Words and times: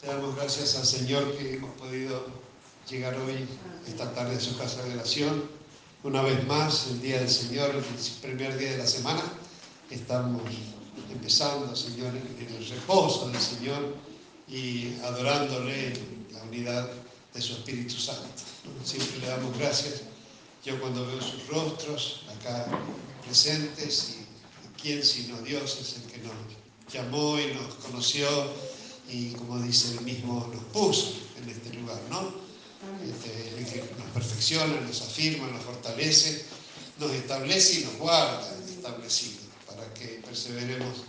Te 0.00 0.06
damos 0.06 0.34
gracias 0.34 0.76
al 0.76 0.86
Señor 0.86 1.36
que 1.36 1.56
hemos 1.56 1.78
podido 1.78 2.24
llegar 2.88 3.14
hoy, 3.18 3.46
esta 3.86 4.10
tarde, 4.14 4.34
a 4.34 4.40
su 4.40 4.56
casa 4.56 4.82
de 4.82 4.94
oración. 4.94 5.44
Una 6.04 6.22
vez 6.22 6.46
más, 6.46 6.86
el 6.86 7.02
Día 7.02 7.18
del 7.18 7.28
Señor, 7.28 7.74
el 7.74 7.84
primer 8.22 8.56
día 8.56 8.70
de 8.70 8.78
la 8.78 8.86
semana, 8.86 9.22
estamos 9.90 10.40
empezando, 11.12 11.76
Señor, 11.76 12.14
en 12.16 12.56
el 12.56 12.66
reposo 12.66 13.28
del 13.28 13.38
Señor 13.38 13.94
y 14.48 14.94
adorándole 15.04 15.88
en 15.88 16.26
la 16.32 16.44
unidad 16.44 16.90
de 17.34 17.42
su 17.42 17.52
Espíritu 17.52 17.96
Santo. 17.96 18.24
Siempre 18.82 19.18
le 19.18 19.26
damos 19.26 19.58
gracias. 19.58 20.04
Yo 20.64 20.80
cuando 20.80 21.06
veo 21.06 21.20
sus 21.20 21.46
rostros 21.48 22.22
acá 22.38 22.66
presentes, 23.26 24.16
y 24.16 24.80
quién 24.80 25.04
sino 25.04 25.36
Dios 25.42 25.78
es 25.78 25.96
el 25.96 26.10
que 26.10 26.18
nos 26.26 26.32
llamó 26.90 27.38
y 27.38 27.52
nos 27.52 27.74
conoció 27.74 28.26
y 29.12 29.32
como 29.32 29.60
dice 29.60 29.92
él 29.92 30.02
mismo, 30.02 30.50
nos 30.52 30.64
puso 30.64 31.14
en 31.42 31.48
este 31.48 31.72
lugar, 31.74 32.00
¿no? 32.10 32.32
Este, 33.04 33.58
el 33.58 33.66
que 33.66 33.94
nos 33.98 34.10
perfecciona, 34.14 34.80
nos 34.80 35.02
afirma, 35.02 35.48
nos 35.48 35.62
fortalece, 35.62 36.44
nos 36.98 37.10
establece 37.12 37.80
y 37.80 37.84
nos 37.84 37.96
guarda 37.96 38.56
establecido 38.68 39.40
para 39.66 39.92
que 39.94 40.22
perseveremos, 40.24 41.04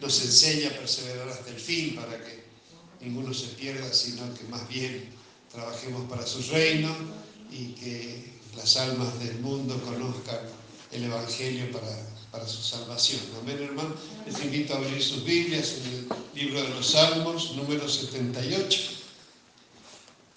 nos 0.00 0.22
enseña 0.22 0.68
a 0.68 0.78
perseverar 0.78 1.28
hasta 1.28 1.50
el 1.50 1.58
fin, 1.58 1.96
para 1.96 2.22
que 2.22 2.44
ninguno 3.00 3.32
se 3.32 3.46
pierda, 3.48 3.92
sino 3.92 4.32
que 4.34 4.44
más 4.44 4.68
bien 4.68 5.10
trabajemos 5.50 6.08
para 6.08 6.26
su 6.26 6.42
reino 6.52 6.94
y 7.50 7.72
que 7.72 8.32
las 8.56 8.76
almas 8.76 9.18
del 9.20 9.38
mundo 9.40 9.80
conozcan 9.84 10.40
el 10.92 11.04
Evangelio 11.04 11.70
para 11.72 11.88
para 12.30 12.46
su 12.46 12.62
salvación. 12.62 13.20
Amén, 13.40 13.62
hermano. 13.62 13.94
Les 14.26 14.38
invito 14.42 14.74
a 14.74 14.76
abrir 14.76 15.02
sus 15.02 15.24
Biblias 15.24 15.74
en 15.78 15.86
el 15.86 16.08
libro 16.34 16.62
de 16.62 16.68
los 16.70 16.90
Salmos, 16.90 17.54
número 17.56 17.88
78. 17.88 18.90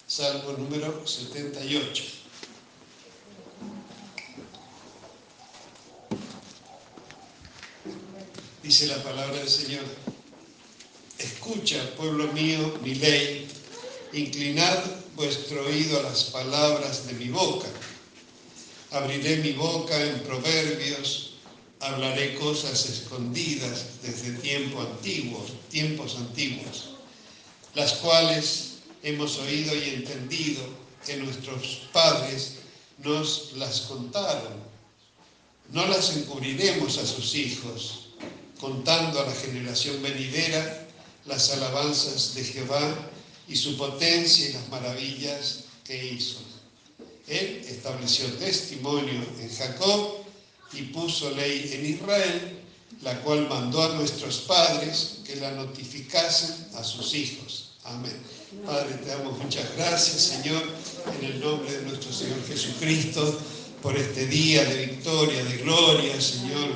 Salmo 0.06 0.52
número 0.58 1.06
78. 1.06 2.04
Dice 8.62 8.86
la 8.86 9.02
palabra 9.02 9.38
del 9.38 9.48
Señor. 9.48 9.84
Escucha, 11.18 11.94
pueblo 11.96 12.32
mío, 12.32 12.78
mi 12.82 12.94
ley. 12.94 13.48
Inclinad 14.12 14.78
vuestro 15.14 15.66
oído 15.66 15.98
a 15.98 16.02
las 16.02 16.24
palabras 16.24 17.06
de 17.06 17.14
mi 17.14 17.28
boca. 17.28 17.68
Abriré 18.92 19.36
mi 19.38 19.52
boca 19.52 20.00
en 20.00 20.20
proverbios 20.20 21.31
hablaré 21.82 22.36
cosas 22.36 22.86
escondidas 22.86 23.86
desde 24.02 24.38
tiempo 24.38 24.80
antiguos, 24.80 25.52
tiempos 25.68 26.16
antiguos, 26.16 26.90
las 27.74 27.94
cuales 27.94 28.74
hemos 29.02 29.38
oído 29.38 29.74
y 29.74 29.90
entendido 29.90 30.62
que 31.04 31.16
nuestros 31.16 31.88
padres 31.92 32.58
nos 32.98 33.52
las 33.54 33.80
contaron. 33.82 34.52
No 35.72 35.86
las 35.88 36.16
encubriremos 36.16 36.98
a 36.98 37.06
sus 37.06 37.34
hijos, 37.34 38.08
contando 38.60 39.20
a 39.20 39.26
la 39.26 39.34
generación 39.34 40.00
venidera 40.02 40.86
las 41.26 41.50
alabanzas 41.50 42.34
de 42.34 42.44
Jehová 42.44 43.10
y 43.48 43.56
su 43.56 43.76
potencia 43.76 44.48
y 44.48 44.52
las 44.52 44.68
maravillas 44.68 45.64
que 45.84 46.12
hizo. 46.12 46.38
Él 47.26 47.64
estableció 47.68 48.26
testimonio 48.34 49.20
en 49.40 49.56
Jacob 49.56 50.21
y 50.74 50.82
puso 50.84 51.30
ley 51.32 51.70
en 51.74 51.86
Israel, 51.86 52.60
la 53.02 53.20
cual 53.20 53.48
mandó 53.48 53.82
a 53.82 53.94
nuestros 53.96 54.38
padres 54.40 55.18
que 55.24 55.36
la 55.36 55.50
notificasen 55.52 56.68
a 56.76 56.84
sus 56.84 57.14
hijos. 57.14 57.72
Amén. 57.84 58.16
Padre, 58.64 58.94
te 59.02 59.08
damos 59.08 59.38
muchas 59.38 59.64
gracias, 59.76 60.20
Señor, 60.20 60.62
en 61.18 61.24
el 61.24 61.40
nombre 61.40 61.72
de 61.72 61.82
nuestro 61.82 62.12
Señor 62.12 62.38
Jesucristo, 62.46 63.40
por 63.82 63.96
este 63.96 64.26
día 64.26 64.64
de 64.64 64.86
victoria, 64.86 65.42
de 65.42 65.56
gloria, 65.58 66.20
Señor, 66.20 66.70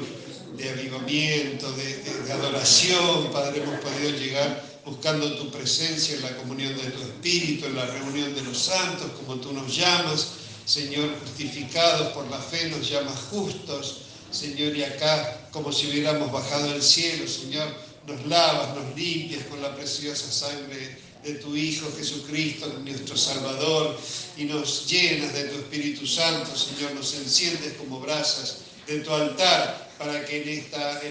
de 0.57 0.71
avivamiento, 0.71 1.71
de, 1.73 2.33
adoración. 2.33 3.31
Padre, 3.31 3.63
hemos 3.63 3.79
podido 3.81 4.11
llegar 4.19 4.81
buscando 4.85 5.37
tu 5.37 5.51
presencia 5.51 6.17
en 6.17 6.23
la 6.23 6.37
comunión 6.39 6.77
de 6.77 6.91
tu 6.91 7.03
Espíritu, 7.03 7.67
en 7.67 7.77
la 7.77 7.87
reunión 7.87 8.35
de 8.35 8.43
los 8.43 8.59
santos, 8.59 9.11
como 9.21 9.37
tú 9.37 9.53
nos 9.53 9.75
llamas 9.77 10.29
Señor, 10.67 11.17
justificados 11.21 12.09
por 12.09 12.29
la 12.29 12.41
fe, 12.41 12.69
nos 12.71 12.91
llamas 12.91 13.19
justos, 13.31 13.99
Señor, 14.33 14.77
y 14.77 14.83
acá, 14.83 15.49
como 15.53 15.73
si 15.73 15.87
hubiéramos 15.87 16.33
bajado 16.33 16.73
del 16.73 16.83
cielo, 16.83 17.29
Señor, 17.29 17.73
nos 18.05 18.27
lavas, 18.27 18.75
nos 18.75 18.97
limpias 18.97 19.45
con 19.45 19.63
la 19.63 19.75
preciosa 19.77 20.31
sangre 20.31 20.99
de 21.23 21.35
tu 21.35 21.57
Hijo 21.57 21.87
Jesucristo, 21.97 22.67
nuestro 22.85 23.17
Salvador, 23.17 23.97
y 24.37 24.45
nos 24.45 24.89
llenas 24.89 25.33
de 25.33 25.45
tu 25.45 25.59
Espíritu 25.59 26.05
Santo, 26.05 26.57
Señor, 26.57 26.93
nos 26.95 27.15
enciendes 27.15 27.75
como 27.75 28.01
brasas 28.01 28.59
de 28.89 29.01
tu 29.01 29.13
altar, 29.13 29.93
para 29.99 30.25
que 30.27 30.43
en, 30.43 30.49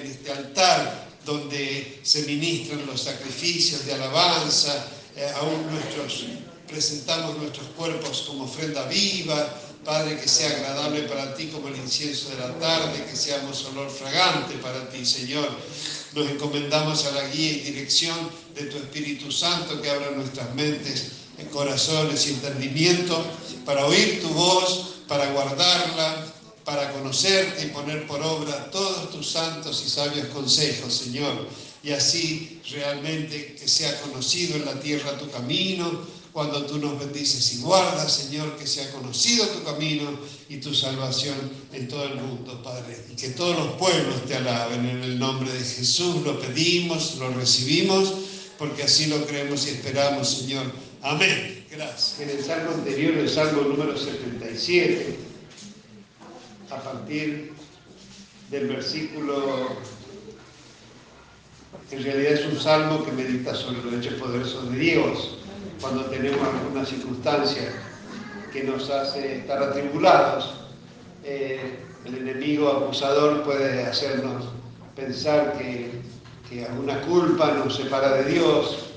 este 0.06 0.32
altar 0.32 1.08
donde 1.26 2.02
se 2.04 2.24
ministran 2.24 2.86
los 2.86 3.02
sacrificios 3.02 3.86
de 3.86 3.94
alabanza, 3.94 4.86
eh, 5.16 5.32
aún 5.38 5.66
nuestros 5.72 6.26
presentamos 6.68 7.38
nuestros 7.38 7.68
cuerpos 7.78 8.26
como 8.28 8.46
ofrenda 8.46 8.86
viva, 8.88 9.62
Padre, 9.84 10.20
que 10.20 10.28
sea 10.28 10.50
agradable 10.50 11.02
para 11.04 11.36
ti 11.36 11.48
como 11.48 11.68
el 11.68 11.76
incienso 11.78 12.30
de 12.30 12.38
la 12.38 12.58
tarde, 12.58 13.06
que 13.10 13.16
seamos 13.16 13.64
olor 13.66 13.90
fragante 13.92 14.56
para 14.56 14.90
ti, 14.90 15.06
Señor. 15.06 15.48
Nos 16.14 16.30
encomendamos 16.30 17.06
a 17.06 17.12
la 17.12 17.28
guía 17.28 17.52
y 17.52 17.60
dirección 17.60 18.18
de 18.56 18.64
tu 18.64 18.78
Espíritu 18.78 19.32
Santo 19.32 19.80
que 19.82 19.90
abra 19.90 20.10
nuestras 20.12 20.54
mentes, 20.56 21.12
corazones 21.52 22.26
y 22.28 22.32
entendimiento 22.32 23.24
para 23.66 23.86
oír 23.86 24.22
tu 24.22 24.30
voz, 24.30 24.96
para 25.08 25.32
guardarla, 25.32 26.34
para 26.64 26.92
conocerte 26.94 27.66
y 27.66 27.70
poner 27.70 28.08
por 28.08 28.22
obra 28.24 28.72
todos 28.72 29.12
tus 29.12 29.30
santos 29.30 29.84
y 29.86 29.90
sabios 29.90 30.28
consejos, 30.28 30.94
Señor. 30.94 31.48
Y 31.84 31.92
así 31.92 32.60
realmente 32.72 33.56
que 33.56 33.68
sea 33.68 34.02
conocido 34.02 34.56
en 34.56 34.66
la 34.66 34.80
tierra 34.80 35.18
tu 35.20 35.30
camino, 35.30 36.02
cuando 36.36 36.66
tú 36.66 36.80
nos 36.80 37.00
bendices 37.00 37.54
y 37.54 37.62
guardas, 37.62 38.14
Señor, 38.14 38.58
que 38.58 38.68
sea 38.68 38.92
conocido 38.92 39.48
tu 39.48 39.64
camino 39.64 40.20
y 40.50 40.58
tu 40.58 40.74
salvación 40.74 41.34
en 41.72 41.88
todo 41.88 42.04
el 42.08 42.16
mundo, 42.16 42.62
Padre. 42.62 43.06
Y 43.10 43.16
que 43.16 43.30
todos 43.30 43.58
los 43.58 43.78
pueblos 43.78 44.26
te 44.28 44.36
alaben 44.36 44.86
en 44.86 45.02
el 45.02 45.18
nombre 45.18 45.50
de 45.50 45.60
Jesús. 45.60 46.26
Lo 46.26 46.38
pedimos, 46.42 47.16
lo 47.20 47.30
recibimos, 47.30 48.16
porque 48.58 48.84
así 48.84 49.06
lo 49.06 49.26
creemos 49.26 49.66
y 49.66 49.70
esperamos, 49.70 50.30
Señor. 50.30 50.66
Amén. 51.02 51.66
Gracias. 51.72 52.20
En 52.20 52.30
el 52.30 52.44
salmo 52.44 52.72
anterior, 52.72 53.14
el 53.14 53.30
salmo 53.30 53.62
número 53.62 53.98
77, 53.98 55.18
a 56.70 56.84
partir 56.84 57.54
del 58.52 58.68
versículo 58.68 59.78
en 61.92 62.04
realidad 62.04 62.34
es 62.34 62.46
un 62.46 62.60
salmo 62.60 63.06
que 63.06 63.12
medita 63.14 63.56
sobre 63.56 63.82
los 63.84 63.94
hechos 63.94 64.16
poderosos 64.16 64.70
de 64.72 64.80
Dios 64.80 65.45
cuando 65.82 66.06
tenemos 66.06 66.40
alguna 66.48 66.86
circunstancia 66.86 67.72
que 68.52 68.64
nos 68.64 68.90
hace 68.90 69.40
estar 69.40 69.62
atribulados. 69.62 70.56
Eh, 71.24 71.80
el 72.06 72.16
enemigo 72.16 72.70
acusador 72.70 73.44
puede 73.44 73.84
hacernos 73.86 74.46
pensar 74.96 75.58
que, 75.58 75.92
que 76.48 76.66
alguna 76.66 77.02
culpa 77.02 77.52
nos 77.54 77.76
separa 77.76 78.14
de 78.18 78.32
Dios, 78.32 78.92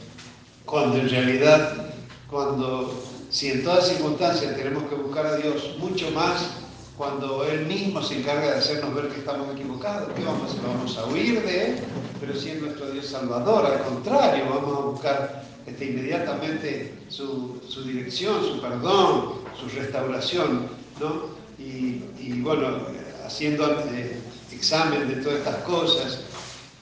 cuando 0.64 0.98
en 0.98 1.08
realidad, 1.08 1.90
cuando 2.30 3.02
si 3.30 3.50
en 3.50 3.64
todas 3.64 3.88
circunstancias 3.88 4.56
tenemos 4.56 4.84
que 4.84 4.94
buscar 4.94 5.26
a 5.26 5.36
Dios 5.36 5.76
mucho 5.78 6.10
más, 6.12 6.50
cuando 6.96 7.44
Él 7.44 7.66
mismo 7.66 8.02
se 8.02 8.18
encarga 8.18 8.52
de 8.52 8.58
hacernos 8.58 8.94
ver 8.94 9.08
que 9.08 9.20
estamos 9.20 9.54
equivocados, 9.54 10.10
¿qué 10.14 10.24
vamos 10.24 10.42
a 10.42 10.46
hacer? 10.46 10.60
Vamos 10.66 10.98
a 10.98 11.06
huir 11.06 11.42
de 11.42 11.66
Él, 11.66 11.76
pero 12.20 12.34
si 12.34 12.50
es 12.50 12.60
nuestro 12.60 12.90
Dios 12.90 13.06
Salvador, 13.06 13.66
al 13.66 13.82
contrario, 13.82 14.44
vamos 14.48 14.78
a 14.78 14.86
buscar 14.86 15.44
este, 15.66 15.86
inmediatamente 15.86 16.94
su, 17.08 17.60
dirección, 17.86 18.42
su 18.42 18.60
perdón, 18.60 19.34
su 19.58 19.68
restauración, 19.76 20.68
¿no? 21.00 21.38
Y, 21.58 22.40
bueno, 22.40 22.86
haciendo 23.26 23.80
eh, 23.92 24.16
examen 24.52 25.08
de 25.08 25.16
todas 25.16 25.38
estas 25.38 25.56
cosas, 25.58 26.20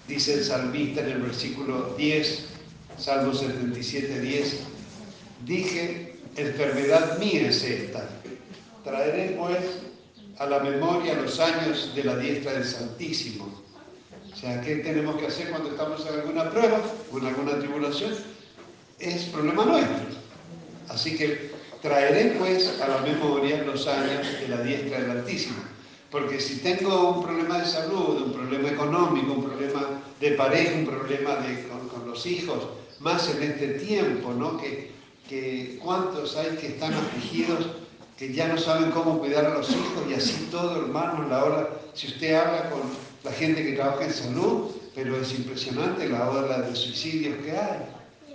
dice 0.07 0.35
el 0.35 0.45
salmista 0.45 1.01
en 1.01 1.11
el 1.11 1.23
versículo 1.23 1.95
10, 1.97 2.47
Salmo 2.99 3.35
77, 3.35 4.21
10, 4.21 4.57
dije, 5.45 6.17
enfermedad 6.37 7.19
mía 7.19 7.49
es 7.49 7.63
esta, 7.63 8.09
traeré 8.85 9.37
pues 9.39 9.59
a 10.39 10.47
la 10.47 10.61
memoria 10.61 11.15
los 11.15 11.41
años 11.41 11.93
de 11.95 12.05
la 12.05 12.17
diestra 12.17 12.53
del 12.53 12.65
Santísimo. 12.65 13.66
O 14.37 14.39
sea, 14.39 14.61
¿qué 14.61 14.77
tenemos 14.77 15.17
que 15.17 15.27
hacer 15.27 15.49
cuando 15.49 15.71
estamos 15.71 16.07
en 16.07 16.21
alguna 16.21 16.51
prueba 16.51 16.79
o 17.11 17.19
en 17.19 17.27
alguna 17.27 17.59
tribulación? 17.59 18.15
es 18.99 19.25
problema 19.25 19.65
nuestro. 19.65 20.07
Así 20.89 21.17
que 21.17 21.51
traeré 21.83 22.37
pues 22.39 22.81
a 22.81 22.89
la 22.89 22.99
memoria 22.99 23.63
los 23.65 23.87
años 23.87 24.27
de 24.41 24.49
la 24.49 24.63
diestra 24.63 25.01
del 25.01 25.11
Altísimo. 25.11 25.57
Porque 26.11 26.41
si 26.41 26.59
tengo 26.61 27.11
un 27.11 27.23
problema 27.23 27.59
de 27.59 27.67
salud, 27.67 28.23
un 28.23 28.33
problema 28.33 28.71
económico, 28.71 29.33
un 29.33 29.45
problema 29.45 30.01
de 30.21 30.31
pareja, 30.33 30.77
un 30.77 30.87
problema 30.87 31.37
con, 31.93 32.09
los 32.09 32.25
hijos, 32.27 32.69
más 33.01 33.29
en 33.29 33.43
este 33.43 33.69
tiempo, 33.75 34.33
¿no? 34.33 34.57
Que, 34.57 34.93
que 35.29 35.79
cuántos 35.83 36.37
hay 36.37 36.57
que 36.57 36.69
están 36.69 36.95
afligidos, 36.95 37.67
que 38.17 38.33
ya 38.33 38.49
no 38.49 38.57
saben 38.57 38.93
cómo 38.93 39.19
cuidar 39.19 39.45
a 39.45 39.55
los 39.59 39.69
hijos 39.69 40.05
y 40.09 40.15
así 40.15 40.49
todo, 40.51 40.77
hermanos, 40.77 41.29
la 41.29 41.45
hora, 41.45 41.71
si 41.93 42.07
usted 42.07 42.35
habla 42.35 42.71
con 42.71 42.83
la 43.27 43.33
gente 43.33 43.65
que 43.65 43.73
trabaja 43.73 44.05
en 44.05 44.13
salud, 44.13 44.71
pero 44.95 45.21
es 45.21 45.33
impresionante 45.33 46.09
la 46.09 46.31
ola 46.31 46.61
de 46.61 46.77
suicidios 46.77 47.37
que 47.45 47.51
hay, 47.51 47.81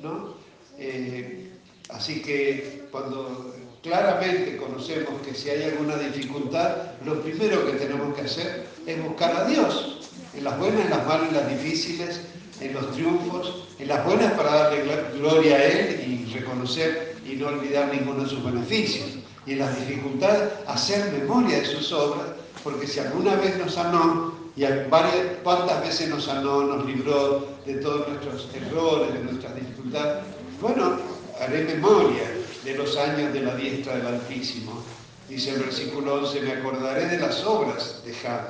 ¿no? 0.04 0.36
Eh, 0.78 1.50
así 1.90 2.22
que 2.22 2.84
cuando 2.92 3.56
claramente 3.82 4.58
conocemos 4.58 5.22
que 5.26 5.34
si 5.34 5.50
hay 5.50 5.64
alguna 5.64 5.96
dificultad, 5.96 6.92
lo 7.06 7.22
primero 7.22 7.66
que 7.66 7.78
tenemos 7.78 8.14
que 8.16 8.24
hacer 8.24 8.66
es 8.86 9.02
buscar 9.02 9.34
a 9.34 9.46
Dios, 9.46 10.10
en 10.34 10.44
las 10.44 10.60
buenas, 10.60 10.82
en 10.82 10.90
las 10.90 11.08
malas, 11.08 11.30
en 11.30 11.36
las 11.36 11.50
difíciles, 11.50 12.22
en 12.60 12.74
los 12.74 12.92
triunfos, 12.92 13.70
en 13.80 13.88
las 13.88 14.06
buenas 14.06 14.34
para 14.34 14.54
darle 14.54 14.84
gloria 15.18 15.56
a 15.56 15.64
Él 15.64 16.04
y 16.06 16.34
reconocer 16.34 17.16
y 17.26 17.36
no 17.36 17.48
olvidar 17.48 17.94
ninguno 17.94 18.24
de 18.24 18.30
sus 18.30 18.44
beneficios. 18.44 19.08
Y 19.46 19.54
en 19.54 19.60
las 19.60 19.88
dificultades 19.88 20.52
hacer 20.68 21.14
memoria 21.14 21.60
de 21.60 21.66
sus 21.66 21.94
obras, 21.94 22.28
porque 22.62 22.86
si 22.86 23.00
alguna 23.00 23.36
vez 23.36 23.58
nos 23.58 23.74
sanó, 23.74 24.41
y 24.56 24.63
varias, 24.89 25.38
cuántas 25.44 25.81
veces 25.81 26.09
nos 26.09 26.25
sanó, 26.25 26.63
nos 26.63 26.86
libró 26.86 27.48
de 27.65 27.75
todos 27.75 28.07
nuestros 28.09 28.50
errores, 28.53 29.13
de 29.13 29.19
nuestras 29.24 29.56
dificultades, 29.56 30.24
bueno, 30.59 31.00
haré 31.39 31.63
memoria 31.63 32.24
de 32.63 32.75
los 32.75 32.98
años 32.98 33.33
de 33.33 33.42
la 33.42 33.56
diestra 33.56 33.95
del 33.98 34.07
Altísimo. 34.07 34.83
Dice 35.30 35.51
el 35.51 35.62
versículo 35.62 36.15
11, 36.15 36.42
me 36.42 36.51
acordaré 36.51 37.07
de 37.07 37.19
las 37.19 37.44
obras 37.45 38.01
de 38.06 38.13
Jah. 38.13 38.50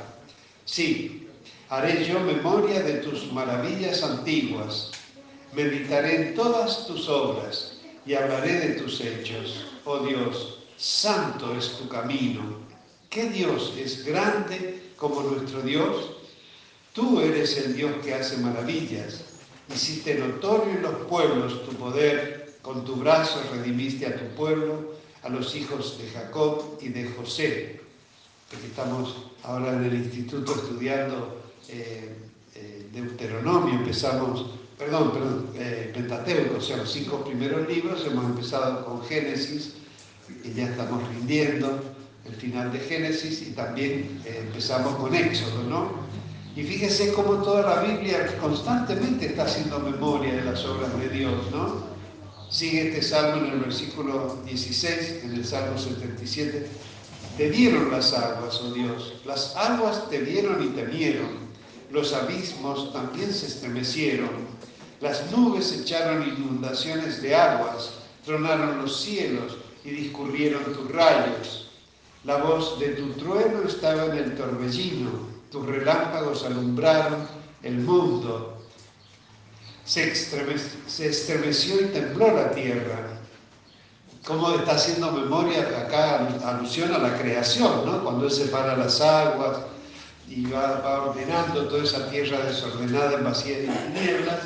Sí, 0.65 1.27
haré 1.69 2.03
yo 2.03 2.19
memoria 2.19 2.81
de 2.81 2.95
tus 2.95 3.31
maravillas 3.31 4.01
antiguas, 4.03 4.91
meditaré 5.53 6.15
en 6.15 6.35
todas 6.35 6.87
tus 6.87 7.07
obras 7.07 7.77
y 8.05 8.15
hablaré 8.15 8.53
de 8.53 8.69
tus 8.81 8.99
hechos. 9.01 9.67
Oh 9.85 9.99
Dios, 9.99 10.59
santo 10.77 11.55
es 11.55 11.77
tu 11.77 11.87
camino. 11.87 12.41
¿Qué 13.09 13.29
Dios 13.29 13.73
es 13.77 14.03
grande 14.05 14.81
como 15.01 15.21
nuestro 15.21 15.63
Dios? 15.63 16.11
Tú 16.93 17.19
eres 17.19 17.57
el 17.57 17.75
Dios 17.75 17.91
que 18.03 18.13
hace 18.13 18.37
maravillas. 18.37 19.21
Hiciste 19.73 20.13
notorio 20.13 20.73
en 20.73 20.83
los 20.83 20.95
pueblos 21.07 21.65
tu 21.65 21.73
poder, 21.73 22.53
con 22.61 22.85
tu 22.85 22.97
brazo 22.97 23.41
redimiste 23.51 24.05
a 24.05 24.15
tu 24.15 24.35
pueblo, 24.35 24.93
a 25.23 25.29
los 25.29 25.55
hijos 25.55 25.97
de 25.97 26.07
Jacob 26.09 26.77
y 26.81 26.89
de 26.89 27.09
José. 27.09 27.81
Aquí 28.55 28.67
estamos 28.67 29.15
ahora 29.41 29.73
en 29.73 29.85
el 29.85 29.95
instituto 29.95 30.53
estudiando 30.53 31.41
eh, 31.67 32.13
eh, 32.53 32.85
Deuteronomio, 32.93 33.73
empezamos, 33.73 34.51
perdón, 34.77 35.13
perdón, 35.13 35.49
eh, 35.55 35.89
Pentateuco, 35.95 36.57
o 36.57 36.61
sea, 36.61 36.77
los 36.77 36.91
cinco 36.91 37.23
primeros 37.23 37.67
libros, 37.67 38.05
hemos 38.05 38.25
empezado 38.25 38.85
con 38.85 39.03
Génesis 39.05 39.77
y 40.43 40.53
ya 40.53 40.65
estamos 40.65 41.07
rindiendo 41.09 41.90
el 42.25 42.35
final 42.35 42.71
de 42.71 42.79
Génesis 42.79 43.41
y 43.41 43.51
también 43.51 44.21
empezamos 44.25 44.95
con 44.95 45.13
Éxodo, 45.15 45.63
¿no? 45.63 45.91
Y 46.55 46.63
fíjese 46.63 47.13
cómo 47.13 47.35
toda 47.35 47.75
la 47.75 47.81
Biblia 47.81 48.37
constantemente 48.39 49.27
está 49.27 49.43
haciendo 49.43 49.79
memoria 49.79 50.33
de 50.33 50.43
las 50.43 50.63
obras 50.65 50.97
de 50.99 51.09
Dios, 51.09 51.51
¿no? 51.51 51.91
Sigue 52.49 52.89
este 52.89 53.01
salmo 53.01 53.45
en 53.45 53.53
el 53.53 53.59
versículo 53.59 54.37
16, 54.45 55.21
en 55.23 55.33
el 55.35 55.45
salmo 55.45 55.77
77. 55.77 56.67
Te 57.37 57.49
dieron 57.49 57.89
las 57.91 58.13
aguas, 58.13 58.59
oh 58.61 58.73
Dios, 58.73 59.21
las 59.25 59.55
aguas 59.55 60.09
te 60.09 60.21
dieron 60.21 60.61
y 60.61 60.67
temieron 60.67 61.51
los 61.91 62.13
abismos 62.13 62.93
también 62.93 63.33
se 63.33 63.47
estremecieron, 63.47 64.29
las 65.01 65.29
nubes 65.31 65.73
echaron 65.73 66.27
inundaciones 66.27 67.21
de 67.21 67.35
aguas, 67.35 67.91
tronaron 68.23 68.81
los 68.81 69.01
cielos 69.01 69.57
y 69.83 69.89
discurrieron 69.89 70.63
tus 70.63 70.89
rayos. 70.91 71.70
La 72.23 72.37
voz 72.37 72.79
de 72.79 72.89
tu 72.89 73.13
trueno 73.13 73.63
estaba 73.67 74.05
en 74.05 74.17
el 74.17 74.35
torbellino, 74.35 75.09
tus 75.51 75.65
relámpagos 75.65 76.45
alumbraron 76.45 77.27
el 77.63 77.79
mundo. 77.79 78.59
Se, 79.85 80.11
estremeció 80.11 81.81
y 81.81 81.85
tembló 81.85 82.31
la 82.35 82.51
tierra. 82.51 83.17
Como 84.23 84.51
está 84.51 84.73
haciendo 84.73 85.11
memoria, 85.11 85.61
acá 85.61 86.27
alusión 86.45 86.93
a 86.93 86.99
la 86.99 87.17
creación, 87.17 87.85
¿no? 87.87 88.03
Cuando 88.03 88.25
él 88.25 88.31
separa 88.31 88.77
las 88.77 89.01
aguas, 89.01 89.57
y 90.29 90.45
va, 90.45 91.03
ordenando 91.03 91.67
toda 91.67 91.83
esa 91.83 92.09
tierra 92.09 92.45
desordenada 92.45 93.13
en 93.13 93.23
vacía 93.23 93.57
de 93.57 93.67
tinieblas, 93.67 94.39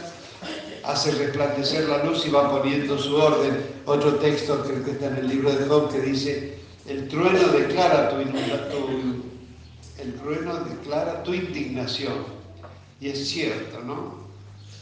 hace 0.83 1.12
resplandecer 1.12 1.89
la 1.89 2.06
luz 2.06 2.25
y 2.25 2.30
va 2.30 2.50
poniendo 2.50 2.98
su 2.98 3.16
orden. 3.16 3.66
Otro 3.86 4.16
texto 4.16 4.63
que 4.63 4.92
está 4.92 5.07
en 5.07 5.18
el 5.18 5.27
libro 5.27 5.54
de 5.54 5.66
Job 5.68 5.92
que 5.92 6.00
dice, 6.00 6.65
el 6.88 7.08
trueno 7.08 7.48
declara 7.48 8.10
tu, 11.24 11.34
indignación. 11.34 12.36
Y 13.02 13.10
es 13.10 13.28
cierto, 13.28 13.80
¿no? 13.82 14.26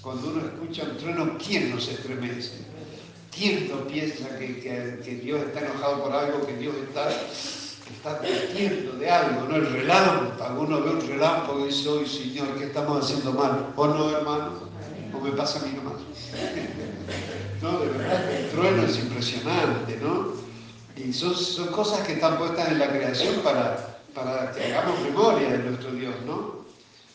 Cuando 0.02 0.30
uno 0.30 0.46
escucha 0.46 0.84
un 0.84 0.98
trueno, 0.98 1.38
¿quién 1.38 1.70
no 1.72 1.80
se 1.80 1.94
estremece? 1.94 2.66
¿Quién 3.36 3.70
no 3.70 3.88
piensa 3.88 4.38
que, 4.38 5.20
Dios 5.24 5.42
está 5.42 5.62
enojado 5.62 6.04
por 6.04 6.12
algo, 6.12 6.46
que 6.46 6.58
Dios 6.58 6.76
está 6.88 7.10
está 7.10 8.20
de 8.20 9.10
algo, 9.10 9.48
¿no? 9.48 9.56
El 9.56 9.72
relámpago, 9.72 10.44
alguno 10.44 10.82
ve 10.82 10.90
un 10.92 11.08
relámpago 11.08 11.66
y 11.66 11.68
dice, 11.70 11.90
hoy 11.90 12.06
Señor, 12.08 12.58
¿qué 12.58 12.66
estamos 12.66 13.04
haciendo 13.04 13.34
mal? 13.34 13.74
¿O 13.76 13.88
no, 13.88 14.10
hermano? 14.10 14.54
¿O 15.14 15.20
me 15.20 15.32
pasa 15.32 15.60
a 15.60 15.66
mí 15.66 15.74
nomás? 15.76 16.02
no, 17.62 17.80
de 17.80 17.88
verdad, 17.88 18.32
el 18.32 18.50
trueno 18.50 18.84
es 18.84 19.00
impresionante, 19.00 19.98
¿no? 20.02 20.43
Y 20.96 21.12
son, 21.14 21.36
son 21.36 21.68
cosas 21.68 22.06
que 22.06 22.14
están 22.14 22.38
puestas 22.38 22.70
en 22.70 22.80
la 22.80 22.90
creación 22.90 23.36
para, 23.44 24.00
para 24.14 24.52
que 24.52 24.66
hagamos 24.66 25.02
memoria 25.02 25.50
de 25.50 25.58
nuestro 25.60 25.92
Dios, 25.92 26.16
¿no? 26.26 26.64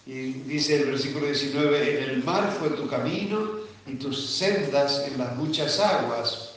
Y 0.07 0.33
dice 0.33 0.77
el 0.77 0.87
versículo 0.87 1.27
19, 1.27 2.05
en 2.05 2.11
el 2.11 2.25
mar 2.25 2.55
fue 2.59 2.71
tu 2.71 2.89
camino 2.89 3.61
y 3.87 3.95
tus 3.95 4.27
sendas 4.31 5.05
en 5.07 5.19
las 5.19 5.37
muchas 5.37 5.79
aguas, 5.81 6.55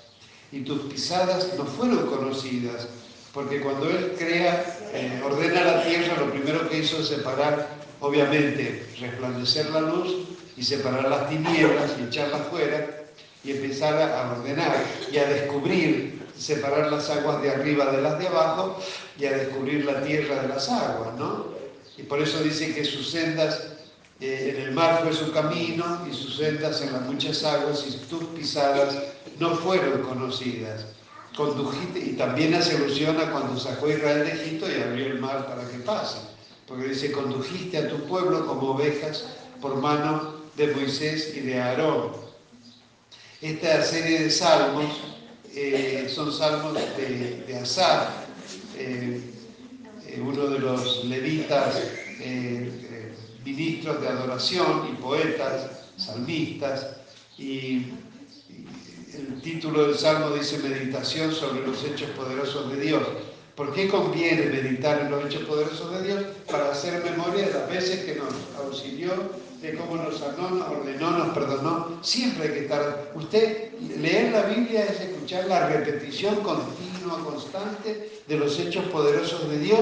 y 0.51 0.61
tus 0.61 0.81
pisadas 0.91 1.49
no 1.57 1.65
fueron 1.65 2.07
conocidas 2.07 2.87
porque 3.33 3.61
cuando 3.61 3.89
Él 3.89 4.13
crea, 4.17 4.65
eh, 4.93 5.21
ordena 5.23 5.63
la 5.63 5.83
tierra, 5.85 6.17
lo 6.19 6.31
primero 6.31 6.67
que 6.69 6.79
hizo 6.79 6.99
es 6.99 7.07
separar, 7.07 7.69
obviamente, 8.01 8.85
resplandecer 8.99 9.69
la 9.69 9.81
luz 9.81 10.27
y 10.57 10.63
separar 10.63 11.09
las 11.09 11.29
tinieblas 11.29 11.91
y 11.97 12.03
echarlas 12.03 12.47
fuera 12.49 13.05
y 13.43 13.51
empezar 13.51 14.01
a 14.01 14.33
ordenar 14.33 14.83
y 15.11 15.17
a 15.17 15.25
descubrir, 15.25 16.20
separar 16.41 16.91
las 16.91 17.09
aguas 17.09 17.41
de 17.41 17.51
arriba 17.51 17.91
de 17.91 18.01
las 18.01 18.19
de 18.19 18.27
abajo 18.27 18.79
y 19.17 19.25
a 19.25 19.31
descubrir 19.31 19.85
la 19.85 20.01
tierra 20.03 20.41
de 20.41 20.47
las 20.47 20.69
aguas, 20.69 21.15
¿no? 21.17 21.45
Y 21.97 22.03
por 22.03 22.21
eso 22.21 22.41
dice 22.41 22.73
que 22.73 22.83
sus 22.83 23.09
sendas, 23.11 23.67
eh, 24.19 24.55
en 24.55 24.61
el 24.63 24.71
mar 24.71 25.01
fue 25.03 25.13
su 25.13 25.31
camino 25.31 26.05
y 26.09 26.13
sus 26.13 26.37
sendas 26.37 26.81
en 26.81 26.93
las 26.93 27.03
muchas 27.03 27.43
aguas 27.43 27.85
y 27.87 27.91
tus 28.07 28.23
pisadas 28.25 28.95
no 29.39 29.55
fueron 29.55 30.01
conocidas 30.01 30.85
condujiste, 31.35 31.99
y 31.99 32.13
también 32.13 32.53
hace 32.53 32.75
alusión 32.75 33.17
a 33.19 33.31
cuando 33.31 33.59
sacó 33.59 33.89
Israel 33.89 34.25
de 34.25 34.33
Egipto 34.33 34.69
y 34.69 34.81
abrió 34.81 35.07
el 35.07 35.19
mar 35.19 35.47
para 35.47 35.67
que 35.67 35.77
pase, 35.79 36.17
porque 36.67 36.89
dice, 36.89 37.11
condujiste 37.11 37.77
a 37.77 37.89
tu 37.89 37.97
pueblo 38.05 38.45
como 38.45 38.71
ovejas 38.71 39.25
por 39.61 39.75
mano 39.77 40.35
de 40.55 40.67
Moisés 40.75 41.33
y 41.35 41.41
de 41.41 41.59
Aarón. 41.59 42.11
Esta 43.41 43.81
serie 43.83 44.23
de 44.23 44.29
salmos 44.29 44.85
eh, 45.53 46.09
son 46.13 46.31
salmos 46.31 46.73
de, 46.73 47.43
de 47.45 47.55
Asaf, 47.57 48.07
eh, 48.77 49.19
eh, 50.07 50.21
uno 50.21 50.47
de 50.47 50.59
los 50.59 51.05
levitas, 51.05 51.81
ministros 53.43 53.99
de 53.99 54.07
adoración 54.07 54.89
y 54.91 55.01
poetas, 55.01 55.89
salmistas, 55.97 56.87
y 57.37 57.87
el 59.13 59.41
título 59.41 59.87
del 59.87 59.97
Salmo 59.97 60.29
dice 60.35 60.59
meditación 60.59 61.33
sobre 61.33 61.65
los 61.65 61.83
hechos 61.83 62.11
poderosos 62.11 62.71
de 62.71 62.79
Dios. 62.79 63.03
¿Por 63.55 63.73
qué 63.73 63.87
conviene 63.89 64.45
meditar 64.45 65.01
en 65.01 65.11
los 65.11 65.25
hechos 65.25 65.43
poderosos 65.43 65.91
de 65.93 66.07
Dios? 66.07 66.23
Para 66.49 66.71
hacer 66.71 67.03
memoria 67.03 67.47
de 67.47 67.53
las 67.53 67.69
veces 67.69 68.05
que 68.05 68.15
nos 68.15 68.33
auxilió, 68.57 69.11
de 69.61 69.75
cómo 69.75 69.95
nos 69.95 70.21
ordenó, 70.21 71.11
nos 71.11 71.29
perdonó. 71.29 71.99
Siempre 72.01 72.47
hay 72.47 72.53
que 72.53 72.59
estar... 72.61 73.11
Usted, 73.15 73.73
leer 73.97 74.31
la 74.31 74.43
Biblia 74.43 74.85
es 74.85 74.99
escuchar 74.99 75.45
la 75.45 75.67
repetición 75.67 76.35
continua, 76.37 77.23
constante 77.23 78.21
de 78.27 78.37
los 78.37 78.59
hechos 78.59 78.85
poderosos 78.85 79.49
de 79.49 79.59
Dios, 79.59 79.81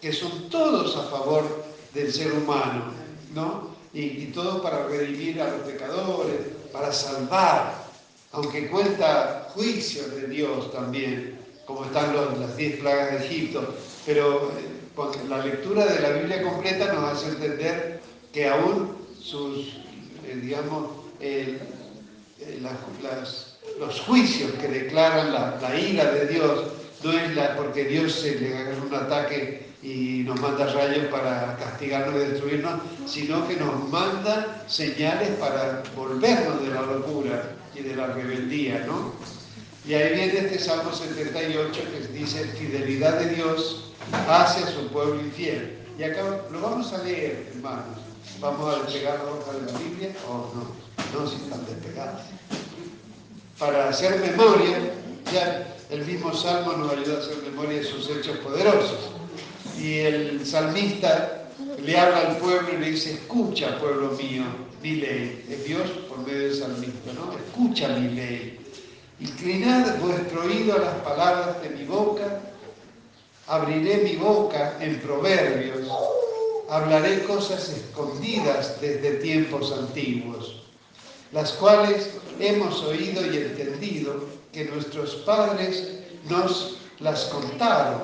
que 0.00 0.12
son 0.12 0.48
todos 0.48 0.96
a 0.96 1.04
favor 1.04 1.64
del 1.92 2.12
ser 2.12 2.32
humano, 2.32 2.92
¿no? 3.34 3.74
Y, 3.92 4.02
y 4.02 4.32
todo 4.34 4.62
para 4.62 4.86
redimir 4.86 5.40
a 5.40 5.50
los 5.50 5.62
pecadores, 5.62 6.36
para 6.72 6.92
salvar, 6.92 7.86
aunque 8.32 8.68
cuenta 8.68 9.48
juicios 9.54 10.14
de 10.14 10.28
Dios 10.28 10.70
también, 10.72 11.38
como 11.64 11.84
están 11.84 12.14
las 12.14 12.56
diez 12.56 12.78
plagas 12.78 13.12
de 13.12 13.26
Egipto, 13.26 13.74
pero 14.04 14.52
eh, 14.58 15.28
la 15.28 15.44
lectura 15.44 15.84
de 15.86 16.00
la 16.00 16.10
Biblia 16.10 16.42
completa 16.42 16.92
nos 16.92 17.12
hace 17.12 17.28
entender 17.28 18.00
que 18.32 18.48
aún 18.48 19.05
sus, 19.26 19.74
eh, 20.24 20.38
digamos, 20.40 20.90
eh, 21.20 21.58
los 23.80 24.00
juicios 24.00 24.52
que 24.52 24.68
declaran 24.68 25.32
la, 25.32 25.78
ira 25.78 26.10
de 26.12 26.26
Dios, 26.26 26.64
no 27.02 27.12
es 27.12 27.48
porque 27.56 27.84
Dios 27.84 28.12
se 28.12 28.38
le 28.40 28.56
haga 28.56 28.76
un 28.86 28.94
ataque 28.94 29.66
y 29.82 30.22
nos 30.24 30.40
manda 30.40 30.72
rayos 30.72 31.06
para 31.06 31.56
castigarnos 31.56 32.14
y 32.14 32.30
destruirnos, 32.30 32.80
sino 33.06 33.46
que 33.46 33.56
nos 33.56 33.88
manda 33.88 34.64
señales 34.68 35.30
para 35.40 35.82
volvernos 35.94 36.62
de 36.62 36.68
la 36.68 36.82
locura 36.82 37.52
y 37.74 37.82
de 37.82 37.96
la 37.96 38.06
rebeldía, 38.08 38.84
¿no? 38.86 39.12
Y 39.86 39.94
ahí 39.94 40.14
viene 40.14 40.38
este 40.38 40.58
Salmo 40.58 40.92
78 40.92 41.80
que 41.92 42.18
dice 42.18 42.44
fidelidad 42.58 43.20
de 43.20 43.34
Dios 43.34 43.92
hacia 44.28 44.66
su 44.66 44.88
pueblo 44.88 45.20
infiel. 45.20 45.78
Y 45.98 46.02
acá 46.02 46.22
lo 46.50 46.60
vamos 46.60 46.92
a 46.92 47.02
leer, 47.04 47.52
hermanos. 47.54 48.05
Vamos 48.40 48.74
a 48.74 48.82
despegar 48.82 49.18
la 49.24 49.32
hoja 49.32 49.52
de 49.52 49.72
la 49.72 49.78
Biblia, 49.78 50.12
o 50.28 50.52
no, 50.54 51.20
no 51.20 51.30
si 51.30 51.36
están 51.36 51.64
despegados. 51.64 52.22
Para 53.58 53.88
hacer 53.88 54.20
memoria, 54.20 54.92
ya 55.32 55.74
el 55.90 56.04
mismo 56.04 56.34
Salmo 56.34 56.72
nos 56.74 56.92
ayuda 56.92 57.16
a 57.16 57.20
hacer 57.20 57.38
memoria 57.42 57.78
de 57.78 57.84
sus 57.84 58.10
hechos 58.10 58.36
poderosos. 58.38 59.10
Y 59.78 59.98
el 60.00 60.46
salmista 60.46 61.48
le 61.82 61.98
habla 61.98 62.28
al 62.28 62.36
pueblo 62.36 62.68
y 62.72 62.76
le 62.76 62.90
dice, 62.90 63.14
escucha, 63.14 63.78
pueblo 63.78 64.10
mío, 64.12 64.44
mi 64.82 64.96
ley. 64.96 65.46
Es 65.50 65.64
Dios 65.64 65.88
por 66.08 66.18
medio 66.18 66.40
del 66.40 66.54
salmista, 66.54 67.12
¿no? 67.14 67.32
Escucha 67.32 67.88
mi 67.88 68.14
ley. 68.14 68.60
Inclinad 69.20 69.98
vuestro 69.98 70.44
oído 70.44 70.76
a 70.76 70.78
las 70.78 70.94
palabras 70.96 71.62
de 71.62 71.70
mi 71.70 71.84
boca, 71.84 72.40
abriré 73.46 73.98
mi 73.98 74.16
boca 74.16 74.76
en 74.80 75.00
proverbios 75.00 75.86
hablaré 76.68 77.22
cosas 77.24 77.68
escondidas 77.68 78.80
desde 78.80 79.16
tiempos 79.16 79.72
antiguos, 79.72 80.62
las 81.32 81.52
cuales 81.52 82.10
hemos 82.40 82.82
oído 82.82 83.24
y 83.24 83.36
entendido 83.36 84.24
que 84.52 84.64
nuestros 84.64 85.16
padres 85.16 85.88
nos 86.28 86.78
las 87.00 87.24
contaron. 87.26 88.02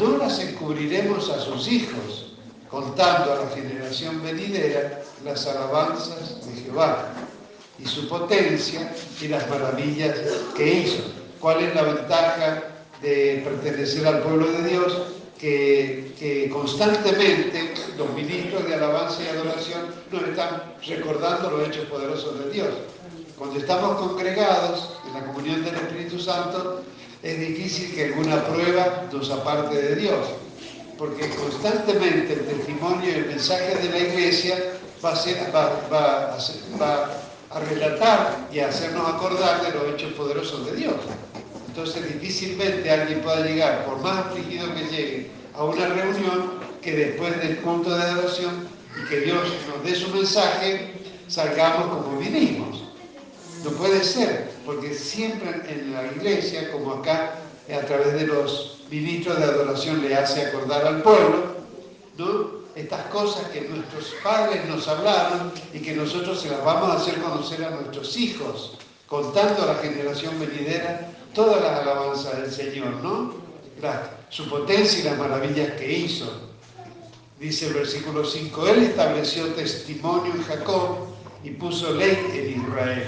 No 0.00 0.18
las 0.18 0.38
encubriremos 0.40 1.30
a 1.30 1.40
sus 1.40 1.68
hijos, 1.68 2.34
contando 2.70 3.32
a 3.32 3.44
la 3.44 3.50
generación 3.50 4.22
venidera 4.22 5.02
las 5.24 5.46
alabanzas 5.46 6.46
de 6.46 6.62
Jehová 6.62 7.12
y 7.78 7.86
su 7.86 8.08
potencia 8.08 8.92
y 9.20 9.28
las 9.28 9.48
maravillas 9.48 10.18
que 10.56 10.80
hizo. 10.80 11.02
¿Cuál 11.40 11.62
es 11.62 11.74
la 11.74 11.82
ventaja 11.82 12.62
de 13.02 13.42
pertenecer 13.44 14.06
al 14.06 14.22
pueblo 14.22 14.50
de 14.50 14.68
Dios? 14.68 15.02
que, 15.38 16.03
constantemente 16.50 17.74
los 17.96 18.10
ministros 18.10 18.66
de 18.66 18.74
alabanza 18.74 19.22
y 19.22 19.28
adoración 19.28 19.94
nos 20.10 20.22
están 20.22 20.74
recordando 20.86 21.50
los 21.50 21.68
hechos 21.68 21.86
poderosos 21.86 22.38
de 22.38 22.50
Dios. 22.50 22.68
Cuando 23.36 23.58
estamos 23.58 23.98
congregados 23.98 24.90
en 25.06 25.14
la 25.14 25.26
comunión 25.26 25.64
del 25.64 25.74
Espíritu 25.74 26.18
Santo, 26.20 26.82
es 27.22 27.40
difícil 27.40 27.94
que 27.94 28.04
alguna 28.04 28.44
prueba 28.44 29.04
nos 29.12 29.30
aparte 29.30 29.74
de 29.80 29.96
Dios, 29.96 30.26
porque 30.96 31.28
constantemente 31.30 32.34
el 32.34 32.46
testimonio 32.46 33.10
y 33.10 33.14
el 33.14 33.26
mensaje 33.26 33.74
de 33.76 33.88
la 33.90 33.98
iglesia 33.98 34.56
va 35.02 35.10
a 37.50 37.60
relatar 37.60 38.48
y 38.52 38.60
a 38.60 38.68
hacernos 38.68 39.08
acordar 39.08 39.62
de 39.64 39.72
los 39.72 39.94
hechos 39.94 40.12
poderosos 40.12 40.66
de 40.66 40.76
Dios. 40.76 40.94
Entonces 41.68 42.06
difícilmente 42.20 42.90
alguien 42.90 43.20
pueda 43.20 43.40
llegar, 43.44 43.84
por 43.84 43.98
más 43.98 44.26
afligido 44.26 44.72
que 44.74 44.84
llegue, 44.84 45.30
a 45.54 45.64
una 45.64 45.86
reunión 45.86 46.60
que 46.82 46.92
después 46.92 47.36
del 47.40 47.58
culto 47.58 47.96
de 47.96 48.02
adoración 48.02 48.68
y 49.00 49.08
que 49.08 49.20
Dios 49.20 49.48
nos 49.68 49.84
dé 49.84 49.94
su 49.94 50.08
mensaje, 50.10 50.92
salgamos 51.28 51.96
como 51.96 52.18
vinimos. 52.18 52.84
No 53.64 53.70
puede 53.70 54.04
ser, 54.04 54.50
porque 54.66 54.92
siempre 54.92 55.50
en 55.68 55.92
la 55.92 56.06
iglesia, 56.12 56.70
como 56.70 56.94
acá, 56.94 57.36
a 57.72 57.86
través 57.86 58.12
de 58.14 58.26
los 58.26 58.84
ministros 58.90 59.38
de 59.38 59.44
adoración 59.44 60.02
le 60.02 60.14
hace 60.14 60.46
acordar 60.46 60.86
al 60.86 61.02
pueblo, 61.02 61.54
¿no? 62.18 62.64
estas 62.74 63.06
cosas 63.06 63.48
que 63.50 63.62
nuestros 63.62 64.14
padres 64.22 64.66
nos 64.68 64.88
hablaron 64.88 65.52
y 65.72 65.78
que 65.78 65.94
nosotros 65.94 66.40
se 66.40 66.50
las 66.50 66.64
vamos 66.64 66.90
a 66.90 66.96
hacer 66.96 67.20
conocer 67.20 67.64
a 67.64 67.70
nuestros 67.70 68.16
hijos, 68.16 68.78
contando 69.06 69.62
a 69.62 69.66
la 69.66 69.74
generación 69.76 70.38
venidera 70.40 71.10
todas 71.34 71.62
las 71.62 71.80
alabanzas 71.80 72.36
del 72.36 72.50
Señor, 72.50 72.90
¿no? 73.02 73.43
Su 74.30 74.48
potencia 74.48 75.00
y 75.00 75.02
las 75.02 75.18
maravillas 75.18 75.72
que 75.72 75.92
hizo. 75.92 76.40
Dice 77.38 77.66
el 77.68 77.74
versículo 77.74 78.24
5, 78.24 78.68
Él 78.68 78.82
estableció 78.84 79.46
testimonio 79.54 80.32
en 80.34 80.42
Jacob 80.42 81.06
y 81.42 81.50
puso 81.50 81.92
ley 81.92 82.16
en 82.32 82.62
Israel, 82.62 83.06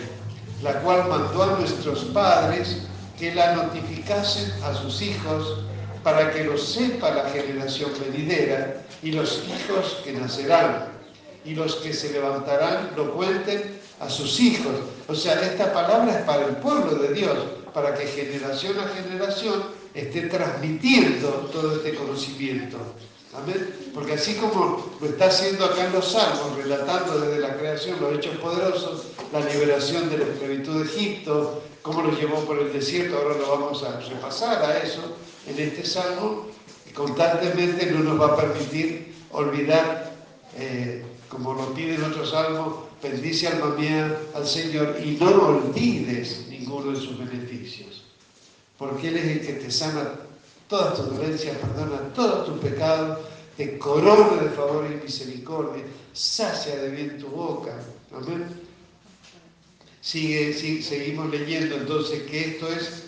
la 0.63 0.81
cual 0.81 1.09
mandó 1.09 1.43
a 1.43 1.59
nuestros 1.59 2.05
padres 2.07 2.83
que 3.19 3.35
la 3.35 3.55
notificasen 3.55 4.53
a 4.63 4.75
sus 4.75 5.01
hijos 5.01 5.61
para 6.03 6.31
que 6.33 6.45
lo 6.45 6.59
sepa 6.59 7.11
la 7.11 7.29
generación 7.31 7.91
venidera 8.01 8.83
y 9.03 9.13
los 9.13 9.43
hijos 9.49 9.99
que 10.05 10.13
nacerán 10.13 10.89
y 11.45 11.55
los 11.55 11.77
que 11.77 11.93
se 11.93 12.13
levantarán 12.13 12.91
lo 12.97 13.15
cuenten 13.15 13.79
a 14.01 14.11
sus 14.11 14.39
hijos. 14.41 14.75
O 15.09 15.15
sea, 15.15 15.41
esta 15.41 15.73
palabra 15.73 16.19
es 16.19 16.25
para 16.25 16.47
el 16.47 16.57
pueblo 16.57 16.95
de 16.97 17.15
Dios, 17.15 17.39
para 17.73 17.95
que 17.95 18.07
generación 18.07 18.79
a 18.79 18.89
generación 18.89 19.63
esté 19.97 20.23
transmitiendo 20.23 21.29
todo 21.53 21.77
este 21.77 21.95
conocimiento. 21.95 22.79
Porque 23.95 24.15
así 24.15 24.35
como 24.35 24.85
lo 25.01 25.07
está 25.07 25.27
haciendo 25.27 25.65
acá 25.65 25.87
en 25.87 25.93
los 25.93 26.13
Salmos, 26.13 26.57
relatando 26.57 27.19
desde 27.21 27.41
la 27.41 27.57
creación 27.57 28.01
los 28.01 28.15
hechos 28.15 28.37
poderosos, 28.37 29.07
la 29.33 29.41
liberación 29.41 30.09
de 30.11 30.19
la 30.19 30.25
esclavitud 30.25 30.83
de 30.83 30.85
Egipto, 30.85 31.63
cómo 31.83 32.03
lo 32.03 32.19
llevó 32.19 32.41
por 32.45 32.59
el 32.59 32.73
desierto, 32.73 33.17
ahora 33.17 33.37
lo 33.39 33.49
vamos 33.49 33.83
a 33.83 34.01
repasar 34.01 34.63
a 34.65 34.79
eso 34.79 35.17
en 35.47 35.59
este 35.59 35.85
Salmo, 35.85 36.47
constantemente 36.95 37.87
no 37.87 38.01
nos 38.01 38.21
va 38.21 38.33
a 38.33 38.37
permitir 38.37 39.15
olvidar, 39.31 40.15
eh, 40.57 41.05
como 41.29 41.53
lo 41.53 41.75
pide 41.75 41.97
en 41.97 42.05
otro 42.05 42.25
Salmo, 42.25 42.89
bendice 43.03 43.49
alma 43.49 43.75
mía 43.79 44.19
al 44.35 44.47
Señor 44.47 44.97
y 45.05 45.13
no 45.21 45.49
olvides 45.49 46.47
ninguno 46.49 46.93
de 46.93 46.97
sus 46.97 47.19
beneficios. 47.19 48.07
Porque 48.79 49.09
Él 49.09 49.17
es 49.17 49.25
el 49.25 49.47
que 49.47 49.53
te 49.55 49.71
sana 49.71 50.13
todas 50.69 50.97
tus 50.97 51.17
dolencias, 51.17 51.57
perdona 51.59 52.13
todos 52.15 52.47
tus 52.47 52.59
pecados, 52.59 53.19
te 53.57 53.79
corona 53.79 54.43
de 54.43 54.51
favor 54.51 54.87
y 54.91 55.03
misericordia, 55.03 55.83
sacia 56.13 56.77
de 56.77 56.91
bien 56.91 57.19
tu 57.19 57.29
boca. 57.29 57.75
Amén. 58.15 58.45
Sigue, 60.01 60.53
seguimos 60.83 61.31
leyendo 61.31 61.77
entonces 61.77 62.23
que 62.25 62.49
esto 62.49 62.69
es, 62.69 63.05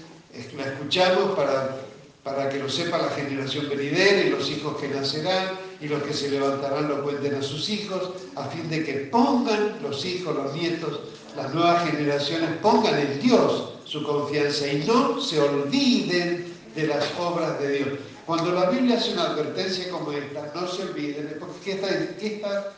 la 0.57 0.67
escuchamos 0.67 1.37
para, 1.37 1.77
para 2.25 2.49
que 2.49 2.59
lo 2.59 2.69
sepa 2.69 2.99
la 2.99 3.11
generación 3.11 3.69
venidera 3.69 4.23
y 4.23 4.31
los 4.31 4.51
hijos 4.51 4.77
que 4.81 4.89
nacerán 4.89 5.59
y 5.81 5.87
los 5.87 6.03
que 6.03 6.13
se 6.13 6.31
levantarán 6.31 6.89
lo 6.89 7.03
cuenten 7.05 7.35
a 7.37 7.43
sus 7.43 7.69
hijos, 7.69 8.11
a 8.35 8.45
fin 8.47 8.69
de 8.69 8.85
que 8.85 8.93
pongan 9.13 9.79
los 9.83 10.05
hijos, 10.05 10.35
los 10.35 10.53
nietos, 10.55 11.01
las 11.37 11.55
nuevas 11.55 11.89
generaciones, 11.89 12.51
pongan 12.61 12.99
en 12.99 13.21
Dios 13.21 13.78
su 13.88 14.02
confianza 14.02 14.68
y 14.68 14.85
no 14.85 15.21
se 15.21 15.40
olviden 15.40 16.54
de 16.75 16.87
las 16.87 17.04
obras 17.18 17.59
de 17.59 17.73
Dios. 17.73 17.88
Cuando 18.26 18.52
la 18.52 18.68
Biblia 18.68 18.99
hace 18.99 19.14
una 19.14 19.30
advertencia 19.30 19.90
como 19.90 20.12
esta, 20.12 20.52
no 20.54 20.68
se 20.68 20.83
olviden, 20.83 21.37
porque 21.40 21.59
¿qué 21.64 21.73
está, 21.73 22.75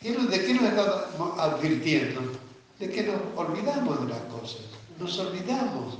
¿de 0.00 0.44
qué 0.44 0.54
nos 0.54 0.64
está 0.64 1.08
advirtiendo? 1.38 2.20
De 2.80 2.90
que 2.90 3.04
nos 3.04 3.16
olvidamos 3.36 4.00
de 4.04 4.12
las 4.12 4.22
cosas, 4.22 4.62
nos 4.98 5.16
olvidamos. 5.20 5.98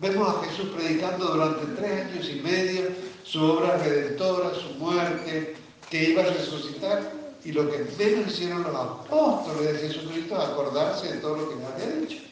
Vemos 0.00 0.28
a 0.28 0.44
Jesús 0.46 0.70
predicando 0.74 1.26
durante 1.26 1.80
tres 1.80 2.06
años 2.06 2.28
y 2.28 2.40
medio 2.40 2.88
su 3.22 3.40
obra 3.44 3.76
redentora, 3.76 4.50
su 4.52 4.74
muerte, 4.80 5.54
que 5.88 6.10
iba 6.10 6.22
a 6.22 6.26
resucitar, 6.26 7.12
y 7.44 7.52
lo 7.52 7.70
que 7.70 7.86
menos 7.96 8.32
hicieron 8.32 8.64
los 8.64 8.74
apóstoles 8.74 9.74
de 9.74 9.88
Jesucristo 9.88 10.34
es 10.34 10.48
acordarse 10.48 11.12
de 11.12 11.18
todo 11.18 11.36
lo 11.36 11.48
que 11.48 11.64
había 11.64 12.00
dicho. 12.00 12.31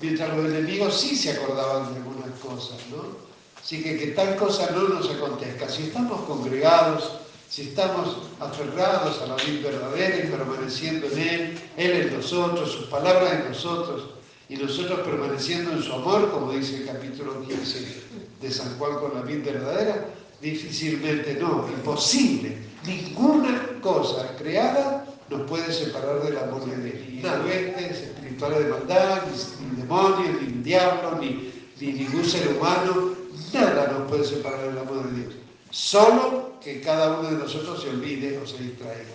Mientras 0.00 0.36
los 0.36 0.46
enemigos 0.46 1.00
sí 1.00 1.16
se 1.16 1.32
acordaban 1.32 1.92
de 1.92 2.00
algunas 2.00 2.38
cosas, 2.40 2.78
¿no? 2.90 3.26
Así 3.60 3.82
que 3.82 3.98
que 3.98 4.06
tal 4.08 4.36
cosa 4.36 4.70
no 4.70 4.88
nos 4.88 5.10
acontezca. 5.10 5.68
Si 5.68 5.84
estamos 5.84 6.20
congregados, 6.22 7.12
si 7.48 7.62
estamos 7.62 8.18
aferrados 8.38 9.22
a 9.22 9.26
la 9.26 9.36
vida 9.36 9.70
verdadera 9.70 10.18
y 10.18 10.28
permaneciendo 10.28 11.06
en 11.08 11.18
Él, 11.18 11.60
Él 11.76 11.92
en 11.92 12.16
nosotros, 12.16 12.70
sus 12.70 12.86
palabras 12.86 13.32
en 13.32 13.48
nosotros, 13.48 14.10
y 14.48 14.56
nosotros 14.56 15.00
permaneciendo 15.00 15.72
en 15.72 15.82
su 15.82 15.92
amor, 15.92 16.30
como 16.30 16.52
dice 16.52 16.76
el 16.76 16.86
capítulo 16.86 17.42
15 17.42 18.02
de 18.40 18.50
San 18.50 18.78
Juan 18.78 18.98
con 19.00 19.14
la 19.14 19.22
vida 19.22 19.52
verdadera, 19.52 20.06
difícilmente 20.40 21.34
no, 21.34 21.68
imposible. 21.68 22.56
Ninguna 22.84 23.80
cosa 23.80 24.36
creada 24.38 25.04
nos 25.28 25.42
puede 25.48 25.72
separar 25.72 26.22
del 26.22 26.38
amor 26.38 26.64
de 26.66 26.92
Dios. 26.92 27.15
Huestes 27.44 28.02
espirituales 28.02 28.64
de 28.64 28.70
maldad, 28.70 29.22
ni, 29.60 29.76
demonios, 29.76 30.42
ni 30.42 30.62
diablo, 30.62 31.18
ni, 31.20 31.52
ni 31.80 31.92
ningún 31.92 32.24
ser 32.24 32.48
humano, 32.56 33.14
nada 33.52 33.92
nos 33.92 34.08
puede 34.08 34.24
separar 34.24 34.60
del 34.68 34.78
amor 34.78 35.10
de 35.10 35.20
Dios. 35.20 35.34
Solo 35.70 36.54
que 36.60 36.80
cada 36.80 37.18
uno 37.18 37.30
de 37.30 37.38
nosotros 37.38 37.82
se 37.82 37.90
olvide 37.90 38.38
o 38.38 38.46
se 38.46 38.58
distraiga. 38.58 39.14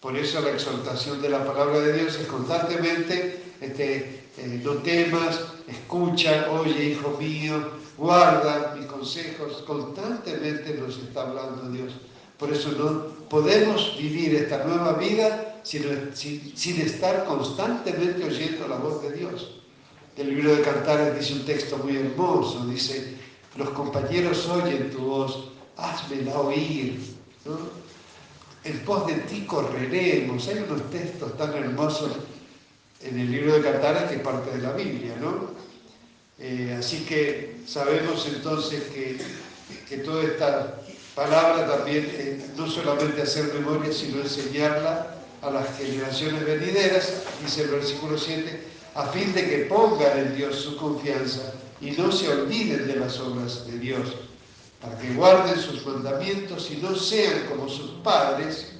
Por 0.00 0.16
eso 0.16 0.40
la 0.40 0.50
exaltación 0.52 1.20
de 1.20 1.28
la 1.28 1.44
palabra 1.44 1.80
de 1.80 1.92
Dios 1.92 2.16
es 2.16 2.26
constantemente 2.26 3.42
este, 3.60 4.22
eh, 4.38 4.60
no 4.64 4.72
temas, 4.78 5.40
escucha, 5.68 6.50
oye, 6.50 6.90
hijo 6.90 7.16
mío, 7.20 7.72
guarda 7.98 8.74
mis 8.76 8.86
consejos, 8.86 9.62
constantemente 9.66 10.74
nos 10.74 10.96
está 10.96 11.22
hablando 11.22 11.68
Dios. 11.70 11.92
Por 12.40 12.50
eso 12.50 12.72
no 12.72 13.28
podemos 13.28 13.98
vivir 13.98 14.34
esta 14.34 14.64
nueva 14.64 14.94
vida 14.94 15.60
sin, 15.62 16.80
estar 16.80 17.26
constantemente 17.26 18.24
oyendo 18.24 18.66
la 18.66 18.76
voz 18.76 19.02
de 19.02 19.12
Dios. 19.12 19.60
El 20.16 20.30
libro 20.30 20.56
de 20.56 20.62
Cantares 20.62 21.18
dice 21.18 21.34
un 21.34 21.44
texto 21.44 21.76
muy 21.76 21.98
hermoso, 21.98 22.66
dice, 22.66 23.14
los 23.56 23.68
compañeros 23.70 24.48
oyen 24.48 24.90
tu 24.90 25.00
voz, 25.00 25.50
házmela 25.76 26.40
oír. 26.40 26.98
En 28.64 28.78
pos 28.80 29.06
de 29.06 29.14
ti 29.14 29.44
correremos. 29.46 30.48
Hay 30.48 30.64
unos 30.66 30.90
textos 30.90 31.36
tan 31.36 31.52
hermosos 31.52 32.12
en 33.02 33.20
el 33.20 33.30
libro 33.30 33.52
de 33.52 33.60
Cantares 33.60 34.04
que 34.04 34.14
es 34.16 34.22
parte 34.22 34.50
de 34.50 34.62
la 34.62 34.72
Biblia, 34.72 35.14
¿no? 35.20 35.50
Eh, 36.38 36.74
así 36.78 37.04
que 37.04 37.60
sabemos 37.66 38.26
entonces 38.34 38.82
que, 38.84 39.18
que 39.86 39.98
toda 39.98 40.24
esta 40.24 40.79
palabra 41.14 41.66
también 41.66 42.52
no 42.56 42.70
solamente 42.70 43.22
hacer 43.22 43.52
memoria, 43.54 43.92
sino 43.92 44.20
enseñarla 44.22 45.14
a 45.42 45.50
las 45.50 45.76
generaciones 45.76 46.44
venideras, 46.44 47.22
dice 47.42 47.62
el 47.62 47.70
versículo 47.70 48.18
7, 48.18 48.60
a 48.94 49.06
fin 49.06 49.32
de 49.32 49.48
que 49.48 49.58
pongan 49.66 50.18
en 50.18 50.36
Dios 50.36 50.56
su 50.56 50.76
confianza 50.76 51.52
y 51.80 51.92
no 51.92 52.12
se 52.12 52.28
olviden 52.28 52.86
de 52.86 52.96
las 52.96 53.18
obras 53.18 53.66
de 53.66 53.78
Dios, 53.78 54.08
para 54.80 54.98
que 54.98 55.14
guarden 55.14 55.60
sus 55.60 55.84
mandamientos 55.86 56.70
y 56.70 56.76
no 56.76 56.94
sean 56.94 57.46
como 57.48 57.68
sus 57.68 57.90
padres, 58.02 58.72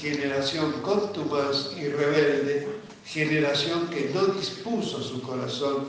generación 0.00 0.72
contumaz 0.82 1.70
y 1.78 1.88
rebelde, 1.88 2.68
generación 3.04 3.88
que 3.88 4.10
no 4.14 4.26
dispuso 4.26 5.02
su 5.02 5.20
corazón 5.22 5.88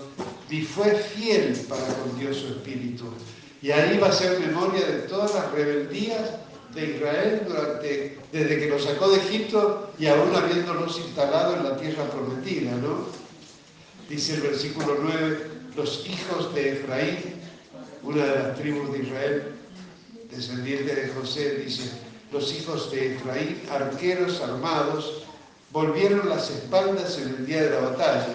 ni 0.50 0.62
fue 0.62 0.96
fiel 0.96 1.54
para 1.70 1.86
con 1.86 2.20
Dios 2.20 2.38
su 2.38 2.48
espíritu. 2.48 3.06
Y 3.62 3.72
ahí 3.72 3.98
va 4.00 4.08
a 4.08 4.13
ser 4.13 4.39
memoria 4.39 4.86
de 4.86 5.00
todas 5.03 5.36
las 5.36 5.51
rebeldías 5.51 6.32
de 6.74 6.96
Israel 6.96 7.44
durante, 7.48 8.18
desde 8.32 8.60
que 8.60 8.68
los 8.68 8.84
sacó 8.84 9.10
de 9.10 9.18
Egipto 9.18 9.91
y 10.00 10.08
aún 10.08 10.36
habiéndolos 10.36 10.98
instalado 10.98 11.56
en 11.58 11.63
la 11.63 11.77
tierra 11.77 12.06
prometida, 12.06 12.72
¿no? 12.72 13.06
Dice 14.10 14.36
el 14.36 14.41
versículo 14.41 14.98
9, 15.01 15.48
los 15.75 16.08
hijos 16.08 16.53
de 16.56 16.74
Efraín, 16.74 17.18
una 18.03 18.25
de 18.25 18.36
las 18.36 18.58
tribus 18.58 18.91
de 18.94 19.00
Israel, 19.00 19.44
descendiente 20.30 20.96
de 20.96 21.10
José, 21.10 21.56
dice, 21.58 21.91
los 22.32 22.53
hijos 22.53 22.91
de 22.91 23.15
Efraín, 23.15 23.62
arqueros 23.70 24.41
armados, 24.41 25.24
volvieron 25.72 26.30
las 26.30 26.50
espaldas 26.50 27.18
en 27.20 27.30
el 27.30 27.46
día 27.46 27.63
de 27.63 27.70
la 27.70 27.89
batalla, 27.89 28.27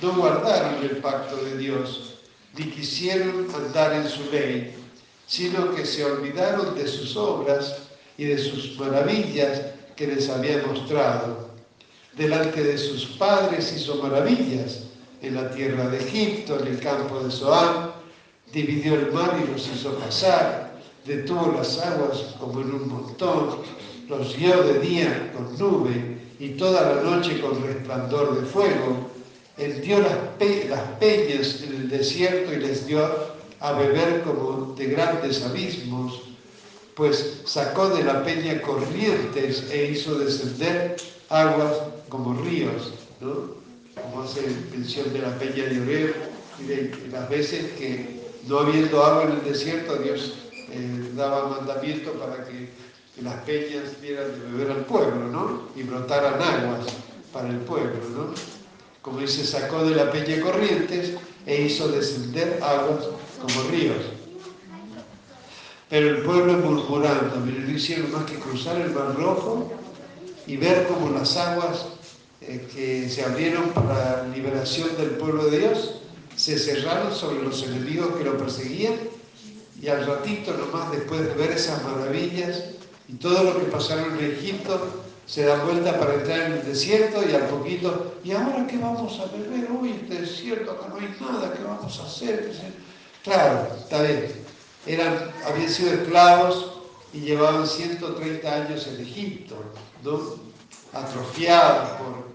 no 0.00 0.14
guardaron 0.14 0.82
el 0.82 0.98
pacto 0.98 1.36
de 1.36 1.56
Dios, 1.56 2.15
ni 2.56 2.64
quisieron 2.70 3.48
andar 3.54 3.92
en 3.92 4.08
su 4.08 4.30
ley, 4.30 4.74
sino 5.26 5.74
que 5.74 5.84
se 5.84 6.04
olvidaron 6.04 6.74
de 6.74 6.86
sus 6.86 7.16
obras 7.16 7.76
y 8.16 8.24
de 8.24 8.38
sus 8.38 8.78
maravillas 8.78 9.60
que 9.94 10.06
les 10.06 10.28
había 10.28 10.64
mostrado. 10.66 11.50
Delante 12.16 12.62
de 12.62 12.78
sus 12.78 13.04
padres 13.18 13.74
hizo 13.76 13.96
maravillas 13.96 14.84
en 15.20 15.34
la 15.34 15.50
tierra 15.50 15.88
de 15.88 15.98
Egipto, 15.98 16.58
en 16.60 16.68
el 16.68 16.80
campo 16.80 17.20
de 17.20 17.30
Zoán, 17.30 17.90
dividió 18.52 18.94
el 18.94 19.12
mar 19.12 19.38
y 19.42 19.52
los 19.52 19.68
hizo 19.68 19.94
pasar, 19.98 20.78
detuvo 21.04 21.52
las 21.56 21.78
aguas 21.78 22.34
como 22.40 22.60
en 22.60 22.74
un 22.74 22.88
montón, 22.88 23.58
los 24.08 24.36
guió 24.36 24.62
de 24.62 24.78
día 24.80 25.32
con 25.34 25.58
nube 25.58 26.18
y 26.38 26.50
toda 26.50 26.94
la 26.94 27.02
noche 27.02 27.40
con 27.40 27.62
resplandor 27.62 28.40
de 28.40 28.46
fuego 28.46 29.15
él 29.56 29.80
dio 29.80 30.00
las, 30.00 30.12
peñas 30.98 31.62
en 31.62 31.74
el 31.74 31.88
desierto 31.88 32.52
y 32.52 32.56
les 32.56 32.86
dio 32.86 33.08
a 33.60 33.72
beber 33.72 34.22
como 34.22 34.74
de 34.74 34.86
grandes 34.86 35.42
abismos, 35.42 36.22
pues 36.94 37.42
sacó 37.44 37.88
de 37.90 38.04
la 38.04 38.24
peña 38.24 38.60
corrientes 38.60 39.70
e 39.70 39.90
hizo 39.92 40.18
descender 40.18 40.96
aguas 41.30 41.74
como 42.08 42.40
ríos, 42.42 42.92
¿no? 43.20 43.56
como 44.00 44.22
hace 44.22 44.42
mención 44.70 45.12
de 45.12 45.20
la 45.20 45.38
peña 45.38 45.64
de 45.64 45.80
Oreo 45.80 46.14
y 46.60 46.64
de 46.64 47.08
las 47.10 47.28
veces 47.28 47.72
que 47.78 48.20
no 48.46 48.60
habiendo 48.60 49.02
agua 49.02 49.24
en 49.24 49.32
el 49.32 49.44
desierto, 49.44 49.96
Dios 49.96 50.34
eh, 50.70 51.10
daba 51.14 51.48
mandamiento 51.48 52.12
para 52.12 52.44
que, 52.44 52.68
que, 53.14 53.22
las 53.22 53.34
peñas 53.44 54.00
dieran 54.00 54.30
de 54.30 54.52
beber 54.52 54.70
al 54.70 54.84
pueblo, 54.84 55.28
¿no? 55.28 55.62
Y 55.74 55.82
brotaran 55.82 56.40
aguas 56.40 56.86
para 57.32 57.48
el 57.48 57.58
pueblo, 57.58 57.98
¿no? 58.14 58.55
Como 59.06 59.20
dice, 59.20 59.46
sacó 59.46 59.84
de 59.84 59.94
la 59.94 60.10
peña 60.10 60.40
corrientes 60.40 61.12
e 61.46 61.62
hizo 61.62 61.86
descender 61.86 62.58
aguas 62.60 63.04
como 63.40 63.70
ríos. 63.70 63.98
Pero 65.88 66.08
el 66.08 66.22
pueblo 66.22 66.54
murmurando, 66.54 67.36
no 67.36 67.70
hicieron 67.70 68.10
más 68.10 68.24
que 68.24 68.34
cruzar 68.34 68.80
el 68.80 68.90
mar 68.90 69.14
rojo 69.16 69.72
y 70.44 70.56
ver 70.56 70.88
cómo 70.88 71.10
las 71.10 71.36
aguas 71.36 71.86
eh, 72.40 72.66
que 72.74 73.08
se 73.08 73.24
abrieron 73.24 73.68
para 73.68 74.24
la 74.24 74.28
liberación 74.34 74.88
del 74.96 75.10
pueblo 75.10 75.44
de 75.50 75.60
Dios 75.60 76.00
se 76.34 76.58
cerraron 76.58 77.14
sobre 77.14 77.44
los 77.44 77.62
enemigos 77.62 78.16
que 78.16 78.24
lo 78.24 78.36
perseguían 78.36 78.94
y 79.80 79.86
al 79.86 80.04
ratito 80.04 80.52
nomás 80.52 80.90
después 80.90 81.20
de 81.20 81.32
ver 81.34 81.52
esas 81.52 81.80
maravillas 81.84 82.64
y 83.06 83.14
todo 83.14 83.44
lo 83.44 83.56
que 83.56 83.66
pasaron 83.66 84.18
en 84.18 84.32
Egipto, 84.32 85.05
se 85.26 85.44
da 85.44 85.64
vuelta 85.64 85.98
para 85.98 86.14
entrar 86.14 86.40
en 86.40 86.52
el 86.52 86.64
desierto 86.64 87.20
y 87.28 87.34
al 87.34 87.48
poquito, 87.48 88.14
¿y 88.22 88.30
ahora 88.30 88.66
qué 88.68 88.78
vamos 88.78 89.18
a 89.18 89.26
beber? 89.26 89.68
Uy, 89.72 90.00
este 90.02 90.22
desierto, 90.22 90.70
acá 90.70 90.86
no 90.88 90.96
hay 90.96 91.14
nada, 91.20 91.52
¿qué 91.52 91.64
vamos 91.64 91.98
a 91.98 92.06
hacer? 92.06 92.52
Claro, 93.24 93.68
está 93.76 94.02
bien. 94.02 94.32
Eran, 94.86 95.32
habían 95.44 95.68
sido 95.68 95.94
esclavos 95.94 96.74
y 97.12 97.20
llevaban 97.20 97.66
130 97.66 98.54
años 98.54 98.86
en 98.86 99.00
Egipto, 99.00 99.56
atrofiados 100.92 101.88
por, 101.98 102.26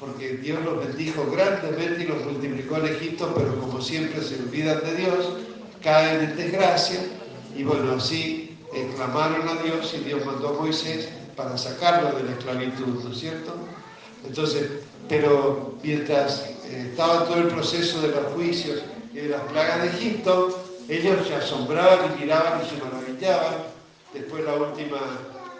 porque 0.00 0.38
Dios 0.38 0.58
los 0.64 0.84
bendijo 0.84 1.30
grandemente 1.30 2.02
y 2.02 2.08
los 2.08 2.24
multiplicó 2.24 2.78
en 2.78 2.86
Egipto, 2.86 3.32
pero 3.36 3.60
como 3.60 3.80
siempre 3.80 4.20
se 4.22 4.34
olvidan 4.42 4.80
de 4.80 4.96
Dios, 4.96 5.26
caen 5.84 6.30
en 6.30 6.36
desgracia 6.36 6.98
y 7.56 7.62
bueno, 7.62 7.92
así 7.92 8.58
clamaron 8.96 9.48
a 9.48 9.62
Dios 9.62 9.94
y 9.94 10.04
Dios 10.04 10.24
mandó 10.26 10.48
a 10.48 10.62
Moisés 10.62 11.08
para 11.42 11.56
sacarlo 11.56 12.12
de 12.18 12.24
la 12.24 12.32
esclavitud, 12.32 13.04
¿no 13.04 13.12
es 13.12 13.18
cierto? 13.18 13.54
Entonces, 14.26 14.68
pero 15.08 15.74
mientras 15.82 16.44
eh, 16.66 16.88
estaba 16.90 17.24
todo 17.24 17.38
el 17.38 17.48
proceso 17.48 18.00
de 18.02 18.08
los 18.08 18.32
juicios 18.34 18.82
y 19.12 19.16
de 19.16 19.28
las 19.28 19.40
plagas 19.42 19.82
de 19.82 19.88
Egipto, 19.88 20.62
ellos 20.88 21.26
se 21.26 21.34
asombraban 21.34 22.14
y 22.16 22.22
miraban 22.22 22.60
y 22.64 22.68
se 22.68 22.84
maravillaban. 22.84 23.54
Después 24.12 24.44
la 24.44 24.54
última 24.54 24.98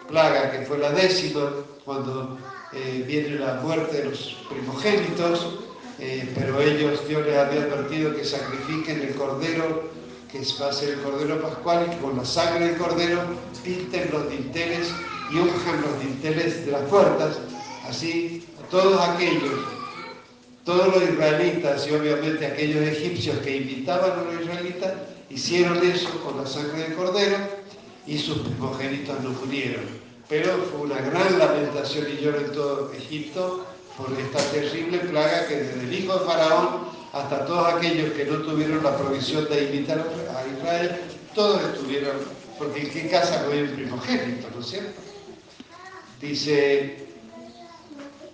plaga, 0.08 0.50
que 0.50 0.66
fue 0.66 0.78
la 0.78 0.90
décima, 0.90 1.50
cuando 1.84 2.38
eh, 2.72 3.04
viene 3.06 3.38
la 3.38 3.54
muerte 3.54 3.98
de 3.98 4.10
los 4.10 4.36
primogénitos, 4.48 5.60
eh, 5.98 6.30
pero 6.34 6.60
ellos, 6.60 7.06
Dios 7.08 7.24
les 7.26 7.36
había 7.36 7.62
advertido 7.62 8.14
que 8.14 8.24
sacrifiquen 8.24 9.00
el 9.02 9.14
cordero, 9.14 9.90
que 10.30 10.42
va 10.60 10.68
a 10.68 10.72
ser 10.72 10.90
el 10.90 11.00
cordero 11.00 11.40
pascual, 11.40 11.88
y 11.92 12.02
con 12.02 12.16
la 12.16 12.24
sangre 12.24 12.68
del 12.68 12.76
cordero 12.76 13.20
pinten 13.64 14.10
los 14.12 14.30
dinteles 14.30 14.92
y 15.30 15.38
unjan 15.38 15.82
los 15.82 16.00
dinteles 16.00 16.66
de 16.66 16.72
las 16.72 16.82
puertas, 16.82 17.38
así 17.88 18.44
todos 18.70 19.00
aquellos, 19.00 19.52
todos 20.64 20.94
los 20.94 21.02
israelitas 21.02 21.86
y 21.88 21.94
obviamente 21.94 22.46
aquellos 22.46 22.86
egipcios 22.86 23.38
que 23.38 23.56
invitaban 23.56 24.12
a 24.12 24.22
los 24.22 24.42
israelitas, 24.42 24.92
hicieron 25.28 25.78
eso 25.84 26.08
con 26.24 26.36
la 26.36 26.46
sangre 26.46 26.82
del 26.82 26.94
cordero 26.94 27.36
y 28.06 28.18
sus 28.18 28.38
primogénitos 28.38 29.20
no 29.20 29.30
murieron. 29.30 29.84
Pero 30.28 30.58
fue 30.70 30.82
una 30.82 31.00
gran 31.00 31.38
lamentación 31.38 32.06
y 32.08 32.22
lloro 32.22 32.40
en 32.40 32.52
todo 32.52 32.92
Egipto 32.92 33.66
por 33.96 34.08
esta 34.18 34.38
terrible 34.52 34.98
plaga 34.98 35.48
que 35.48 35.56
desde 35.56 35.80
el 35.80 35.92
hijo 35.92 36.16
de 36.16 36.24
Faraón 36.24 36.88
hasta 37.12 37.44
todos 37.44 37.74
aquellos 37.74 38.12
que 38.12 38.24
no 38.24 38.38
tuvieron 38.38 38.82
la 38.84 38.96
provisión 38.96 39.48
de 39.48 39.64
invitar 39.64 39.98
a 39.98 40.46
Israel, 40.46 41.00
todos 41.34 41.60
estuvieron, 41.64 42.16
porque 42.56 42.82
en 42.82 42.90
qué 42.90 43.08
casa 43.08 43.42
no 43.44 43.52
hay 43.52 43.62
un 43.62 43.70
primogénito, 43.70 44.46
¿no 44.54 44.60
es 44.60 44.66
cierto? 44.68 45.09
Dice 46.20 46.96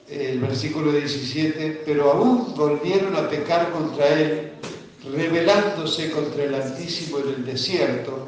el 0.09 0.41
versículo 0.41 0.91
17, 0.91 1.83
pero 1.87 2.11
aún 2.11 2.53
volvieron 2.57 3.15
a 3.15 3.29
pecar 3.29 3.71
contra 3.71 4.09
él, 4.09 4.51
rebelándose 5.15 6.11
contra 6.11 6.45
el 6.45 6.55
Altísimo 6.55 7.19
en 7.21 7.29
el 7.29 7.47
desierto, 7.47 8.27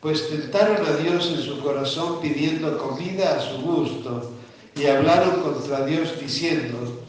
pues 0.00 0.28
tentaron 0.28 0.86
a 0.86 0.96
Dios 0.98 1.32
en 1.34 1.42
su 1.42 1.58
corazón 1.60 2.20
pidiendo 2.20 2.76
comida 2.76 3.36
a 3.36 3.40
su 3.40 3.62
gusto, 3.62 4.32
y 4.76 4.84
hablaron 4.86 5.40
contra 5.40 5.86
Dios 5.86 6.20
diciendo, 6.20 7.02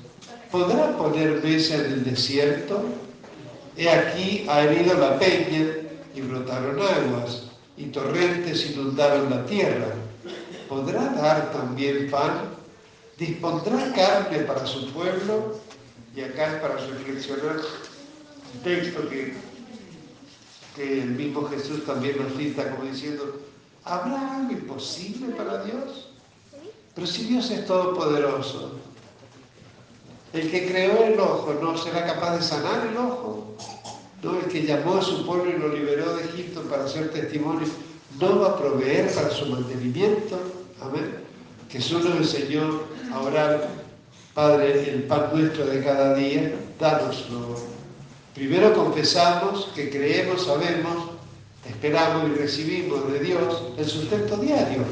¿podrá 0.51 0.97
poner 0.97 1.43
mesa 1.43 1.75
en 1.75 1.85
el 1.85 2.03
desierto? 2.05 2.81
He 3.75 3.89
aquí 3.89 4.45
ha 4.47 4.63
herido 4.63 4.97
la 4.97 5.19
peña 5.19 5.67
y 6.15 6.21
brotaron 6.21 6.79
aguas, 6.79 7.43
y 7.75 7.85
torrentes 7.88 8.71
inundaron 8.71 9.29
la 9.29 9.45
tierra 9.45 9.93
¿podrá 10.69 11.10
dar 11.10 11.51
también 11.51 12.10
pan? 12.12 12.51
¿Dispondrá 13.17 13.91
carne 13.93 14.39
para 14.43 14.65
su 14.65 14.89
pueblo? 14.93 15.60
Y 16.15 16.21
acá 16.21 16.55
es 16.55 16.62
para 16.62 16.75
reflexionar 16.75 17.58
un 17.58 18.62
texto 18.63 19.10
que, 19.10 19.34
el 20.77 21.10
mismo 21.10 21.45
Jesús 21.49 21.86
también 21.86 22.23
nos 22.23 22.38
cita 22.38 22.71
como 22.71 22.89
diciendo, 22.89 23.41
¿habrá 23.84 24.38
algo 24.38 24.53
imposible 24.53 25.34
para 25.36 25.63
Dios? 25.65 26.12
Pero 26.95 27.05
si 27.05 27.25
Dios 27.25 27.51
es 27.51 27.65
todopoderoso, 27.65 28.75
el 30.32 30.49
que 30.51 30.67
creó 30.67 31.03
el 31.03 31.19
ojo 31.19 31.53
no 31.62 31.77
será 31.77 32.05
capaz 32.05 32.38
de 32.38 32.43
sanar 32.43 32.88
el 32.88 32.95
ojo. 32.97 33.55
¿No? 34.21 34.38
El 34.38 34.47
que 34.47 34.65
llamó 34.65 34.97
a 34.97 35.01
su 35.01 35.25
pueblo 35.25 35.49
y 35.49 35.58
lo 35.58 35.69
liberó 35.69 36.15
de 36.15 36.25
Egipto 36.25 36.62
para 36.63 36.86
hacer 36.86 37.10
testimonio, 37.12 37.67
no 38.19 38.39
va 38.39 38.49
a 38.49 38.58
proveer 38.58 39.13
para 39.13 39.29
su 39.32 39.45
mantenimiento. 39.45 40.38
Amén. 40.82 41.13
Jesús 41.70 42.04
nos 42.04 42.18
enseñó 42.18 42.82
a 43.13 43.20
orar, 43.22 43.68
Padre, 44.34 44.89
el 44.89 45.04
pan 45.04 45.30
nuestro 45.34 45.65
de 45.65 45.84
cada 45.84 46.15
día, 46.15 46.54
dánoslo. 46.80 47.58
Primero 48.34 48.74
confesamos 48.74 49.70
que 49.76 49.89
creemos, 49.89 50.46
sabemos, 50.46 51.12
esperamos 51.68 52.30
y 52.30 52.39
recibimos 52.39 53.12
de 53.12 53.20
Dios 53.20 53.63
el 53.78 53.86
sustento 53.86 54.38
diario. 54.38 54.84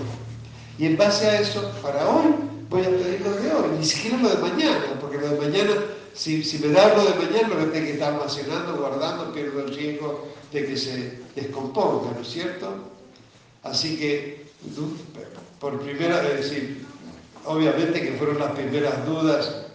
Y 0.78 0.88
en 0.88 0.98
base 0.98 1.26
a 1.26 1.40
eso, 1.40 1.72
para 1.82 2.08
hoy, 2.10 2.36
voy 2.70 2.82
a 2.82 2.90
pedir 2.90 3.22
lo 3.22 3.32
de 3.32 3.52
hoy, 3.54 3.78
ni 3.80 3.86
siquiera 3.86 4.18
lo 4.18 4.30
de 4.30 4.38
mañana, 4.38 5.00
porque 5.00 5.18
lo 5.18 5.30
de 5.30 5.40
mañana, 5.40 5.72
si, 6.14 6.44
me 6.62 6.74
da 6.74 6.94
lo 6.96 7.06
de 7.06 7.26
mañana, 7.26 7.64
lo 7.64 7.72
que 7.72 7.92
estar 7.92 8.14
almacenando, 8.14 8.76
guardando, 8.76 9.34
pierdo 9.34 9.62
el 9.62 9.74
riesgo 9.74 10.28
de 10.52 10.66
que 10.66 10.78
se 10.78 11.20
descomponga, 11.36 12.12
¿no 12.14 12.22
es 12.22 12.28
cierto? 12.28 12.76
Así 13.64 13.98
que, 13.98 14.46
por 15.60 15.80
primera 15.80 16.22
vez, 16.22 16.38
decir, 16.38 16.86
obviamente 17.46 18.02
que 18.02 18.14
fueron 18.14 18.40
las 18.40 18.52
primeras 18.52 19.06
dudas, 19.06 19.66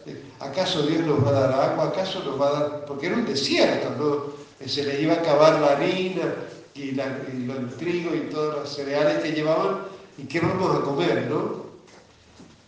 ¿acaso 0.40 0.82
Dios 0.82 1.06
nos 1.06 1.24
va 1.24 1.30
a 1.30 1.40
dar 1.40 1.70
agua? 1.70 1.84
¿Acaso 1.88 2.22
nos 2.24 2.40
va 2.40 2.48
a 2.48 2.52
dar...? 2.52 2.84
Porque 2.86 3.06
era 3.06 3.16
un 3.16 3.26
desierto, 3.26 3.90
¿no? 3.98 4.66
Se 4.66 4.84
le 4.84 5.00
iba 5.00 5.14
a 5.14 5.18
acabar 5.18 5.60
la 5.60 5.72
harina 5.72 6.34
y, 6.74 6.80
y 6.80 7.00
el 7.00 7.68
trigo 7.78 8.14
y 8.14 8.30
todos 8.30 8.54
los 8.56 8.68
cereales 8.68 9.22
que 9.22 9.32
llevaban, 9.32 9.80
¿y 10.18 10.24
qué 10.24 10.40
vamos 10.40 10.76
a 10.76 10.80
comer, 10.82 11.26
no? 11.28 11.62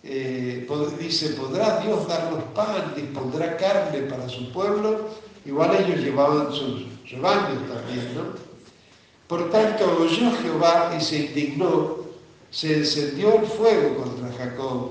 Eh, 0.07 0.66
dice, 0.98 1.31
¿podrá 1.31 1.81
Dios 1.81 2.07
darnos 2.07 2.42
pan, 2.55 2.92
dispondrá 2.94 3.57
carne 3.57 4.00
para 4.00 4.29
su 4.29 4.53
pueblo? 4.53 5.09
Igual 5.46 5.74
ellos 5.77 6.00
llevaban 6.00 6.53
sus 6.53 6.85
rebaños 7.11 7.59
también, 7.68 8.14
¿no? 8.14 8.22
Por 9.29 9.50
tanto, 9.50 9.96
oyó 9.98 10.31
Jehová 10.42 10.94
y 10.98 11.03
se 11.03 11.20
indignó, 11.20 12.04
se 12.55 12.73
encendió 12.73 13.40
el 13.40 13.47
fuego 13.47 13.97
contra 13.97 14.33
Jacob, 14.38 14.90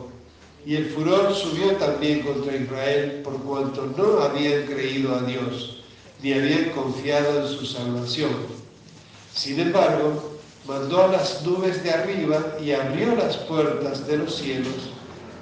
y 0.65 0.75
el 0.75 0.87
furor 0.87 1.33
subió 1.33 1.71
también 1.77 2.19
contra 2.19 2.57
Israel, 2.57 3.21
por 3.23 3.41
cuanto 3.41 3.85
no 3.97 4.21
habían 4.21 4.63
creído 4.63 5.15
a 5.15 5.21
Dios, 5.21 5.81
ni 6.21 6.33
habían 6.33 6.71
confiado 6.71 7.41
en 7.41 7.47
su 7.47 7.65
salvación. 7.65 8.31
Sin 9.33 9.61
embargo, 9.61 10.37
mandó 10.67 11.05
a 11.05 11.07
las 11.07 11.41
nubes 11.43 11.81
de 11.83 11.91
arriba 11.91 12.57
y 12.61 12.73
abrió 12.73 13.15
las 13.15 13.37
puertas 13.37 14.07
de 14.07 14.17
los 14.17 14.35
cielos 14.35 14.91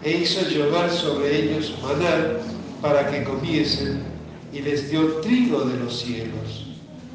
e 0.03 0.11
hizo 0.11 0.41
llover 0.47 0.91
sobre 0.91 1.43
ellos 1.43 1.73
maná 1.81 2.37
para 2.81 3.09
que 3.09 3.23
comiesen, 3.23 4.03
y 4.53 4.59
les 4.59 4.91
dio 4.91 5.21
trigo 5.21 5.61
de 5.61 5.79
los 5.79 5.99
cielos. 6.01 6.67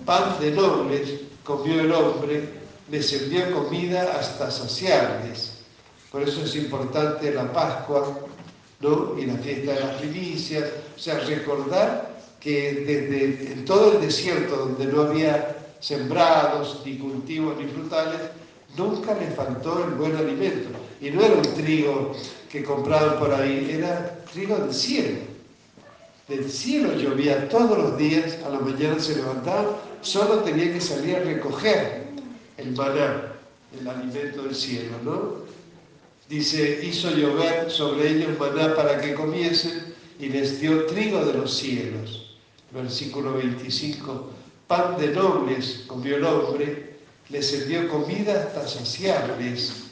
Pan 0.05 0.37
de 0.41 0.51
nobles 0.51 1.11
comió 1.45 1.81
el 1.81 1.93
hombre, 1.93 2.66
les 2.91 3.13
envió 3.13 3.53
comida 3.53 4.17
hasta 4.19 4.51
saciarles. 4.51 5.53
Por 6.11 6.23
eso 6.23 6.43
es 6.43 6.55
importante 6.57 7.35
la 7.35 7.53
Pascua 7.53 8.21
y 9.19 9.27
la 9.27 9.35
fiesta 9.39 9.73
de 9.73 9.81
las 9.81 9.95
primicias, 9.97 10.65
o 10.95 10.99
sea, 10.99 11.19
recordar 11.21 12.17
que 12.41 12.85
desde 12.87 13.53
en 13.53 13.65
todo 13.65 13.95
el 13.95 14.01
desierto 14.01 14.57
donde 14.57 14.87
no 14.87 15.03
había 15.03 15.57
sembrados, 15.81 16.83
ni 16.85 16.99
cultivos, 16.99 17.57
ni 17.59 17.67
frutales, 17.67 18.21
nunca 18.77 19.15
les 19.15 19.35
faltó 19.35 19.85
el 19.85 19.95
buen 19.95 20.15
alimento. 20.17 20.69
Y 21.01 21.11
no 21.11 21.23
era 21.23 21.35
un 21.35 21.55
trigo 21.55 22.13
que 22.51 22.63
compraban 22.63 23.19
por 23.19 23.35
ahí, 23.35 23.71
era 23.73 24.19
trigo 24.33 24.57
del 24.57 24.73
cielo. 24.73 25.19
Del 26.29 26.51
cielo 26.51 26.93
llovía 26.95 27.49
todos 27.49 27.77
los 27.77 27.99
días, 27.99 28.39
a 28.45 28.51
la 28.51 28.59
mañana 28.59 28.99
se 28.99 29.17
levantaban, 29.17 29.67
solo 30.03 30.41
tenía 30.41 30.73
que 30.73 30.81
salir 30.81 31.17
a 31.17 31.21
recoger 31.21 32.06
el 32.57 32.73
maná, 32.73 33.33
el 33.79 33.89
alimento 33.89 34.43
del 34.43 34.55
cielo, 34.55 34.97
¿no? 35.05 35.47
Dice, 36.29 36.81
hizo 36.85 37.11
llover 37.11 37.71
sobre 37.71 38.11
ellos 38.11 38.39
maná 38.39 38.75
para 38.75 39.01
que 39.01 39.15
comiesen 39.15 39.95
y 40.19 40.29
les 40.29 40.61
dio 40.61 40.87
trigo 40.87 41.25
de 41.25 41.35
los 41.35 41.57
cielos. 41.57 42.37
Versículo 42.73 43.35
25, 43.35 44.31
pan 44.67 44.97
de 44.99 45.09
nobles 45.09 45.85
comió 45.87 46.17
el 46.17 46.25
hombre, 46.25 46.97
les 47.29 47.53
envió 47.53 47.89
comida 47.89 48.43
hasta 48.43 48.67
saciarles 48.67 49.87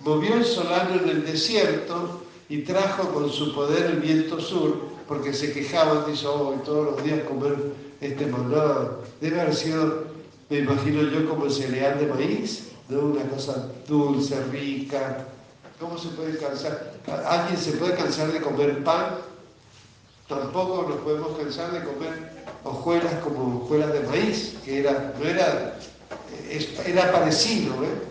Movió 0.00 0.34
el 0.34 0.44
solano 0.44 1.02
en 1.02 1.08
el 1.08 1.26
desierto 1.26 2.22
y 2.48 2.58
trajo 2.62 3.12
con 3.12 3.30
su 3.30 3.52
poder 3.52 3.86
el 3.86 3.96
viento 3.98 4.40
sur, 4.40 4.76
porque 5.08 5.32
se 5.32 5.52
quejaban, 5.52 6.06
dice, 6.06 6.26
oh, 6.26 6.52
todos 6.64 6.92
los 6.92 7.04
días 7.04 7.20
comer 7.24 7.56
este 8.00 8.26
maná. 8.26 8.90
Debe 9.20 9.40
haber 9.40 9.56
sido, 9.56 10.04
me 10.50 10.58
imagino 10.58 11.02
yo, 11.02 11.28
como 11.28 11.44
el 11.44 11.52
cereal 11.52 11.98
de 11.98 12.06
maíz, 12.06 12.68
¿no? 12.88 13.00
Una 13.00 13.22
cosa 13.24 13.68
dulce, 13.86 14.42
rica. 14.44 15.26
¿Cómo 15.78 15.98
se 15.98 16.08
puede 16.08 16.38
cansar? 16.38 16.94
¿Alguien 17.26 17.58
se 17.58 17.72
puede 17.72 17.94
cansar 17.94 18.32
de 18.32 18.40
comer 18.40 18.82
pan? 18.82 19.16
Tampoco 20.26 20.86
nos 20.88 20.98
podemos 21.00 21.38
cansar 21.38 21.70
de 21.72 21.84
comer 21.84 22.46
hojuelas 22.64 23.14
como 23.22 23.62
hojuelas 23.62 23.92
de 23.92 24.00
maíz, 24.00 24.56
que 24.64 24.80
era, 24.80 25.14
no 25.18 25.24
era, 25.24 25.78
era 26.86 27.12
parecido, 27.12 27.74
¿eh? 27.84 28.02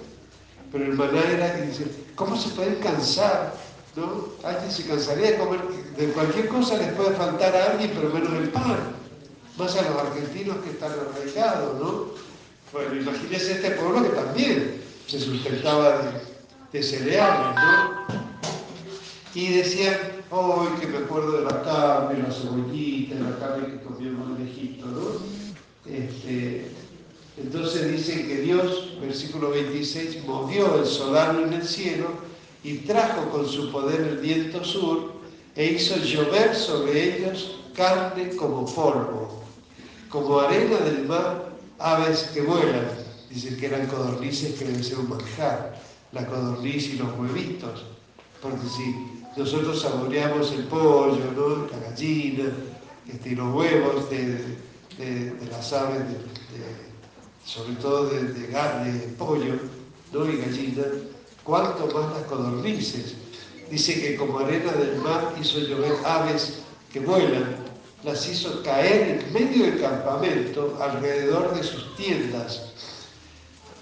Pero 0.71 0.85
el 0.85 0.93
maná 0.93 1.21
era 1.29 1.53
dice, 1.55 1.85
¿cómo 2.15 2.35
se 2.35 2.49
pueden 2.49 2.75
cansar? 2.75 3.53
¿No? 3.95 4.27
Alguien 4.43 4.71
se 4.71 4.85
cansaría 4.85 5.31
de 5.31 5.37
comer, 5.37 5.61
de 5.97 6.07
cualquier 6.09 6.47
cosa 6.49 6.77
les 6.77 6.91
puede 6.93 7.15
faltar 7.15 7.55
a 7.55 7.71
alguien, 7.71 7.91
pero 7.95 8.09
menos 8.09 8.33
el 8.33 8.49
pan. 8.49 8.77
Más 9.57 9.75
a 9.75 9.81
los 9.89 9.97
argentinos 9.99 10.57
que 10.57 10.69
están 10.71 10.91
arraigados, 10.91 11.79
¿no? 11.79 12.05
Bueno, 12.71 12.95
imagínense 12.95 13.53
este 13.53 13.71
pueblo 13.71 14.03
que 14.03 14.09
también 14.09 14.81
se 15.07 15.19
sustentaba 15.19 16.01
de, 16.71 16.83
cereales, 16.83 17.55
¿no? 17.55 18.05
Y 19.33 19.53
decían, 19.53 19.97
hoy 20.29 20.67
que 20.79 20.87
me 20.87 20.97
acuerdo 20.99 21.39
de 21.39 21.45
la 21.45 21.63
carne, 21.63 22.21
la 22.21 22.31
cebollita, 22.31 23.15
la 23.15 23.39
carne 23.39 23.67
que 23.67 23.83
comíamos 23.83 24.39
en 24.39 24.47
Egipto, 24.47 24.85
¿no? 24.85 25.91
Este, 25.91 26.71
entonces 27.37 27.91
dice 27.91 28.27
que 28.27 28.41
Dios, 28.41 28.99
versículo 29.01 29.51
26, 29.51 30.23
movió 30.25 30.79
el 30.79 30.85
solano 30.85 31.43
en 31.43 31.53
el 31.53 31.63
cielo 31.63 32.09
y 32.63 32.79
trajo 32.79 33.29
con 33.29 33.47
su 33.47 33.71
poder 33.71 34.01
el 34.01 34.17
viento 34.17 34.63
sur 34.63 35.13
e 35.55 35.65
hizo 35.65 35.97
llover 35.97 36.53
sobre 36.55 37.17
ellos 37.17 37.57
carne 37.75 38.35
como 38.35 38.65
polvo, 38.65 39.43
como 40.09 40.39
arena 40.39 40.77
del 40.77 41.05
mar, 41.07 41.49
aves 41.79 42.29
que 42.33 42.41
vuelan. 42.41 42.87
Dicen 43.29 43.57
que 43.57 43.65
eran 43.67 43.87
codornices 43.87 44.53
que 44.57 44.65
deben 44.65 44.83
ser 44.83 44.99
un 44.99 45.09
manjar, 45.09 45.79
la 46.11 46.25
codorniz 46.25 46.87
y 46.93 46.97
los 46.97 47.17
huevitos. 47.17 47.85
Porque 48.41 48.67
si 48.67 48.95
nosotros 49.37 49.81
saboreamos 49.81 50.51
el 50.53 50.63
pollo, 50.65 51.31
¿no? 51.35 51.67
la 51.67 51.89
gallina, 51.89 52.45
este, 53.07 53.31
los 53.31 53.53
huevos 53.53 54.09
de, 54.09 54.57
las 55.51 55.73
aves 55.73 55.99
de 55.99 56.17
sobre 57.45 57.75
todo 57.75 58.07
de, 58.09 58.23
de 58.23 58.47
de 58.47 59.07
pollo 59.17 59.55
¿no? 60.11 60.29
y 60.29 60.37
gallina, 60.37 60.83
cuanto 61.43 61.87
más 61.87 62.11
las 62.17 62.23
codornices. 62.27 63.15
Dice 63.71 64.01
que 64.01 64.15
como 64.15 64.39
arena 64.39 64.71
del 64.73 64.97
mar 64.97 65.33
hizo 65.39 65.59
llover 65.59 65.93
aves 66.05 66.59
que 66.91 66.99
vuelan, 66.99 67.66
las 68.03 68.27
hizo 68.27 68.61
caer 68.63 69.21
en 69.25 69.33
medio 69.33 69.65
del 69.65 69.81
campamento, 69.81 70.77
alrededor 70.79 71.55
de 71.55 71.63
sus 71.63 71.95
tiendas. 71.95 72.73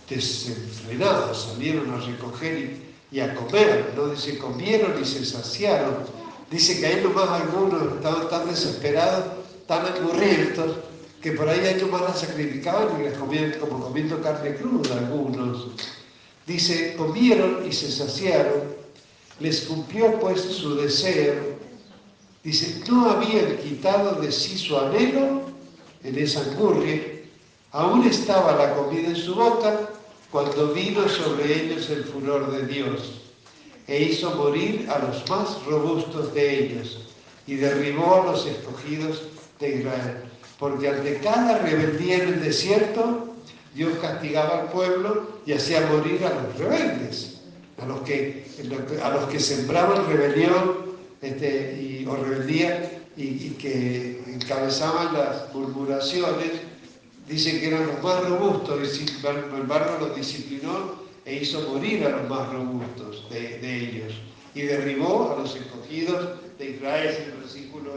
Desenfrenados 0.10 1.50
salieron 1.52 1.92
a 1.94 1.98
recoger 1.98 2.82
y, 3.12 3.20
a 3.20 3.34
comer, 3.36 3.94
¿no? 3.96 4.08
Dice, 4.08 4.38
comieron 4.38 5.02
y 5.02 5.06
se 5.06 5.26
saciaron. 5.26 5.98
Dice 6.50 6.80
que 6.80 6.86
ahí 6.86 7.02
nomás 7.04 7.30
algunos 7.30 7.96
estaban 7.96 8.30
tan 8.30 8.48
desesperados, 8.48 9.26
tan 9.68 9.86
angurrientos, 9.86 10.78
que 11.22 11.32
por 11.32 11.50
ahí 11.50 11.60
hay 11.60 11.82
más 11.86 12.02
las 12.02 12.20
sacrificaban 12.20 13.02
y 13.02 13.06
las 13.06 13.18
comían 13.18 13.52
como 13.60 13.84
comiendo 13.84 14.22
carne 14.22 14.56
cruda 14.56 14.98
algunos. 14.98 15.70
Dice, 16.46 16.94
comieron 16.96 17.66
y 17.68 17.72
se 17.74 17.92
saciaron, 17.92 18.76
les 19.40 19.62
cumplió 19.62 20.20
pues 20.20 20.40
su 20.40 20.76
deseo. 20.76 21.55
Dice, 22.46 22.84
no 22.88 23.10
habían 23.10 23.58
quitado 23.58 24.22
de 24.22 24.32
sí 24.32 24.56
su 24.56 24.78
anhelo 24.78 25.42
en 26.04 26.16
esa 26.20 26.42
angurria, 26.42 27.02
aún 27.72 28.06
estaba 28.06 28.56
la 28.56 28.76
comida 28.76 29.08
en 29.08 29.16
su 29.16 29.34
boca 29.34 29.90
cuando 30.30 30.72
vino 30.72 31.10
sobre 31.10 31.64
ellos 31.64 31.90
el 31.90 32.04
furor 32.04 32.52
de 32.52 32.68
Dios 32.68 33.22
e 33.88 34.04
hizo 34.04 34.30
morir 34.36 34.88
a 34.92 35.00
los 35.00 35.28
más 35.28 35.64
robustos 35.66 36.36
de 36.36 36.66
ellos 36.66 37.08
y 37.48 37.56
derribó 37.56 38.22
a 38.22 38.26
los 38.26 38.46
escogidos 38.46 39.24
de 39.60 39.78
Israel. 39.80 40.18
Porque 40.60 40.90
ante 40.90 41.18
cada 41.22 41.58
rebeldía 41.58 42.18
en 42.18 42.28
el 42.34 42.44
desierto, 42.44 43.26
Dios 43.74 43.94
castigaba 44.00 44.62
al 44.62 44.68
pueblo 44.70 45.40
y 45.48 45.54
hacía 45.54 45.82
morir 45.88 46.24
a 46.24 46.44
los 46.44 46.60
rebeldes, 46.60 47.42
a 47.82 47.88
los 47.88 48.02
que, 48.02 48.46
a 49.04 49.10
los 49.10 49.26
que 49.30 49.40
sembraban 49.40 50.06
rebelión 50.08 50.85
este, 51.26 51.82
y, 51.82 52.06
o 52.06 52.16
rebeldía 52.16 53.04
y, 53.18 53.50
que 53.52 54.22
encabezaban 54.28 55.14
las 55.14 55.54
murmuraciones, 55.54 56.52
dicen 57.28 57.60
que 57.60 57.68
eran 57.68 57.88
los 57.88 58.04
más 58.04 58.30
robustos, 58.30 58.80
y 58.84 58.86
sin 58.86 59.08
embargo 59.26 60.06
los 60.06 60.16
disciplinó 60.16 61.04
e 61.26 61.38
hizo 61.38 61.68
morir 61.70 62.06
a 62.06 62.10
los 62.10 62.30
más 62.30 62.52
robustos 62.54 63.28
de, 63.32 63.60
ellos 63.64 64.14
y 64.54 64.62
derribó 64.62 65.34
a 65.34 65.42
los 65.42 65.56
escogidos 65.56 66.40
de 66.60 66.70
Israel 66.72 67.16
en 67.18 67.32
el 67.32 67.38
versículo 67.40 67.92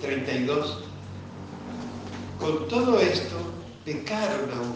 32. 0.00 0.70
Eh, 0.70 0.74
Con 2.40 2.68
todo 2.68 2.98
esto 2.98 3.36
pecaron 3.84 4.50
aún 4.50 4.74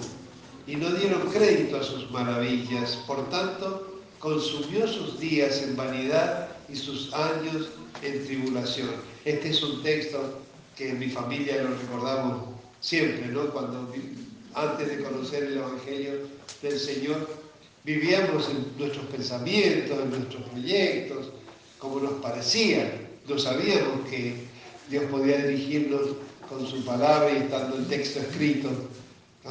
y 0.67 0.77
no 0.77 0.91
dieron 0.93 1.29
crédito 1.31 1.79
a 1.79 1.83
sus 1.83 2.11
maravillas, 2.11 2.97
por 3.07 3.29
tanto 3.29 3.94
consumió 4.25 4.89
sus 4.89 5.21
días 5.21 5.63
en 5.63 5.77
vanidad 5.77 6.49
y 6.71 6.77
sus 6.77 7.13
años 7.13 7.69
en 8.03 8.25
tribulación. 8.25 8.89
Este 9.27 9.51
es 9.51 9.63
un 9.63 9.83
texto 9.83 10.41
que 10.75 10.89
en 10.89 10.99
mi 10.99 11.11
familia 11.11 11.63
lo 11.63 11.77
recordamos 11.77 12.45
siempre, 12.81 13.27
¿no? 13.27 13.51
Cuando 13.51 13.93
antes 14.55 14.89
de 14.89 15.05
conocer 15.05 15.45
el 15.45 15.59
Evangelio 15.59 16.13
del 16.63 16.81
Señor, 16.81 17.29
vivíamos 17.85 18.49
en 18.49 18.67
nuestros 18.79 19.05
pensamientos, 19.09 19.99
en 20.03 20.09
nuestros 20.09 20.43
proyectos, 20.45 21.27
como 21.79 22.01
nos 22.01 22.15
parecía. 22.23 22.99
No 23.29 23.39
sabíamos 23.39 24.09
que 24.09 24.37
Dios 24.89 25.05
podía 25.11 25.37
dirigirnos 25.45 26.01
con 26.49 26.67
su 26.67 26.83
palabra 26.83 27.31
y 27.31 27.43
estando 27.43 27.77
el 27.77 27.87
texto 27.89 28.21
escrito. 28.21 28.71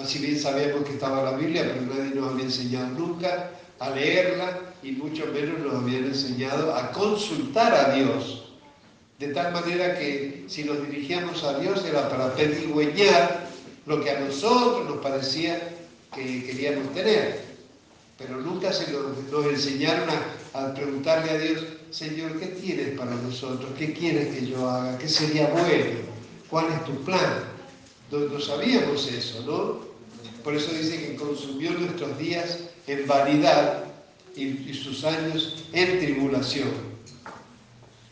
Si 0.04 0.18
bien 0.18 0.40
sabíamos 0.40 0.84
que 0.84 0.94
estaba 0.94 1.32
la 1.32 1.38
Biblia, 1.38 1.62
pero 1.62 1.94
nadie 1.94 2.16
nos 2.16 2.32
había 2.32 2.46
enseñado 2.46 2.88
nunca 2.98 3.52
a 3.80 3.90
leerla 3.90 4.60
y 4.82 4.92
mucho 4.92 5.26
menos 5.28 5.60
nos 5.60 5.76
habían 5.76 6.06
enseñado 6.06 6.76
a 6.76 6.92
consultar 6.92 7.74
a 7.74 7.96
Dios. 7.96 8.44
De 9.20 9.28
tal 9.30 9.54
manera 9.54 9.98
que 9.98 10.46
si 10.48 10.64
nos 10.64 10.86
dirigíamos 10.88 11.44
a 11.44 11.60
Dios 11.60 11.84
era 11.86 12.10
para 12.10 12.34
pedigüeñar 12.36 13.48
lo 13.86 14.04
que 14.04 14.12
a 14.12 14.20
nosotros 14.20 14.90
nos 14.90 14.98
parecía 14.98 15.76
que 16.14 16.46
queríamos 16.46 16.94
tener. 16.94 17.42
Pero 18.18 18.38
nunca 18.42 18.72
se 18.72 18.92
nos, 18.92 19.46
enseñaron 19.46 20.08
a, 20.10 20.60
a, 20.60 20.74
preguntarle 20.74 21.32
a 21.32 21.38
Dios, 21.38 21.64
Señor, 21.92 22.40
¿qué 22.40 22.48
tienes 22.48 22.98
para 22.98 23.16
nosotros? 23.16 23.70
¿Qué 23.78 23.94
quieres 23.94 24.34
que 24.34 24.48
yo 24.48 24.70
haga? 24.70 24.98
¿Qué 24.98 25.08
sería 25.08 25.48
bueno? 25.48 26.00
¿Cuál 26.50 26.68
es 26.72 26.86
tu 26.86 27.04
plan? 27.04 27.44
No, 28.12 28.40
sabíamos 28.40 29.08
eso, 29.08 29.42
¿no? 29.48 29.94
Por 30.44 30.56
eso 30.56 30.72
dice 30.72 31.00
que 31.00 31.16
consumió 31.16 31.72
nuestros 31.72 32.16
días 32.20 32.60
en 32.88 33.08
vanidad 33.08 33.86
y, 34.36 34.74
sus 34.74 35.04
años 35.04 35.65
en 35.74 36.00
tribulación. 36.00 36.72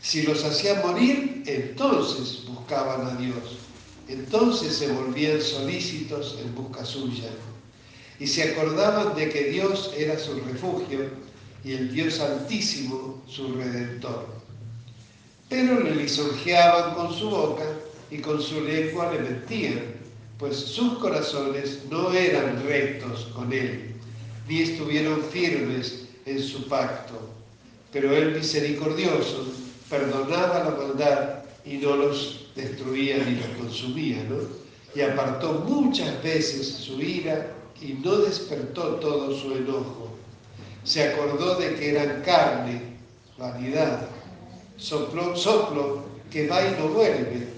Si 0.00 0.22
los 0.22 0.44
hacía 0.44 0.82
morir, 0.82 1.42
entonces 1.46 2.44
buscaban 2.46 3.06
a 3.06 3.14
Dios. 3.16 3.58
Entonces 4.08 4.76
se 4.76 4.92
volvían 4.92 5.40
solícitos 5.40 6.38
en 6.42 6.54
busca 6.54 6.84
suya. 6.84 7.30
Y 8.18 8.26
se 8.26 8.50
acordaban 8.50 9.14
de 9.16 9.28
que 9.28 9.44
Dios 9.44 9.92
era 9.96 10.18
su 10.18 10.34
refugio 10.40 11.10
y 11.64 11.72
el 11.72 11.92
Dios 11.92 12.20
Altísimo 12.20 13.22
su 13.28 13.54
redentor. 13.54 14.26
Pero 15.48 15.80
le 15.80 15.94
lisonjeaban 15.96 16.94
con 16.94 17.12
su 17.12 17.30
boca 17.30 17.64
y 18.10 18.18
con 18.18 18.40
su 18.42 18.60
lengua 18.60 19.12
le 19.12 19.20
mentían, 19.20 19.80
pues 20.38 20.56
sus 20.56 20.98
corazones 20.98 21.80
no 21.90 22.12
eran 22.12 22.62
rectos 22.66 23.26
con 23.34 23.52
él, 23.52 23.91
ni 24.48 24.62
estuvieron 24.62 25.22
firmes 25.22 26.06
en 26.26 26.42
su 26.42 26.68
pacto. 26.68 27.14
Pero 27.92 28.14
él 28.14 28.34
misericordioso 28.34 29.46
perdonaba 29.88 30.64
la 30.64 30.70
maldad 30.70 31.42
y 31.64 31.76
no 31.76 31.96
los 31.96 32.46
destruía 32.54 33.18
ni 33.18 33.36
los 33.36 33.46
consumía, 33.58 34.24
¿no? 34.28 34.36
Y 34.94 35.00
apartó 35.00 35.64
muchas 35.66 36.22
veces 36.22 36.68
su 36.68 37.00
ira 37.00 37.52
y 37.80 37.94
no 37.94 38.16
despertó 38.16 38.96
todo 38.96 39.36
su 39.36 39.52
enojo. 39.54 40.10
Se 40.84 41.08
acordó 41.08 41.56
de 41.56 41.74
que 41.74 41.90
eran 41.90 42.22
carne, 42.22 42.82
vanidad, 43.38 44.08
soplo, 44.76 45.36
soplo 45.36 46.04
que 46.30 46.48
va 46.48 46.66
y 46.66 46.74
no 46.78 46.88
vuelve. 46.88 47.48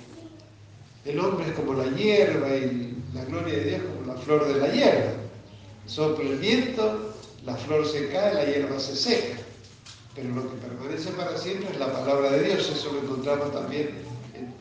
El 1.05 1.19
hombre 1.21 1.49
es 1.49 1.53
como 1.55 1.75
la 1.75 1.87
hierba 1.97 2.55
y 2.57 2.97
la 3.15 3.25
gloria 3.25 3.55
de 3.55 3.65
Dios 3.65 3.81
como 3.83 4.13
la 4.13 4.21
flor 4.21 4.47
de 4.47 4.61
la 4.61 4.69
hierba. 4.69 5.24
Sopla 5.87 6.31
el 6.31 6.39
viento, 6.39 7.15
la 7.45 7.57
flor 7.57 7.87
se 7.87 8.09
cae, 8.09 8.35
la 8.35 8.45
hierba 8.45 8.79
se 8.79 8.97
seca. 8.97 9.37
Pero 10.15 10.29
lo 10.31 10.51
que 10.51 10.57
permanece 10.59 11.11
para 11.11 11.37
siempre 11.37 11.71
es 11.73 11.79
la 11.79 11.93
palabra 11.93 12.31
de 12.33 12.45
Dios. 12.45 12.71
Eso 12.71 12.93
lo 12.93 13.01
encontramos 13.01 13.53
también 13.53 13.91
en 14.35 14.55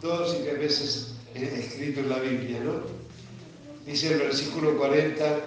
dos 0.00 0.36
y 0.38 0.44
tres 0.44 0.58
veces 0.58 1.14
escrito 1.34 2.00
en 2.00 2.08
la 2.08 2.18
Biblia, 2.18 2.60
¿no? 2.64 2.80
Dice 3.86 4.12
el 4.12 4.20
versículo 4.20 4.76
40, 4.76 5.40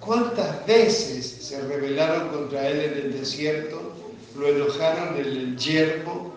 ¿cuántas 0.00 0.66
veces 0.66 1.26
se 1.26 1.60
rebelaron 1.62 2.28
contra 2.28 2.68
él 2.68 2.80
en 2.80 2.92
el 2.92 3.18
desierto? 3.18 3.92
Lo 4.38 4.48
enojaron 4.48 5.16
en 5.18 5.26
el 5.26 5.56
yermo 5.58 6.34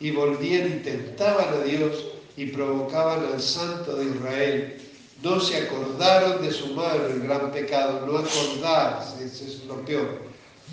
y 0.00 0.10
volvían 0.10 0.68
y 0.68 0.82
tentaban 0.82 1.54
a 1.54 1.64
Dios 1.64 2.04
y 2.36 2.46
provocaban 2.46 3.24
al 3.32 3.40
Santo 3.40 3.96
de 3.96 4.04
Israel. 4.04 4.80
No 5.22 5.40
se 5.40 5.56
acordaron 5.56 6.42
de 6.42 6.52
su 6.52 6.74
mano 6.74 7.06
el 7.06 7.20
gran 7.20 7.50
pecado, 7.50 8.06
no 8.06 8.18
acordarse, 8.18 9.24
eso 9.24 9.44
es 9.44 9.64
lo 9.64 9.84
peor. 9.84 10.22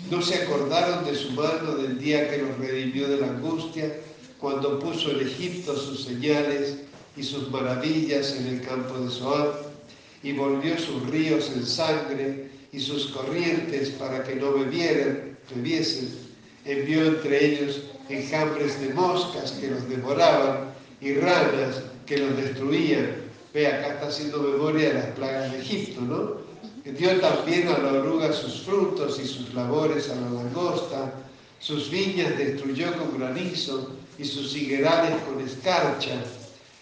No 0.08 0.22
se 0.22 0.36
acordaron 0.36 1.04
de 1.04 1.16
su 1.16 1.32
mano 1.32 1.74
del 1.74 1.98
día 1.98 2.30
que 2.30 2.38
los 2.38 2.56
redimió 2.58 3.08
de 3.08 3.16
la 3.16 3.26
angustia, 3.26 3.92
cuando 4.38 4.78
puso 4.78 5.10
en 5.10 5.26
Egipto 5.26 5.76
sus 5.76 6.04
señales 6.04 6.76
y 7.16 7.24
sus 7.24 7.50
maravillas 7.50 8.36
en 8.36 8.46
el 8.46 8.60
campo 8.60 8.96
de 8.98 9.10
Zoán, 9.10 9.48
y 10.22 10.32
volvió 10.32 10.78
sus 10.78 11.10
ríos 11.10 11.50
en 11.54 11.66
sangre 11.66 12.48
y 12.72 12.78
sus 12.78 13.08
corrientes 13.08 13.90
para 13.90 14.22
que 14.22 14.36
no 14.36 14.52
bebieran, 14.52 15.36
bebiesen. 15.52 16.08
Envió 16.64 17.04
entre 17.04 17.44
ellos 17.44 17.80
enjambres 18.08 18.80
de 18.80 18.94
moscas 18.94 19.52
que 19.52 19.70
los 19.70 19.88
devoraban 19.88 20.72
y 21.00 21.14
ranas 21.14 21.82
que 22.06 22.18
los 22.18 22.36
destruían. 22.36 23.25
Ve, 23.56 23.68
acá 23.68 23.94
está 23.94 24.08
haciendo 24.08 24.40
memoria 24.40 24.88
de 24.88 24.94
las 24.96 25.06
plagas 25.16 25.50
de 25.50 25.60
Egipto, 25.60 26.02
¿no? 26.02 26.92
Dio 26.92 27.18
también 27.20 27.66
a 27.68 27.78
la 27.78 27.92
oruga 27.94 28.30
sus 28.30 28.60
frutos 28.60 29.18
y 29.18 29.26
sus 29.26 29.54
labores 29.54 30.10
a 30.10 30.14
la 30.16 30.28
langosta, 30.28 31.14
sus 31.58 31.90
viñas 31.90 32.36
destruyó 32.36 32.92
con 32.98 33.18
granizo 33.18 33.92
y 34.18 34.26
sus 34.26 34.54
higuerales 34.54 35.14
con 35.22 35.40
escarcha. 35.40 36.22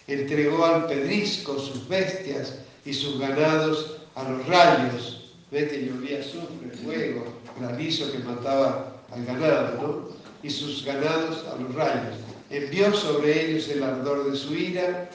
Entregó 0.07 0.65
al 0.65 0.87
pedrisco 0.87 1.57
sus 1.57 1.87
bestias 1.87 2.55
y 2.83 2.93
sus 2.93 3.19
ganados 3.19 3.95
a 4.15 4.29
los 4.29 4.45
rayos. 4.45 5.31
Ve 5.51 5.69
que 5.69 5.85
llovía 5.85 6.19
azufre, 6.19 6.71
fuego, 6.83 7.23
granizo 7.57 8.11
que 8.11 8.19
mataba 8.19 9.01
al 9.13 9.23
ganado, 9.23 9.81
¿no? 9.81 10.09
Y 10.43 10.49
sus 10.49 10.83
ganados 10.83 11.45
a 11.53 11.55
los 11.55 11.73
rayos. 11.73 12.15
Envió 12.49 12.93
sobre 12.93 13.49
ellos 13.49 13.69
el 13.69 13.81
ardor 13.81 14.29
de 14.29 14.37
su 14.37 14.53
ira, 14.53 15.09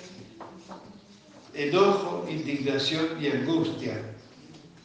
enojo, 1.54 2.26
indignación 2.28 3.06
y 3.20 3.28
angustia 3.28 4.00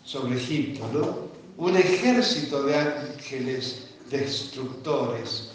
sobre 0.03 0.37
Egipto, 0.37 0.87
¿no? 0.93 1.25
Un 1.57 1.77
ejército 1.77 2.63
de 2.63 2.75
ángeles 2.75 3.87
destructores 4.09 5.51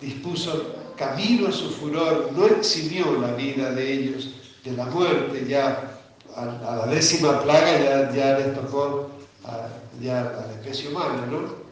dispuso 0.00 0.74
camino 0.96 1.48
a 1.48 1.52
su 1.52 1.70
furor, 1.70 2.30
no 2.32 2.46
eximió 2.46 3.18
la 3.20 3.34
vida 3.34 3.70
de 3.70 3.92
ellos 3.92 4.34
de 4.64 4.72
la 4.72 4.86
muerte, 4.86 5.46
ya 5.48 5.98
a, 6.36 6.44
la 6.44 6.86
décima 6.86 7.42
plaga 7.42 7.78
ya, 7.78 8.12
ya 8.12 8.38
les 8.38 8.54
tocó 8.54 9.10
ya 10.00 10.20
a 10.20 10.46
la 10.46 10.52
especie 10.52 10.90
humana, 10.90 11.26
¿no? 11.30 11.64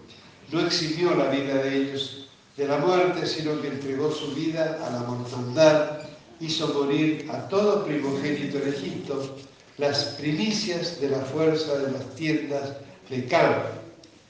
No 0.51 0.67
eximió 0.67 1.15
la 1.15 1.29
vida 1.29 1.55
de 1.55 1.77
ellos 1.77 2.29
de 2.57 2.69
la 2.69 2.79
muerte, 2.79 3.27
sino 3.27 3.61
que 3.61 3.69
entregó 3.69 4.11
su 4.13 4.35
vida 4.35 4.79
a 4.87 4.91
la 4.91 5.01
mortandad, 5.01 6.02
hizo 6.43 6.75
morir 6.75 7.31
a 7.33 7.49
todo 7.49 7.85
primogénito 7.85 8.59
en 8.59 8.69
Egipto, 8.69 9.37
las 9.79 10.05
primicias 10.21 11.01
de 11.01 11.11
la 11.11 11.21
fuerza 11.21 11.79
de 11.79 11.93
las 11.93 12.15
tiendas 12.17 12.73
de 13.09 13.25
Cam. 13.27 13.55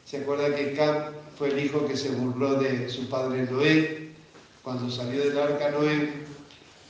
¿Se 0.04 0.18
acuerda 0.18 0.54
que 0.54 0.74
Cam 0.74 1.14
fue 1.38 1.48
el 1.48 1.64
hijo 1.64 1.86
que 1.86 1.96
se 1.96 2.10
burló 2.10 2.56
de 2.56 2.90
su 2.90 3.08
padre 3.08 3.48
Noé 3.50 4.10
cuando 4.62 4.90
salió 4.90 5.24
del 5.24 5.38
arca 5.38 5.70
Noé 5.70 6.12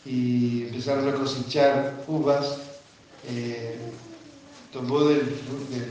y 0.05 0.65
empezaron 0.65 1.09
a 1.09 1.15
cosechar 1.15 2.03
uvas? 2.09 2.59
Eh, 3.29 3.77
tomó 4.73 5.05
del, 5.05 5.37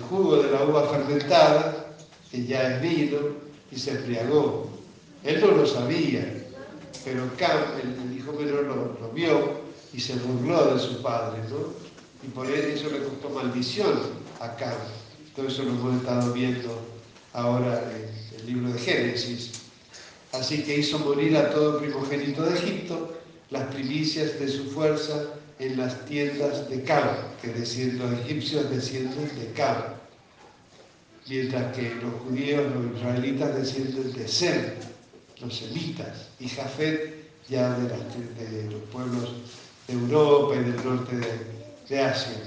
jugo 0.09 0.43
de 0.43 0.51
la 0.51 0.65
uva 0.65 0.89
fermentada, 0.89 1.95
que 2.29 2.45
ya 2.45 2.75
es 2.75 2.81
vino, 2.81 3.17
y 3.71 3.79
se 3.79 3.91
embriagó. 3.91 4.69
Él 5.23 5.39
no 5.39 5.51
lo 5.51 5.65
sabía, 5.65 6.40
pero 7.03 7.29
Cam, 7.37 7.61
el, 7.81 8.17
hijo 8.17 8.33
menor, 8.33 8.65
lo, 8.65 9.09
vio 9.11 9.61
y 9.93 9.99
se 9.99 10.15
burló 10.15 10.75
de 10.75 10.79
su 10.79 11.01
padre, 11.01 11.41
¿no? 11.49 11.73
Y 12.23 12.29
por 12.31 12.49
eso 12.49 12.89
le 12.89 13.03
costó 13.03 13.29
maldición 13.29 13.99
a 14.39 14.55
Cam. 14.55 14.77
Todo 15.35 15.47
eso 15.47 15.63
lo 15.63 15.71
hemos 15.71 16.01
estado 16.01 16.33
viendo 16.33 16.79
ahora 17.33 17.81
en 17.91 18.39
el 18.39 18.45
libro 18.45 18.73
de 18.73 18.79
Génesis. 18.79 19.51
Así 20.33 20.63
que 20.63 20.77
hizo 20.77 20.99
morir 20.99 21.35
a 21.35 21.49
todo 21.51 21.79
primogénito 21.79 22.43
de 22.43 22.57
Egipto, 22.57 23.17
las 23.49 23.73
primicias 23.73 24.39
de 24.39 24.47
su 24.47 24.65
fuerza 24.71 25.33
en 25.59 25.77
las 25.77 26.05
tiendas 26.05 26.69
de 26.69 26.83
Cam, 26.83 27.07
que 27.41 27.49
decían 27.49 27.99
los 27.99 28.11
egipcios 28.21 28.69
descienden 28.69 29.27
de 29.37 29.51
Cam, 29.53 29.77
mientras 31.27 31.75
que 31.75 31.93
los 31.95 32.13
judíos, 32.23 32.63
los 32.73 32.97
israelitas 32.97 33.55
descienden 33.55 34.13
de 34.13 34.27
Sem, 34.27 34.90
los 35.41 35.55
semitas, 35.55 36.29
y 36.39 36.47
Jafet 36.47 37.21
ya 37.49 37.77
de, 37.77 38.69
los 38.71 38.81
pueblos 38.91 39.33
de 39.87 39.93
Europa 39.93 40.55
y 40.55 40.63
del 40.63 40.85
norte 40.85 41.15
de, 41.15 41.31
de 41.89 42.01
Asia. 42.01 42.37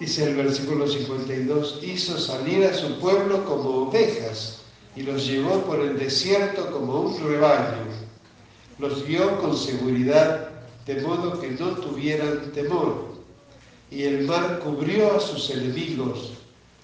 Dice 0.00 0.24
el 0.24 0.36
versículo 0.36 0.86
52, 0.88 1.80
hizo 1.82 2.18
salir 2.18 2.64
a 2.64 2.74
su 2.74 2.98
pueblo 2.98 3.44
como 3.44 3.88
ovejas 3.88 4.62
y 4.96 5.02
los 5.02 5.26
llevó 5.26 5.62
por 5.62 5.80
el 5.80 5.98
desierto 5.98 6.70
como 6.72 7.00
un 7.02 7.28
rebaño. 7.28 7.84
Los 8.78 9.06
guió 9.06 9.40
con 9.40 9.56
seguridad 9.56 10.50
de 10.86 11.00
modo 11.02 11.40
que 11.40 11.50
no 11.52 11.76
tuvieran 11.76 12.50
temor. 12.52 13.12
Y 13.90 14.02
el 14.04 14.24
mar 14.24 14.60
cubrió 14.60 15.16
a 15.16 15.20
sus 15.20 15.50
enemigos, 15.50 16.32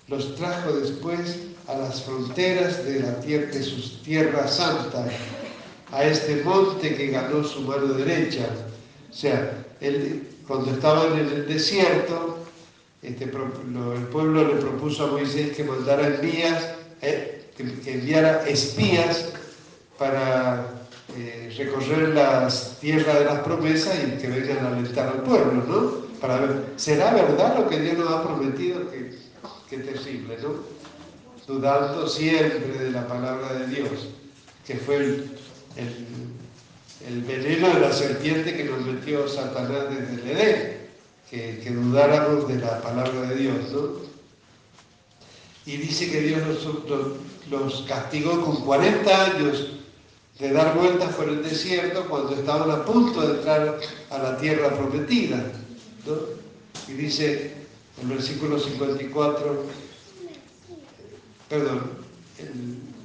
los 0.07 0.37
trajo 0.37 0.73
después 0.73 1.48
a 1.69 1.77
las 1.77 2.03
fronteras 2.03 2.85
de, 2.85 3.01
la 3.01 3.21
tierra, 3.21 3.47
de 3.47 3.63
su 3.63 4.03
tierra 4.03 4.49
santa, 4.49 5.07
a 5.93 6.05
este 6.05 6.43
monte 6.43 6.97
que 6.97 7.09
ganó 7.09 7.45
su 7.45 7.61
mano 7.63 7.95
derecha. 7.95 8.47
O 9.11 9.15
sea, 9.15 9.65
cuando 10.47 10.73
estaban 10.73 11.13
en 11.13 11.27
el 11.27 11.47
desierto, 11.47 12.39
este, 13.03 13.25
el 13.25 14.07
pueblo 14.11 14.49
le 14.49 14.61
propuso 14.61 15.05
a 15.05 15.13
Moisés 15.13 15.57
que 15.57 15.63
mandara 15.63 16.09
espías, 16.09 16.75
eh, 17.03 17.51
que 17.57 17.93
enviara 17.93 18.49
espías 18.49 19.29
para 19.99 20.79
eh, 21.17 21.53
recorrer 21.57 22.11
las 22.11 22.79
tierras 22.81 23.19
de 23.19 23.25
las 23.25 23.41
promesas 23.41 23.95
y 23.97 24.21
que 24.21 24.29
vengan 24.29 24.65
a 24.65 24.69
alentar 24.69 25.09
al 25.09 25.23
pueblo, 25.23 25.65
¿no? 25.67 26.09
Para 26.21 26.39
ver, 26.39 26.65
¿será 26.77 27.13
verdad 27.13 27.59
lo 27.59 27.69
que 27.69 27.81
Dios 27.81 27.97
nos 27.99 28.11
ha 28.11 28.23
prometido? 28.23 28.83
Qué, 29.69 29.79
terrible, 29.79 30.37
¿no? 30.43 30.78
Dudando 31.49 32.07
siempre 32.07 32.79
de 32.79 32.91
la 32.91 33.09
palabra 33.09 33.55
de 33.55 33.69
Dios, 33.69 34.09
que 34.67 34.75
fue 34.77 34.97
el, 34.97 35.31
el, 37.09 37.23
veneno 37.23 37.69
de 37.73 37.81
la 37.81 37.93
serpiente 37.93 38.55
que 38.55 38.65
nos 38.65 38.83
metió 38.83 39.27
Satanás 39.27 39.85
desde 39.89 40.23
el 40.23 40.31
Edén, 40.31 40.89
que, 41.31 41.61
que 41.65 41.71
dudáramos 41.71 42.47
de 42.49 42.57
la 42.57 42.83
palabra 42.83 43.23
de 43.31 43.35
Dios. 43.35 43.57
Y 45.65 45.79
dice 45.79 46.11
que 46.11 46.21
Dios 46.21 46.43
los, 46.47 47.17
los 47.51 47.83
castigó 47.89 48.45
con 48.45 48.65
40 48.67 49.25
años 49.25 49.69
de 50.39 50.53
dar 50.53 50.77
vueltas 50.77 51.15
por 51.15 51.29
el 51.31 51.43
desierto 51.43 52.05
cuando 52.09 52.35
estaban 52.35 52.71
a 52.71 52.85
punto 52.85 53.27
de 53.27 53.39
entrar 53.39 53.81
a 54.11 54.19
la 54.19 54.37
tierra 54.37 54.77
prometida. 54.77 55.51
Y 56.87 56.93
dice 56.93 57.55
el 58.01 58.09
versículo 58.09 58.59
54, 58.59 59.65
perdón, 61.49 61.83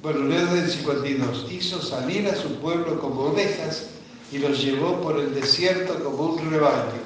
bueno, 0.02 0.26
leo 0.26 0.46
del 0.54 0.70
52, 0.70 1.46
hizo 1.50 1.80
salir 1.80 2.28
a 2.28 2.36
su 2.36 2.56
pueblo 2.56 3.00
como 3.00 3.22
ovejas 3.22 3.88
y 4.30 4.38
los 4.38 4.62
llevó 4.62 5.00
por 5.00 5.18
el 5.18 5.34
desierto 5.34 6.02
como 6.02 6.34
un 6.34 6.50
rebaño. 6.50 7.02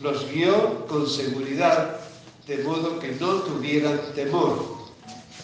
Los 0.00 0.30
guió 0.30 0.86
con 0.86 1.06
seguridad, 1.06 2.00
de 2.46 2.58
modo 2.64 2.98
que 2.98 3.12
no 3.20 3.34
tuvieran 3.42 4.00
temor. 4.14 4.76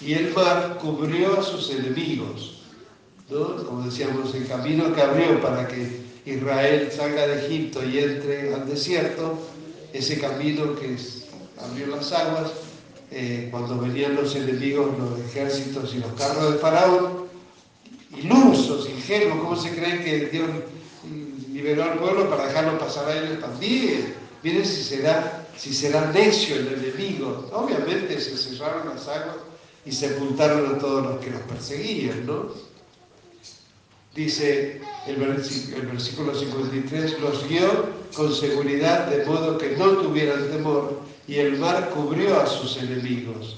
Y 0.00 0.14
el 0.14 0.32
mar 0.32 0.78
cubrió 0.80 1.38
a 1.38 1.42
sus 1.42 1.70
enemigos 1.70 2.58
como 3.28 3.84
decíamos, 3.84 4.34
el 4.34 4.46
camino 4.46 4.94
que 4.94 5.02
abrió 5.02 5.40
para 5.42 5.68
que 5.68 6.00
Israel 6.24 6.90
salga 6.90 7.26
de 7.26 7.46
Egipto 7.46 7.84
y 7.84 7.98
entre 7.98 8.54
al 8.54 8.66
desierto, 8.66 9.38
ese 9.92 10.18
camino 10.18 10.74
que 10.76 10.96
abrió 11.58 11.88
las 11.88 12.10
aguas, 12.12 12.50
eh, 13.10 13.48
cuando 13.50 13.78
venían 13.78 14.14
los 14.14 14.34
enemigos, 14.34 14.98
los 14.98 15.20
ejércitos 15.20 15.94
y 15.94 15.98
los 15.98 16.12
carros 16.12 16.52
de 16.52 16.58
Faraón, 16.58 17.28
ilusos, 18.16 18.88
ingenuos, 18.88 19.40
¿cómo 19.40 19.56
se 19.56 19.70
creen 19.74 20.02
que 20.04 20.26
Dios 20.26 20.48
liberó 21.52 21.84
al 21.84 21.98
pueblo 21.98 22.28
para 22.28 22.46
dejarlo 22.46 22.78
pasar 22.78 23.08
a 23.08 23.18
ellos 23.18 23.40
también? 23.40 24.14
Miren 24.42 24.64
si 24.64 24.82
será, 24.82 25.46
si 25.56 25.74
será 25.74 26.12
necio 26.12 26.56
el 26.56 26.68
enemigo. 26.68 27.48
Obviamente 27.52 28.20
se 28.20 28.36
cerraron 28.36 28.88
las 28.88 29.08
aguas 29.08 29.36
y 29.84 29.92
sepultaron 29.92 30.74
a 30.74 30.78
todos 30.78 31.04
los 31.04 31.18
que 31.24 31.30
los 31.30 31.40
perseguían, 31.42 32.26
¿no? 32.26 32.68
dice 34.18 34.80
el, 35.06 35.16
versículo 35.16 36.34
53, 36.34 37.20
los 37.20 37.48
guió 37.48 37.86
con 38.14 38.34
seguridad 38.34 39.06
de 39.06 39.24
modo 39.24 39.56
que 39.58 39.76
no 39.76 39.92
tuvieran 39.98 40.48
temor 40.48 41.00
y 41.28 41.36
el 41.36 41.58
mar 41.58 41.90
cubrió 41.90 42.40
a 42.40 42.46
sus 42.46 42.78
enemigos. 42.78 43.56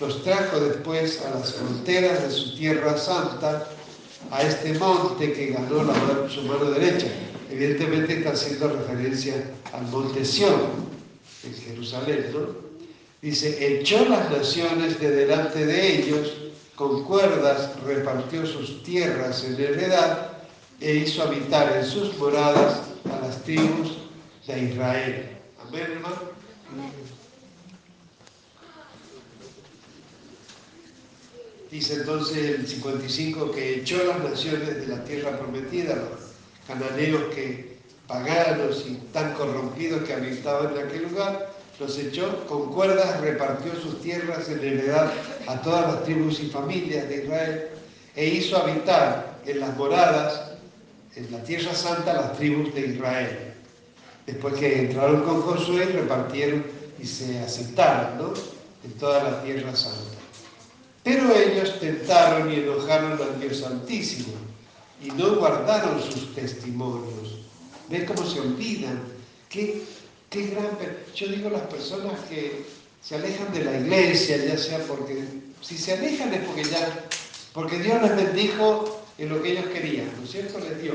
Los 0.00 0.24
trajo 0.24 0.58
después 0.58 1.22
a 1.22 1.38
las 1.38 1.52
fronteras 1.52 2.22
de 2.24 2.30
su 2.30 2.56
tierra 2.56 2.96
santa, 2.96 3.68
a 4.30 4.42
este 4.42 4.72
monte 4.78 5.32
que 5.32 5.48
ganó 5.48 5.84
la, 5.84 5.94
su 6.28 6.42
mano 6.42 6.70
derecha. 6.70 7.06
Evidentemente 7.50 8.18
está 8.18 8.30
haciendo 8.30 8.68
referencia 8.68 9.34
al 9.74 9.86
monte 9.88 10.24
Sión, 10.24 10.90
en 11.44 11.54
Jerusalén, 11.54 12.30
¿no? 12.32 12.72
Dice, 13.20 13.78
echó 13.78 14.04
las 14.08 14.30
naciones 14.30 14.98
de 14.98 15.10
delante 15.10 15.64
de 15.66 15.98
ellos 15.98 16.32
con 16.74 17.04
cuerdas 17.04 17.70
repartió 17.84 18.44
sus 18.46 18.82
tierras 18.82 19.44
en 19.44 19.54
heredad 19.54 20.32
e 20.80 20.96
hizo 20.96 21.22
habitar 21.22 21.76
en 21.76 21.84
sus 21.84 22.16
moradas 22.16 22.80
a 23.04 23.24
las 23.24 23.42
tribus 23.44 23.98
de 24.46 24.62
Israel. 24.64 25.28
Amén, 25.68 25.86
hermano. 25.92 26.41
Dice 31.70 31.94
entonces 31.94 32.36
el 32.36 32.66
55 32.66 33.50
que 33.50 33.76
echó 33.76 34.04
las 34.04 34.20
naciones 34.22 34.76
de 34.80 34.86
la 34.88 35.02
tierra 35.04 35.38
prometida, 35.38 35.96
los 35.96 36.20
cananeos 36.68 37.34
que 37.34 37.78
paganos 38.06 38.84
y 38.86 38.96
tan 39.12 39.32
corrompidos 39.32 40.02
que 40.02 40.12
habitaban 40.12 40.76
en 40.76 40.86
aquel 40.86 41.04
lugar, 41.04 41.50
los 41.80 41.98
echó, 41.98 42.46
con 42.46 42.72
cuerdas 42.72 43.20
repartió 43.22 43.74
sus 43.80 44.02
tierras 44.02 44.50
en 44.50 44.60
heredad 44.60 45.10
a 45.46 45.62
todas 45.62 45.94
las 45.94 46.04
tribus 46.04 46.40
y 46.40 46.50
familias 46.50 47.08
de 47.08 47.24
Israel 47.24 47.68
e 48.14 48.26
hizo 48.26 48.58
habitar 48.58 49.40
en 49.46 49.60
las 49.60 49.74
moradas, 49.76 50.52
en 51.16 51.32
la 51.32 51.42
tierra 51.42 51.74
santa, 51.74 52.12
las 52.12 52.36
tribus 52.36 52.74
de 52.74 52.88
Israel. 52.88 53.51
Después 54.26 54.54
que 54.54 54.80
entraron 54.80 55.22
con 55.22 55.42
Josué, 55.42 55.86
repartieron 55.86 56.64
y 57.00 57.06
se 57.06 57.38
asentaron 57.40 58.18
¿no? 58.18 58.34
en 58.84 58.92
toda 58.98 59.22
la 59.22 59.42
tierra 59.42 59.74
santa. 59.74 60.18
Pero 61.02 61.34
ellos 61.34 61.80
tentaron 61.80 62.52
y 62.52 62.56
enojaron 62.56 63.12
al 63.20 63.40
Dios 63.40 63.58
Santísimo 63.58 64.34
y 65.02 65.10
no 65.10 65.36
guardaron 65.36 66.00
sus 66.00 66.32
testimonios. 66.34 67.40
¿Ven 67.88 68.06
cómo 68.06 68.24
se 68.24 68.40
olvidan? 68.40 69.00
¿Qué, 69.48 69.82
Qué 70.32 70.46
gran... 70.46 70.78
Yo 71.14 71.28
digo 71.28 71.50
las 71.50 71.62
personas 71.62 72.18
que 72.30 72.64
se 73.02 73.16
alejan 73.16 73.52
de 73.52 73.64
la 73.64 73.78
iglesia, 73.78 74.38
ya 74.38 74.56
sea 74.56 74.78
porque... 74.86 75.24
Si 75.60 75.76
se 75.76 75.92
alejan 75.92 76.32
es 76.32 76.40
porque 76.46 76.64
ya... 76.64 77.06
Porque 77.52 77.78
Dios 77.78 78.00
les 78.00 78.16
bendijo 78.16 79.01
en 79.22 79.28
lo 79.28 79.40
que 79.40 79.52
ellos 79.52 79.66
querían, 79.66 80.10
¿no 80.18 80.24
es 80.24 80.32
cierto? 80.32 80.58
Les 80.58 80.82
dio. 80.82 80.94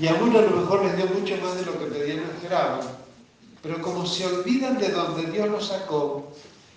Y 0.00 0.08
a 0.08 0.14
uno 0.14 0.40
a 0.40 0.42
lo 0.42 0.50
mejor 0.50 0.84
les 0.84 0.96
dio 0.96 1.06
mucho 1.06 1.36
más 1.36 1.54
de 1.54 1.64
lo 1.64 1.78
que 1.78 1.86
pedían 1.86 2.24
o 2.24 2.36
esperaban. 2.36 2.80
Pero 3.62 3.80
como 3.80 4.04
se 4.04 4.26
olvidan 4.26 4.78
de 4.78 4.88
donde 4.88 5.30
Dios 5.30 5.48
los 5.48 5.68
sacó, 5.68 6.32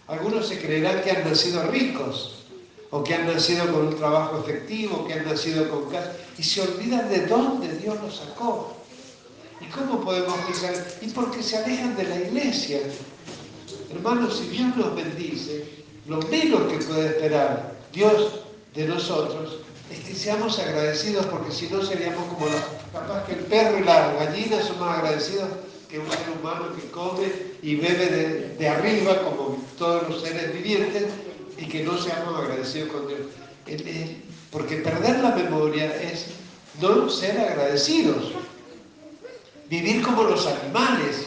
algunos 0.05 0.47
se 0.47 0.59
creerán 0.59 1.01
que 1.01 1.09
han 1.09 1.27
nacido 1.27 1.63
ricos, 1.71 2.43
o 2.91 3.03
que 3.03 3.15
han 3.15 3.25
nacido 3.25 3.65
con 3.73 3.87
un 3.87 3.95
trabajo 3.95 4.43
efectivo, 4.43 5.07
que 5.07 5.13
han 5.13 5.25
nacido 5.25 5.67
con 5.71 5.89
casa, 5.89 6.15
y 6.37 6.43
se 6.43 6.61
olvidan 6.61 7.09
de 7.09 7.25
dónde 7.25 7.75
Dios 7.77 7.99
los 8.03 8.17
sacó. 8.17 8.75
¿Y 9.61 9.65
cómo 9.71 10.01
podemos 10.01 10.37
pensar? 10.41 10.75
Y 11.01 11.07
porque 11.09 11.41
se 11.41 11.57
alejan 11.57 11.97
de 11.97 12.03
la 12.03 12.15
iglesia. 12.15 12.81
Hermanos, 13.91 14.37
si 14.37 14.49
Dios 14.49 14.77
nos 14.77 14.95
bendice, 14.95 15.65
lo 16.05 16.19
menos 16.21 16.71
que 16.71 16.77
puede 16.85 17.07
esperar 17.07 17.73
Dios 17.91 18.41
de 18.75 18.85
nosotros 18.85 19.61
es 19.91 19.99
que 20.01 20.15
seamos 20.15 20.59
agradecidos, 20.59 21.25
porque 21.27 21.51
si 21.51 21.67
no 21.67 21.81
seríamos 21.81 22.25
como 22.27 22.45
los, 22.45 22.61
capaz 22.93 23.25
que 23.25 23.33
el 23.33 23.39
perro 23.39 23.79
y 23.79 23.83
la 23.83 24.13
gallina 24.13 24.61
son 24.61 24.79
más 24.79 24.99
agradecidos 24.99 25.49
que 25.89 25.97
un 25.97 26.09
ser 26.09 26.29
humano 26.39 26.67
que 26.75 26.89
come 26.91 27.31
y 27.63 27.75
bebe 27.75 28.55
de, 28.57 28.67
arriba, 28.67 29.23
como 29.23 29.57
todos 29.77 30.07
los 30.07 30.21
seres 30.21 30.53
vivientes, 30.53 31.05
y 31.57 31.65
que 31.65 31.83
no 31.83 31.97
seamos 31.97 32.39
agradecidos 32.39 32.89
con 32.89 33.07
Dios. 33.07 33.21
Porque 34.51 34.77
perder 34.77 35.19
la 35.19 35.31
memoria 35.31 35.93
es 36.01 36.27
no 36.79 37.09
ser 37.09 37.39
agradecidos, 37.39 38.31
vivir 39.69 40.03
como 40.03 40.23
los 40.23 40.45
animales. 40.45 41.25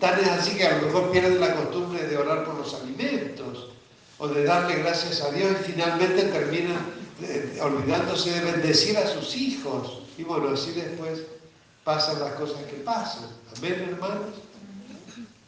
Tan 0.00 0.20
es 0.20 0.28
así 0.28 0.56
que 0.56 0.66
a 0.66 0.78
lo 0.78 0.86
mejor 0.86 1.10
pierden 1.10 1.40
la 1.40 1.54
costumbre 1.56 2.06
de 2.06 2.16
orar 2.16 2.44
por 2.44 2.54
los 2.54 2.72
alimentos 2.74 3.70
o 4.18 4.28
de 4.28 4.44
darle 4.44 4.76
gracias 4.76 5.20
a 5.22 5.32
Dios 5.32 5.50
y 5.60 5.72
finalmente 5.72 6.22
terminan 6.22 6.76
eh, 7.22 7.58
olvidándose 7.60 8.30
de 8.30 8.52
bendecir 8.52 8.96
a 8.96 9.06
sus 9.06 9.36
hijos. 9.36 10.02
Y 10.16 10.22
bueno, 10.22 10.50
así 10.50 10.72
después 10.72 11.22
pasan 11.84 12.20
las 12.20 12.34
cosas 12.34 12.62
que 12.64 12.76
pasan. 12.78 13.26
Amén, 13.56 13.88
hermanos. 13.90 14.34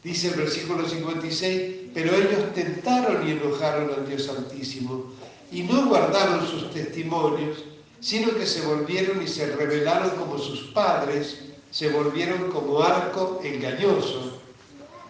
Dice 0.02 0.28
el 0.28 0.34
versículo 0.34 0.88
56, 0.88 1.90
pero 1.92 2.14
ellos 2.14 2.54
tentaron 2.54 3.26
y 3.28 3.32
enojaron 3.32 3.90
al 3.92 4.08
Dios 4.08 4.28
Altísimo 4.30 5.12
y 5.52 5.62
no 5.64 5.86
guardaron 5.86 6.46
sus 6.46 6.70
testimonios, 6.70 7.58
sino 8.00 8.34
que 8.34 8.46
se 8.46 8.62
volvieron 8.62 9.22
y 9.22 9.28
se 9.28 9.54
rebelaron 9.54 10.10
como 10.10 10.38
sus 10.38 10.70
padres, 10.72 11.40
se 11.70 11.90
volvieron 11.90 12.50
como 12.50 12.80
arco 12.82 13.40
engañoso, 13.44 14.40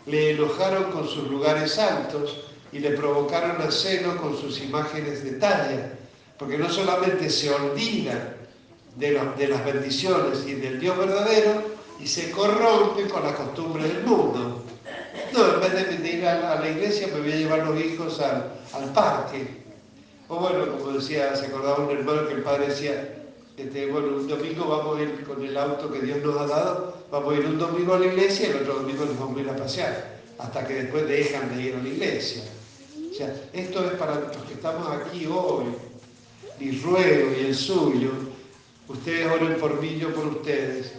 le 0.07 0.33
enojaron 0.33 0.91
con 0.91 1.09
sus 1.09 1.31
lugares 1.31 1.79
altos 1.79 2.39
y 2.73 2.81
le 2.81 2.91
provocaron 2.91 3.61
a 3.63 3.71
celo 3.71 4.17
con 4.17 4.37
sus 4.37 4.61
imágenes 4.61 5.23
de 5.23 5.33
talla, 5.33 5.93
porque 6.41 6.57
no 6.57 6.71
solamente 6.71 7.29
se 7.29 7.53
olvidan 7.53 8.35
de, 8.97 9.13
las 9.13 9.65
bendiciones 9.65 10.43
y 10.47 10.55
del 10.55 10.81
Dios 10.81 10.97
verdadero, 10.97 11.63
y 12.01 12.07
se 12.07 12.31
corrompen 12.31 13.11
con 13.11 13.23
la 13.23 13.35
costumbre 13.35 13.87
del 13.87 14.03
mundo. 14.05 14.65
No, 15.35 15.55
en 15.55 15.61
vez 15.61 16.03
de 16.03 16.09
ir 16.09 16.27
a, 16.27 16.59
la 16.59 16.67
iglesia 16.67 17.09
me 17.09 17.21
voy 17.21 17.33
a 17.33 17.37
llevar 17.37 17.67
los 17.67 17.79
hijos 17.79 18.21
al, 18.21 18.55
al 18.73 18.91
parque. 18.95 19.65
O 20.29 20.37
bueno, 20.37 20.79
como 20.79 20.93
decía, 20.93 21.37
se 21.37 21.47
acordaba 21.47 21.85
un 21.85 21.91
hermano 21.91 22.27
que 22.27 22.35
el 22.35 22.43
padre 22.43 22.69
decía, 22.69 23.17
este, 23.59 23.87
bueno, 23.89 24.17
un 24.17 24.27
domingo 24.27 24.67
vamos 24.67 24.99
a 24.99 25.03
ir 25.03 25.23
con 25.25 25.45
el 25.45 25.55
auto 25.59 25.93
que 25.93 26.01
Dios 26.01 26.25
nos 26.25 26.41
ha 26.41 26.47
dado, 26.47 27.05
vamos 27.11 27.35
a 27.35 27.37
ir 27.37 27.45
un 27.45 27.59
domingo 27.59 27.93
a 27.93 27.99
la 27.99 28.07
iglesia 28.07 28.47
y 28.47 28.51
el 28.53 28.63
otro 28.63 28.77
domingo 28.77 29.05
nos 29.05 29.19
vamos 29.19 29.37
a 29.37 29.41
ir 29.43 29.51
a 29.51 29.57
pasear, 29.57 30.21
hasta 30.39 30.67
que 30.67 30.73
después 30.73 31.07
dejan 31.07 31.55
de 31.55 31.63
ir 31.63 31.75
a 31.75 31.83
la 31.83 31.89
iglesia. 31.89 32.45
O 33.11 33.15
sea, 33.15 33.35
esto 33.53 33.85
es 33.85 33.93
para 33.99 34.15
los 34.15 34.37
que 34.47 34.55
estamos 34.55 34.89
aquí 34.91 35.27
hoy, 35.27 35.67
mi 36.61 36.71
ruego 36.73 37.33
y 37.37 37.47
el 37.47 37.55
suyo, 37.55 38.11
ustedes 38.87 39.27
oren 39.27 39.59
por 39.59 39.81
mí, 39.81 39.97
yo 39.99 40.15
por 40.15 40.27
ustedes, 40.27 40.93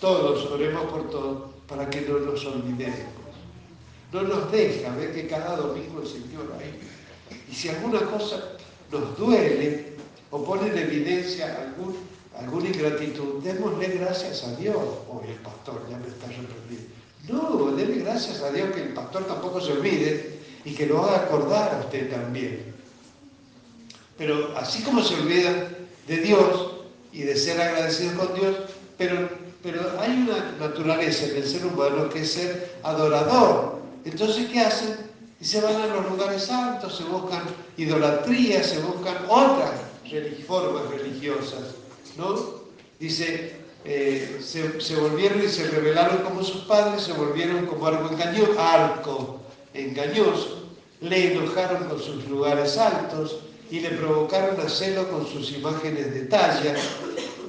todos 0.00 0.50
oremos 0.50 0.90
por 0.90 1.10
todos, 1.10 1.50
para 1.68 1.88
que 1.90 2.00
no 2.02 2.18
nos 2.20 2.44
olvidemos. 2.46 3.12
No 4.12 4.22
nos 4.22 4.50
deja 4.50 4.94
ver 4.96 5.14
que 5.14 5.26
cada 5.26 5.56
domingo 5.56 6.00
el 6.00 6.08
Señor 6.08 6.52
ahí. 6.58 6.80
Y 7.50 7.54
si 7.54 7.68
alguna 7.68 8.00
cosa 8.00 8.56
nos 8.90 9.18
duele 9.18 9.94
o 10.30 10.42
pone 10.44 10.68
en 10.68 10.78
evidencia 10.78 11.74
alguna 12.38 12.68
ingratitud, 12.68 13.42
démosle 13.42 13.88
gracias 13.88 14.44
a 14.44 14.56
Dios. 14.56 14.76
Hoy 15.08 15.28
el 15.28 15.38
pastor 15.38 15.84
ya 15.90 15.98
me 15.98 16.08
está 16.08 16.26
reprendiendo. 16.28 16.94
No, 17.28 17.72
déle 17.74 17.98
gracias 18.00 18.40
a 18.42 18.50
Dios 18.52 18.70
que 18.72 18.82
el 18.82 18.88
pastor 18.94 19.24
tampoco 19.26 19.60
se 19.60 19.72
olvide 19.72 20.38
y 20.64 20.74
que 20.74 20.86
lo 20.86 21.02
haga 21.02 21.24
acordar 21.24 21.74
a 21.74 21.80
usted 21.80 22.10
también. 22.10 22.73
Pero 24.16 24.54
así 24.56 24.82
como 24.82 25.02
se 25.02 25.14
olvida 25.14 25.68
de 26.06 26.16
Dios 26.18 26.70
y 27.12 27.22
de 27.22 27.36
ser 27.36 27.60
agradecido 27.60 28.18
con 28.18 28.34
Dios, 28.34 28.56
pero, 28.98 29.28
pero 29.62 29.80
hay 30.00 30.12
una 30.12 30.52
naturaleza 30.58 31.26
en 31.26 31.36
el 31.36 31.46
ser 31.46 31.66
humano 31.66 32.08
que 32.08 32.20
es 32.20 32.32
ser 32.32 32.76
adorador. 32.82 33.78
Entonces, 34.04 34.48
¿qué 34.50 34.60
hacen? 34.60 34.96
Y 35.40 35.44
se 35.44 35.60
van 35.60 35.76
a 35.76 35.86
los 35.86 36.10
lugares 36.10 36.44
santos, 36.44 36.96
se 36.96 37.04
buscan 37.04 37.42
idolatría, 37.76 38.62
se 38.62 38.78
buscan 38.80 39.16
otras 39.28 39.72
formas 40.46 40.88
religiosas, 40.90 41.74
¿no? 42.16 42.62
Dice, 43.00 43.56
eh, 43.84 44.40
se, 44.40 44.96
volvieron 44.96 45.42
y 45.42 45.48
se 45.48 45.68
rebelaron 45.68 46.18
como 46.18 46.42
sus 46.42 46.62
padres, 46.62 47.02
se 47.02 47.12
volvieron 47.12 47.66
como 47.66 47.86
arco 47.86 48.12
engañoso, 48.12 48.60
arco 48.60 49.40
engañoso, 49.74 50.68
le 51.00 51.32
enojaron 51.32 51.88
con 51.88 52.00
sus 52.00 52.26
lugares 52.28 52.78
altos 52.78 53.40
y 53.74 53.80
le 53.80 53.90
provocaron 53.90 54.60
a 54.60 54.68
celo 54.68 55.10
con 55.10 55.26
sus 55.26 55.50
imágenes 55.50 56.14
de 56.14 56.26
talla. 56.26 56.76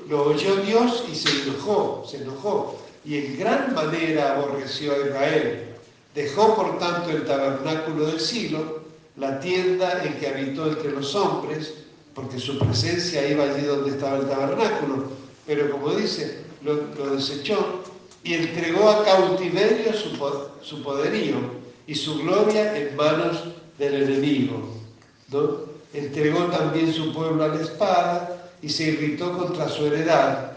Lo 0.09 0.23
oyó 0.23 0.55
Dios 0.55 1.03
y 1.11 1.13
se 1.13 1.29
enojó, 1.43 2.03
se 2.09 2.17
enojó, 2.17 2.79
y 3.05 3.17
en 3.17 3.37
gran 3.37 3.75
manera 3.75 4.33
aborreció 4.33 4.93
a 4.93 5.05
Israel. 5.05 5.75
Dejó 6.15 6.55
por 6.55 6.79
tanto 6.79 7.11
el 7.11 7.25
tabernáculo 7.25 8.07
del 8.07 8.19
siglo, 8.19 8.79
la 9.17 9.39
tienda 9.39 10.03
en 10.03 10.15
que 10.15 10.27
habitó 10.27 10.65
entre 10.65 10.93
los 10.93 11.13
hombres, 11.13 11.75
porque 12.15 12.39
su 12.39 12.57
presencia 12.57 13.29
iba 13.29 13.43
allí 13.43 13.63
donde 13.63 13.91
estaba 13.91 14.17
el 14.17 14.27
tabernáculo, 14.27 15.03
pero 15.45 15.69
como 15.69 15.91
dice, 15.91 16.39
lo, 16.63 16.75
desechó 17.15 17.83
y 18.23 18.33
entregó 18.33 18.89
a 18.89 19.05
cautiverio 19.05 19.93
su, 19.93 20.09
su, 20.63 20.81
poderío 20.81 21.35
y 21.85 21.93
su 21.93 22.17
gloria 22.17 22.75
en 22.75 22.95
manos 22.95 23.43
del 23.77 24.01
enemigo. 24.01 24.71
¿no? 25.31 25.74
Entregó 25.93 26.45
también 26.45 26.93
su 26.93 27.13
pueblo 27.13 27.43
a 27.43 27.47
la 27.49 27.61
espada 27.61 28.51
y 28.61 28.69
se 28.69 28.83
irritó 28.83 29.37
contra 29.37 29.69
su 29.69 29.85
heredad. 29.85 30.51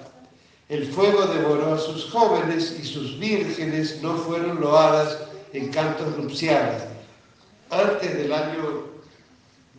El 0.68 0.86
fuego 0.86 1.26
devoró 1.26 1.74
a 1.74 1.78
sus 1.78 2.10
jóvenes 2.10 2.76
y 2.80 2.84
sus 2.84 3.18
vírgenes 3.18 4.02
no 4.02 4.16
fueron 4.16 4.60
loadas 4.60 5.18
en 5.52 5.68
cantos 5.70 6.16
nupciales. 6.18 6.82
Antes 7.70 8.16
del 8.16 8.32
año 8.32 8.84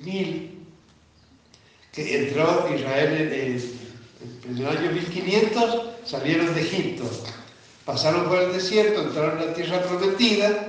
1000, 0.02 0.60
que 1.91 2.28
entró 2.28 2.68
Israel 2.74 3.14
en 3.14 4.58
el, 4.58 4.66
año 4.66 4.91
1500, 4.91 5.82
salieron 6.06 6.54
de 6.54 6.62
Egipto, 6.62 7.04
pasaron 7.86 8.28
por 8.28 8.39
el 8.39 8.54
desierto, 8.54 9.02
entraron 9.02 9.39
a 9.39 9.45
la 9.45 9.54
tierra 9.54 9.82
prometida 9.82 10.68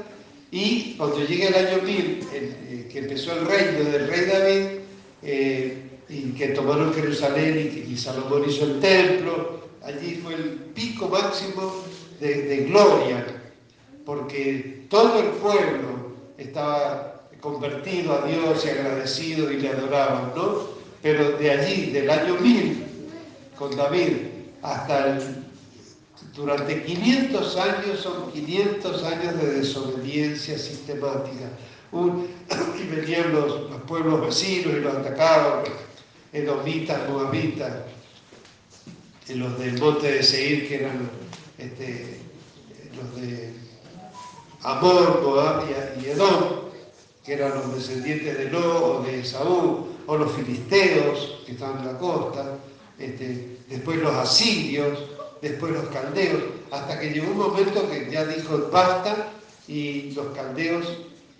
y 0.51 0.95
cuando 0.97 1.25
llega 1.25 1.49
el 1.49 1.67
año 1.67 1.83
1000, 1.83 2.29
eh, 2.33 2.89
que 2.91 2.99
empezó 2.99 3.33
el 3.33 3.47
reino 3.47 3.91
del 3.91 4.09
rey 4.09 4.27
David, 4.27 4.67
eh, 5.23 5.83
y 6.09 6.33
que 6.33 6.49
tomaron 6.49 6.93
Jerusalén 6.93 7.87
y, 7.89 7.97
Salomón 7.97 8.45
hizo 8.49 8.65
el 8.65 8.81
templo, 8.81 9.61
allí 9.85 10.21
fue 10.23 10.35
el 10.35 10.51
pico 10.75 11.09
máximo 11.09 11.85
de, 12.19 12.43
de 12.43 12.57
gloria, 12.65 13.25
porque 14.05 14.87
todo 14.89 15.21
el 15.21 15.29
pueblo 15.37 16.17
estaba 16.37 17.23
convertido 17.41 18.13
a 18.13 18.27
Dios 18.27 18.65
y 18.65 18.71
agradecido 18.71 19.53
y 19.53 19.61
le 19.61 19.69
adoraban, 19.69 20.33
¿no? 20.35 20.81
Pero 21.01 21.39
de 21.39 21.51
allí, 21.51 21.91
del 21.91 22.11
año 22.11 22.35
1000, 22.35 22.85
con 23.57 23.77
David, 23.77 24.17
hasta 24.63 25.17
el, 25.17 25.40
durante 26.35 26.83
500 26.85 27.57
años, 27.57 28.01
son 28.01 28.33
500 28.33 29.03
años 29.05 29.37
de 29.41 29.53
desobediencia 29.61 30.59
sistemática. 30.59 31.51
y 31.93 32.87
venían 32.87 33.33
los, 33.33 33.71
pueblos 33.87 34.21
vecinos 34.27 34.75
y 34.77 34.81
los 34.81 34.95
atacaban, 34.95 35.65
edomitas, 36.33 37.09
moabitas, 37.09 37.73
los 39.35 39.59
del 39.59 39.79
monte 39.79 40.13
de 40.13 40.23
Seir, 40.23 40.69
que 40.69 40.77
eran 40.77 41.11
este, 41.59 42.21
los 42.97 43.21
de 43.21 43.53
Amor, 44.63 45.23
Moab 45.23 45.65
y 46.01 46.09
Edom, 46.09 46.61
que 47.25 47.33
eran 47.35 47.55
los 47.55 47.75
descendientes 47.75 48.39
de 48.39 48.51
Lo 48.51 48.99
o 48.99 49.03
de 49.03 49.25
Saúl, 49.25 49.87
o 50.07 50.17
los 50.17 50.33
filisteos 50.33 51.43
que 51.47 51.53
estaban 51.53 51.81
en 51.81 51.87
la 51.87 51.99
costa, 51.99 52.59
este, 52.99 53.59
después 53.69 53.99
los 53.99 54.15
asirios, 54.15 54.99
después 55.43 55.73
los 55.73 55.89
caldeos, 55.89 56.43
hasta 56.71 56.99
que 56.99 57.11
llegó 57.11 57.31
un 57.31 57.39
momento 57.39 57.89
que 57.91 58.11
ya 58.11 58.25
dijo 58.27 58.69
basta 58.73 59.29
y 59.67 60.13
los 60.13 60.27
caldeos 60.35 60.87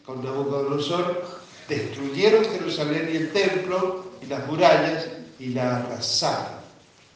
con 0.05 0.25
Nabucodonosor 0.25 1.25
destruyeron 1.69 2.45
Jerusalén 2.45 3.11
y 3.13 3.17
el 3.17 3.33
templo 3.33 4.05
y 4.23 4.27
las 4.27 4.47
murallas 4.47 5.07
y 5.39 5.51
la 5.51 5.79
arrasaron. 5.79 6.61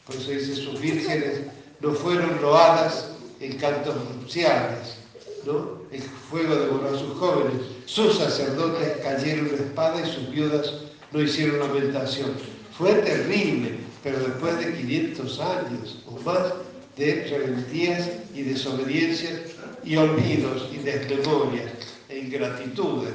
Por 0.07 0.17
eso 0.17 0.31
dice, 0.31 0.55
sus 0.55 0.81
vírgenes 0.81 1.41
no 1.81 1.93
fueron 1.93 2.41
loadas 2.41 3.11
en 3.41 3.57
cantos 3.59 3.97
nupciales, 3.97 4.97
¿no? 5.45 5.83
El 5.91 6.03
fuego 6.03 6.55
devoró 6.55 6.95
a 6.95 6.99
sus 6.99 7.17
jóvenes, 7.19 7.63
sus 7.87 8.17
sacerdotes 8.19 8.99
cayeron 9.03 9.49
de 9.49 9.57
espada 9.57 10.01
y 10.01 10.13
sus 10.13 10.31
viudas 10.31 10.73
no 11.13 11.21
hicieron 11.21 11.61
lamentación. 11.61 12.33
Fue 12.77 12.93
terrible, 12.95 13.79
pero 14.03 14.19
después 14.19 14.59
de 14.59 14.75
500 14.75 15.41
años 15.41 16.03
o 16.07 16.19
más 16.21 16.53
de 16.97 17.25
rebeldías 17.25 18.09
y 18.35 18.43
desobediencias 18.43 19.41
y 19.85 19.97
olvidos 19.97 20.69
y 20.73 20.79
desmemorias 20.79 21.73
e 22.09 22.19
ingratitudes. 22.19 23.13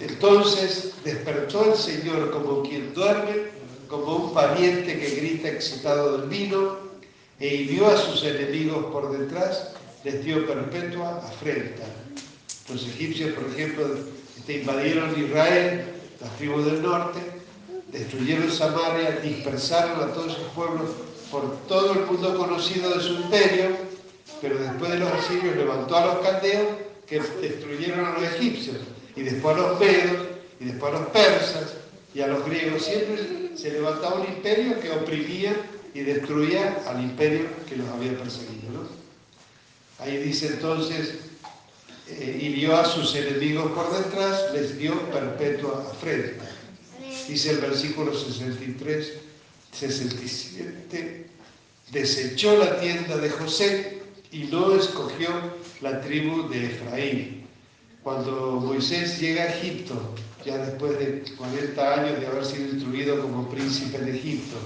Entonces 0.00 0.92
despertó 1.04 1.72
el 1.72 1.76
Señor 1.76 2.30
como 2.30 2.62
quien 2.62 2.92
duerme, 2.94 3.50
como 3.88 4.16
un 4.16 4.34
pariente 4.34 4.98
que 4.98 5.16
grita 5.16 5.48
excitado 5.48 6.18
del 6.18 6.28
vino, 6.28 6.78
e 7.38 7.54
hirió 7.54 7.88
a 7.88 7.96
sus 7.96 8.22
enemigos 8.24 8.86
por 8.92 9.16
detrás, 9.16 9.72
les 10.04 10.24
dio 10.24 10.46
perpetua 10.46 11.18
afrenta. 11.18 11.84
Los 12.68 12.86
egipcios, 12.86 13.32
por 13.32 13.50
ejemplo, 13.50 13.98
este, 14.38 14.58
invadieron 14.58 15.18
Israel, 15.18 15.86
las 16.20 16.36
tribus 16.36 16.66
del 16.66 16.82
norte, 16.82 17.18
destruyeron 17.90 18.50
Samaria, 18.50 19.20
dispersaron 19.22 20.02
a 20.02 20.12
todos 20.12 20.34
sus 20.34 20.44
pueblos 20.54 20.90
por 21.30 21.66
todo 21.66 21.92
el 21.92 22.06
mundo 22.06 22.36
conocido 22.36 22.90
de 22.90 23.00
su 23.00 23.14
imperio, 23.14 23.76
pero 24.40 24.58
después 24.58 24.90
de 24.90 24.98
los 24.98 25.12
asirios 25.12 25.56
levantó 25.56 25.96
a 25.96 26.06
los 26.06 26.18
caldeos 26.18 26.66
que 27.06 27.20
destruyeron 27.20 28.04
a 28.04 28.12
los 28.12 28.22
egipcios, 28.22 28.76
y 29.16 29.22
después 29.22 29.56
a 29.56 29.60
los 29.60 29.80
medos, 29.80 30.26
y 30.60 30.64
después 30.66 30.94
a 30.94 30.98
los 31.00 31.08
persas, 31.08 31.74
y 32.14 32.20
a 32.20 32.28
los 32.28 32.44
griegos. 32.44 32.84
Siempre 32.84 33.50
se 33.56 33.72
levantaba 33.72 34.20
un 34.20 34.26
imperio 34.26 34.80
que 34.80 34.90
oprimía 34.90 35.56
y 35.94 36.00
destruía 36.00 36.82
al 36.86 37.02
imperio 37.02 37.46
que 37.68 37.76
los 37.76 37.88
había 37.88 38.16
perseguido. 38.16 38.88
Ahí 39.98 40.16
dice 40.18 40.46
entonces, 40.48 41.14
eh, 42.08 42.38
hirió 42.40 42.76
a 42.76 42.84
sus 42.84 43.14
enemigos 43.14 43.70
por 43.72 43.92
detrás, 43.96 44.52
les 44.52 44.78
dio 44.78 44.98
perpetua 45.10 45.84
afrenta. 45.92 46.44
Dice 47.28 47.50
el 47.50 47.58
versículo 47.58 48.12
63, 48.14 49.12
67, 49.72 51.19
desechó 51.92 52.56
la 52.56 52.78
tienda 52.80 53.16
de 53.16 53.30
José 53.30 54.02
y 54.30 54.44
no 54.44 54.74
escogió 54.74 55.28
la 55.80 56.00
tribu 56.00 56.48
de 56.48 56.66
Efraín. 56.66 57.46
Cuando 58.02 58.60
Moisés 58.64 59.20
llega 59.20 59.42
a 59.42 59.48
Egipto, 59.48 59.94
ya 60.44 60.58
después 60.58 60.98
de 60.98 61.22
40 61.36 61.94
años 61.94 62.20
de 62.20 62.26
haber 62.26 62.44
sido 62.44 62.72
instruido 62.72 63.20
como 63.20 63.48
príncipe 63.48 63.98
de 63.98 64.16
Egipto, 64.16 64.56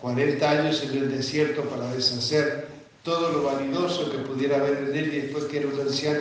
40 0.00 0.50
años 0.50 0.82
en 0.82 0.98
el 0.98 1.10
desierto 1.10 1.62
para 1.62 1.92
deshacer 1.94 2.68
todo 3.04 3.30
lo 3.30 3.42
vanidoso 3.44 4.10
que 4.10 4.18
pudiera 4.18 4.56
haber 4.56 4.88
en 4.88 4.96
él 4.96 5.14
y 5.14 5.20
después 5.20 5.44
que 5.44 5.58
era 5.58 5.68
un 5.68 5.80
anciano 5.80 6.20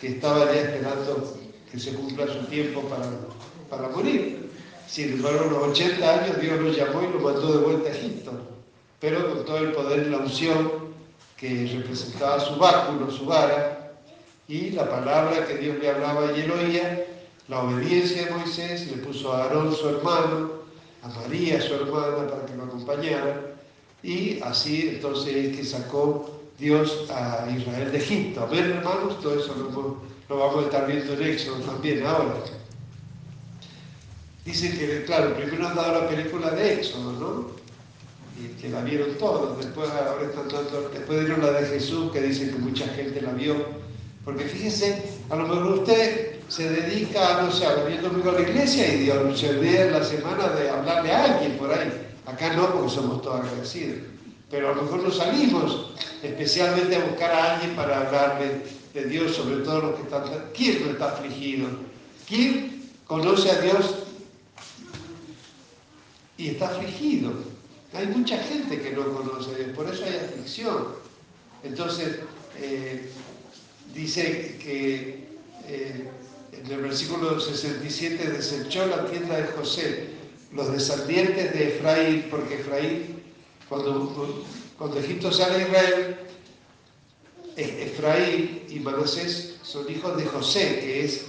que 0.00 0.08
estaba 0.08 0.44
ya 0.46 0.60
esperando 0.60 1.36
que 1.70 1.78
se 1.78 1.92
cumpla 1.94 2.26
su 2.26 2.46
tiempo 2.46 2.82
para, 2.82 3.06
para 3.68 3.88
morir. 3.88 4.50
Sin 4.86 5.12
embargo, 5.12 5.40
a 5.40 5.52
los 5.52 5.78
80 5.78 6.24
años 6.24 6.40
Dios 6.40 6.60
lo 6.60 6.72
llamó 6.72 7.02
y 7.02 7.12
lo 7.12 7.20
mandó 7.20 7.52
de 7.52 7.64
vuelta 7.64 7.88
a 7.88 7.92
Egipto, 7.92 8.49
pero 9.00 9.28
con 9.30 9.44
todo 9.44 9.58
el 9.58 9.72
poder 9.72 10.06
y 10.06 10.10
la 10.10 10.18
unción 10.18 10.70
que 11.36 11.70
representaba 11.74 12.38
su 12.38 12.56
báculo, 12.56 13.10
su 13.10 13.24
vara, 13.24 13.92
y 14.46 14.70
la 14.70 14.88
palabra 14.88 15.46
que 15.46 15.56
Dios 15.56 15.78
le 15.78 15.88
hablaba 15.88 16.36
y 16.36 16.40
él 16.40 16.50
oía, 16.50 17.06
la 17.48 17.62
obediencia 17.62 18.26
de 18.26 18.30
Moisés, 18.32 18.90
le 18.90 18.98
puso 18.98 19.32
a 19.32 19.44
Aarón 19.44 19.74
su 19.74 19.88
hermano, 19.88 20.50
a 21.02 21.08
María 21.08 21.60
su 21.60 21.74
hermana 21.74 22.28
para 22.28 22.44
que 22.44 22.54
lo 22.56 22.64
acompañara, 22.64 23.56
y 24.02 24.40
así 24.42 24.88
entonces 24.88 25.34
es 25.34 25.56
que 25.56 25.64
sacó 25.64 26.40
Dios 26.58 27.06
a 27.10 27.46
Israel 27.56 27.90
de 27.90 27.98
Egipto. 27.98 28.42
Amén, 28.42 28.70
hermanos, 28.70 29.18
todo 29.20 29.40
eso 29.40 29.54
lo, 30.28 30.36
vamos 30.36 30.64
a 30.64 30.66
estar 30.66 30.86
viendo 30.86 31.14
en 31.14 31.22
Éxodo 31.22 31.56
también 31.60 32.06
ahora. 32.06 32.34
Dice 34.44 34.76
que, 34.78 35.04
claro, 35.04 35.34
primero 35.34 35.68
han 35.68 35.74
dado 35.74 36.02
la 36.02 36.08
película 36.08 36.50
de 36.50 36.74
Éxodo, 36.74 37.12
¿no? 37.12 37.59
Y 38.40 38.60
que 38.60 38.70
la 38.70 38.82
vieron 38.82 39.18
todos, 39.18 39.58
después 39.58 39.90
ahora 39.90 40.24
están 40.24 40.48
dando, 40.48 40.90
después 40.92 41.20
dieron 41.20 41.42
la 41.42 41.52
de 41.52 41.66
Jesús, 41.66 42.10
que 42.10 42.22
dicen 42.22 42.50
que 42.50 42.58
mucha 42.58 42.86
gente 42.88 43.20
la 43.20 43.32
vio. 43.32 43.54
Porque 44.24 44.44
fíjense, 44.44 45.02
a 45.28 45.36
lo 45.36 45.46
mejor 45.46 45.80
usted 45.80 46.40
se 46.48 46.68
dedica, 46.68 47.42
no 47.42 47.52
sé, 47.52 47.66
a 47.66 47.74
venir 47.74 48.00
domingo 48.00 48.30
a 48.30 48.34
la 48.34 48.42
iglesia 48.42 48.92
y 48.92 49.00
Dios 49.00 49.38
se 49.38 49.50
olvida 49.50 49.86
la 49.86 50.04
semana 50.04 50.48
de 50.48 50.70
hablarle 50.70 51.12
a 51.12 51.24
alguien 51.24 51.58
por 51.58 51.72
ahí. 51.72 51.90
Acá 52.26 52.54
no, 52.54 52.72
porque 52.72 52.90
somos 52.90 53.22
todos 53.22 53.40
agradecidos. 53.40 53.98
Pero 54.50 54.70
a 54.70 54.74
lo 54.74 54.82
mejor 54.82 55.02
nos 55.02 55.16
salimos 55.16 55.92
especialmente 56.22 56.96
a 56.96 57.04
buscar 57.04 57.30
a 57.30 57.54
alguien 57.54 57.76
para 57.76 58.00
hablarle 58.00 58.62
de 58.92 59.04
Dios, 59.04 59.34
sobre 59.36 59.64
todo 59.64 59.80
los 59.80 59.94
que 59.96 60.02
están... 60.02 60.24
¿Quién 60.54 60.84
no 60.84 60.90
está 60.92 61.12
afligido? 61.12 61.68
¿Quién 62.28 62.90
conoce 63.06 63.50
a 63.50 63.60
Dios 63.60 63.94
y 66.36 66.48
está 66.48 66.66
afligido? 66.66 67.32
Hay 67.92 68.06
mucha 68.06 68.38
gente 68.38 68.80
que 68.80 68.92
no 68.92 69.12
conoce 69.12 69.64
por 69.74 69.92
eso 69.92 70.04
hay 70.04 70.16
aflicción. 70.16 70.88
Entonces, 71.64 72.20
eh, 72.58 73.10
dice 73.94 74.56
que 74.62 75.28
eh, 75.66 76.08
en 76.52 76.72
el 76.72 76.82
versículo 76.82 77.40
67 77.40 78.30
desechó 78.30 78.86
la 78.86 79.06
tienda 79.06 79.36
de 79.36 79.46
José 79.48 80.20
los 80.52 80.72
descendientes 80.72 81.52
de 81.52 81.68
Efraín, 81.68 82.26
porque 82.30 82.54
Efraín, 82.56 83.22
cuando, 83.68 84.98
Egipto 84.98 85.30
sale 85.30 85.56
a 85.56 85.68
Israel, 85.68 86.16
Efraín 87.56 88.62
y 88.68 88.80
Manasés 88.80 89.56
son 89.62 89.90
hijos 89.90 90.16
de 90.16 90.24
José, 90.26 90.80
que 90.80 91.04
es 91.04 91.26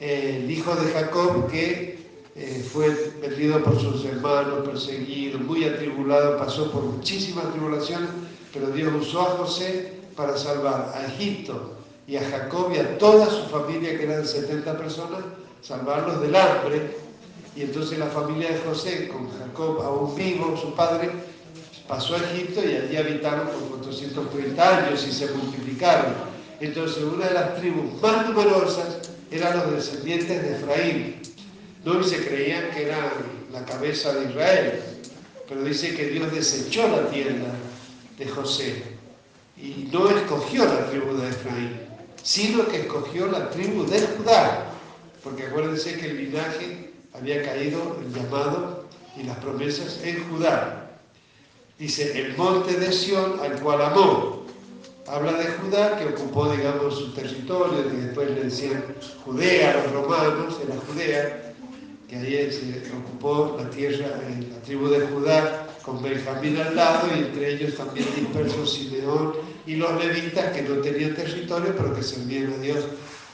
el 0.00 0.50
hijo 0.50 0.74
de 0.74 0.92
Jacob 0.92 1.50
que 1.50 2.07
eh, 2.40 2.64
fue 2.72 2.90
perdido 3.20 3.62
por 3.64 3.80
sus 3.80 4.04
hermanos, 4.04 4.68
perseguido, 4.68 5.40
muy 5.40 5.64
atribulado, 5.64 6.38
pasó 6.38 6.70
por 6.70 6.84
muchísimas 6.84 7.50
tribulaciones, 7.50 8.10
pero 8.52 8.68
Dios 8.68 8.92
usó 9.00 9.22
a 9.22 9.36
José 9.38 9.94
para 10.14 10.36
salvar 10.36 10.92
a 10.94 11.06
Egipto 11.06 11.74
y 12.06 12.16
a 12.16 12.30
Jacob 12.30 12.72
y 12.72 12.78
a 12.78 12.96
toda 12.96 13.26
su 13.26 13.48
familia, 13.48 13.98
que 13.98 14.04
eran 14.04 14.24
70 14.24 14.78
personas, 14.78 15.20
salvarlos 15.62 16.20
del 16.20 16.36
hambre 16.36 16.96
y 17.56 17.62
entonces 17.62 17.98
la 17.98 18.06
familia 18.06 18.50
de 18.50 18.58
José, 18.58 19.08
con 19.08 19.28
Jacob 19.36 19.82
aún 19.82 20.14
vivo, 20.14 20.56
su 20.56 20.76
padre, 20.76 21.10
pasó 21.88 22.14
a 22.14 22.18
Egipto 22.18 22.60
y 22.64 22.76
allí 22.76 22.96
habitaron 22.96 23.48
por 23.48 23.80
430 23.80 24.78
años 24.78 25.04
y 25.04 25.10
se 25.10 25.26
multiplicaron. 25.32 26.12
Entonces 26.60 27.02
una 27.02 27.26
de 27.26 27.34
las 27.34 27.56
tribus 27.56 28.00
más 28.00 28.28
numerosas 28.28 29.10
eran 29.32 29.58
los 29.58 29.72
descendientes 29.72 30.40
de 30.40 30.52
Efraín. 30.52 31.17
No 31.88 32.04
se 32.04 32.22
creían 32.22 32.70
que 32.72 32.84
eran 32.84 33.08
la 33.50 33.64
cabeza 33.64 34.12
de 34.12 34.28
Israel, 34.28 34.82
pero 35.48 35.64
dice 35.64 35.96
que 35.96 36.08
Dios 36.08 36.30
desechó 36.30 36.86
la 36.86 37.08
tienda 37.08 37.46
de 38.18 38.28
José 38.28 38.82
y 39.56 39.88
no 39.90 40.10
escogió 40.10 40.66
la 40.66 40.90
tribu 40.90 41.16
de 41.16 41.30
Efraín, 41.30 41.80
sino 42.22 42.68
que 42.68 42.80
escogió 42.80 43.28
la 43.28 43.48
tribu 43.48 43.86
de 43.86 44.00
Judá, 44.02 44.66
porque 45.24 45.46
acuérdense 45.46 45.96
que 45.96 46.10
el 46.10 46.26
linaje 46.26 46.90
había 47.14 47.42
caído 47.42 47.96
el 48.02 48.12
llamado 48.12 48.84
y 49.16 49.22
las 49.22 49.38
promesas 49.38 49.98
en 50.04 50.28
Judá. 50.28 50.90
Dice, 51.78 52.20
el 52.20 52.36
monte 52.36 52.78
de 52.78 52.92
Sión 52.92 53.40
al 53.40 53.58
cual 53.62 53.80
amó. 53.80 54.44
Habla 55.06 55.32
de 55.32 55.46
Judá, 55.52 55.96
que 55.96 56.04
ocupó, 56.04 56.52
digamos, 56.52 56.98
su 56.98 57.14
territorio, 57.14 57.88
que 57.88 57.96
después 57.96 58.30
le 58.30 58.42
decían 58.42 58.84
Judea 59.24 59.72
los 59.82 59.92
romanos, 59.92 60.58
era 60.62 60.76
Judea, 60.86 61.47
que 62.08 62.16
ahí 62.16 62.50
se 62.50 62.96
ocupó 62.96 63.56
la 63.62 63.68
tierra, 63.68 64.06
la 64.08 64.62
tribu 64.62 64.88
de 64.88 65.06
Judá, 65.08 65.66
con 65.82 66.02
Benjamín 66.02 66.56
al 66.56 66.74
lado, 66.74 67.08
y 67.14 67.18
entre 67.18 67.54
ellos 67.54 67.76
también 67.76 68.06
dispersos 68.16 68.74
Simeón 68.74 69.34
y 69.66 69.76
los 69.76 70.02
levitas, 70.02 70.56
que 70.56 70.62
no 70.62 70.76
tenían 70.76 71.14
territorio, 71.14 71.74
pero 71.76 71.94
que 71.94 72.02
servían 72.02 72.52
a 72.54 72.58
Dios 72.58 72.84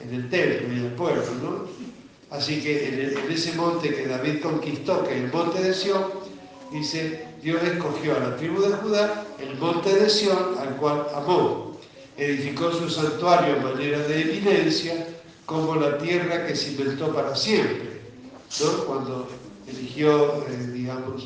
en 0.01 0.15
el 0.15 0.29
templo 0.29 0.75
y 0.75 0.79
el 0.79 0.93
pueblo, 0.95 1.23
¿no? 1.41 1.69
Así 2.31 2.61
que 2.61 2.89
en, 2.89 3.31
ese 3.31 3.53
monte 3.53 3.95
que 3.95 4.09
David 4.09 4.41
conquistó, 4.43 5.05
que 5.05 5.17
es 5.17 5.25
el 5.25 5.33
monte 5.33 5.63
de 5.63 5.73
Sión, 5.73 6.03
dice, 6.73 7.27
Dios 7.41 7.63
escogió 7.63 8.17
a 8.17 8.21
la 8.21 8.37
tribu 8.37 8.61
de 8.61 8.73
Judá 8.73 9.25
el 9.39 9.57
monte 9.59 9.95
de 9.95 10.11
Sión, 10.11 10.57
al 10.59 10.75
cual 10.77 11.07
amó. 11.15 11.79
Edificó 12.17 12.73
su 12.73 12.91
santuario 12.91 13.57
en 13.57 13.63
manera 13.63 13.99
de 14.01 14.21
evidencia, 14.21 15.07
como 15.47 15.77
la 15.77 15.97
tierra 15.99 16.47
que 16.47 16.57
se 16.57 16.73
inventó 16.73 17.15
para 17.15 17.37
siempre. 17.37 17.94
¿No? 18.61 18.85
Cuando 18.85 19.29
eligió, 19.67 20.45
eh, 20.47 20.71
digamos, 20.73 21.25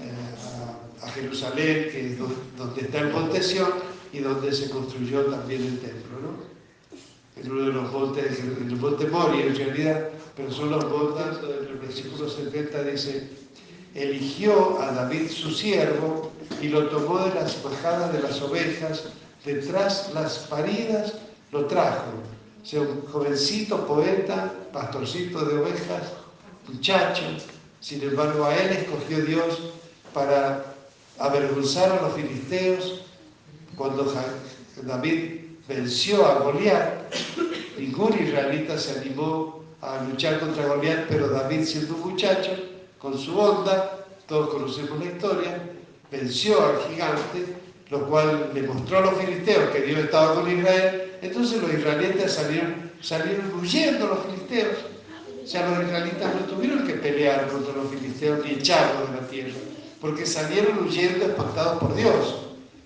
eh, 0.00 1.02
a, 1.02 1.08
Jerusalén, 1.10 1.88
que 1.90 2.12
es 2.12 2.18
donde, 2.18 2.80
está 2.80 3.00
el 3.00 3.12
monte 3.12 3.42
Sión 3.42 3.70
y 4.12 4.20
donde 4.20 4.52
se 4.52 4.70
construyó 4.70 5.22
también 5.26 5.62
el 5.62 5.78
templo. 5.78 6.18
¿no? 6.20 7.42
En 7.42 7.50
uno 7.50 7.64
de 7.66 7.72
los 7.72 7.92
montes, 7.92 8.40
el 8.40 8.76
monte 8.76 9.06
Mori, 9.08 9.42
en 9.42 9.56
realidad 9.56 10.10
pero 10.36 10.50
son 10.50 10.70
los 10.70 10.84
montes, 10.88 11.38
el 11.68 11.78
versículo 11.78 12.28
70 12.28 12.84
dice, 12.84 13.28
eligió 13.94 14.80
a 14.80 14.92
David 14.92 15.28
su 15.28 15.50
siervo 15.50 16.32
y 16.60 16.68
lo 16.68 16.88
tomó 16.88 17.18
de 17.18 17.34
las 17.34 17.62
bajadas 17.62 18.12
de 18.12 18.22
las 18.22 18.40
ovejas, 18.40 19.04
detrás 19.44 20.10
las 20.14 20.38
paridas 20.38 21.14
lo 21.50 21.66
trajo. 21.66 22.12
O 22.62 22.66
sea, 22.66 22.80
un 22.80 23.02
jovencito 23.02 23.86
poeta, 23.86 24.54
pastorcito 24.72 25.44
de 25.44 25.58
ovejas, 25.58 26.12
muchacho, 26.68 27.22
sin 27.80 28.02
embargo 28.02 28.44
a 28.44 28.56
él 28.56 28.70
escogió 28.70 29.24
Dios 29.24 29.72
para 30.14 30.64
avergonzar 31.18 31.90
a 31.92 32.02
los 32.02 32.14
filisteos 32.14 33.02
cuando 33.76 34.12
David 34.82 35.40
venció 35.68 36.26
a 36.26 36.40
Goliat, 36.40 37.14
ningún 37.78 38.12
israelita 38.22 38.78
se 38.78 39.00
animó 39.00 39.64
a 39.80 40.02
luchar 40.04 40.40
contra 40.40 40.66
Goliat, 40.66 41.06
pero 41.08 41.28
David 41.28 41.64
siendo 41.64 41.94
un 41.94 42.12
muchacho, 42.12 42.52
con 42.98 43.18
su 43.18 43.38
onda, 43.38 44.06
todos 44.26 44.50
conocemos 44.50 44.98
la 45.00 45.06
historia, 45.06 45.62
venció 46.10 46.64
al 46.64 46.78
gigante, 46.88 47.56
lo 47.90 48.06
cual 48.08 48.50
le 48.54 48.62
mostró 48.62 48.98
a 48.98 49.00
los 49.02 49.20
filisteos 49.20 49.70
que 49.70 49.82
Dios 49.82 50.00
estaba 50.00 50.34
con 50.34 50.50
Israel, 50.50 51.12
entonces 51.20 51.60
los 51.60 51.72
israelitas 51.72 52.32
salieron, 52.32 52.90
salieron 53.00 53.52
huyendo 53.60 54.06
los 54.06 54.18
filisteos, 54.26 54.78
O 55.42 55.46
sea, 55.46 55.68
los 55.68 55.84
israelitas 55.84 56.34
no 56.34 56.40
tuvieron 56.46 56.86
que 56.86 56.94
pelear 56.94 57.48
contra 57.48 57.74
los 57.74 57.90
filisteos 57.90 58.44
ni 58.44 58.52
echarlos 58.52 59.10
de 59.10 59.20
la 59.20 59.26
tierra, 59.26 59.58
porque 60.00 60.24
salieron 60.24 60.86
huyendo 60.86 61.26
espantados 61.26 61.78
por 61.78 61.94
Dios. 61.96 62.36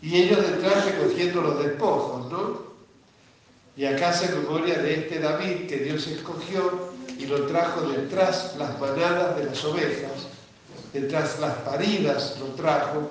Y 0.00 0.16
ellos 0.22 0.38
detrás 0.50 0.86
recogiendo 0.86 1.42
los 1.42 1.62
despojos, 1.62 2.30
¿no? 2.30 2.66
Y 3.76 3.84
acá 3.84 4.12
se 4.12 4.34
memoria 4.34 4.78
de 4.78 4.94
este 4.94 5.18
David 5.18 5.66
que 5.68 5.76
Dios 5.78 6.06
escogió 6.06 6.92
y 7.18 7.26
lo 7.26 7.46
trajo 7.46 7.82
detrás 7.82 8.54
las 8.58 8.78
manadas 8.80 9.36
de 9.36 9.44
las 9.44 9.64
ovejas, 9.64 10.28
detrás 10.94 11.38
las 11.40 11.54
paridas 11.56 12.36
lo 12.40 12.46
trajo, 12.54 13.10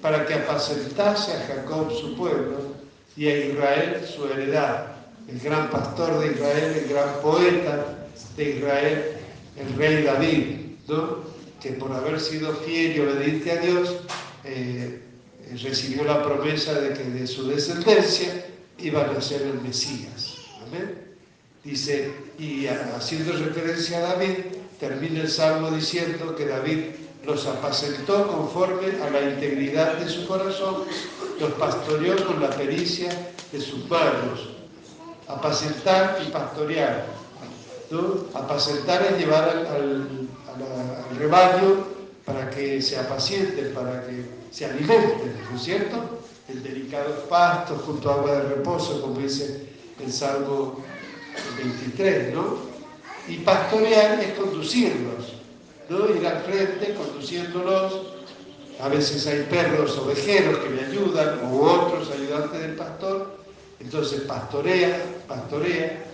para 0.00 0.24
que 0.26 0.34
apacentase 0.34 1.32
a 1.32 1.46
Jacob 1.46 1.90
su 1.90 2.16
pueblo 2.16 2.58
y 3.16 3.26
a 3.26 3.46
Israel 3.46 4.06
su 4.06 4.26
heredad. 4.26 4.86
El 5.28 5.40
gran 5.40 5.70
pastor 5.70 6.20
de 6.20 6.32
Israel, 6.32 6.82
el 6.84 6.88
gran 6.88 7.08
poeta 7.20 8.05
de 8.36 8.56
Israel, 8.56 9.04
el 9.56 9.76
rey 9.76 10.02
David, 10.02 10.56
que 11.60 11.72
por 11.72 11.92
haber 11.92 12.20
sido 12.20 12.54
fiel 12.54 12.96
y 12.96 13.00
obediente 13.00 13.50
a 13.52 13.56
Dios, 13.56 13.96
eh, 14.44 15.00
recibió 15.62 16.04
la 16.04 16.22
promesa 16.22 16.74
de 16.80 16.92
que 16.92 17.04
de 17.04 17.26
su 17.26 17.48
descendencia 17.48 18.46
iba 18.78 19.04
a 19.04 19.12
nacer 19.12 19.42
el 19.42 19.60
Mesías. 19.62 20.36
Dice, 21.64 22.12
y 22.38 22.66
haciendo 22.66 23.32
referencia 23.32 23.98
a 23.98 24.14
David, 24.14 24.34
termina 24.78 25.22
el 25.22 25.28
salmo 25.28 25.70
diciendo 25.70 26.36
que 26.36 26.46
David 26.46 26.78
los 27.24 27.46
apacentó 27.46 28.28
conforme 28.28 29.02
a 29.02 29.10
la 29.10 29.30
integridad 29.30 29.94
de 29.94 30.08
su 30.08 30.26
corazón, 30.28 30.84
los 31.40 31.52
pastoreó 31.54 32.24
con 32.24 32.40
la 32.40 32.50
pericia 32.50 33.08
de 33.50 33.60
sus 33.60 33.88
manos. 33.88 34.50
Apacentar 35.26 36.20
y 36.24 36.30
pastorear. 36.30 37.06
Apacentar 38.34 39.02
es 39.02 39.18
llevar 39.18 39.48
al, 39.48 40.28
rebaño 41.18 41.84
para 42.24 42.50
que 42.50 42.82
se 42.82 42.98
apacienten, 42.98 43.72
para 43.72 44.04
que 44.04 44.24
se 44.50 44.64
alimenten, 44.64 45.36
¿no 45.50 45.56
es 45.56 45.62
cierto? 45.62 46.20
El 46.48 46.62
delicado 46.62 47.26
pasto 47.28 47.76
junto 47.76 48.10
a 48.10 48.14
agua 48.14 48.32
de 48.32 48.48
reposo, 48.56 49.00
como 49.00 49.20
dice 49.20 49.68
el 50.04 50.12
Salmo 50.12 50.82
23, 51.56 52.34
¿no? 52.34 52.56
Y 53.28 53.38
pastorear 53.38 54.18
es 54.20 54.32
conducirlos, 54.34 55.34
¿no? 55.88 56.10
Ir 56.10 56.26
al 56.26 56.42
frente 56.42 56.94
conduciéndolos. 56.94 58.14
A 58.80 58.88
veces 58.88 59.26
hay 59.26 59.46
perros 59.48 59.96
ovejeros 59.98 60.58
que 60.58 60.68
me 60.70 60.84
ayudan, 60.84 61.40
o 61.44 61.60
otros 61.62 62.10
ayudantes 62.10 62.60
del 62.60 62.74
pastor. 62.74 63.38
Entonces 63.78 64.22
pastorea, 64.22 65.02
pastorea, 65.28 66.04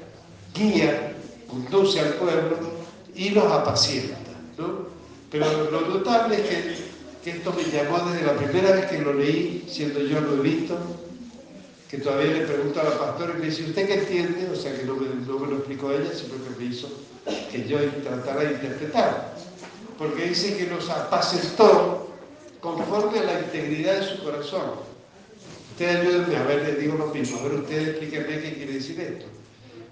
guía, 0.55 1.17
conduce 1.53 2.01
al 2.01 2.15
pueblo 2.15 2.57
y 3.15 3.31
los 3.31 3.45
apacienta, 3.45 4.17
¿no? 4.57 4.87
Pero 5.31 5.71
lo 5.71 5.83
notable 5.83 6.37
es 6.37 6.49
que, 6.49 6.77
que 7.23 7.37
esto 7.39 7.53
me 7.53 7.65
llamó 7.65 8.11
desde 8.11 8.27
la 8.27 8.37
primera 8.37 8.73
vez 8.73 8.87
que 8.87 8.99
lo 8.99 9.13
leí, 9.13 9.67
siendo 9.69 10.01
yo 10.01 10.21
lo 10.21 10.37
he 10.39 10.41
visto, 10.41 10.79
que 11.91 11.99
todavía 11.99 12.33
le 12.33 12.47
pregunto 12.47 12.81
a 12.81 12.85
la 12.85 12.99
pastora 12.99 13.35
y 13.37 13.41
me 13.41 13.47
dice, 13.47 13.65
¿usted 13.65 13.87
qué 13.87 13.95
entiende? 13.95 14.49
O 14.51 14.57
sea 14.57 14.75
que 14.75 14.85
no 14.85 14.97
me, 14.97 15.07
lo 15.27 15.57
explicó 15.57 15.93
ella, 15.93 16.11
sino 16.15 16.35
que 16.43 16.59
me 16.59 16.65
hizo 16.71 16.89
que 17.51 17.69
yo 17.69 17.79
tratara 18.03 18.45
de 18.45 18.53
interpretar. 18.53 19.37
Porque 19.99 20.25
dice 20.25 20.57
que 20.57 20.67
los 20.69 20.89
apacentó 20.89 22.09
conforme 22.61 23.19
a 23.19 23.25
la 23.25 23.41
integridad 23.41 24.01
de 24.01 24.07
su 24.07 24.25
corazón. 24.25 24.71
Ustedes 25.73 25.97
ayúdenme, 25.97 26.37
a 26.37 26.45
ver, 26.45 26.63
les 26.63 26.81
digo 26.81 26.97
lo 26.97 27.09
mismo, 27.09 27.39
a 27.39 27.43
ver, 27.43 27.55
ustedes 27.55 27.89
explíquenme 27.89 28.41
qué 28.41 28.55
quiere 28.55 28.73
decir 28.73 28.99
esto. 28.99 29.27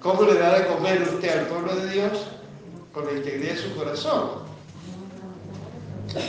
¿Cómo 0.01 0.23
le 0.23 0.35
da 0.39 0.59
de 0.59 0.67
comer 0.67 1.03
usted 1.03 1.41
al 1.41 1.47
pueblo 1.47 1.77
de 1.77 1.91
Dios? 1.91 2.27
Con 2.93 3.07
la 3.07 3.13
integridad 3.13 3.53
de 3.53 3.59
su 3.59 3.77
corazón. 3.77 4.51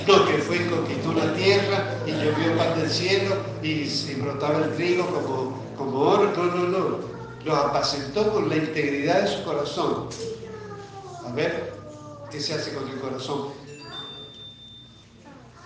No, 0.07 0.25
que 0.27 0.33
fue 0.37 0.57
y 0.57 0.69
conquistó 0.69 1.13
la 1.13 1.33
tierra 1.33 1.95
y 2.05 2.11
llovió 2.11 2.55
pan 2.55 2.79
del 2.79 2.89
cielo 2.89 3.35
y, 3.63 3.85
brotaba 4.15 4.65
el 4.65 4.75
trigo 4.75 5.07
como 5.07 5.61
como 5.81 5.99
oro, 5.99 6.31
no, 6.35 6.43
no, 6.43 6.67
no. 6.67 6.99
Lo 7.43 7.55
apacentó 7.55 8.31
con 8.31 8.49
la 8.49 8.57
integridad 8.57 9.21
de 9.21 9.27
su 9.27 9.43
corazón. 9.43 10.09
A 11.25 11.31
ver, 11.33 11.73
¿qué 12.29 12.39
se 12.39 12.53
hace 12.53 12.73
con 12.73 12.87
el 12.87 12.99
corazón? 12.99 13.47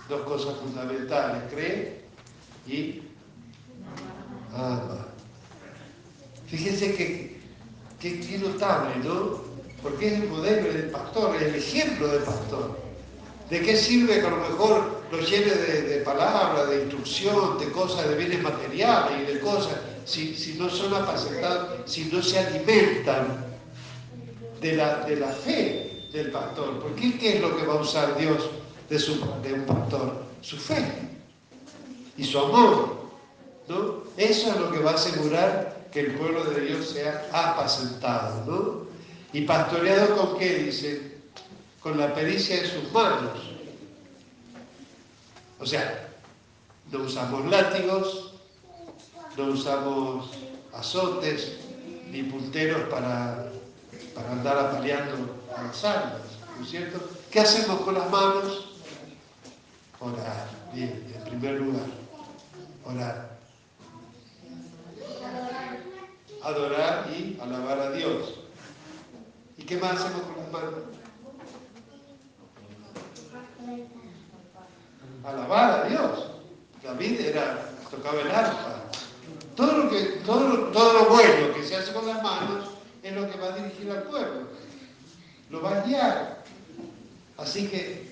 Dos 0.07 0.21
cosas 0.21 0.55
fundamentales, 0.55 1.43
cree 1.51 2.05
y 2.65 3.01
ama. 4.53 5.07
Fíjense 6.47 6.95
que, 6.95 7.34
que, 7.99 8.37
notable, 8.37 8.95
¿no? 9.03 9.41
Porque 9.81 10.07
es 10.07 10.13
el 10.13 10.29
modelo 10.29 10.73
del 10.73 10.89
pastor, 10.89 11.35
es 11.35 11.41
el 11.43 11.55
ejemplo 11.55 12.07
del 12.07 12.23
pastor. 12.23 12.77
¿De 13.49 13.61
qué 13.61 13.75
sirve 13.75 14.19
que 14.19 14.27
a 14.27 14.31
lo 14.31 14.37
mejor 14.37 15.01
lo 15.11 15.19
llene 15.19 15.53
de, 15.53 16.01
palabras, 16.03 16.69
de 16.69 16.81
instrucción, 16.81 17.59
de 17.59 17.71
cosas, 17.71 18.09
de 18.09 18.15
bienes 18.15 18.41
materiales 18.41 19.21
y 19.21 19.33
de 19.33 19.39
cosas? 19.39 19.75
si, 20.05 20.55
no 20.57 20.69
son 20.69 20.93
apacentados, 20.93 21.91
si 21.91 22.05
no 22.05 22.21
se 22.21 22.39
alimentan 22.39 23.43
de 24.61 24.73
la, 24.73 24.97
de 25.05 25.15
la 25.17 25.29
fe 25.29 26.07
del 26.13 26.31
pastor. 26.31 26.79
Porque 26.79 27.17
¿qué 27.17 27.35
es 27.35 27.41
lo 27.41 27.57
que 27.57 27.65
va 27.65 27.73
a 27.73 27.81
usar 27.81 28.17
Dios 28.17 28.49
de, 28.89 28.99
su, 28.99 29.19
de 29.41 29.53
un 29.53 29.65
pastor? 29.65 30.23
Su 30.41 30.57
fe 30.57 30.85
y 32.17 32.23
su 32.23 32.39
amor. 32.39 33.09
¿no? 33.67 34.03
Eso 34.15 34.49
es 34.49 34.57
lo 34.57 34.71
que 34.71 34.79
va 34.79 34.91
a 34.91 34.95
asegurar 34.95 35.74
que 35.95 36.01
el 36.01 36.15
pueblo 36.15 36.43
de 36.43 36.59
Dios 36.59 36.89
sea 36.89 37.25
apacentado. 37.31 38.43
¿no? 38.45 38.85
¿Y 39.31 39.45
pastoreado 39.45 40.17
con 40.17 40.37
qué? 40.37 40.55
Dice, 40.55 41.19
con 41.79 41.97
la 41.97 42.13
pericia 42.13 42.61
de 42.61 42.67
sus 42.67 42.91
manos. 42.91 43.39
O 45.57 45.65
sea, 45.65 46.09
no 46.91 46.99
usamos 46.99 47.45
látigos, 47.45 48.33
no 49.37 49.45
usamos 49.45 50.31
azotes 50.73 51.59
ni 52.11 52.23
punteros 52.23 52.89
para, 52.89 53.49
para 54.13 54.31
andar 54.33 54.57
apaleando 54.57 55.33
a 55.55 55.63
las 55.63 55.85
almas, 55.85 56.21
¿no 56.57 56.65
es 56.65 56.71
cierto? 56.71 57.09
¿Qué 57.31 57.39
hacemos 57.39 57.79
con 57.81 57.93
las 57.93 58.11
manos? 58.11 58.81
Orar, 60.01 60.49
bien, 60.73 61.09
en 61.15 61.23
primer 61.23 61.53
lugar, 61.53 61.87
orar. 62.83 63.34
Adorar 66.45 67.07
y 67.09 67.39
alabar 67.41 67.79
a 67.79 67.91
Dios. 67.91 68.35
¿Y 69.57 69.63
qué 69.63 69.77
más 69.77 69.93
hacemos 69.93 70.21
con 70.21 70.37
las 70.37 70.51
manos? 70.51 70.73
Alabar 75.25 75.71
a 75.71 75.89
Dios. 75.89 76.31
David 76.83 77.19
tocaba 77.89 78.21
el 78.21 78.29
arpa, 78.29 78.75
todo 79.55 79.71
lo, 79.75 79.89
que, 79.89 80.01
todo, 80.23 80.67
todo 80.67 80.93
lo 80.93 81.09
bueno 81.09 81.51
que 81.55 81.63
se 81.63 81.77
hace 81.77 81.91
con 81.91 82.05
las 82.05 82.21
manos 82.21 82.69
es 83.01 83.11
lo 83.13 83.27
que 83.27 83.39
va 83.39 83.47
a 83.47 83.57
dirigir 83.57 83.89
al 83.89 84.03
pueblo. 84.03 84.47
Lo 85.49 85.63
va 85.63 85.79
a 85.79 85.81
guiar. 85.81 86.43
Así 87.37 87.67
que 87.67 88.04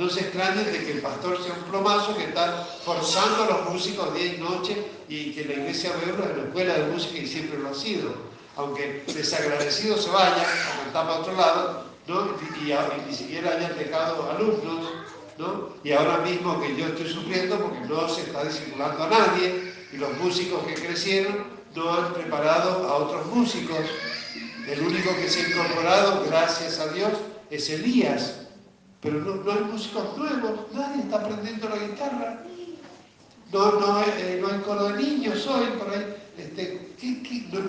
no 0.00 0.08
se 0.08 0.20
extrañen 0.20 0.64
de 0.64 0.82
que 0.82 0.92
el 0.92 1.02
pastor 1.02 1.42
sea 1.44 1.52
un 1.52 1.64
plomazo 1.64 2.16
que 2.16 2.24
está 2.24 2.66
forzando 2.86 3.44
a 3.44 3.46
los 3.48 3.70
músicos 3.70 4.14
día 4.14 4.32
y 4.32 4.38
noche 4.38 4.82
y 5.10 5.32
que 5.34 5.44
la 5.44 5.52
iglesia 5.52 5.92
vea 6.02 6.14
en 6.14 6.38
la 6.38 6.44
escuela 6.44 6.72
de 6.72 6.86
música 6.90 7.18
y 7.18 7.26
siempre 7.26 7.58
lo 7.58 7.68
ha 7.68 7.74
sido. 7.74 8.14
Aunque 8.56 9.04
desagradecido 9.06 9.98
se 9.98 10.08
vaya 10.08 10.40
a 10.40 10.84
cantar 10.84 11.06
para 11.06 11.20
otro 11.20 11.34
lado 11.34 11.84
¿no? 12.06 12.30
y, 12.64 12.70
y, 12.70 12.74
ni 13.06 13.14
siquiera 13.14 13.50
hayan 13.50 13.76
dejado 13.76 14.30
alumnos. 14.30 14.90
¿no? 15.36 15.68
Y 15.84 15.92
ahora 15.92 16.16
mismo 16.18 16.58
que 16.62 16.74
yo 16.76 16.86
estoy 16.86 17.12
sufriendo 17.12 17.60
porque 17.60 17.80
no 17.80 18.08
se 18.08 18.22
está 18.22 18.42
disimulando 18.44 19.04
a 19.04 19.08
nadie, 19.08 19.74
y 19.92 19.98
los 19.98 20.16
músicos 20.16 20.62
que 20.64 20.74
crecieron 20.74 21.44
no 21.74 21.92
han 21.92 22.14
preparado 22.14 22.88
a 22.88 22.94
otros 22.94 23.26
músicos. 23.26 23.80
El 24.66 24.80
único 24.80 25.14
que 25.16 25.28
se 25.28 25.42
ha 25.42 25.48
incorporado, 25.50 26.24
gracias 26.26 26.78
a 26.78 26.88
Dios, 26.88 27.12
es 27.50 27.68
Elías. 27.68 28.49
Pero 29.02 29.20
no, 29.20 29.50
hay 29.50 29.64
músicos 29.64 30.16
nuevos, 30.18 30.60
nadie 30.72 31.02
está 31.02 31.16
aprendiendo 31.16 31.68
la 31.68 31.76
guitarra. 31.76 32.44
No, 33.52 33.72
no, 33.80 34.00
eh, 34.02 34.38
no 34.40 34.48
hay 34.48 34.58
coro 34.60 34.90
de 34.90 35.02
niños 35.02 35.46
hoy, 35.46 35.66
por 35.78 35.88
ahí. 35.92 36.16
Este, 36.38 36.88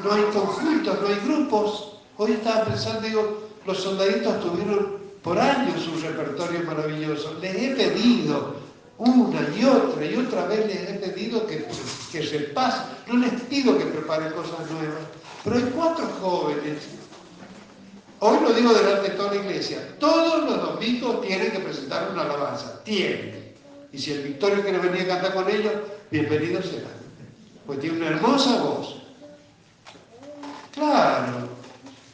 No, 0.03 0.11
hay 0.11 0.23
conjuntos, 0.33 1.01
no 1.01 1.07
hay 1.07 1.19
grupos. 1.25 1.97
Hoy 2.17 2.33
estaba 2.33 2.65
pensando, 2.65 3.01
digo, 3.01 3.47
los 3.65 3.77
soldaditos 3.77 4.41
tuvieron 4.41 4.97
por 5.23 5.39
años 5.39 5.87
un 5.87 6.01
repertorio 6.01 6.63
maravilloso. 6.63 7.37
Les 7.41 7.55
he 7.55 7.75
pedido 7.75 8.55
una 8.97 9.41
y 9.57 9.63
otra 9.63 10.05
y 10.05 10.15
otra 10.15 10.45
vez 10.45 10.67
les 10.67 10.89
he 10.89 10.93
pedido 10.93 11.47
que, 11.47 11.65
que 12.11 12.21
repasen, 12.21 12.83
no 13.07 13.17
les 13.17 13.41
pido 13.43 13.75
que 13.77 13.85
preparen 13.85 14.31
cosas 14.33 14.69
nuevas, 14.69 15.03
pero 15.43 15.55
hay 15.55 15.63
cuatro 15.75 16.05
jóvenes, 16.21 16.83
hoy 18.21 18.37
lo 18.41 18.53
digo 18.53 18.73
delante 18.73 19.09
de 19.09 19.15
toda 19.15 19.33
la 19.33 19.41
iglesia, 19.41 19.95
todos 19.99 20.49
los 20.49 20.61
domingos 20.61 21.21
tienen 21.21 21.51
que 21.51 21.59
presentar 21.59 22.11
una 22.11 22.21
alabanza, 22.21 22.83
tienen. 22.83 23.53
Y 23.91 23.97
si 23.97 24.11
el 24.11 24.21
Victorio 24.21 24.61
quiere 24.61 24.77
venir 24.77 25.01
a 25.11 25.15
cantar 25.15 25.33
con 25.33 25.49
ellos, 25.49 25.73
bienvenido 26.11 26.61
será, 26.61 26.89
pues 27.65 27.79
tiene 27.79 27.97
una 27.97 28.07
hermosa 28.09 28.61
voz. 28.61 29.01
Claro, 30.71 31.49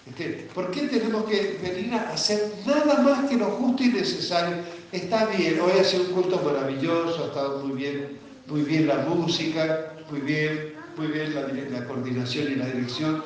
Este, 0.07 0.47
¿Por 0.53 0.71
qué 0.71 0.87
tenemos 0.87 1.25
que 1.25 1.59
venir 1.61 1.93
a 1.93 2.09
hacer 2.13 2.53
nada 2.65 3.01
más 3.01 3.29
que 3.29 3.35
lo 3.35 3.45
justo 3.47 3.83
y 3.83 3.89
necesario? 3.89 4.55
Está 4.93 5.25
bien, 5.25 5.59
hoy 5.59 5.73
ha 5.79 5.83
sido 5.83 6.03
un 6.03 6.13
culto 6.13 6.41
maravilloso, 6.41 7.25
ha 7.25 7.27
estado 7.27 7.65
muy 7.65 7.75
bien, 7.75 8.17
muy 8.47 8.61
bien 8.61 8.87
la 8.87 8.99
música, 8.99 9.93
muy 10.09 10.21
bien, 10.21 10.73
muy 10.95 11.07
bien 11.07 11.35
la, 11.35 11.85
coordinación 11.85 12.51
y 12.53 12.55
la 12.55 12.65
dirección, 12.67 13.23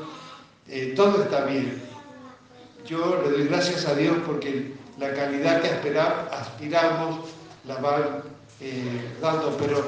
eh, 0.68 0.94
todo 0.96 1.24
está 1.24 1.46
bien. 1.46 1.91
Yo 2.88 3.22
le 3.24 3.30
doy 3.30 3.48
gracias 3.48 3.86
a 3.86 3.96
Dios 3.96 4.18
porque 4.26 4.74
la 4.98 5.14
calidad 5.14 5.62
que 5.62 5.70
aspiramos 5.70 7.30
la 7.66 7.76
van 7.78 8.24
eh, 8.60 9.14
dando, 9.22 9.56
pero 9.58 9.84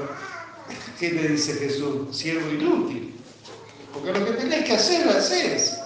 ¿qué 1.00 1.12
le 1.12 1.30
dice 1.30 1.54
Jesús? 1.54 2.16
Siervo 2.16 2.50
inútil. 2.50 3.14
Porque 3.94 4.18
lo 4.18 4.26
que 4.26 4.32
tenés 4.34 4.66
que 4.66 4.74
hacer, 4.74 5.06
lo 5.06 5.12
haces. 5.12 5.80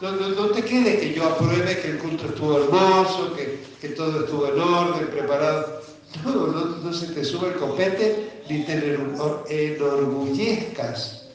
No, 0.00 0.10
te 0.48 0.62
quede 0.62 0.98
que 0.98 1.14
yo 1.14 1.24
apruebe 1.26 1.80
que 1.80 1.92
el 1.92 1.98
culto 1.98 2.26
estuvo 2.26 2.58
hermoso, 2.58 3.34
que, 3.34 3.88
todo 3.90 4.24
estuvo 4.24 4.48
en 4.48 4.60
orden, 4.60 5.06
preparado. 5.08 5.80
No, 6.24 6.48
no, 6.48 6.92
se 6.92 7.06
te 7.08 7.24
sube 7.24 7.48
el 7.48 7.54
copete 7.54 8.42
ni 8.48 8.64
te 8.64 8.98
enorgullezcas. 9.48 11.28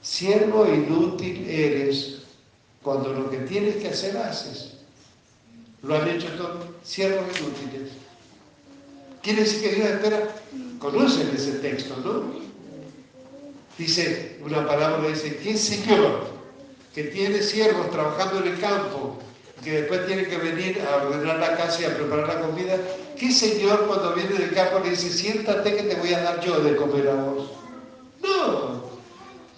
Siervo 0.00 0.66
inútil 0.66 1.46
eres 1.48 2.19
cuando 2.82 3.12
lo 3.12 3.30
que 3.30 3.38
tienes 3.38 3.76
que 3.76 3.88
hacer 3.88 4.16
haces. 4.16 4.72
Lo 5.82 5.96
han 5.96 6.08
hecho 6.08 6.28
todos, 6.36 6.64
siervos 6.82 7.24
inútiles. 7.38 7.92
Quiere 9.22 9.42
decir 9.42 9.62
que 9.62 9.76
Dios 9.76 9.88
espera, 9.88 10.28
conocen 10.78 11.30
ese 11.34 11.52
texto, 11.52 11.94
¿no? 12.04 12.40
Dice, 13.78 14.38
una 14.44 14.66
palabra 14.66 15.08
dice, 15.08 15.36
¿qué 15.38 15.56
Señor 15.56 16.28
que 16.94 17.04
tiene 17.04 17.40
siervos 17.42 17.90
trabajando 17.90 18.40
en 18.44 18.52
el 18.52 18.60
campo, 18.60 19.18
que 19.62 19.82
después 19.82 20.06
tiene 20.06 20.26
que 20.26 20.36
venir 20.36 20.80
a 20.82 20.96
ordenar 20.96 21.38
la 21.38 21.56
casa 21.56 21.82
y 21.82 21.84
a 21.84 21.96
preparar 21.96 22.28
la 22.28 22.40
comida? 22.40 22.76
¿Qué 23.16 23.30
Señor 23.30 23.86
cuando 23.86 24.14
viene 24.14 24.34
del 24.34 24.52
campo 24.52 24.80
le 24.80 24.90
dice, 24.90 25.10
siéntate 25.10 25.76
que 25.76 25.82
te 25.84 25.94
voy 25.96 26.12
a 26.12 26.22
dar 26.22 26.40
yo 26.40 26.60
de 26.60 26.76
comer 26.76 27.08
a 27.08 27.14
vos? 27.14 27.50
No, 28.22 28.89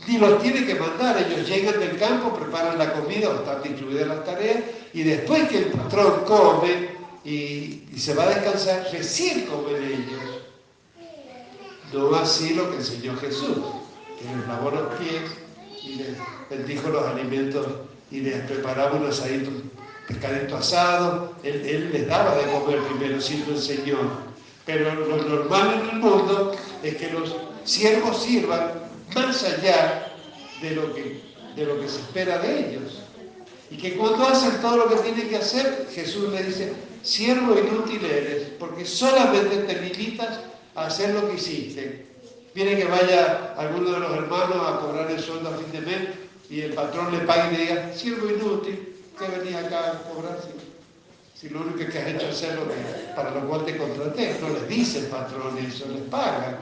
ni 0.06 0.18
los 0.18 0.42
tiene 0.42 0.66
que 0.66 0.74
mandar, 0.74 1.16
ellos 1.18 1.48
llegan 1.48 1.78
del 1.78 1.96
campo, 1.96 2.34
preparan 2.34 2.78
la 2.78 2.92
comida 2.92 3.28
o 3.30 3.34
están 3.34 3.62
distribuidas 3.62 4.08
las 4.08 4.24
tareas 4.24 4.58
y 4.92 5.02
después 5.02 5.48
que 5.48 5.58
el 5.58 5.66
patrón 5.66 6.24
come 6.26 6.88
y, 7.24 7.84
se 7.96 8.14
va 8.14 8.24
a 8.24 8.30
descansar, 8.30 8.88
recién 8.90 9.46
comen 9.46 9.82
ellos. 9.84 10.42
No 11.92 12.14
así 12.16 12.54
lo 12.54 12.70
que 12.70 12.78
enseñó 12.78 13.16
Jesús, 13.16 13.58
que 14.18 14.24
les 14.24 14.48
lavó 14.48 14.70
los 14.70 14.94
pies 14.96 15.22
y 15.84 15.96
les 15.96 16.16
bendijo 16.50 16.88
los 16.88 17.06
alimentos 17.06 17.66
y 18.10 18.20
les 18.20 18.40
preparaba 18.46 18.96
un 18.96 19.06
asadito, 19.06 19.50
pescadito 20.08 20.56
asado, 20.56 21.32
él, 21.44 21.62
él 21.64 21.90
les 21.92 22.08
daba 22.08 22.34
de 22.36 22.50
comer 22.50 22.80
primero, 22.80 23.20
sí 23.20 23.44
lo 23.46 23.54
enseñó. 23.54 23.98
Pero 24.66 24.94
lo 24.94 25.16
normal 25.16 25.80
en 25.80 25.90
el 25.90 25.96
mundo 25.96 26.56
es 26.82 26.96
que 26.96 27.10
los 27.10 27.36
siervos 27.64 28.22
sirvan 28.22 28.82
más 29.14 29.42
allá 29.44 30.12
de 30.60 30.70
lo 30.72 30.94
que, 30.94 31.20
de 31.56 31.66
lo 31.66 31.80
que 31.80 31.88
se 31.88 32.00
espera 32.00 32.38
de 32.38 32.68
ellos. 32.68 33.02
Y 33.70 33.76
que 33.76 33.96
cuando 33.96 34.26
hacen 34.26 34.60
todo 34.60 34.76
lo 34.76 34.88
que 34.88 34.96
tienen 34.96 35.28
que 35.28 35.36
hacer, 35.36 35.88
Jesús 35.92 36.30
le 36.30 36.42
dice, 36.42 36.72
siervo 37.02 37.58
inútil 37.58 38.04
eres, 38.04 38.48
porque 38.58 38.84
solamente 38.84 39.56
te 39.56 39.80
limitas 39.80 40.40
a 40.74 40.86
hacer 40.86 41.14
lo 41.14 41.28
que 41.28 41.36
hiciste. 41.36 42.06
Viene 42.54 42.76
que 42.76 42.84
vaya 42.84 43.54
alguno 43.56 43.92
de 43.92 44.00
los 44.00 44.12
hermanos 44.12 44.56
a 44.56 44.80
cobrar 44.80 45.10
el 45.10 45.18
sueldo 45.18 45.48
a 45.48 45.56
fin 45.56 45.72
de 45.72 45.80
mes 45.80 46.08
y 46.50 46.60
el 46.60 46.74
patrón 46.74 47.10
le 47.12 47.20
pague 47.20 47.54
y 47.54 47.56
le 47.56 47.62
diga, 47.62 47.94
siervo 47.94 48.28
inútil, 48.28 48.94
¿qué 49.18 49.38
venía 49.38 49.60
acá 49.60 49.92
a 49.92 50.02
cobrar? 50.02 50.38
Si, 51.34 51.48
lo 51.48 51.62
único 51.62 51.78
que 51.78 51.98
has 51.98 52.06
hecho 52.08 52.26
es 52.26 52.36
hacer 52.36 52.54
lo 52.56 52.68
que, 52.68 52.74
para 53.16 53.30
lo 53.30 53.48
cual 53.48 53.64
te 53.64 53.76
contraté. 53.76 54.36
No 54.40 54.50
les 54.50 54.68
dice 54.68 55.00
el 55.00 55.06
patrón 55.06 55.56
eso, 55.58 55.86
les 55.88 56.02
paga. 56.02 56.58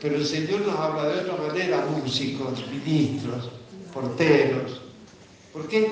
Pero 0.00 0.16
el 0.16 0.26
Señor 0.26 0.60
nos 0.60 0.78
habla 0.78 1.08
de 1.08 1.20
otra 1.20 1.36
manera, 1.36 1.84
músicos, 1.86 2.64
ministros, 2.70 3.50
porteros. 3.92 4.80
¿Por 5.52 5.66
qué 5.68 5.90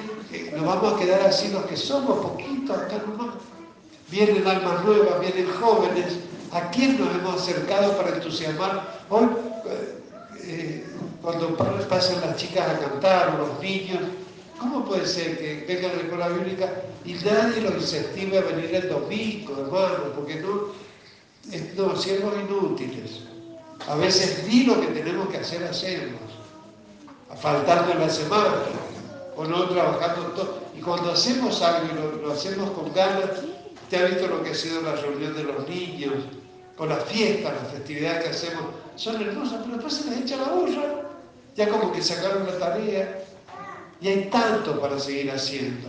nos 0.55 0.65
vamos 0.65 0.95
a 0.95 0.99
quedar 0.99 1.23
así 1.23 1.49
los 1.49 1.65
que 1.67 1.77
somos, 1.77 2.19
poquitos 2.19 2.77
acá 2.77 3.03
nomás? 3.07 3.35
Vienen 4.11 4.47
almas 4.47 4.85
nuevas, 4.85 5.21
vienen 5.21 5.51
jóvenes. 5.51 6.19
¿A 6.53 6.71
quién 6.71 7.01
nos 7.01 7.15
hemos 7.15 7.43
acercado 7.43 7.97
para 7.97 8.17
entusiasmar? 8.17 9.05
Hoy, 9.11 9.27
eh, 9.67 9.99
eh, 10.45 10.87
cuando 11.21 11.57
pasan 11.57 12.21
las 12.21 12.37
chicas 12.37 12.69
a 12.69 12.79
cantar 12.79 13.35
o 13.35 13.47
los 13.49 13.61
niños, 13.61 14.01
¿cómo 14.59 14.85
puede 14.85 15.07
ser 15.07 15.39
que 15.39 15.65
vengan 15.67 15.91
a 15.91 15.95
la 15.95 16.03
escuela 16.03 16.29
bíblica 16.29 16.83
y 17.05 17.15
nadie 17.15 17.63
los 17.63 17.75
incentive 17.75 18.39
a 18.39 18.43
venir 18.43 18.73
el 18.73 18.89
domingo, 18.89 19.53
hermano? 19.59 20.13
Porque 20.15 20.37
no, 20.37 20.69
no, 21.77 21.97
siervos 21.97 22.35
inútiles. 22.49 23.23
A 23.89 23.95
veces 23.97 24.45
ni 24.49 24.65
lo 24.65 24.81
que 24.81 24.89
tenemos 24.89 25.29
que 25.29 25.39
hacer 25.39 25.63
hacemos, 25.65 26.21
faltando 27.41 27.93
en 27.93 28.01
la 28.01 28.11
semana, 28.11 28.55
o 29.37 29.45
no 29.45 29.69
trabajando 29.69 30.23
todo. 30.33 30.59
Y 30.77 30.81
cuando 30.81 31.13
hacemos 31.13 31.61
algo 31.63 31.89
y 31.93 32.23
lo, 32.23 32.33
hacemos 32.33 32.71
con 32.71 32.93
ganas, 32.93 33.31
te 33.89 33.99
ha 33.99 34.07
visto 34.07 34.27
lo 34.27 34.43
que 34.43 34.51
ha 34.51 34.55
sido 34.55 34.81
la 34.83 34.97
reunión 34.97 35.37
de 35.37 35.45
los 35.45 35.69
niños, 35.69 36.15
con 36.77 36.89
las 36.89 37.05
fiestas, 37.05 37.55
las 37.63 37.73
festividades 37.73 38.25
que 38.25 38.31
hacemos, 38.31 38.65
son 38.97 39.21
hermosas, 39.21 39.61
pero 39.63 39.75
después 39.75 39.95
se 39.95 40.11
les 40.11 40.21
echa 40.21 40.37
la 40.37 40.49
burra, 40.49 41.03
ya 41.55 41.69
como 41.69 41.93
que 41.93 42.03
sacaron 42.03 42.47
la 42.47 42.59
tarea, 42.59 43.23
y 44.01 44.09
hay 44.09 44.29
tanto 44.31 44.81
para 44.81 44.99
seguir 44.99 45.31
haciendo. 45.31 45.89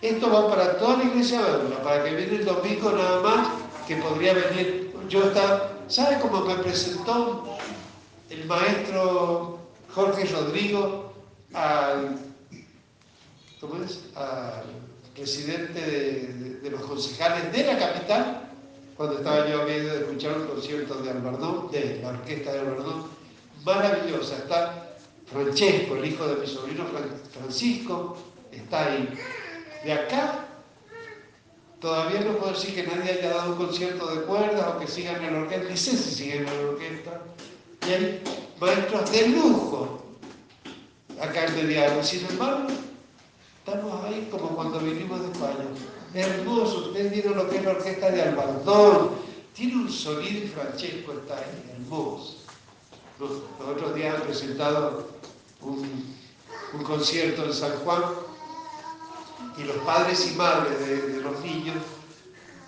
Esto 0.00 0.30
va 0.30 0.48
para 0.48 0.78
toda 0.78 0.98
la 0.98 1.04
iglesia 1.04 1.40
para 1.84 2.02
que 2.02 2.14
viene 2.14 2.36
el 2.36 2.44
domingo 2.44 2.92
nada 2.92 3.20
más, 3.20 3.48
que 3.86 3.96
podría 3.96 4.34
venir. 4.34 4.92
Yo 5.08 5.24
estaba 5.24 5.70
¿Sabe 5.92 6.18
cómo 6.20 6.40
me 6.46 6.54
presentó 6.54 7.44
el 8.30 8.46
maestro 8.46 9.58
Jorge 9.94 10.24
Rodrigo 10.24 11.12
al, 11.52 12.18
presidente 15.14 15.80
de, 16.62 16.70
los 16.70 16.80
concejales 16.80 17.52
de 17.52 17.64
la 17.64 17.78
capital? 17.78 18.48
Cuando 18.96 19.18
estaba 19.18 19.46
yo 19.46 19.66
de 19.66 19.98
escuchar 19.98 20.38
un 20.38 20.46
concierto 20.46 20.94
de 20.94 21.10
Albardón, 21.10 21.70
de 21.70 22.00
la 22.02 22.08
orquesta 22.08 22.54
de 22.54 22.60
Albardón, 22.60 23.08
maravillosa. 23.62 24.36
Está 24.36 24.94
Francesco, 25.30 25.96
el 25.96 26.06
hijo 26.06 26.26
de 26.26 26.36
mi 26.36 26.46
sobrino 26.46 26.86
Francisco, 27.34 28.16
está 28.50 28.86
ahí. 28.86 29.12
De 29.84 29.92
acá 29.92 30.46
Todavía 31.82 32.20
no 32.20 32.38
puedo 32.38 32.52
decir 32.52 32.76
que 32.76 32.84
nadie 32.84 33.10
haya 33.10 33.30
dado 33.30 33.54
un 33.54 33.66
concierto 33.66 34.06
de 34.14 34.22
cuerdas 34.22 34.64
o 34.68 34.78
que 34.78 34.86
sigan 34.86 35.22
en 35.24 35.34
la 35.34 35.40
orquesta, 35.40 35.68
ni 35.68 35.76
sé 35.76 35.96
si 35.96 36.14
siguen 36.14 36.46
en 36.46 36.62
la 36.62 36.70
orquesta. 36.70 37.22
Y 37.88 37.90
hay 37.90 38.22
maestros 38.60 39.10
de 39.10 39.28
lujo 39.30 40.00
acá 41.20 41.46
en 41.46 41.56
Mediano. 41.56 42.04
Sin 42.04 42.24
embargo, 42.26 42.68
estamos 43.58 44.04
ahí 44.04 44.28
como 44.30 44.50
cuando 44.50 44.78
vinimos 44.78 45.22
de 45.22 45.32
España. 45.32 45.64
Hermoso, 46.14 46.86
ustedes 46.86 47.10
vieron 47.10 47.36
lo 47.36 47.50
que 47.50 47.56
es 47.56 47.64
la 47.64 47.72
orquesta 47.72 48.10
de 48.12 48.22
Albardón. 48.22 49.10
Tiene 49.52 49.74
un 49.74 49.90
sonido 49.90 50.52
Francesco 50.54 51.14
está 51.14 51.38
ahí, 51.38 51.74
hermoso. 51.74 52.36
Los, 53.18 53.30
otros 53.68 53.94
días 53.96 54.14
han 54.14 54.22
presentado 54.22 55.08
un 55.60 56.84
concierto 56.84 57.44
en 57.44 57.52
San 57.52 57.72
Juan 57.78 58.02
y 59.56 59.64
los 59.64 59.76
padres 59.78 60.30
y 60.32 60.36
madres 60.36 60.78
de, 60.86 61.20
los 61.20 61.40
niños 61.40 61.76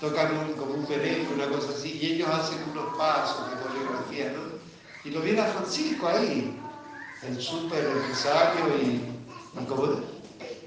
tocan 0.00 0.52
como 0.58 0.74
un 0.74 0.86
perenco, 0.86 1.34
una 1.34 1.48
cosa 1.48 1.70
así, 1.70 1.98
y 2.00 2.12
ellos 2.12 2.28
hacen 2.28 2.58
unos 2.72 2.96
pasos 2.96 3.50
de 3.50 3.56
coreografía, 3.56 4.32
¿no? 4.32 4.54
Y 5.04 5.10
lo 5.12 5.20
viene 5.20 5.40
a 5.40 5.46
Francisco 5.46 6.08
ahí, 6.08 6.58
el 7.22 7.40
súper 7.40 7.84
empresario 7.84 8.64
y, 8.82 9.00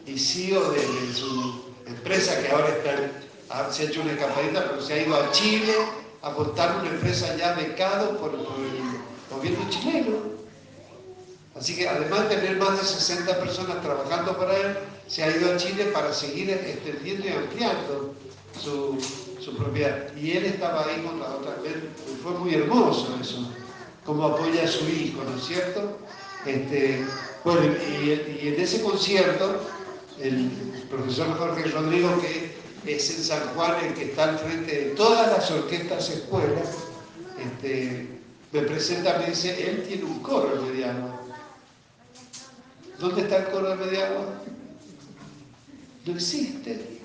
y, 0.08 0.12
y 0.12 0.20
CEO 0.20 0.72
de, 0.72 1.14
su 1.14 1.66
empresa 1.86 2.42
que 2.42 2.50
ahora 2.50 2.70
está, 2.70 3.72
se 3.72 3.84
ha 3.84 3.86
hecho 3.86 4.02
una 4.02 4.12
escapadita, 4.12 4.70
pero 4.70 4.82
se 4.82 4.94
ha 4.94 5.02
ido 5.04 5.16
a 5.16 5.32
Chile 5.32 5.74
a 6.22 6.30
montar 6.32 6.80
una 6.82 6.90
empresa 6.90 7.36
ya 7.38 7.54
becado 7.54 8.18
por, 8.18 8.32
por 8.32 8.60
el 8.60 9.00
gobierno 9.30 9.70
chileno. 9.70 10.37
Así 11.58 11.76
que 11.76 11.88
además 11.88 12.30
de 12.30 12.36
tener 12.36 12.58
más 12.58 12.80
de 12.80 12.86
60 12.86 13.40
personas 13.40 13.82
trabajando 13.82 14.38
para 14.38 14.56
él, 14.56 14.78
se 15.08 15.24
ha 15.24 15.36
ido 15.36 15.54
a 15.54 15.58
Chile 15.58 15.86
para 15.86 16.14
seguir 16.14 16.50
extendiendo 16.52 17.26
y 17.26 17.30
ampliando 17.30 18.14
su, 18.62 18.98
propiedad. 19.58 20.14
Y 20.16 20.32
él 20.32 20.46
estaba 20.46 20.86
ahí 20.86 21.02
con 21.04 21.20
la 21.20 21.28
otra 21.28 21.56
fue 22.22 22.34
muy 22.34 22.54
hermoso 22.54 23.18
eso, 23.22 23.50
como 24.06 24.26
apoya 24.26 24.64
a 24.64 24.68
su 24.68 24.86
hijo, 24.90 25.24
¿no 25.24 25.38
es 25.38 25.46
cierto? 25.46 25.98
Este, 26.46 27.06
bueno, 27.46 27.62
y, 27.64 28.48
en 28.48 28.62
ese 28.62 28.82
concierto, 28.82 29.62
el 30.22 30.50
profesor 30.90 31.38
Jorge 31.38 31.64
Rodrigo, 31.70 32.10
que 32.22 32.58
es 32.86 33.10
en 33.10 33.24
San 33.24 33.48
Juan 33.56 33.86
el 33.86 33.94
que 33.94 34.06
está 34.06 34.26
al 34.26 34.40
frente 34.40 34.72
de 34.72 34.86
todas 34.96 35.32
las 35.32 35.50
orquestas 35.50 36.10
escuelas, 36.10 36.68
este, 37.40 38.08
me 38.52 38.62
presenta, 38.62 39.18
me 39.20 39.28
dice, 39.28 39.70
él 39.70 39.86
tiene 39.88 40.04
un 40.04 40.20
coro 40.20 40.62
mediano. 40.62 41.27
¿Dónde 43.00 43.22
está 43.22 43.38
el 43.38 43.48
coro 43.48 43.70
de 43.70 43.76
Mediagua? 43.86 44.26
no 46.08 46.16
existe. 46.16 47.00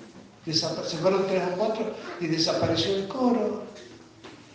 se 0.45 0.97
fueron 0.97 1.27
tres 1.27 1.43
o 1.51 1.57
cuatro 1.57 1.93
y 2.19 2.27
desapareció 2.27 2.95
el 2.95 3.07
coro. 3.07 3.63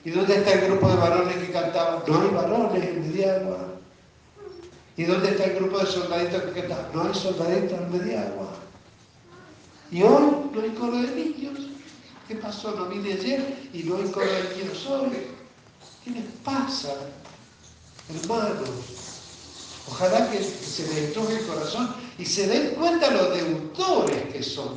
¿Y 0.04 0.10
dónde 0.10 0.36
está 0.36 0.52
el 0.52 0.70
grupo 0.70 0.88
de 0.88 0.96
varones 0.96 1.36
que 1.36 1.52
cantaban? 1.52 2.02
No 2.06 2.20
hay 2.22 2.28
varones 2.28 2.84
en 2.84 3.08
Mediagua. 3.08 3.58
¿Y 4.96 5.04
dónde 5.04 5.30
está 5.30 5.44
el 5.44 5.56
grupo 5.56 5.78
de 5.78 5.86
soldaditos 5.86 6.42
que 6.42 6.60
cantaban? 6.60 6.86
No 6.94 7.02
hay 7.04 7.14
soldaditos 7.14 7.78
en 7.78 7.92
Mediagua. 7.92 8.48
Y 9.90 10.02
hoy 10.02 10.50
no 10.52 10.60
hay 10.60 10.70
coro 10.70 10.96
de 10.96 11.14
niños. 11.14 11.58
¿Qué 12.26 12.36
pasó? 12.36 12.72
No 12.72 12.86
vine 12.86 13.12
ayer 13.12 13.70
y 13.72 13.84
no 13.84 13.96
hay 13.96 14.10
coro 14.10 14.26
de 14.26 14.56
niños 14.56 14.86
hoy. 14.86 15.10
¿Qué 16.04 16.10
les 16.10 16.24
pasa, 16.44 16.94
hermanos? 18.08 18.97
Ojalá 19.90 20.30
que 20.30 20.42
se 20.42 20.86
les 20.94 21.12
toque 21.14 21.36
el 21.36 21.46
corazón 21.46 21.94
y 22.18 22.24
se 22.24 22.46
den 22.46 22.74
cuenta 22.74 23.10
los 23.10 23.34
deudores 23.34 24.32
que 24.32 24.42
son. 24.42 24.76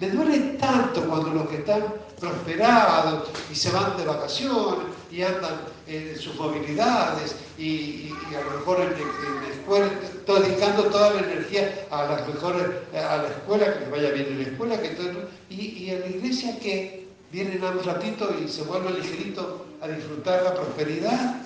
Me 0.00 0.10
duele 0.10 0.38
tanto 0.58 1.06
cuando 1.08 1.30
los 1.30 1.48
que 1.48 1.56
están 1.56 1.84
prosperados 2.18 3.28
y 3.50 3.54
se 3.54 3.70
van 3.70 3.96
de 3.96 4.04
vacaciones 4.04 4.86
y 5.10 5.22
andan 5.22 5.60
en 5.86 6.16
sus 6.18 6.34
movilidades 6.36 7.34
y, 7.56 8.10
a 8.36 8.40
lo 8.44 8.58
mejor 8.58 8.80
en, 8.80 8.90
la 8.90 9.48
escuela, 9.48 9.90
dedicando 10.26 10.84
toda 10.84 11.14
la 11.14 11.20
energía 11.20 11.86
a 11.90 12.04
las 12.04 12.28
mejores, 12.28 12.66
a 12.94 13.16
la 13.16 13.28
escuela, 13.28 13.74
que 13.74 13.80
les 13.80 13.90
vaya 13.90 14.10
bien 14.10 14.26
en 14.26 14.42
la 14.42 14.48
escuela, 14.48 14.80
que 14.80 14.88
todo, 14.90 15.28
y, 15.48 15.54
y 15.54 15.90
en 15.90 16.00
la 16.00 16.06
iglesia 16.08 16.58
que 16.60 17.08
vienen 17.32 17.62
a 17.64 17.70
un 17.70 17.82
ratito 17.82 18.34
y 18.42 18.48
se 18.48 18.62
vuelven 18.62 18.94
ligerito 18.96 19.66
a 19.80 19.88
disfrutar 19.88 20.42
la 20.42 20.54
prosperidad. 20.54 21.42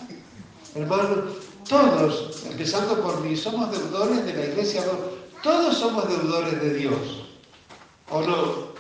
Hermanos, 0.75 1.52
todos, 1.69 2.45
empezando 2.47 3.01
por 3.03 3.21
mí, 3.21 3.37
somos 3.37 3.71
deudores 3.71 4.25
de 4.25 4.35
la 4.35 4.47
iglesia, 4.47 4.85
todos 5.43 5.79
somos 5.79 6.09
deudores 6.09 6.61
de 6.61 6.75
Dios. 6.75 7.27
¿O 8.11 8.21
no? 8.23 8.73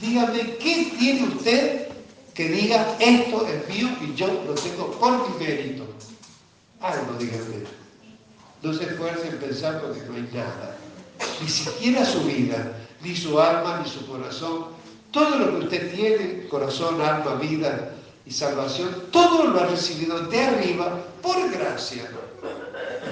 Dígame, 0.00 0.56
¿qué 0.56 0.92
tiene 0.98 1.28
usted 1.28 1.88
que 2.34 2.48
diga 2.48 2.96
esto 2.98 3.46
es 3.46 3.68
mío 3.68 3.88
y 4.00 4.14
yo 4.14 4.26
lo 4.46 4.54
tengo 4.54 4.90
por 4.92 5.30
mi 5.30 5.44
mérito? 5.44 5.84
Algo, 6.80 7.14
dígame. 7.18 7.64
No 8.62 8.72
se 8.72 8.84
esfuerce 8.84 9.28
en 9.28 9.38
pensar 9.38 9.80
porque 9.80 10.00
no 10.08 10.14
hay 10.14 10.28
nada. 10.32 10.76
Ni 11.40 11.48
siquiera 11.48 12.04
su 12.04 12.22
vida, 12.24 12.76
ni 13.00 13.16
su 13.16 13.40
alma, 13.40 13.80
ni 13.82 13.88
su 13.88 14.06
corazón. 14.06 14.66
Todo 15.10 15.38
lo 15.38 15.58
que 15.58 15.64
usted 15.64 15.94
tiene, 15.94 16.48
corazón, 16.48 17.00
alma, 17.00 17.34
vida 17.36 17.92
y 18.24 18.30
salvación, 18.30 19.04
todo 19.10 19.48
lo 19.48 19.60
ha 19.60 19.66
recibido 19.66 20.20
de 20.28 20.42
arriba 20.42 20.98
por 21.20 21.50
gracia. 21.50 22.08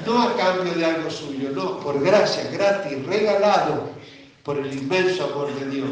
No 0.06 0.22
a 0.22 0.36
cambio 0.36 0.72
de 0.74 0.84
algo 0.84 1.10
suyo, 1.10 1.50
no, 1.50 1.80
por 1.80 2.00
gracia, 2.00 2.48
gratis, 2.50 3.04
regalado 3.06 3.90
por 4.44 4.58
el 4.58 4.72
inmenso 4.72 5.24
amor 5.24 5.52
de 5.54 5.66
Dios. 5.68 5.90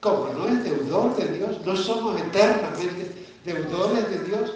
¿Cómo? 0.00 0.28
¿No 0.36 0.48
es 0.48 0.64
deudor 0.64 1.16
de 1.16 1.38
Dios? 1.38 1.64
¿No 1.64 1.76
somos 1.76 2.20
eternamente 2.20 3.12
deudores 3.44 4.10
de 4.10 4.18
Dios? 4.24 4.52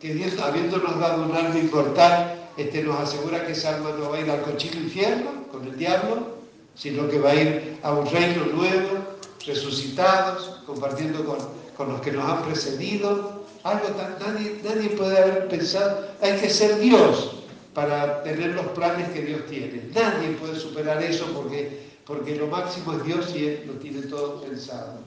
Que 0.00 0.14
Dios, 0.14 0.38
habiéndonos 0.38 0.98
dado 0.98 1.24
un 1.24 1.36
alma 1.36 1.58
inmortal, 1.58 2.36
este, 2.56 2.82
nos 2.82 2.98
asegura 3.00 3.46
que 3.46 3.52
esa 3.52 3.76
alma 3.76 3.90
no 3.98 4.10
va 4.10 4.16
a 4.16 4.20
ir 4.20 4.30
al 4.30 4.42
cochino 4.42 4.80
infierno 4.80 5.30
con 5.50 5.64
el 5.66 5.76
diablo, 5.76 6.38
sino 6.74 7.08
que 7.08 7.18
va 7.18 7.30
a 7.30 7.34
ir 7.34 7.78
a 7.82 7.92
un 7.92 8.06
reino 8.10 8.46
nuevo, 8.46 8.98
resucitados, 9.46 10.60
compartiendo 10.66 11.24
con, 11.24 11.38
con 11.80 11.94
los 11.94 12.02
que 12.02 12.12
nos 12.12 12.28
han 12.28 12.42
precedido. 12.42 13.40
Algo 13.62 13.88
tan, 13.88 14.18
nadie, 14.18 14.60
nadie 14.62 14.90
puede 14.90 15.16
haber 15.16 15.48
pensado, 15.48 16.08
hay 16.20 16.38
que 16.38 16.50
ser 16.50 16.78
Dios 16.78 17.36
para 17.72 18.22
tener 18.22 18.50
los 18.50 18.66
planes 18.68 19.08
que 19.08 19.22
Dios 19.22 19.46
tiene. 19.48 19.88
Nadie 19.94 20.28
puede 20.32 20.60
superar 20.60 21.02
eso 21.02 21.24
porque 21.34 21.88
porque 22.04 22.36
lo 22.36 22.48
máximo 22.48 22.92
es 22.94 23.04
Dios 23.04 23.34
y 23.34 23.46
Él 23.46 23.64
lo 23.66 23.74
tiene 23.74 24.02
todo 24.02 24.42
pensado. 24.42 24.98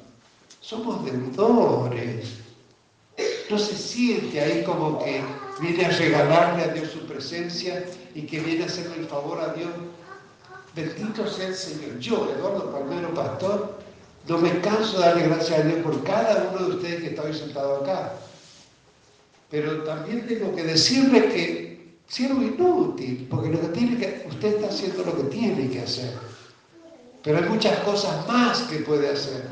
Somos 0.61 1.05
deudores. 1.05 2.39
No 3.51 3.59
se 3.59 3.75
siente 3.75 4.41
ahí 4.41 4.63
como 4.63 4.97
que 5.03 5.21
viene 5.59 5.85
a 5.85 5.89
regalarle 5.89 6.63
a 6.63 6.67
Dios 6.69 6.89
su 6.89 7.01
presencia 7.01 7.85
y 8.15 8.23
que 8.23 8.39
viene 8.39 8.63
a 8.63 8.67
hacerle 8.67 8.95
el 8.97 9.05
favor 9.05 9.39
a 9.39 9.53
Dios. 9.53 9.69
Bendito 10.75 11.27
sea 11.27 11.49
el 11.49 11.55
Señor. 11.55 11.99
Yo, 11.99 12.31
Eduardo 12.35 12.71
Palmero, 12.71 13.13
pastor, 13.13 13.82
no 14.27 14.37
me 14.37 14.61
canso 14.61 14.99
de 14.99 15.05
darle 15.05 15.27
gracias 15.27 15.59
a 15.59 15.63
Dios 15.63 15.79
por 15.83 16.03
cada 16.03 16.49
uno 16.51 16.67
de 16.67 16.75
ustedes 16.75 17.01
que 17.01 17.07
está 17.07 17.23
hoy 17.23 17.33
sentado 17.33 17.77
acá. 17.77 18.13
Pero 19.49 19.83
también 19.83 20.25
tengo 20.27 20.55
que 20.55 20.63
decirle 20.63 21.29
que 21.29 21.97
siervo 22.07 22.41
inútil, 22.41 23.27
porque 23.29 23.51
que 23.51 23.97
que, 23.97 24.27
usted 24.29 24.55
está 24.55 24.67
haciendo 24.67 25.03
lo 25.03 25.17
que 25.17 25.23
tiene 25.23 25.69
que 25.69 25.81
hacer. 25.81 26.13
Pero 27.23 27.37
hay 27.37 27.45
muchas 27.45 27.79
cosas 27.79 28.27
más 28.27 28.61
que 28.63 28.77
puede 28.79 29.09
hacer. 29.09 29.49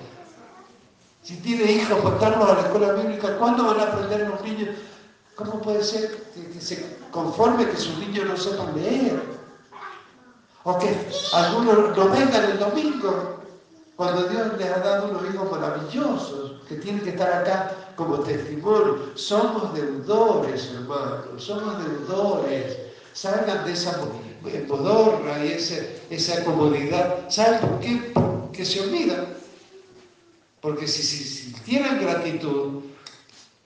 Si 1.24 1.36
tiene 1.38 1.72
hijos, 1.72 2.04
mandarlos 2.04 2.50
a 2.50 2.54
la 2.54 2.62
escuela 2.62 2.94
bíblica, 2.94 3.38
¿cuándo 3.38 3.66
van 3.66 3.80
a 3.80 3.84
aprender 3.84 4.28
los 4.28 4.42
niños? 4.44 4.70
¿Cómo 5.36 5.62
puede 5.62 5.84
ser 5.84 6.24
que, 6.34 6.62
se 6.62 6.98
conforme 7.12 7.68
que 7.70 7.78
sus 7.78 7.98
niños 8.00 8.26
no 8.26 8.38
sepan 8.38 8.76
leer? 8.76 9.22
O 10.64 10.78
que 10.78 10.96
algunos 11.34 11.98
no 11.98 12.10
vengan 12.10 12.52
el 12.52 12.60
domingo, 12.60 13.41
cuando 13.96 14.28
Dios 14.28 14.58
les 14.58 14.72
ha 14.72 14.80
dado 14.80 15.10
unos 15.10 15.34
hijos 15.34 15.52
maravillosos, 15.52 16.62
que 16.68 16.78
tienen 16.78 17.04
que 17.04 17.10
estar 17.10 17.32
acá 17.34 17.94
como 17.98 18.20
testimonio. 18.20 19.12
Somos 19.16 19.74
deudores, 19.74 20.72
hermanos, 20.74 21.44
somos 21.44 21.78
deudores. 21.84 22.78
Salgan 23.14 23.66
de 23.66 23.74
esa 23.74 24.00
modorra 24.68 25.46
y 25.46 25.52
esa 25.52 26.44
comodidad. 26.46 27.30
¿Saben 27.30 27.60
por 27.60 27.80
qué? 27.82 28.12
Porque 28.14 28.64
se 28.64 28.80
olvidan. 28.82 29.28
Porque 30.62 30.88
si, 30.88 31.04
si, 31.04 31.54
tienen 31.64 32.00
gratitud, 32.00 32.84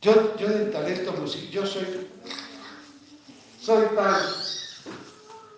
yo, 0.01 0.35
yo 0.37 0.71
talento 0.71 1.11
musical, 1.13 1.49
yo 1.51 1.65
soy, 1.67 2.07
soy 3.61 3.85
tan 3.95 4.15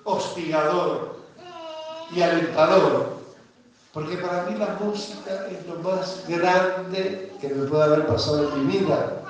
hostigador 0.03 1.17
y 2.13 2.21
alentador, 2.21 3.16
porque 3.97 4.17
para 4.17 4.43
mí 4.43 4.55
la 4.59 4.77
música 4.79 5.47
es 5.49 5.65
lo 5.65 5.79
más 5.79 6.23
grande 6.27 7.31
que 7.41 7.49
me 7.49 7.65
puede 7.65 7.83
haber 7.83 8.05
pasado 8.05 8.53
en 8.53 8.67
mi 8.67 8.77
vida. 8.77 9.23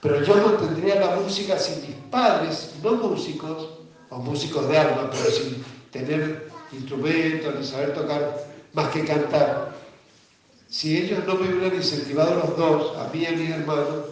Pero 0.00 0.22
yo 0.22 0.36
no 0.36 0.52
tendría 0.54 0.94
la 0.94 1.16
música 1.16 1.58
sin 1.58 1.82
mis 1.82 1.96
padres, 2.10 2.76
no 2.82 2.92
músicos, 2.92 3.68
o 4.08 4.16
músicos 4.16 4.66
de 4.68 4.78
alma, 4.78 5.10
pero 5.10 5.30
sin 5.30 5.62
tener 5.90 6.50
instrumentos 6.72 7.54
ni 7.56 7.62
saber 7.62 7.92
tocar 7.92 8.42
más 8.72 8.88
que 8.88 9.04
cantar. 9.04 9.74
Si 10.70 10.96
ellos 10.96 11.18
no 11.26 11.34
me 11.34 11.52
hubieran 11.54 11.74
incentivado 11.74 12.36
los 12.36 12.56
dos, 12.56 12.96
a 12.96 13.12
mí 13.12 13.20
y 13.20 13.26
a 13.26 13.32
mi 13.32 13.52
hermano, 13.52 14.04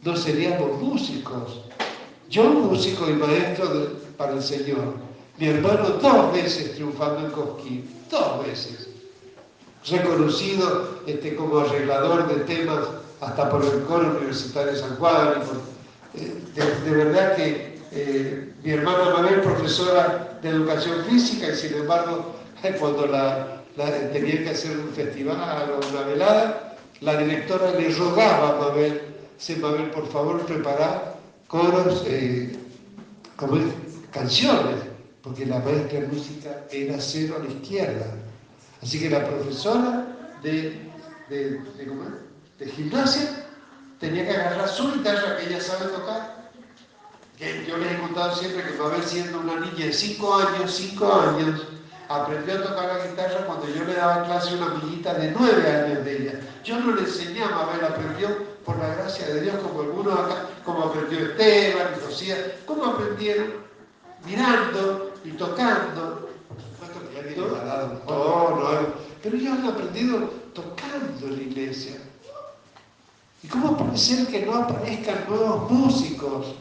no 0.00 0.16
seríamos 0.16 0.80
músicos. 0.80 1.60
Yo 2.30 2.44
músico 2.44 3.10
y 3.10 3.12
maestro 3.12 3.90
para 4.16 4.32
el 4.32 4.42
Señor. 4.42 4.94
Mi 5.36 5.48
hermano 5.48 5.98
dos 6.00 6.32
veces 6.32 6.76
triunfando 6.76 7.26
en 7.26 7.30
Cosquín, 7.32 8.06
dos 8.10 8.46
veces. 8.46 8.91
Reconocido 9.88 11.00
este, 11.06 11.34
como 11.34 11.58
arreglador 11.58 12.28
de 12.28 12.44
temas 12.44 12.80
hasta 13.20 13.50
por 13.50 13.64
el 13.64 13.82
coro 13.82 14.16
universitario 14.16 14.72
de 14.72 14.78
San 14.78 14.96
Juan. 14.96 15.34
Eh, 16.14 16.34
de 16.84 16.90
verdad 16.90 17.36
que 17.36 17.78
eh, 17.92 18.52
mi 18.62 18.70
hermana 18.70 19.10
Mabel, 19.10 19.40
profesora 19.40 20.38
de 20.40 20.48
educación 20.48 21.04
física, 21.04 21.48
y 21.48 21.56
sin 21.56 21.74
embargo, 21.74 22.34
cuando 22.80 23.06
la, 23.06 23.62
tenía 24.12 24.44
que 24.44 24.50
hacer 24.50 24.78
un 24.78 24.88
festival 24.94 25.70
o 25.72 25.88
una 25.90 26.06
velada, 26.06 26.76
la 27.00 27.16
directora 27.16 27.72
le 27.72 27.90
rogaba 27.90 28.50
a 28.50 28.60
Mabel, 28.60 29.02
se 29.36 29.56
Mabel, 29.56 29.90
por 29.90 30.08
favor, 30.10 30.40
prepara 30.46 31.16
coros, 31.48 32.04
eh, 32.06 32.56
como 33.36 33.58
canciones, 34.10 34.76
porque 35.22 35.44
la 35.44 35.58
maestra 35.58 36.00
de 36.00 36.06
música 36.06 36.64
era 36.70 37.00
cero 37.00 37.36
a 37.38 37.44
la 37.44 37.50
izquierda. 37.50 38.06
Así 38.82 39.00
que 39.00 39.10
la 39.10 39.26
profesora 39.26 40.06
de, 40.42 40.90
gimnasia 42.76 43.46
tenía 43.98 44.24
que 44.24 44.36
agarrar 44.36 44.68
su 44.68 44.92
guitarra 44.92 45.36
que 45.36 45.46
ella 45.46 45.60
sabe 45.60 45.86
tocar 45.86 46.42
yo 47.66 47.76
les 47.76 47.92
he 47.92 47.98
contado 47.98 48.36
siempre 48.36 48.62
que 48.62 48.78
Mabel 48.78 49.02
siendo 49.02 49.40
una 49.40 49.56
niña 49.56 49.86
de 49.86 49.92
5 49.92 50.34
años, 50.34 50.70
5 50.70 51.12
años, 51.12 51.62
aprendió 52.08 52.54
a 52.54 52.62
tocar 52.62 52.86
la 52.86 53.06
guitarra 53.06 53.46
cuando 53.46 53.68
yo 53.68 53.84
le 53.84 53.94
daba 53.94 54.24
clase 54.24 54.50
a 54.50 54.52
una 54.54 54.66
amiguita 54.66 55.14
de 55.14 55.32
9 55.32 55.70
años 55.70 56.04
de 56.04 56.16
ella. 56.16 56.40
Yo 56.62 56.78
no 56.78 56.94
le 56.94 57.02
enseñé 57.02 57.42
a 57.42 57.48
Mabel, 57.48 57.84
aprendió 57.84 58.28
por 58.64 58.78
la 58.78 58.94
gracia 58.94 59.26
de 59.26 59.40
Dios, 59.40 59.56
como 59.60 59.82
algunos 59.82 60.18
acá, 60.18 60.46
como 60.64 60.84
aprendió 60.84 61.18
Esteban 61.18 61.88
y 61.96 62.06
Josía, 62.06 62.58
¿cómo 62.64 62.84
aprendieron? 62.84 63.54
Mirando 64.24 65.14
y 65.24 65.30
tocando. 65.32 66.30
Pero 69.22 69.36
ellos 69.36 69.58
han 69.58 69.66
aprendido 69.66 70.18
tocando 70.52 71.26
en 71.26 71.36
la 71.36 71.42
iglesia. 71.42 71.96
¿Y 73.42 73.48
cómo 73.48 73.76
puede 73.76 73.98
ser 73.98 74.26
que 74.26 74.46
no 74.46 74.54
aparezcan 74.54 75.24
nuevos 75.28 75.70
músicos? 75.70 76.54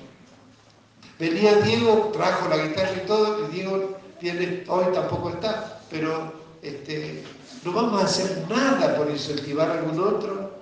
Venía 1.19 1.55
Diego, 1.61 2.09
trajo 2.13 2.49
la 2.49 2.57
guitarra 2.57 2.93
y 3.03 3.05
todo, 3.05 3.47
y 3.47 3.51
Diego 3.53 3.97
viene, 4.19 4.63
hoy 4.67 4.85
tampoco 4.93 5.29
está, 5.29 5.79
pero 5.89 6.33
este, 6.63 7.23
no 7.63 7.73
vamos 7.73 8.01
a 8.01 8.05
hacer 8.05 8.45
nada 8.49 8.95
por 8.95 9.09
incentivar 9.09 9.69
a 9.69 9.73
algún 9.79 9.99
otro. 9.99 10.61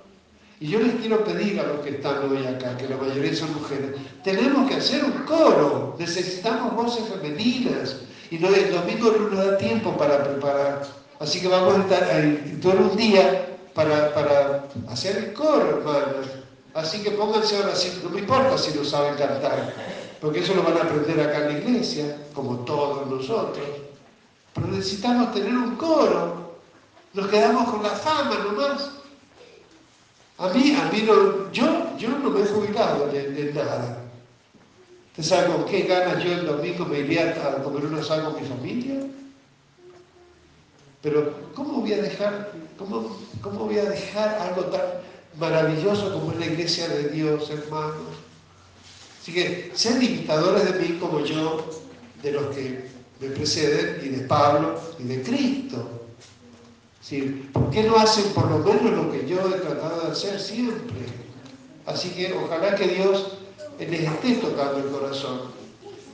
Y 0.60 0.68
yo 0.68 0.78
les 0.80 0.96
quiero 0.96 1.24
pedir 1.24 1.58
a 1.58 1.66
los 1.66 1.80
que 1.80 1.90
están 1.90 2.30
hoy 2.30 2.46
acá, 2.46 2.76
que 2.76 2.86
la 2.86 2.98
mayoría 2.98 3.34
son 3.34 3.54
mujeres, 3.54 3.92
tenemos 4.22 4.68
que 4.68 4.76
hacer 4.76 5.02
un 5.02 5.12
coro, 5.24 5.96
necesitamos 5.98 6.74
voces 6.74 7.04
femeninas. 7.08 7.96
Y 8.30 8.38
no, 8.38 8.48
el 8.48 8.72
domingo 8.72 9.10
no 9.10 9.28
nos 9.28 9.44
da 9.44 9.58
tiempo 9.58 9.96
para 9.96 10.22
preparar. 10.22 10.86
Así 11.18 11.40
que 11.40 11.48
vamos 11.48 11.74
a 11.74 11.80
estar 11.80 12.04
ahí 12.04 12.58
todo 12.62 12.76
un 12.76 12.96
día 12.96 13.46
para, 13.74 14.14
para 14.14 14.64
hacer 14.88 15.16
el 15.16 15.32
coro, 15.32 15.78
hermanos. 15.78 16.26
Así 16.74 17.02
que 17.02 17.10
pónganse 17.10 17.56
ahora, 17.56 17.72
no 18.04 18.10
me 18.10 18.20
importa 18.20 18.56
si 18.56 18.76
no 18.78 18.84
saben 18.84 19.16
cantar, 19.16 19.74
porque 20.20 20.38
eso 20.40 20.54
lo 20.54 20.62
van 20.62 20.78
a 20.78 20.82
aprender 20.82 21.20
acá 21.20 21.38
en 21.38 21.52
la 21.52 21.58
iglesia, 21.58 22.16
como 22.32 22.58
todos 22.60 23.08
nosotros. 23.08 23.66
Pero 24.54 24.66
necesitamos 24.68 25.32
tener 25.34 25.52
un 25.52 25.76
coro. 25.76 26.58
Nos 27.12 27.26
quedamos 27.26 27.70
con 27.70 27.82
la 27.82 27.90
fama 27.90 28.36
nomás. 28.44 28.90
A 30.38 30.48
mí, 30.48 30.74
a 30.74 30.90
mí 30.90 31.02
no, 31.02 31.50
yo, 31.52 31.96
yo 31.98 32.08
no 32.08 32.30
me 32.30 32.42
he 32.42 32.46
jubilado 32.46 33.08
de, 33.08 33.52
nada. 33.54 33.99
¿Usted 35.20 35.36
sabe 35.36 35.64
qué 35.70 35.82
ganas 35.82 36.24
yo 36.24 36.32
el 36.32 36.46
domingo 36.46 36.86
me 36.86 37.00
iría 37.00 37.28
a 37.46 37.62
comer 37.62 37.84
un 37.84 37.94
asado 37.94 38.32
con 38.32 38.40
mi 38.40 38.48
familia? 38.48 39.02
Pero 41.02 41.34
¿cómo 41.54 41.82
voy 41.82 41.92
a 41.92 42.00
dejar, 42.00 42.52
cómo, 42.78 43.18
cómo 43.42 43.66
voy 43.66 43.76
a 43.76 43.84
dejar 43.84 44.38
algo 44.38 44.62
tan 44.70 44.80
maravilloso 45.38 46.14
como 46.14 46.32
es 46.32 46.38
la 46.38 46.46
iglesia 46.46 46.88
de 46.88 47.08
Dios, 47.10 47.50
hermanos? 47.50 48.16
Así 49.20 49.34
que 49.34 49.70
sean 49.74 50.02
imitadores 50.02 50.72
de 50.72 50.78
mí 50.80 50.98
como 50.98 51.22
yo, 51.22 51.68
de 52.22 52.32
los 52.32 52.56
que 52.56 52.88
me 53.20 53.28
preceden, 53.28 54.00
y 54.02 54.08
de 54.08 54.26
Pablo, 54.26 54.80
y 54.98 55.02
de 55.02 55.22
Cristo. 55.22 55.86
¿Sí? 57.02 57.50
¿Por 57.52 57.68
qué 57.68 57.82
no 57.82 57.98
hacen 57.98 58.24
por 58.32 58.50
lo 58.50 58.60
menos 58.60 58.90
lo 58.90 59.12
que 59.12 59.26
yo 59.26 59.36
he 59.54 59.60
tratado 59.60 60.00
de 60.00 60.12
hacer 60.12 60.40
siempre? 60.40 60.96
Así 61.84 62.08
que 62.10 62.32
ojalá 62.32 62.74
que 62.74 62.88
Dios 62.88 63.39
les 63.86 64.00
esté 64.02 64.34
tocando 64.34 64.78
el 64.78 64.90
corazón. 64.90 65.40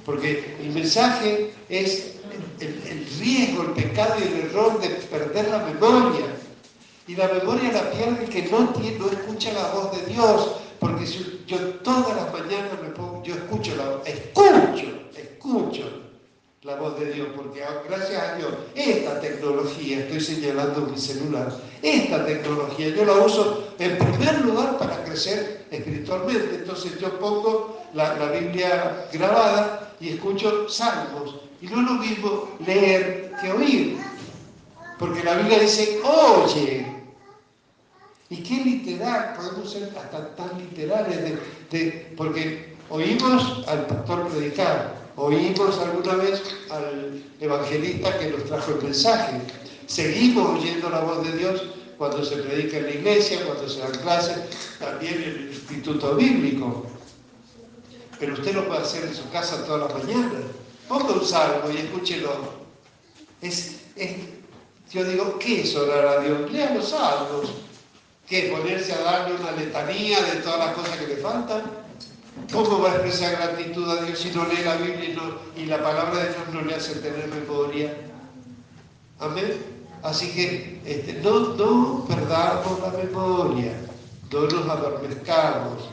Porque 0.05 0.57
el 0.61 0.71
mensaje 0.71 1.53
es 1.69 2.15
el, 2.61 3.07
riesgo, 3.19 3.63
el 3.63 3.71
pecado 3.71 4.15
y 4.21 4.23
el 4.23 4.47
error 4.47 4.81
de 4.81 4.89
perder 4.89 5.49
la 5.49 5.59
memoria. 5.59 6.27
Y 7.09 7.17
la 7.17 7.29
memoria 7.29 7.73
la 7.73 7.91
pierde 7.91 8.27
que 8.27 8.43
no, 8.51 8.61
no 8.61 9.11
escucha 9.11 9.53
la 9.53 9.71
voz 9.73 9.97
de 9.97 10.13
Dios. 10.13 10.57
Porque 10.79 11.07
yo 11.47 11.59
todas 11.83 12.17
las 12.17 12.33
mañanas 12.33 12.81
me 12.83 12.91
pongo, 12.91 13.23
yo 13.25 13.35
escucho 13.35 13.75
la 13.77 13.89
voz, 13.89 14.07
escucho, 14.07 15.09
escucho 15.17 16.06
la 16.67 16.75
voz 16.75 16.99
de 16.99 17.13
Dios, 17.13 17.29
porque 17.37 17.63
gracias 17.89 18.21
a 18.21 18.35
Dios, 18.35 18.53
esta 18.75 19.21
tecnología, 19.21 20.01
estoy 20.01 20.21
señalando 20.21 20.81
mi 20.81 20.99
celular, 20.99 21.57
esta 21.81 22.27
tecnología 22.27 22.89
yo 22.89 23.05
la 23.05 23.13
uso 23.13 23.69
en 23.79 23.97
primer 23.97 24.41
lugar 24.45 24.77
para 24.77 25.05
crecer 25.05 25.65
espiritualmente. 25.71 26.57
Entonces 26.57 26.99
yo 26.99 27.21
pongo 27.21 27.81
la, 27.95 28.17
la 28.17 28.33
Biblia 28.33 29.07
grabada 29.13 29.95
y 30.01 30.09
escucho 30.09 30.69
salmos. 30.69 31.37
Y 31.63 31.67
no 31.69 31.83
es 31.83 31.87
lo 31.87 31.93
mismo 31.93 32.49
leer 32.67 33.33
que 33.41 33.53
oír. 33.53 33.99
Porque 34.99 35.23
la 35.23 35.37
Biblia 35.37 35.61
dice, 35.61 36.01
oye. 36.03 36.85
¿Y 38.29 38.43
qué 38.43 38.65
literal? 38.65 39.35
Podemos 39.37 39.71
ser 39.71 39.93
hasta 39.97 40.35
tan 40.35 40.59
literales 40.59 41.39
de, 41.71 42.13
porque 42.17 42.75
oímos 42.91 43.65
al 43.69 43.87
pastor 43.87 44.27
predicar, 44.27 45.06
oímos 45.17 45.79
alguna 45.79 46.15
vez 46.17 46.43
al 46.71 47.23
evangelista 47.41 48.19
que 48.19 48.31
nos 48.31 48.45
trajo 48.45 48.73
el 48.73 48.83
mensaje. 48.83 49.41
Seguimos 49.87 50.59
oyendo 50.59 50.91
la 50.91 51.01
voz 51.01 51.25
de 51.25 51.39
Dios 51.39 51.63
cuando 51.97 52.25
se 52.25 52.37
predica 52.37 52.79
en 52.79 52.85
la 52.85 52.91
iglesia, 52.91 53.45
cuando 53.47 53.69
se 53.69 53.81
dan 53.81 53.93
clases, 54.03 54.39
también 54.79 55.15
en 55.15 55.23
el 55.23 55.49
instituto 55.49 56.15
bíblico. 56.15 56.87
Pero 58.19 58.35
usted 58.35 58.55
lo 58.55 58.67
puede 58.67 58.81
hacer 58.81 59.05
en 59.05 59.15
su 59.15 59.29
casa 59.31 59.65
toda 59.65 59.89
la 59.89 59.95
mañana. 59.95 60.41
Ponga 60.89 61.13
un 61.15 61.25
salmo 61.25 61.71
y 61.73 61.79
escúchelo. 61.79 62.31
Es, 63.41 63.77
yo 64.91 65.05
digo, 65.05 65.39
¿qué 65.39 65.63
es 65.63 65.75
orar 65.77 66.07
a 66.07 66.21
Dios? 66.21 66.51
Lea 66.51 66.75
los 66.75 66.91
salmos. 66.91 67.51
¿Qué? 68.27 68.55
¿Ponerse 68.57 68.93
a 68.93 69.03
darle 69.03 69.37
una 69.37 69.53
letanía 69.53 70.21
de 70.21 70.41
todas 70.41 70.59
las 70.59 70.75
cosas 70.75 70.97
que 70.97 71.07
le 71.07 71.17
faltan? 71.17 71.63
¿Cómo 72.53 72.81
va 72.81 72.93
a 72.93 72.95
expresar 72.95 73.37
gratitud 73.37 73.91
a 73.91 74.05
Dios 74.05 74.21
si 74.21 74.31
no 74.31 74.47
lee 74.47 74.63
la 74.65 74.77
Biblia 74.77 75.17
y, 75.57 75.67
la 75.67 75.83
palabra 75.83 76.23
de 76.23 76.29
Dios 76.29 76.49
no 76.53 76.63
le 76.63 76.75
hace 76.75 76.95
tener 76.97 77.29
memoria? 77.29 77.95
Amén. 79.19 79.77
Así 80.03 80.31
que 80.31 80.81
este, 80.85 81.15
no, 81.15 81.55
no 81.55 82.05
perdamos 82.07 82.81
la 82.81 82.91
memoria, 82.91 83.73
no 84.31 84.41
nos 84.43 84.69
adormezcamos, 84.69 85.91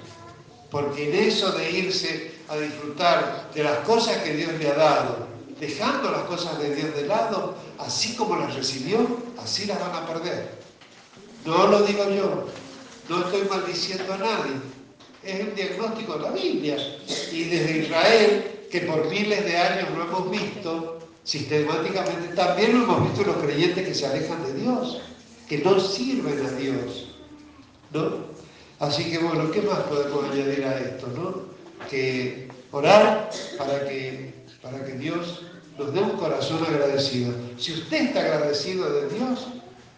porque 0.69 1.09
en 1.09 1.27
eso 1.27 1.51
de 1.53 1.71
irse 1.71 2.33
a 2.47 2.57
disfrutar 2.57 3.49
de 3.53 3.63
las 3.63 3.79
cosas 3.79 4.17
que 4.17 4.35
Dios 4.35 4.51
le 4.59 4.69
ha 4.69 4.75
dado, 4.75 5.27
dejando 5.59 6.11
las 6.11 6.23
cosas 6.23 6.59
de 6.59 6.75
Dios 6.75 6.93
de 6.95 7.07
lado, 7.07 7.55
así 7.79 8.15
como 8.15 8.35
las 8.35 8.53
recibió, 8.53 8.99
así 9.41 9.65
las 9.65 9.79
van 9.79 9.95
a 9.95 10.05
perder. 10.05 10.59
No 11.45 11.67
lo 11.67 11.81
digo 11.81 12.09
yo, 12.09 12.45
no 13.09 13.25
estoy 13.25 13.47
maldiciendo 13.49 14.13
a 14.13 14.17
nadie, 14.17 14.53
es 15.25 15.39
el 15.39 15.55
diagnóstico 15.55 16.15
de 16.15 16.21
la 16.21 16.31
Biblia. 16.31 16.77
Y 17.31 17.43
desde 17.45 17.79
Israel, 17.79 18.67
que 18.69 18.81
por 18.81 19.09
miles 19.09 19.45
de 19.45 19.57
años 19.57 19.89
lo 19.95 20.03
hemos 20.03 20.31
visto, 20.31 20.99
sistemáticamente 21.23 22.35
también 22.35 22.77
lo 22.77 22.83
hemos 22.83 23.03
visto 23.03 23.23
los 23.23 23.37
creyentes 23.43 23.87
que 23.87 23.95
se 23.95 24.05
alejan 24.05 24.43
de 24.45 24.53
Dios, 24.61 25.01
que 25.47 25.59
no 25.59 25.79
sirven 25.79 26.45
a 26.45 26.51
Dios. 26.51 27.15
¿no? 27.91 28.33
Así 28.79 29.09
que 29.09 29.19
bueno, 29.19 29.51
¿qué 29.51 29.61
más 29.61 29.79
podemos 29.81 30.25
añadir 30.31 30.65
a 30.65 30.79
esto? 30.79 31.07
¿no? 31.07 31.53
que 31.89 32.47
orar 32.71 33.29
para 33.57 33.85
que, 33.87 34.33
para 34.61 34.83
que 34.83 34.93
Dios 34.93 35.43
nos 35.77 35.93
dé 35.93 36.01
un 36.01 36.11
corazón 36.11 36.63
agradecido. 36.65 37.33
Si 37.57 37.73
usted 37.73 38.07
está 38.07 38.21
agradecido 38.21 38.89
de 38.91 39.09
Dios, 39.09 39.47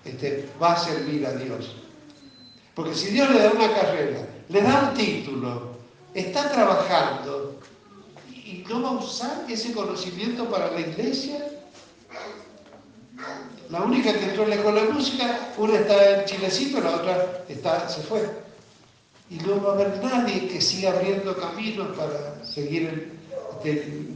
este, 0.04 0.48
va 0.62 0.74
a 0.74 0.78
servir 0.78 1.26
a 1.26 1.34
Dios. 1.34 1.76
Porque 2.74 2.94
si 2.94 3.08
Dios 3.12 3.30
le 3.32 3.40
da 3.40 3.52
una 3.52 3.74
carrera, 3.74 4.28
le 4.50 4.62
da 4.62 4.90
un 4.90 4.98
título, 4.98 5.76
está 6.14 6.52
trabajando 6.52 7.60
y 8.30 8.64
no 8.70 8.82
va 8.82 8.90
a 8.90 8.94
usar 8.94 9.46
ese 9.50 9.74
conocimiento 9.74 10.50
para 10.50 10.72
la 10.72 10.82
iglesia, 10.82 11.52
la 13.70 13.82
única 13.82 14.14
que 14.14 14.26
entró 14.26 14.44
en 14.44 14.50
la 14.50 14.56
escuela 14.56 14.84
de 14.84 14.90
música, 14.92 15.54
una 15.58 15.80
está 15.80 16.20
en 16.20 16.26
Chilecito, 16.26 16.80
la 16.82 16.96
otra 16.96 17.44
está, 17.50 17.90
se 17.90 18.02
fue 18.02 18.46
y 19.30 19.38
no 19.38 19.62
va 19.62 19.72
a 19.72 19.74
haber 19.74 20.04
nadie 20.04 20.48
que 20.48 20.62
siga 20.62 20.92
abriendo 20.92 21.36
caminos 21.36 21.98
para 21.98 22.44
seguir 22.46 23.14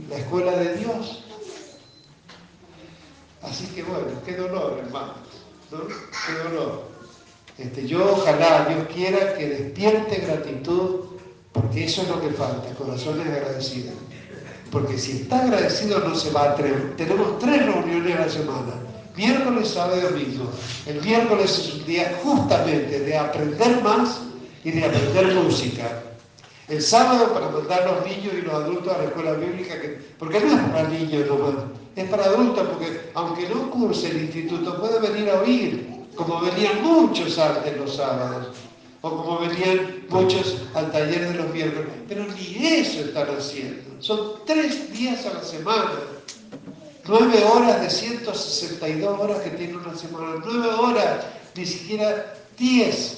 la 0.09 0.17
escuela 0.17 0.51
de 0.51 0.75
Dios. 0.77 1.23
Así 3.41 3.65
que 3.67 3.84
bueno, 3.84 4.05
qué 4.25 4.36
dolor, 4.36 4.80
hermanos, 4.84 5.17
¿no? 5.71 5.88
Qué 5.88 6.34
dolor. 6.43 6.88
Este, 7.60 7.86
yo 7.86 8.14
ojalá, 8.14 8.68
Dios 8.70 8.88
quiera 8.93 9.34
que 9.34 9.49
despierte 9.49 10.16
gratitud, 10.26 11.01
porque 11.51 11.86
eso 11.86 12.03
es 12.03 12.07
lo 12.07 12.22
que 12.22 12.30
falta, 12.30 12.74
corazones 12.76 13.28
agradecidos. 13.28 13.95
Porque 14.72 14.97
si 14.97 15.24
está 15.24 15.43
agradecido 15.43 15.99
no 15.99 16.16
se 16.16 16.32
va 16.32 16.43
a 16.43 16.51
atrever. 16.51 16.95
Tenemos 16.95 17.38
tres 17.39 17.66
reuniones 17.66 18.16
a 18.16 18.20
la 18.22 18.30
semana, 18.30 18.74
miércoles, 19.18 19.68
sábado 19.68 19.97
y 19.97 20.01
domingo. 20.01 20.49
El 20.86 21.01
miércoles 21.01 21.51
es 21.51 21.74
un 21.74 21.86
día 21.86 22.18
justamente 22.24 22.99
de 22.99 23.18
aprender 23.18 23.82
más 23.84 24.22
y 24.64 24.72
de 24.72 24.86
aprender 24.86 25.36
música. 25.36 26.03
El 26.70 26.82
sábado 26.82 27.34
para 27.34 27.49
mandar 27.49 27.91
los 27.91 28.05
niños 28.05 28.36
y 28.38 28.41
los 28.41 28.53
adultos 28.53 28.93
a 28.93 28.99
la 28.99 29.05
escuela 29.05 29.34
bíblica, 29.34 29.82
que, 29.82 29.99
porque 30.18 30.39
no 30.39 30.55
es 30.55 30.64
para 30.70 30.88
niños 30.88 31.28
nomás, 31.28 31.55
es 31.95 32.07
para 32.10 32.26
adultos, 32.26 32.68
porque 32.70 33.10
aunque 33.16 33.49
no 33.49 33.70
curse 33.72 34.12
el 34.12 34.22
instituto, 34.22 34.80
puede 34.80 34.99
venir 34.99 35.30
a 35.32 35.41
oír, 35.41 35.99
como 36.20 36.41
venían 36.41 36.84
muchos 36.84 37.39
antes 37.39 37.78
los 37.78 37.95
sábados, 37.95 38.47
o 39.01 39.09
como 39.09 39.39
venían 39.39 40.03
muchos 40.09 40.57
al 40.74 40.91
taller 40.91 41.30
de 41.30 41.36
los 41.36 41.53
miércoles, 41.53 41.88
pero 42.09 42.26
ni 42.26 42.67
eso 42.67 42.99
están 42.99 43.28
haciendo. 43.38 43.89
Son 44.01 44.34
tres 44.45 44.91
días 44.91 45.26
a 45.26 45.36
la 45.36 45.43
semana, 45.43 45.93
nueve 47.07 47.41
horas 47.45 47.82
de 47.82 47.89
162 47.89 49.20
horas 49.20 49.39
que 49.39 49.51
tiene 49.51 49.78
una 49.78 49.95
semana, 49.95 50.43
nueve 50.45 50.67
horas, 50.74 51.26
ni 51.55 51.65
siquiera 51.65 52.36
diez. 52.57 53.15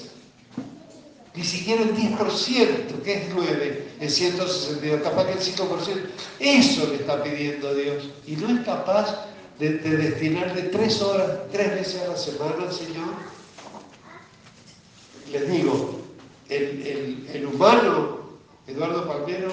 Ni 1.34 1.42
siquiera 1.42 1.82
el 1.82 1.96
10%, 1.96 3.02
que 3.02 3.14
es 3.14 3.22
9 3.34 3.88
en 4.00 4.10
162, 4.10 5.00
capaz 5.00 5.24
que 5.24 5.32
el 5.32 5.38
5%, 5.38 6.06
eso 6.38 6.86
le 6.88 6.96
está 6.96 7.22
pidiendo 7.22 7.74
Dios. 7.74 8.10
Y 8.26 8.36
no 8.36 8.50
es 8.50 8.66
capaz 8.66 9.31
de, 9.58 9.78
destinarle 9.78 10.62
tres 10.64 11.00
horas, 11.02 11.30
tres 11.50 11.74
veces 11.74 12.02
a 12.02 12.08
la 12.08 12.16
semana 12.16 12.64
al 12.64 12.72
Señor. 12.72 13.14
Les 15.30 15.50
digo, 15.50 16.00
el, 16.48 17.28
el 17.32 17.46
humano, 17.46 18.18
Eduardo 18.66 19.06
Palmero, 19.06 19.52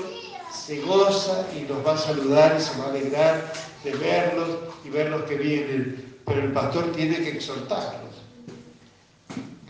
se 0.54 0.82
goza 0.82 1.48
y 1.56 1.62
nos 1.72 1.86
va 1.86 1.94
a 1.94 1.98
saludar 1.98 2.58
y 2.60 2.64
se 2.64 2.78
va 2.80 2.86
a 2.86 2.90
alegrar 2.90 3.54
de 3.84 3.92
verlos 3.92 4.50
y 4.84 4.90
ver 4.90 5.10
los 5.10 5.24
que 5.24 5.36
vienen 5.36 6.10
pero 6.30 6.42
el 6.44 6.52
pastor 6.54 6.92
tiene 6.92 7.18
que 7.18 7.30
exhortarlos. 7.30 8.14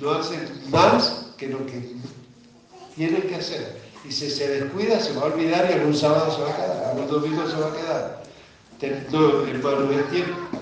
No 0.01 0.11
hacen 0.11 0.45
más 0.69 1.27
que 1.37 1.47
lo 1.47 1.65
que 1.65 1.95
tienen 2.95 3.21
que 3.23 3.35
hacer. 3.35 3.79
Y 4.03 4.11
si 4.11 4.29
se 4.29 4.47
descuida, 4.47 4.99
se 4.99 5.13
va 5.13 5.21
a 5.21 5.25
olvidar 5.25 5.69
y 5.69 5.73
algún 5.73 5.95
sábado 5.95 6.35
se 6.35 6.41
va 6.41 6.49
a 6.49 6.55
quedar, 6.55 6.83
algún 6.89 7.07
domingo 7.07 7.49
se 7.49 7.55
va 7.55 7.67
a 7.67 7.75
quedar. 7.75 8.23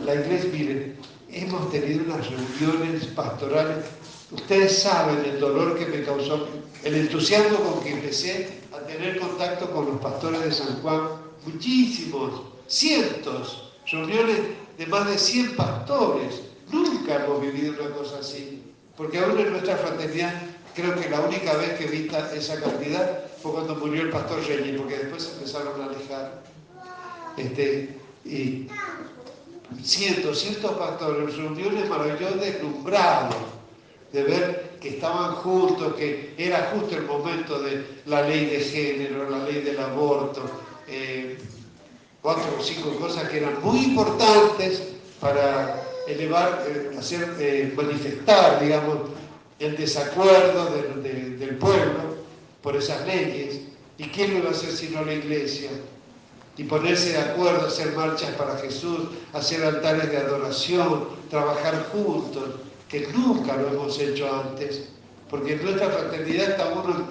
La 0.04 0.16
iglesia, 0.16 0.50
miren, 0.52 0.98
hemos 1.32 1.70
tenido 1.70 2.04
unas 2.04 2.28
reuniones 2.28 3.06
pastorales. 3.08 3.86
Ustedes 4.32 4.80
saben 4.80 5.24
el 5.24 5.40
dolor 5.40 5.78
que 5.78 5.86
me 5.86 6.04
causó, 6.04 6.48
el 6.84 6.96
entusiasmo 6.96 7.60
con 7.60 7.84
que 7.84 7.92
empecé 7.92 8.62
a 8.74 8.80
tener 8.88 9.20
contacto 9.20 9.70
con 9.70 9.86
los 9.86 10.02
pastores 10.02 10.44
de 10.44 10.52
San 10.52 10.82
Juan. 10.82 11.02
Muchísimos, 11.46 12.42
cientos, 12.68 13.72
reuniones 13.86 14.38
de 14.80 14.88
más 14.88 15.08
de 15.08 15.18
100 15.18 15.56
pastores. 15.56 16.42
Nunca 16.72 17.24
hemos 17.24 17.40
vivido 17.40 17.76
una 17.80 17.92
cosa 17.96 18.18
así. 18.20 18.64
Porque 18.98 19.20
aún 19.20 19.38
en 19.40 19.52
nuestra 19.52 19.78
fraternidad, 19.78 20.34
creo 20.74 21.00
que 21.00 21.08
la 21.08 21.22
única 21.22 21.56
vez 21.56 21.78
que 21.78 21.86
vi 21.86 22.10
esa 22.36 22.60
cantidad 22.60 23.26
fue 23.44 23.52
cuando 23.52 23.76
murió 23.76 24.02
el 24.02 24.10
pastor 24.10 24.44
Reyes, 24.44 24.76
porque 24.76 24.98
después 24.98 25.32
empezaron 25.36 25.80
a 25.80 25.86
alejar. 25.86 26.44
Este, 27.38 27.97
y 28.30 28.68
cientos, 29.84 30.40
cientos 30.40 30.72
pastores, 30.74 31.36
reuniones 31.38 31.90
maravillosas, 31.90 32.40
deslumbrados 32.40 33.36
de 34.12 34.24
ver 34.24 34.78
que 34.80 34.90
estaban 34.90 35.36
juntos, 35.36 35.96
que 35.96 36.34
era 36.38 36.72
justo 36.74 36.96
el 36.96 37.04
momento 37.04 37.60
de 37.60 37.84
la 38.06 38.22
ley 38.22 38.46
de 38.46 38.60
género, 38.60 39.30
la 39.30 39.40
ley 39.40 39.62
del 39.62 39.80
aborto, 39.80 40.62
eh, 40.88 41.38
cuatro 42.22 42.44
o 42.60 42.64
cinco 42.64 42.92
cosas 43.00 43.28
que 43.30 43.38
eran 43.38 43.62
muy 43.62 43.80
importantes 43.80 44.84
para 45.20 45.84
elevar, 46.08 46.66
eh, 46.68 46.96
hacer 46.98 47.36
eh, 47.40 47.74
manifestar, 47.76 48.62
digamos, 48.62 48.98
el 49.60 49.76
desacuerdo 49.76 50.70
del 51.04 51.58
pueblo 51.58 52.18
por 52.62 52.76
esas 52.76 53.06
leyes. 53.08 53.62
¿Y 53.98 54.04
quién 54.06 54.32
lo 54.32 54.40
iba 54.40 54.50
a 54.50 54.52
hacer 54.52 54.72
sino 54.72 55.04
la 55.04 55.14
iglesia? 55.14 55.72
Y 56.58 56.64
ponerse 56.64 57.12
de 57.12 57.20
acuerdo, 57.20 57.68
hacer 57.68 57.94
marchas 57.94 58.32
para 58.32 58.58
Jesús, 58.58 59.02
hacer 59.34 59.64
altares 59.64 60.10
de 60.10 60.18
adoración, 60.18 61.06
trabajar 61.30 61.90
juntos, 61.92 62.44
que 62.90 63.08
nunca 63.16 63.56
lo 63.56 63.68
hemos 63.68 64.00
hecho 64.00 64.28
antes, 64.34 64.90
porque 65.30 65.54
en 65.54 65.64
nuestra 65.64 65.90
fraternidad 65.90 66.52
está 66.52 66.68
uno 66.70 67.06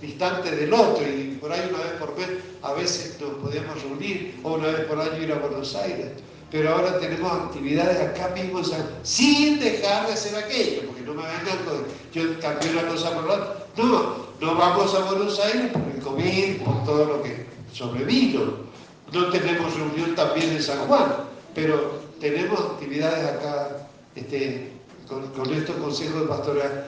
distante 0.00 0.50
del 0.50 0.72
otro 0.72 1.06
y 1.06 1.38
por 1.40 1.52
ahí 1.52 1.68
una 1.68 1.84
vez 1.84 1.92
por 1.98 2.16
mes 2.16 2.28
a 2.62 2.72
veces 2.72 3.18
nos 3.20 3.30
podemos 3.34 3.82
reunir 3.82 4.38
o 4.42 4.54
una 4.54 4.68
vez 4.68 4.80
por 4.86 5.00
año 5.00 5.22
ir 5.22 5.32
a 5.32 5.38
Buenos 5.38 5.74
Aires. 5.74 6.08
Pero 6.50 6.74
ahora 6.74 6.98
tenemos 6.98 7.30
actividades 7.30 8.00
acá 8.00 8.34
mismo 8.34 8.60
sin 9.04 9.60
dejar 9.60 10.08
de 10.08 10.14
hacer 10.14 10.34
aquello, 10.34 10.82
porque 10.86 11.02
no 11.02 11.14
me 11.14 11.22
vengan 11.22 11.58
con 11.64 11.84
yo 12.12 12.40
cambié 12.40 12.72
una 12.72 12.88
cosa 12.88 13.14
por 13.14 13.24
la 13.28 13.34
otra. 13.34 13.66
No, 13.76 14.16
no 14.40 14.54
vamos 14.56 14.92
a 14.94 15.04
Buenos 15.04 15.38
Aires 15.38 15.70
por 15.72 15.82
el 15.82 16.02
COVID, 16.02 16.62
por 16.62 16.84
todo 16.84 17.04
lo 17.04 17.22
que 17.22 17.46
sobrevino 17.72 18.70
no 19.12 19.30
tenemos 19.30 19.74
reunión 19.74 20.14
también 20.14 20.50
en 20.50 20.62
San 20.62 20.86
Juan, 20.86 21.14
pero 21.54 22.00
tenemos 22.20 22.60
actividades 22.60 23.26
acá 23.28 23.88
este, 24.14 24.72
con, 25.08 25.52
estos 25.52 25.76
consejos 25.76 26.22
de 26.22 26.26
pastoral. 26.28 26.86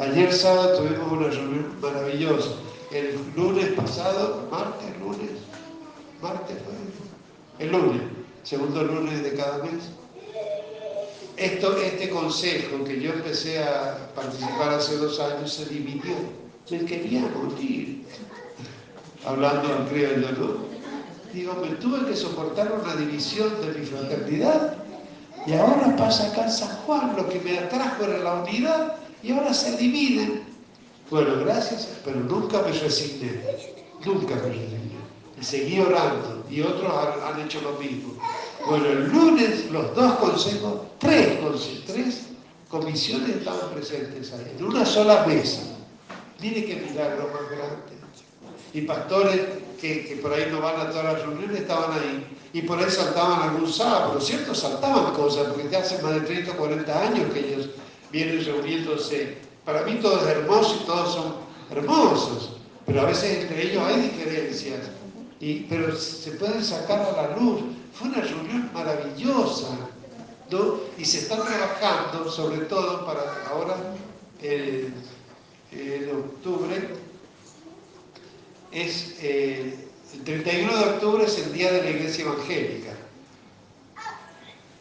ayer 0.00 0.32
sábado 0.32 0.78
tuvimos 0.78 1.12
una 1.12 1.28
reunión 1.28 1.80
maravillosa. 1.80 2.50
El 2.90 3.18
lunes 3.34 3.68
pasado, 3.70 4.46
martes, 4.50 4.98
lunes, 5.00 5.30
martes 6.20 6.58
el 7.58 7.70
lunes, 7.70 8.02
segundo 8.42 8.82
lunes 8.82 9.22
de 9.22 9.34
cada 9.34 9.58
mes. 9.58 9.90
Esto, 11.36 11.76
este 11.78 12.10
consejo 12.10 12.84
que 12.84 13.00
yo 13.00 13.12
empecé 13.12 13.62
a 13.62 14.10
participar 14.14 14.74
hace 14.74 14.96
dos 14.96 15.18
años 15.20 15.52
se 15.52 15.66
dividió. 15.66 16.14
Me 16.70 16.84
quería 16.84 17.20
morir. 17.20 18.04
Hablando 19.24 19.76
en 19.76 19.86
criollo, 19.86 20.32
¿no? 20.32 20.71
Digo, 21.32 21.54
me 21.54 21.68
tuve 21.76 22.06
que 22.06 22.14
soportar 22.14 22.72
una 22.72 22.94
división 22.94 23.48
de 23.62 23.78
mi 23.78 23.86
fraternidad 23.86 24.76
y 25.46 25.54
ahora 25.54 25.96
pasa 25.96 26.28
acá 26.28 26.44
en 26.44 26.52
San 26.52 26.76
Juan, 26.84 27.16
lo 27.16 27.28
que 27.28 27.40
me 27.40 27.58
atrajo 27.58 28.04
era 28.04 28.18
la 28.18 28.34
unidad 28.34 28.96
y 29.22 29.32
ahora 29.32 29.54
se 29.54 29.76
dividen. 29.76 30.44
Bueno, 31.10 31.36
gracias, 31.44 31.88
pero 32.04 32.20
nunca 32.20 32.60
me 32.62 32.72
resigné, 32.72 33.40
nunca 34.04 34.34
me 34.36 34.42
resigné. 34.42 34.92
Y 35.40 35.44
seguí 35.44 35.80
orando 35.80 36.44
y 36.50 36.60
otros 36.60 36.92
han, 37.24 37.40
hecho 37.40 37.60
lo 37.62 37.72
mismo. 37.72 38.14
Bueno, 38.66 38.86
el 38.86 39.08
lunes 39.08 39.70
los 39.70 39.94
dos 39.94 40.12
consejos, 40.16 40.82
tres 40.98 41.38
consejos, 41.40 41.84
tres 41.86 42.26
comisiones 42.68 43.36
estaban 43.36 43.70
presentes 43.74 44.32
ahí, 44.32 44.54
en 44.58 44.64
una 44.64 44.84
sola 44.84 45.24
mesa. 45.26 45.62
Mire 46.40 46.64
qué 46.66 46.76
milagro 46.76 47.30
más 47.32 47.50
grande. 47.50 47.92
Y 48.74 48.82
pastores 48.82 49.40
que, 49.82 50.18
por 50.22 50.32
ahí 50.32 50.48
no 50.50 50.60
van 50.60 50.80
a 50.80 50.90
todas 50.90 51.04
las 51.04 51.22
reuniones, 51.26 51.60
estaban 51.60 51.98
ahí. 51.98 52.24
Y 52.52 52.62
por 52.62 52.78
ahí 52.78 52.88
saltaban 52.88 53.50
algún 53.50 53.70
sábado, 53.70 54.20
¿cierto? 54.20 54.54
Saltaban 54.54 55.12
cosas, 55.12 55.48
porque 55.48 55.68
ya 55.68 55.80
hace 55.80 56.00
más 56.02 56.14
de 56.14 56.20
30 56.20 56.52
o 56.52 56.56
40 56.56 57.02
años 57.02 57.32
que 57.32 57.40
ellos 57.40 57.70
vienen 58.12 58.44
reuniéndose. 58.44 59.38
Para 59.64 59.82
mí 59.82 59.98
todo 60.00 60.20
es 60.20 60.26
hermoso 60.28 60.78
y 60.82 60.86
todos 60.86 61.14
son 61.14 61.34
hermosos, 61.70 62.56
pero 62.86 63.00
a 63.00 63.06
veces 63.06 63.42
entre 63.42 63.70
ellos 63.70 63.82
hay 63.84 64.02
diferencias. 64.02 64.80
Y, 65.40 65.60
pero 65.68 65.96
se 65.96 66.30
pueden 66.32 66.64
sacar 66.64 67.00
a 67.00 67.22
la 67.22 67.36
luz. 67.36 67.62
Fue 67.92 68.08
una 68.08 68.20
reunión 68.20 68.70
maravillosa. 68.72 69.66
Y 70.98 71.04
se 71.06 71.18
están 71.20 71.40
trabajando, 71.40 72.30
sobre 72.30 72.58
todo 72.66 73.06
para 73.06 73.22
ahora, 73.50 73.74
en 74.42 74.94
octubre, 76.10 76.90
es 78.72 79.16
eh, 79.20 79.74
el 80.14 80.24
31 80.24 80.76
de 80.76 80.84
octubre 80.84 81.24
es 81.24 81.38
el 81.38 81.52
día 81.52 81.72
de 81.72 81.82
la 81.82 81.90
iglesia 81.90 82.24
evangélica. 82.24 82.92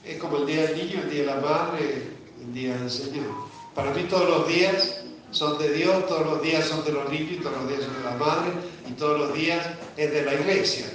Es 0.05 0.17
como 0.17 0.37
el 0.37 0.45
día 0.45 0.67
del 0.67 0.77
niño, 0.77 1.01
el 1.03 1.09
día 1.09 1.19
de 1.21 1.25
la 1.27 1.35
madre, 1.37 2.03
el 2.41 2.53
día 2.53 2.75
del 2.77 2.89
Señor. 2.89 3.27
Para 3.75 3.91
mí 3.91 4.03
todos 4.09 4.29
los 4.29 4.47
días 4.47 5.03
son 5.31 5.57
de 5.59 5.71
Dios, 5.73 6.05
todos 6.07 6.25
los 6.25 6.41
días 6.41 6.65
son 6.65 6.83
de 6.83 6.91
los 6.91 7.09
niños, 7.09 7.43
todos 7.43 7.57
los 7.57 7.69
días 7.69 7.83
son 7.83 7.93
de 7.97 8.03
la 8.03 8.15
madre 8.15 8.51
y 8.89 8.93
todos 8.93 9.19
los 9.19 9.33
días 9.33 9.65
es 9.95 10.11
de 10.11 10.23
la 10.23 10.33
iglesia. 10.33 10.85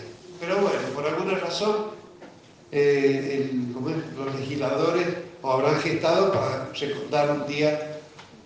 Pero 0.40 0.56
bueno, 0.58 0.78
por 0.94 1.06
alguna 1.06 1.38
razón 1.38 1.86
eh, 2.72 3.50
los 4.16 4.34
legisladores 4.34 5.06
habrán 5.42 5.80
gestado 5.80 6.32
para 6.32 6.70
recordar 6.72 7.30
un 7.30 7.46
día 7.46 8.00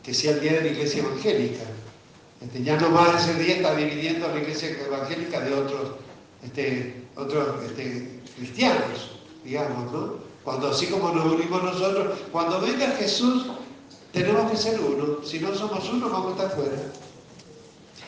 que 0.05 0.15
sea 0.15 0.33
el 0.33 0.41
día 0.41 0.53
de 0.53 0.61
la 0.63 0.69
iglesia 0.69 1.03
evangélica. 1.03 1.65
Este, 2.41 2.63
ya 2.63 2.79
no 2.79 2.89
más 2.91 3.29
ese 3.29 3.39
día 3.43 3.57
está 3.57 3.75
dividiendo 3.75 4.27
la 4.29 4.41
iglesia 4.41 4.71
evangélica 4.71 5.41
de 5.41 5.53
otros, 5.53 5.91
este, 6.43 7.05
otros 7.15 7.63
este, 7.65 8.21
cristianos, 8.37 9.19
digamos, 9.45 9.93
¿no? 9.93 10.15
Cuando 10.43 10.71
así 10.71 10.87
como 10.87 11.13
nos 11.13 11.35
unimos 11.35 11.63
nosotros, 11.63 12.19
cuando 12.33 12.61
venga 12.63 12.87
Jesús, 12.93 13.47
tenemos 14.13 14.51
que 14.51 14.57
ser 14.57 14.81
uno. 14.81 15.23
Si 15.23 15.39
no 15.39 15.55
somos 15.55 15.87
uno, 15.93 16.09
vamos 16.09 16.29
a 16.29 16.45
estar 16.45 16.57
fuera. 16.57 16.83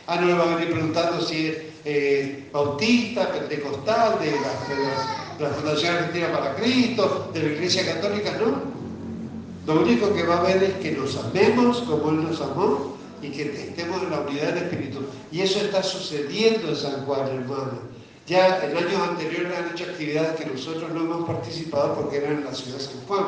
Ah, 0.06 0.16
no 0.16 0.26
le 0.26 0.34
van 0.34 0.48
a 0.48 0.56
venir 0.56 0.72
preguntando 0.72 1.20
si 1.20 1.48
es 1.48 1.58
eh, 1.84 2.48
bautista, 2.52 3.30
pentecostal, 3.30 4.18
de 4.18 4.32
la, 4.32 5.50
Fundación 5.50 5.96
Argentina 5.96 6.32
para 6.32 6.54
Cristo, 6.54 7.30
de 7.34 7.42
la 7.42 7.48
Iglesia 7.50 7.84
Católica, 7.84 8.38
no. 8.38 8.62
Lo 9.66 9.82
único 9.82 10.12
que 10.14 10.22
va 10.22 10.36
a 10.36 10.40
haber 10.40 10.62
es 10.62 10.72
que 10.74 10.92
nos 10.92 11.16
amemos 11.16 11.80
como 11.82 12.10
Él 12.10 12.22
nos 12.24 12.40
amó 12.40 12.96
y 13.22 13.30
que 13.30 13.42
estemos 13.42 14.02
en 14.02 14.10
la 14.10 14.20
unidad 14.20 14.52
del 14.52 14.64
Espíritu. 14.64 15.00
Y 15.30 15.40
eso 15.40 15.60
está 15.60 15.82
sucediendo 15.82 16.68
en 16.68 16.76
San 16.76 17.06
Juan, 17.06 17.28
hermano. 17.28 17.92
Ya 18.26 18.62
en 18.64 18.76
años 18.76 19.08
anteriores 19.08 19.56
han 19.56 19.70
hecho 19.70 19.84
actividades 19.84 20.40
que 20.40 20.46
nosotros 20.46 20.90
no 20.92 21.00
hemos 21.00 21.28
participado 21.28 21.94
porque 21.94 22.18
eran 22.18 22.38
en 22.38 22.44
la 22.44 22.54
ciudad 22.54 22.78
de 22.78 22.84
San 22.84 23.00
Juan. 23.06 23.26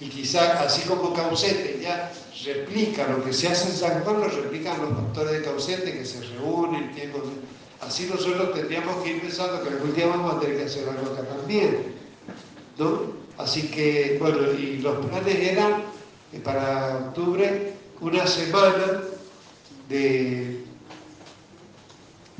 Y 0.00 0.08
quizá, 0.08 0.60
así 0.62 0.88
como 0.88 1.12
Caucete 1.12 1.78
ya 1.82 2.10
replica 2.44 3.06
lo 3.08 3.24
que 3.24 3.32
se 3.32 3.48
hace 3.48 3.68
en 3.68 3.76
San 3.76 4.02
Juan, 4.02 4.20
lo 4.20 4.28
replican 4.28 4.80
los 4.80 4.92
pastores 4.92 5.32
de 5.32 5.42
Caucete 5.42 5.92
que 5.92 6.04
se 6.04 6.20
reúnen, 6.22 6.94
tiempo 6.94 7.22
Así 7.80 8.06
nosotros 8.12 8.54
tendríamos 8.54 9.02
que 9.02 9.10
ir 9.10 9.22
pensando 9.22 9.62
que 9.62 9.70
algún 9.70 9.94
día 9.94 10.06
vamos 10.06 10.34
a 10.34 10.40
tener 10.40 10.58
que 10.58 10.64
hacer 10.64 10.86
algo 10.88 11.12
acá 11.12 11.22
también. 11.22 11.94
¿no? 12.78 13.20
Así 13.38 13.68
que, 13.68 14.18
bueno, 14.20 14.52
y 14.52 14.78
los 14.78 15.06
planes 15.06 15.34
eran 15.34 15.82
eh, 16.32 16.40
para 16.44 16.98
octubre 16.98 17.72
una 18.00 18.26
semana 18.26 19.02
de, 19.88 20.64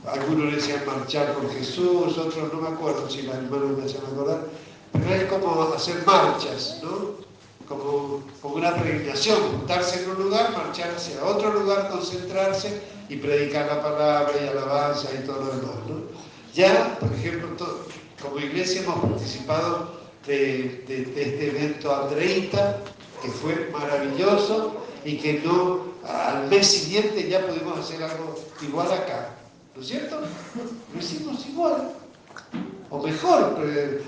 algunos 0.06 0.46
le 0.46 0.56
decían 0.56 0.84
marchar 0.86 1.34
con 1.34 1.50
Jesús, 1.50 2.16
otros 2.16 2.52
no 2.52 2.60
me 2.60 2.68
acuerdo 2.68 3.08
si 3.10 3.22
las 3.22 3.36
hermanas 3.36 3.76
me 3.76 3.84
hacían 3.84 4.04
acordar, 4.06 4.46
pero 4.92 5.14
es 5.14 5.24
como 5.24 5.62
hacer 5.74 6.02
marchas, 6.06 6.80
¿no? 6.82 7.20
Como, 7.68 8.22
como 8.42 8.54
una 8.56 8.74
peregrinación, 8.74 9.38
juntarse 9.52 10.02
en 10.02 10.10
un 10.10 10.22
lugar, 10.24 10.52
marchar 10.52 10.90
hacia 10.90 11.24
otro 11.24 11.52
lugar, 11.52 11.88
concentrarse 11.90 12.80
y 13.08 13.16
predicar 13.16 13.66
la 13.66 13.82
palabra 13.82 14.32
y 14.42 14.48
alabanza 14.48 15.08
y 15.14 15.24
todo 15.24 15.44
lo 15.44 15.46
demás, 15.56 15.76
¿no? 15.88 16.00
Ya, 16.54 16.98
por 16.98 17.12
ejemplo, 17.12 17.48
como 18.20 18.38
iglesia 18.38 18.82
hemos 18.82 18.98
participado 18.98 20.00
de, 20.26 20.84
este 20.88 21.48
evento 21.48 21.94
Andreita, 21.94 22.78
que 23.22 23.28
fue 23.28 23.70
maravilloso 23.72 24.80
y 25.04 25.18
que 25.18 25.40
no, 25.44 25.80
al 26.06 26.48
mes 26.48 26.66
siguiente 26.66 27.28
ya 27.28 27.46
pudimos 27.46 27.78
hacer 27.78 28.02
algo 28.02 28.36
igual 28.62 28.92
acá, 28.92 29.34
¿no 29.74 29.82
es 29.82 29.88
cierto? 29.88 30.20
Lo 30.92 31.00
hicimos 31.00 31.46
igual, 31.46 31.92
o 32.90 33.02
mejor, 33.02 33.58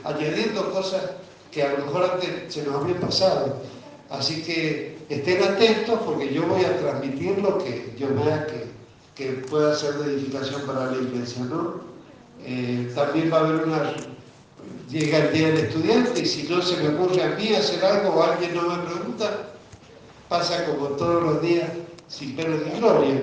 añadiendo 0.05 0.73
cosas 0.73 1.03
que 1.51 1.63
a 1.63 1.73
lo 1.73 1.87
mejor 1.87 2.11
antes 2.15 2.53
se 2.53 2.65
nos 2.65 2.83
habían 2.83 2.99
pasado. 2.99 3.57
Así 4.11 4.43
que 4.43 4.99
estén 5.09 5.43
atentos 5.43 6.01
porque 6.05 6.33
yo 6.33 6.47
voy 6.47 6.65
a 6.65 6.77
transmitir 6.79 7.39
lo 7.39 7.59
que 7.59 7.95
yo 7.99 8.09
vea 8.15 8.47
que, 8.47 8.67
que 9.15 9.33
pueda 9.43 9.75
ser 9.75 9.95
de 9.95 10.15
edificación 10.15 10.63
para 10.63 10.91
la 10.91 10.97
iglesia, 10.99 11.45
¿no? 11.45 11.81
Eh, 12.45 12.91
también 12.95 13.33
va 13.33 13.39
a 13.39 13.41
haber 13.41 13.65
una 13.67 13.95
llega 14.91 15.19
el 15.19 15.33
día 15.33 15.49
del 15.49 15.59
estudiante 15.59 16.21
y 16.21 16.27
si 16.27 16.49
no 16.49 16.61
se 16.61 16.77
me 16.77 16.91
ocurre 16.91 17.23
a 17.23 17.31
mí 17.37 17.55
hacer 17.55 17.83
algo 17.85 18.11
o 18.11 18.23
alguien 18.23 18.55
no 18.55 18.63
me 18.63 18.83
pregunta, 18.85 19.52
pasa 20.33 20.65
como 20.65 20.87
todos 20.97 21.23
los 21.23 21.43
días 21.43 21.69
sin 22.09 22.35
pena 22.35 22.57
ni 22.57 22.81
gloria. 22.81 23.21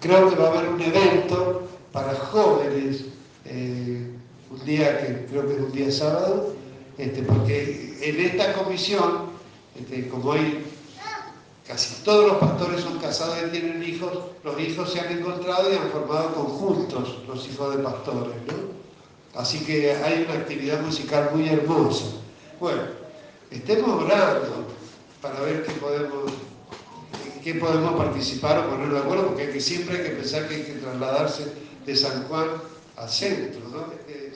Creo 0.00 0.30
que 0.30 0.36
va 0.36 0.48
a 0.48 0.50
haber 0.50 0.70
un 0.70 0.80
evento 0.80 1.68
para 1.92 2.14
jóvenes, 2.14 3.04
eh, 3.44 4.10
un 4.50 4.64
día 4.64 4.98
que 4.98 5.26
creo 5.26 5.46
que 5.46 5.52
es 5.52 5.60
un 5.60 5.72
día 5.72 5.92
sábado, 5.92 6.54
este, 6.96 7.20
porque 7.22 7.98
en 8.00 8.20
esta 8.20 8.54
comisión, 8.54 9.26
este, 9.78 10.08
como 10.08 10.32
hay 10.32 10.64
casi 11.68 12.02
todos 12.02 12.28
los 12.28 12.38
pastores 12.38 12.80
son 12.80 12.98
casados 12.98 13.36
y 13.48 13.50
tienen 13.50 13.82
hijos, 13.82 14.12
los 14.42 14.58
hijos 14.58 14.90
se 14.90 15.00
han 15.00 15.18
encontrado 15.18 15.70
y 15.70 15.76
han 15.76 15.90
formado 15.90 16.32
conjuntos, 16.32 17.18
los 17.28 17.46
hijos 17.46 17.76
de 17.76 17.82
pastores, 17.82 18.36
¿no? 18.46 19.38
Así 19.38 19.58
que 19.66 19.92
hay 19.92 20.24
una 20.26 20.40
actividad 20.40 20.80
musical 20.80 21.30
muy 21.34 21.46
hermosa. 21.46 22.06
Bueno, 22.58 22.84
estemos 23.50 24.02
orando 24.02 24.76
para 25.20 25.40
ver 25.40 25.64
qué 25.64 25.72
podemos, 25.72 26.32
qué 27.42 27.54
podemos 27.54 27.96
participar 27.96 28.58
o 28.58 28.70
ponernos 28.70 28.94
de 28.94 29.00
acuerdo, 29.00 29.26
porque 29.28 29.60
siempre 29.60 29.98
hay 29.98 30.04
que 30.04 30.10
pensar 30.10 30.48
que 30.48 30.56
hay 30.56 30.62
que 30.62 30.72
trasladarse 30.74 31.52
de 31.84 31.96
San 31.96 32.24
Juan 32.24 32.48
al 32.96 33.08
centro. 33.08 33.60
Este 33.92 34.32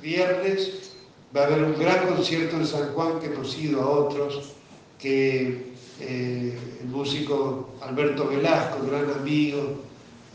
viernes 0.00 0.92
va 1.34 1.42
a 1.42 1.46
haber 1.46 1.64
un 1.64 1.78
gran 1.78 2.06
concierto 2.08 2.56
en 2.56 2.66
San 2.66 2.92
Juan 2.94 3.20
que 3.20 3.26
hemos 3.26 3.56
ido 3.56 3.80
a 3.80 3.88
otros, 3.88 4.52
que 4.98 5.72
eh, 6.00 6.58
el 6.80 6.88
músico 6.88 7.74
Alberto 7.80 8.26
Velasco, 8.26 8.86
gran 8.86 9.10
amigo 9.10 9.82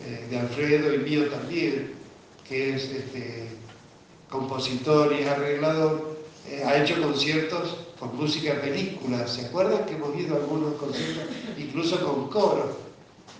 eh, 0.05 0.27
de 0.29 0.39
Alfredo 0.39 0.93
y 0.93 0.99
mío 0.99 1.25
también, 1.29 1.93
que 2.47 2.75
es 2.75 2.83
este, 2.85 3.49
compositor 4.29 5.13
y 5.13 5.23
arreglador, 5.23 6.17
eh, 6.47 6.63
ha 6.65 6.81
hecho 6.81 7.01
conciertos 7.01 7.86
con 7.99 8.15
música 8.15 8.53
de 8.55 8.59
películas. 8.59 9.33
¿Se 9.33 9.45
acuerdan 9.45 9.85
que 9.85 9.93
hemos 9.93 10.17
ido 10.17 10.35
a 10.35 10.39
algunos 10.39 10.75
conciertos, 10.75 11.25
incluso 11.57 11.99
con 12.05 12.29
coro? 12.29 12.77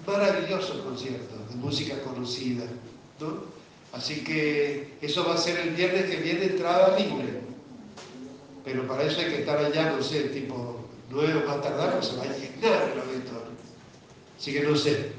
Maravillosos 0.06 0.78
conciertos 0.78 1.50
de 1.50 1.56
música 1.56 2.02
conocida. 2.02 2.66
¿no? 3.20 3.58
Así 3.94 4.24
que 4.24 4.98
eso 5.02 5.26
va 5.26 5.36
a 5.36 5.38
ser 5.38 5.60
el 5.60 5.70
viernes 5.72 6.10
que 6.10 6.18
viene 6.18 6.46
entrada 6.46 6.98
libre. 6.98 7.42
Pero 8.66 8.88
para 8.88 9.04
eso 9.04 9.22
hay 9.22 9.28
que 9.28 9.40
estar 9.40 9.58
allá, 9.58 9.92
no 9.92 10.04
sé, 10.04 10.24
tipo 10.24 10.82
nueve 11.10 11.42
o 11.44 11.48
más 11.48 11.62
tardar, 11.62 11.94
pues 11.94 12.08
se 12.08 12.18
va 12.18 12.24
a 12.24 12.26
llenar 12.26 12.92
el 12.92 13.00
auditorio. 13.00 13.52
Así 14.38 14.54
que 14.54 14.62
no 14.62 14.76
sé. 14.76 15.12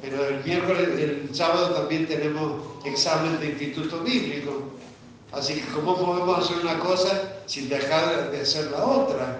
Pero 0.00 0.26
el 0.26 0.44
miércoles, 0.44 0.88
el 0.98 1.34
sábado 1.34 1.74
también 1.74 2.06
tenemos 2.06 2.62
examen 2.84 3.38
de 3.40 3.50
instituto 3.50 4.00
bíblico 4.00 4.74
Así 5.36 5.54
que 5.54 5.72
¿cómo 5.72 5.96
podemos 5.96 6.38
hacer 6.38 6.58
una 6.62 6.78
cosa 6.78 7.40
sin 7.46 7.68
dejar 7.68 8.30
de 8.30 8.40
hacer 8.40 8.70
la 8.70 8.84
otra? 8.84 9.38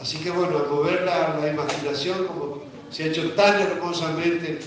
Así 0.00 0.18
que 0.18 0.30
bueno, 0.30 0.64
mover 0.70 1.02
la, 1.02 1.48
imaginación 1.48 2.26
como 2.26 2.62
se 2.90 3.04
ha 3.04 3.06
hecho 3.06 3.30
tan 3.32 3.60
hermosamente 3.60 4.58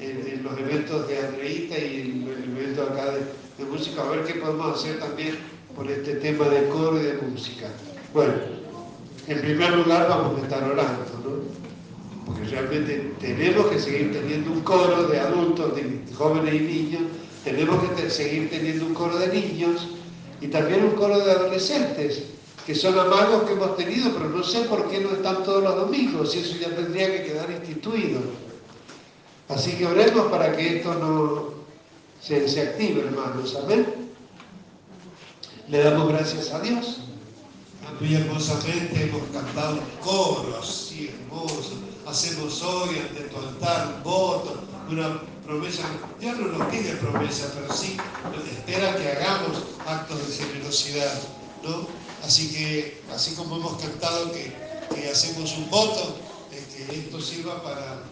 en, 0.00 0.42
los 0.42 0.58
eventos 0.58 1.06
de 1.08 1.18
Andreita 1.18 1.78
y 1.78 2.00
en 2.00 2.28
el 2.28 2.58
evento 2.58 2.82
acá 2.84 3.12
de, 3.12 3.64
música, 3.64 4.02
a 4.02 4.08
ver 4.08 4.24
qué 4.24 4.34
podemos 4.34 4.76
hacer 4.76 4.98
también 4.98 5.38
por 5.76 5.88
este 5.88 6.14
tema 6.16 6.48
de 6.48 6.68
coro 6.68 6.98
y 6.98 7.04
de 7.04 7.14
música. 7.18 7.68
Bueno, 8.12 8.32
en 9.28 9.40
primer 9.40 9.72
lugar 9.72 10.08
vamos 10.08 10.40
a 10.40 10.42
estar 10.42 10.64
orando, 10.64 11.04
¿no? 11.22 12.26
Porque 12.26 12.44
realmente 12.44 13.12
tenemos 13.20 13.66
que 13.66 13.78
seguir 13.78 14.12
teniendo 14.12 14.50
un 14.50 14.60
coro 14.62 15.04
de 15.04 15.20
adultos, 15.20 15.76
de 15.76 16.00
jóvenes 16.16 16.54
y 16.54 16.60
niños, 16.60 17.02
tenemos 17.44 17.82
que 17.90 18.10
seguir 18.10 18.50
teniendo 18.50 18.86
un 18.86 18.94
coro 18.94 19.18
de 19.18 19.28
niños 19.28 19.88
y 20.40 20.48
también 20.48 20.84
un 20.84 20.92
coro 20.92 21.18
de 21.18 21.30
adolescentes, 21.30 22.24
que 22.66 22.74
son 22.74 22.98
amagos 22.98 23.44
que 23.44 23.52
hemos 23.52 23.76
tenido, 23.76 24.12
pero 24.12 24.28
no 24.28 24.42
sé 24.42 24.62
por 24.62 24.88
qué 24.88 25.00
no 25.00 25.10
están 25.10 25.42
todos 25.42 25.62
los 25.62 25.76
domingos, 25.76 26.34
y 26.34 26.40
eso 26.40 26.56
ya 26.60 26.74
tendría 26.74 27.10
que 27.12 27.24
quedar 27.24 27.50
instituido. 27.50 28.20
Así 29.48 29.72
que 29.72 29.86
oremos 29.86 30.26
para 30.30 30.56
que 30.56 30.78
esto 30.78 30.94
no 30.94 31.54
se, 32.20 32.48
se 32.48 32.62
active, 32.62 33.02
hermanos. 33.02 33.56
Amén. 33.62 33.86
Le 35.68 35.78
damos 35.82 36.08
gracias 36.08 36.52
a 36.52 36.60
Dios. 36.60 36.98
Muy 38.00 38.14
hermosamente 38.14 39.02
hemos 39.02 39.22
cantado 39.32 39.78
coro 40.02 40.58
así 40.60 41.08
hermoso. 41.08 41.74
Hacemos 42.06 42.62
hoy 42.62 42.98
ante 42.98 43.22
tu 43.22 43.36
altar 43.36 44.00
voto, 44.02 44.60
una 44.90 45.20
promesa. 45.44 45.82
Dios 46.20 46.38
no 46.38 46.58
nos 46.58 46.68
pide 46.68 46.96
promesa, 46.96 47.52
pero 47.54 47.72
sí 47.72 47.96
espera 48.50 48.96
que 48.96 49.08
hagamos 49.08 49.58
actos 49.86 50.28
de 50.28 50.44
generosidad. 50.44 51.22
¿no? 51.62 51.86
Así 52.24 52.52
que, 52.52 53.02
así 53.12 53.34
como 53.34 53.56
hemos 53.56 53.80
cantado 53.80 54.32
que, 54.32 54.52
hacemos 55.10 55.56
un 55.56 55.68
voto, 55.70 56.16
que 56.50 56.98
esto 56.98 57.20
sirva 57.20 57.62
para, 57.62 58.02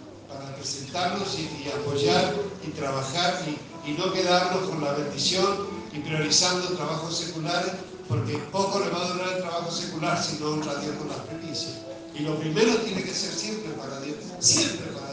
presentarnos 0.57 1.39
y, 1.39 1.69
apoyar 1.70 2.35
y 2.66 2.70
trabajar 2.70 3.40
y, 3.47 3.93
no 3.93 4.12
quedarnos 4.12 4.69
con 4.69 4.85
la 4.85 4.93
bendición 4.93 5.66
y 5.93 5.98
priorizando 5.98 6.69
trabajos 6.77 7.16
seculares, 7.16 7.73
porque 8.09 8.36
poco 8.52 8.78
le 8.81 8.90
va 8.90 9.05
a 9.05 9.09
durar 9.12 9.28
el 9.36 9.43
trabajo 9.43 9.70
secular 9.70 10.23
si 10.23 10.39
no 10.39 10.51
honra 10.51 10.73
a 10.73 10.81
Dios 10.81 10.94
con 10.97 11.09
las 11.09 11.19
primicias. 11.19 11.78
Y 12.15 12.20
lo 12.23 12.39
primero 12.39 12.77
tiene 12.78 13.02
que 13.02 13.15
ser 13.15 13.32
siempre 13.32 13.73
para 13.73 14.01
Dios, 14.01 14.16
siempre 14.40 14.86
para 14.93 15.07
Dios 15.07 15.09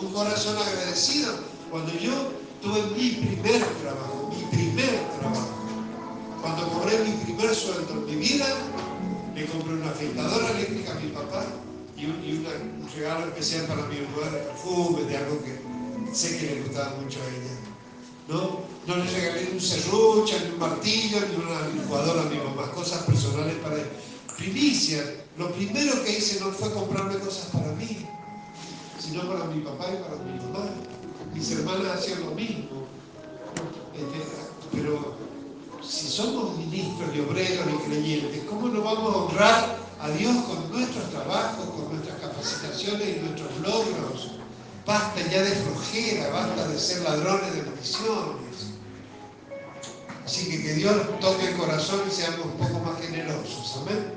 un 0.00 0.12
corazón 0.12 0.56
agradecido. 0.56 1.34
Cuando 1.70 1.92
yo 1.92 2.32
tuve 2.62 2.82
mi 2.96 3.10
primer 3.10 3.64
trabajo, 3.82 4.30
mi 4.34 4.44
primer 4.56 5.08
trabajo, 5.18 5.48
cuando 6.40 6.68
cobré 6.68 6.98
mi 7.04 7.12
primer 7.24 7.54
sueldo 7.54 7.92
en 7.92 8.06
mi 8.06 8.16
vida, 8.16 8.46
le 9.34 9.46
compré 9.46 9.74
una 9.74 9.90
afeitadora 9.90 10.50
eléctrica 10.50 10.92
a 10.92 11.00
mi 11.00 11.08
papá 11.10 11.44
y 11.96 12.06
un, 12.06 12.46
regalo 12.96 13.26
especial 13.26 13.66
para 13.66 13.86
mi 13.86 14.00
mujer 14.00 14.32
de 14.32 14.38
perfume, 14.38 15.04
de 15.04 15.16
algo 15.16 15.42
que 15.42 16.14
sé 16.14 16.38
que 16.38 16.54
le 16.54 16.62
gustaba 16.62 16.96
mucho 17.00 17.18
a 17.20 17.28
ella. 17.28 17.54
¿no? 18.28 18.60
No 18.86 18.96
le 18.96 19.10
regalé 19.10 19.50
un 19.52 19.60
serrucho, 19.60 20.34
ni 20.40 20.52
un 20.52 20.58
martillo, 20.58 21.18
ni 21.28 21.36
una 21.36 21.68
licuadora 21.68 22.22
a 22.22 22.24
mi 22.24 22.36
mamá, 22.36 22.70
cosas 22.72 23.02
personales 23.04 23.56
para 23.56 23.76
él. 23.76 23.86
Primicia, 24.36 25.04
lo 25.36 25.52
primero 25.52 26.02
que 26.02 26.18
hice 26.18 26.40
no 26.40 26.50
fue 26.50 26.72
comprarme 26.72 27.18
cosas 27.18 27.46
para 27.52 27.70
mí, 27.72 28.06
sino 29.10 29.28
para 29.28 29.44
mi 29.46 29.60
papá 29.62 29.86
y 29.92 30.02
para 30.02 30.22
mi 30.22 30.38
mamá. 30.38 30.70
Mis 31.34 31.50
hermanas 31.50 31.98
hacían 31.98 32.20
lo 32.20 32.30
mismo. 32.30 32.86
Este, 33.94 34.20
pero 34.72 35.16
si 35.82 36.06
somos 36.06 36.56
ministros 36.58 37.08
y 37.14 37.20
obreros 37.20 37.66
y 37.66 37.88
creyentes, 37.88 38.44
¿cómo 38.48 38.68
no 38.68 38.82
vamos 38.82 39.14
a 39.14 39.18
honrar 39.18 39.76
a 40.00 40.10
Dios 40.10 40.36
con 40.44 40.70
nuestros 40.70 41.10
trabajos, 41.10 41.66
con 41.66 41.90
nuestras 41.90 42.20
capacitaciones 42.20 43.16
y 43.16 43.20
nuestros 43.20 43.58
logros? 43.60 44.30
Basta 44.86 45.20
ya 45.28 45.42
de 45.42 45.50
flojera, 45.50 46.30
basta 46.30 46.68
de 46.68 46.78
ser 46.78 47.02
ladrones 47.02 47.52
de 47.52 47.62
municiones. 47.62 48.70
Así 50.24 50.48
que 50.48 50.62
que 50.62 50.74
Dios 50.74 50.96
toque 51.20 51.48
el 51.48 51.56
corazón 51.56 52.00
y 52.08 52.12
seamos 52.12 52.46
un 52.46 52.52
poco 52.52 52.78
más 52.84 53.00
generosos. 53.00 53.78
Amén. 53.82 54.14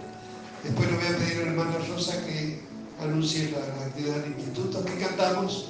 Después 0.64 0.90
le 0.90 0.98
voy 0.98 1.06
a 1.08 1.18
pedir 1.18 1.42
al 1.42 1.48
hermano 1.48 1.78
Rosa 1.90 2.24
que 2.26 2.73
anuncie 3.04 3.52
la, 3.52 3.86
actividad 3.86 4.18
del 4.18 4.34
instituto. 4.34 4.84
¿Qué 4.86 4.98
cantamos? 4.98 5.70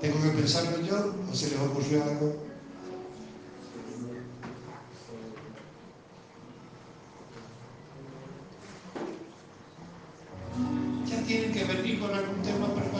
¿Tengo 0.00 0.20
que 0.22 0.30
pensarlo 0.30 0.80
yo 0.80 1.14
o 1.30 1.34
se 1.34 1.50
les 1.50 1.60
ocurrió 1.60 2.02
algo? 2.02 2.36
Ya 11.06 11.22
tienen 11.22 11.52
que 11.52 11.64
venir 11.64 12.00
con 12.00 12.14
algún 12.14 12.42
tema 12.42 12.66
preparado. 12.74 12.91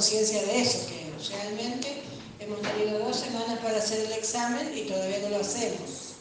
Conciencia 0.00 0.42
de 0.44 0.62
eso, 0.62 0.78
que 0.88 1.12
realmente 1.30 2.02
hemos 2.38 2.62
tenido 2.62 3.00
dos 3.00 3.16
semanas 3.16 3.58
para 3.58 3.76
hacer 3.76 4.06
el 4.06 4.12
examen 4.12 4.72
y 4.74 4.84
todavía 4.84 5.18
no 5.18 5.28
lo 5.28 5.40
hacemos. 5.40 6.14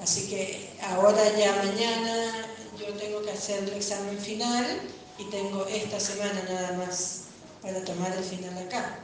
Así 0.00 0.26
que 0.28 0.68
ahora 0.82 1.22
ya 1.38 1.54
mañana 1.62 2.48
yo 2.76 2.92
tengo 2.94 3.22
que 3.22 3.30
hacer 3.30 3.62
el 3.62 3.74
examen 3.74 4.18
final 4.18 4.80
y 5.16 5.30
tengo 5.30 5.64
esta 5.66 6.00
semana 6.00 6.42
nada 6.48 6.72
más 6.72 7.20
para 7.62 7.84
tomar 7.84 8.10
el 8.16 8.24
final 8.24 8.58
acá. 8.66 8.98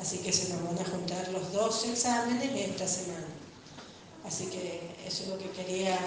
Así 0.00 0.18
que 0.18 0.32
se 0.32 0.50
nos 0.50 0.62
van 0.62 0.78
a 0.78 0.88
juntar 0.88 1.28
los 1.32 1.52
dos 1.52 1.86
exámenes 1.86 2.52
esta 2.54 2.86
semana. 2.86 3.26
Así 4.24 4.46
que 4.46 4.94
eso 5.04 5.24
es 5.24 5.28
lo 5.30 5.38
que 5.38 5.50
quería 5.50 5.98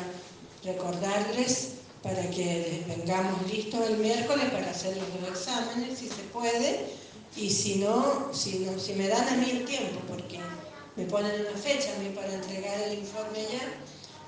recordarles 0.63 1.71
para 2.01 2.21
que 2.29 2.85
vengamos 2.87 3.51
listos 3.51 3.89
el 3.89 3.97
miércoles 3.97 4.45
para 4.49 4.71
hacer 4.71 4.95
los 4.95 5.21
dos 5.21 5.37
exámenes, 5.37 5.99
si 5.99 6.07
se 6.07 6.23
puede, 6.31 7.00
y 7.35 7.49
si 7.49 7.75
no, 7.75 8.29
si, 8.33 8.59
no, 8.59 8.77
si 8.79 8.93
me 8.93 9.07
dan 9.07 9.27
a 9.27 9.37
mí 9.37 9.49
el 9.51 9.65
tiempo, 9.65 9.99
porque 10.07 10.39
me 10.95 11.05
ponen 11.05 11.41
una 11.41 11.57
fecha 11.57 11.93
a 11.95 11.99
mí 11.99 12.09
para 12.09 12.33
entregar 12.33 12.81
el 12.81 12.99
informe 12.99 13.39
ya, 13.51 13.73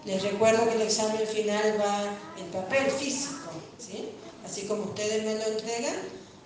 les 0.05 0.23
recuerdo 0.23 0.67
que 0.67 0.75
el 0.75 0.81
examen 0.81 1.25
final 1.27 1.77
va 1.79 2.17
en 2.37 2.45
papel 2.51 2.89
físico, 2.91 3.51
¿sí? 3.77 4.09
así 4.45 4.65
como 4.67 4.83
ustedes 4.83 5.23
me 5.23 5.35
lo 5.35 5.45
entregan, 5.45 5.95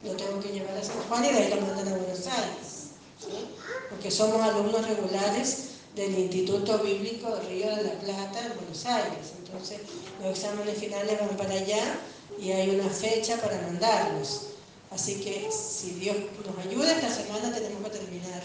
lo 0.04 0.12
tengo 0.14 0.40
que 0.40 0.50
llevar 0.50 0.78
a 0.78 0.84
San 0.84 1.00
Juan 1.08 1.26
y 1.26 1.30
de 1.30 1.38
ahí 1.40 1.50
lo 1.50 1.62
mandan 1.62 1.88
a 1.88 1.98
Buenos 1.98 2.28
Aires, 2.28 2.92
¿sí? 3.20 3.48
porque 3.90 4.12
somos 4.12 4.42
alumnos 4.42 4.88
regulares 4.88 5.68
del 5.96 6.18
Instituto 6.18 6.78
Bíblico 6.80 7.36
Río 7.50 7.76
de 7.76 7.84
la 7.84 7.94
Plata 7.94 8.46
en 8.46 8.56
Buenos 8.56 8.86
Aires. 8.86 9.34
Entonces, 9.40 9.80
los 10.22 10.30
exámenes 10.30 10.78
finales 10.78 11.20
van 11.20 11.36
para 11.36 11.54
allá 11.54 12.00
y 12.40 12.52
hay 12.52 12.70
una 12.70 12.90
fecha 12.90 13.38
para 13.42 13.60
mandarlos. 13.62 14.57
Así 14.92 15.16
que, 15.16 15.50
si 15.52 15.92
Dios 15.92 16.16
nos 16.46 16.66
ayuda, 16.66 16.94
esta 16.94 17.10
semana 17.10 17.54
tenemos 17.54 17.84
que 17.84 17.98
terminar 17.98 18.42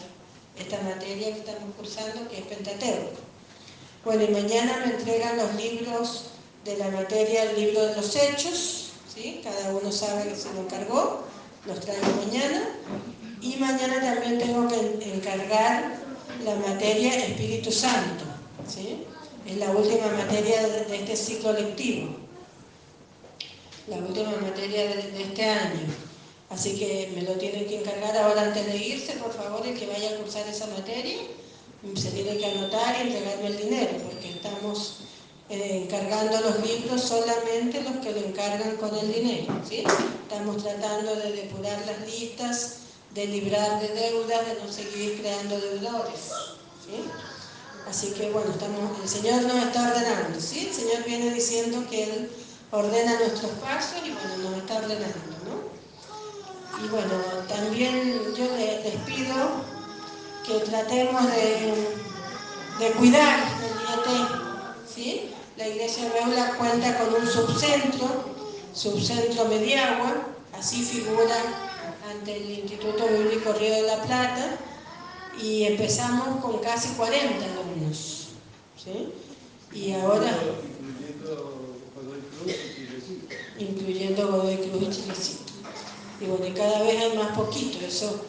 esta 0.58 0.80
materia 0.82 1.32
que 1.32 1.40
estamos 1.40 1.74
cursando, 1.76 2.28
que 2.28 2.38
es 2.38 2.46
Pentateuco. 2.46 3.20
Bueno, 4.04 4.24
y 4.24 4.28
mañana 4.28 4.82
me 4.84 4.94
entregan 4.94 5.36
los 5.36 5.54
libros 5.54 6.24
de 6.64 6.76
la 6.76 6.88
materia, 6.88 7.44
el 7.44 7.60
libro 7.60 7.86
de 7.86 7.96
los 7.96 8.16
hechos, 8.16 8.90
¿sí? 9.14 9.40
cada 9.44 9.74
uno 9.74 9.92
sabe 9.92 10.30
que 10.30 10.36
se 10.36 10.52
lo 10.52 10.60
encargó, 10.60 11.24
los 11.66 11.80
traigo 11.80 12.06
mañana. 12.24 12.68
Y 13.40 13.56
mañana 13.56 14.00
también 14.00 14.38
tengo 14.38 14.68
que 14.68 15.14
encargar 15.14 15.96
la 16.44 16.54
materia 16.56 17.16
Espíritu 17.16 17.72
Santo. 17.72 18.24
¿sí? 18.68 19.04
Es 19.46 19.56
la 19.56 19.70
última 19.70 20.06
materia 20.06 20.66
de, 20.66 20.96
este 20.96 21.16
ciclo 21.16 21.52
lectivo, 21.52 22.16
la 23.88 23.96
última 23.96 24.32
materia 24.40 24.82
de, 24.84 25.22
este 25.22 25.44
año. 25.44 25.80
Así 26.52 26.78
que 26.78 27.10
me 27.14 27.22
lo 27.22 27.32
tienen 27.32 27.66
que 27.66 27.80
encargar 27.80 28.16
ahora 28.16 28.42
antes 28.42 28.66
de 28.66 28.76
irse, 28.76 29.14
por 29.14 29.32
favor, 29.32 29.66
el 29.66 29.78
que 29.78 29.86
vaya 29.86 30.10
a 30.10 30.16
cursar 30.16 30.46
esa 30.46 30.66
materia, 30.66 31.18
se 31.96 32.10
tiene 32.10 32.36
que 32.36 32.46
anotar 32.46 32.94
y 32.98 33.08
entregarme 33.08 33.46
el 33.46 33.56
dinero, 33.56 33.90
porque 34.04 34.30
estamos 34.30 34.98
eh, 35.48 35.82
encargando 35.84 36.40
los 36.40 36.60
libros 36.66 37.02
solamente 37.02 37.82
los 37.82 37.96
que 38.04 38.12
lo 38.12 38.18
encargan 38.26 38.76
con 38.76 38.96
el 38.96 39.12
dinero. 39.12 39.52
¿sí? 39.68 39.82
Estamos 40.22 40.62
tratando 40.62 41.16
de 41.16 41.32
depurar 41.32 41.82
las 41.86 42.06
listas, 42.06 42.76
de 43.14 43.26
librar 43.26 43.80
de 43.80 43.88
deudas, 43.88 44.46
de 44.46 44.62
no 44.62 44.72
seguir 44.72 45.20
creando 45.20 45.58
deudores. 45.58 46.30
¿sí? 46.86 47.04
Así 47.88 48.12
que 48.12 48.30
bueno, 48.30 48.50
estamos, 48.52 49.00
el 49.02 49.08
Señor 49.08 49.42
nos 49.42 49.66
está 49.66 49.88
ordenando, 49.88 50.40
¿sí? 50.40 50.68
El 50.68 50.74
Señor 50.74 51.04
viene 51.04 51.34
diciendo 51.34 51.84
que 51.90 52.04
Él 52.04 52.30
ordena 52.70 53.18
nuestros 53.18 53.50
pasos 53.52 54.00
y 54.06 54.12
bueno, 54.12 54.50
nos 54.50 54.58
está 54.58 54.76
ordenando, 54.76 55.36
¿no? 55.44 55.61
Y 56.82 56.88
bueno, 56.88 57.14
también 57.48 58.20
yo 58.36 58.44
les, 58.56 58.96
pido 59.06 59.34
que 60.46 60.58
tratemos 60.68 61.26
de, 61.26 61.74
de 62.78 62.92
cuidar 62.98 63.38
el 63.62 64.10
IET, 64.10 64.28
¿sí? 64.92 65.30
La 65.56 65.68
Iglesia 65.68 66.10
Beula 66.12 66.56
cuenta 66.56 66.98
con 66.98 67.22
un 67.22 67.26
subcentro, 67.28 68.24
subcentro 68.74 69.44
Mediagua, 69.44 70.26
así 70.58 70.82
figura 70.82 71.36
ante 72.10 72.36
el 72.36 72.50
Instituto 72.50 73.06
Bíblico 73.06 73.52
Río 73.52 73.74
de 73.74 73.82
la 73.82 74.02
Plata, 74.02 74.56
y 75.40 75.64
empezamos 75.64 76.42
con 76.42 76.58
casi 76.58 76.88
40 76.94 77.44
alumnos. 77.44 78.28
¿sí? 78.76 79.12
Y 79.72 79.92
ahora... 79.92 80.36
Incluyendo 83.58 84.28
Godoy 84.28 84.56
Cruz 84.56 84.82
y 84.82 84.90
Chilecito. 84.90 85.41
Y 85.41 85.41
bueno, 86.26 86.46
y 86.46 86.52
cada 86.52 86.82
vez 86.82 87.00
hay 87.00 87.16
más 87.16 87.36
poquito. 87.36 87.84
Eso, 87.84 88.24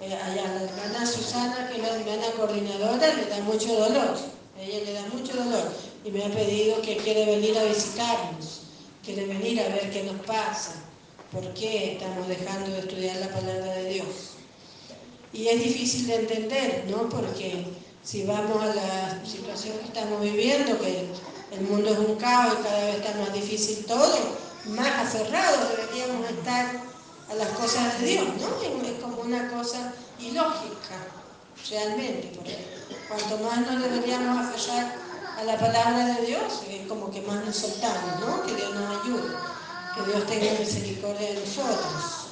eh, 0.00 0.14
allá 0.14 0.54
la 0.54 0.62
hermana 0.62 1.06
Susana, 1.06 1.68
que 1.68 1.76
es 1.76 1.82
la 1.82 1.96
hermana 1.96 2.26
coordinadora, 2.36 3.14
le 3.14 3.26
da 3.26 3.40
mucho 3.40 3.68
dolor. 3.74 4.16
A 4.56 4.62
ella 4.62 4.84
le 4.84 4.92
da 4.92 5.02
mucho 5.12 5.34
dolor. 5.36 5.72
Y 6.04 6.10
me 6.10 6.24
ha 6.24 6.30
pedido 6.30 6.80
que 6.82 6.96
quiere 6.96 7.26
venir 7.26 7.58
a 7.58 7.64
visitarnos, 7.64 8.62
quiere 9.04 9.26
venir 9.26 9.60
a 9.60 9.68
ver 9.68 9.90
qué 9.90 10.04
nos 10.04 10.24
pasa, 10.24 10.74
por 11.32 11.52
qué 11.54 11.94
estamos 11.94 12.28
dejando 12.28 12.70
de 12.70 12.78
estudiar 12.80 13.16
la 13.16 13.28
palabra 13.28 13.74
de 13.74 13.94
Dios. 13.94 14.06
Y 15.32 15.48
es 15.48 15.62
difícil 15.62 16.06
de 16.06 16.14
entender, 16.14 16.84
¿no? 16.88 17.08
Porque 17.08 17.66
si 18.02 18.22
vamos 18.22 18.62
a 18.62 18.74
la 18.74 19.26
situación 19.26 19.76
que 19.78 19.86
estamos 19.86 20.20
viviendo, 20.20 20.78
que 20.80 21.06
el 21.50 21.60
mundo 21.62 21.90
es 21.90 21.98
un 21.98 22.16
caos 22.16 22.54
y 22.60 22.62
cada 22.62 22.86
vez 22.86 22.96
está 22.96 23.14
más 23.18 23.34
difícil 23.34 23.84
todo, 23.84 24.16
más 24.66 25.06
aferrados 25.06 25.70
deberíamos 25.76 26.30
estar 26.30 26.82
a 27.30 27.34
las 27.34 27.48
cosas 27.50 28.00
de 28.00 28.06
Dios, 28.06 28.26
¿no? 28.40 28.86
Es 28.86 29.02
como 29.02 29.22
una 29.22 29.50
cosa 29.50 29.92
ilógica, 30.20 30.96
realmente, 31.70 32.32
porque 32.34 32.56
cuanto 33.08 33.38
más 33.38 33.60
nos 33.66 33.82
deberíamos 33.82 34.46
aferrar 34.46 34.94
a 35.36 35.44
la 35.44 35.58
palabra 35.58 36.14
de 36.14 36.26
Dios, 36.26 36.62
es 36.68 36.86
como 36.86 37.10
que 37.10 37.20
más 37.22 37.44
nos 37.44 37.56
soltamos, 37.56 38.20
¿no? 38.20 38.42
Que 38.44 38.54
Dios 38.54 38.74
nos 38.74 39.02
ayude, 39.02 39.34
que 39.94 40.10
Dios 40.10 40.26
tenga 40.26 40.58
misericordia 40.58 41.28
de 41.28 41.40
nosotros. 41.40 42.26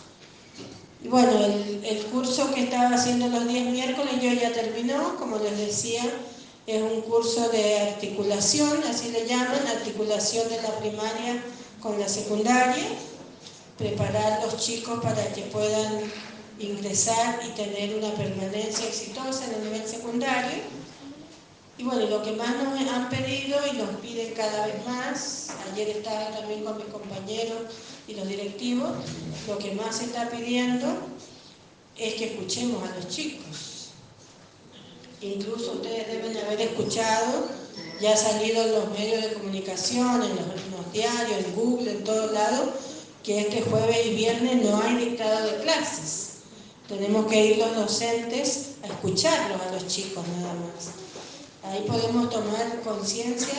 Y 1.02 1.08
bueno, 1.08 1.32
el, 1.38 2.04
curso 2.06 2.54
que 2.54 2.64
estaba 2.64 2.94
haciendo 2.94 3.26
los 3.28 3.46
días 3.46 3.66
miércoles 3.66 4.14
yo 4.22 4.32
ya 4.32 4.52
terminó, 4.52 5.16
como 5.16 5.36
les 5.38 5.58
decía, 5.58 6.02
es 6.66 6.82
un 6.82 7.02
curso 7.02 7.50
de 7.50 7.80
articulación, 7.80 8.82
así 8.88 9.10
le 9.10 9.26
llaman, 9.26 9.66
articulación 9.66 10.48
de 10.48 10.62
la 10.62 10.78
primaria 10.78 11.44
con 11.80 12.00
la 12.00 12.08
secundaria, 12.08 12.84
preparar 13.78 14.42
los 14.44 14.56
chicos 14.56 15.02
para 15.02 15.32
que 15.32 15.42
puedan 15.42 16.00
ingresar 16.58 17.40
y 17.44 17.48
tener 17.50 17.96
una 17.96 18.14
permanencia 18.14 18.86
exitosa 18.86 19.46
en 19.46 19.54
el 19.54 19.64
nivel 19.64 19.86
secundario. 19.86 20.62
Y 21.76 21.82
bueno, 21.82 22.06
lo 22.06 22.22
que 22.22 22.32
más 22.32 22.54
nos 22.62 22.88
han 22.92 23.08
pedido 23.08 23.58
y 23.72 23.76
nos 23.76 23.90
piden 24.00 24.32
cada 24.34 24.66
vez 24.66 24.86
más, 24.86 25.48
ayer 25.72 25.88
estaba 25.88 26.30
también 26.30 26.64
con 26.64 26.76
mis 26.76 26.86
compañeros 26.86 27.62
y 28.06 28.14
los 28.14 28.28
directivos, 28.28 28.92
lo 29.48 29.58
que 29.58 29.72
más 29.72 29.96
se 29.96 30.04
está 30.04 30.30
pidiendo 30.30 30.86
es 31.96 32.14
que 32.14 32.26
escuchemos 32.26 32.88
a 32.88 32.94
los 32.94 33.08
chicos. 33.08 33.88
Incluso 35.20 35.72
ustedes 35.72 36.06
deben 36.06 36.36
haber 36.36 36.60
escuchado, 36.60 37.48
ya 38.00 38.12
ha 38.12 38.16
salido 38.16 38.62
en 38.62 38.72
los 38.72 38.90
medios 38.90 39.22
de 39.22 39.32
comunicación, 39.32 40.22
en 40.22 40.36
los, 40.36 40.92
diarios, 40.92 41.44
en 41.44 41.54
Google, 41.56 41.90
en 41.90 42.04
todos 42.04 42.30
lados, 42.30 42.68
que 43.24 43.40
este 43.40 43.62
jueves 43.62 44.06
y 44.06 44.14
viernes 44.14 44.62
no 44.62 44.80
hay 44.80 44.96
dictado 44.96 45.46
de 45.50 45.62
clases. 45.62 46.34
Tenemos 46.88 47.26
que 47.26 47.46
ir 47.46 47.58
los 47.58 47.74
docentes 47.74 48.72
a 48.84 48.86
escucharlos 48.86 49.60
a 49.60 49.72
los 49.72 49.86
chicos 49.88 50.24
nada 50.38 50.54
más. 50.54 50.90
Ahí 51.64 51.84
podemos 51.88 52.30
tomar 52.30 52.80
conciencia 52.82 53.54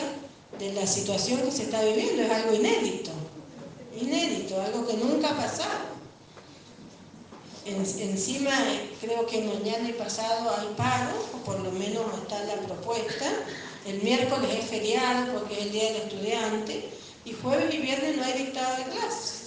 de 0.58 0.72
la 0.72 0.86
situación 0.86 1.42
que 1.42 1.50
se 1.50 1.64
está 1.64 1.82
viviendo, 1.82 2.22
es 2.22 2.30
algo 2.30 2.54
inédito 2.54 3.10
inédito, 4.00 4.60
algo 4.60 4.86
que 4.86 4.94
nunca 4.94 5.30
ha 5.30 5.36
pasado. 5.36 5.96
encima, 7.64 8.52
creo 9.00 9.26
que 9.26 9.42
mañana 9.42 9.88
y 9.88 9.92
pasado 9.92 10.50
hay 10.56 10.68
paro, 10.76 11.10
o 11.34 11.44
por 11.44 11.60
lo 11.60 11.72
menos 11.72 12.04
está 12.22 12.44
la 12.44 12.56
propuesta. 12.66 13.26
El 13.86 14.02
miércoles 14.02 14.50
es 14.52 14.66
feriado 14.66 15.32
porque 15.34 15.54
es 15.54 15.66
el 15.66 15.72
Día 15.72 15.92
del 15.92 16.02
Estudiante. 16.02 16.90
Y 17.24 17.32
jueves 17.32 17.74
y 17.74 17.78
viernes 17.78 18.16
no 18.16 18.24
hay 18.24 18.32
dictado 18.34 18.76
de 18.76 18.84
clases. 18.84 19.45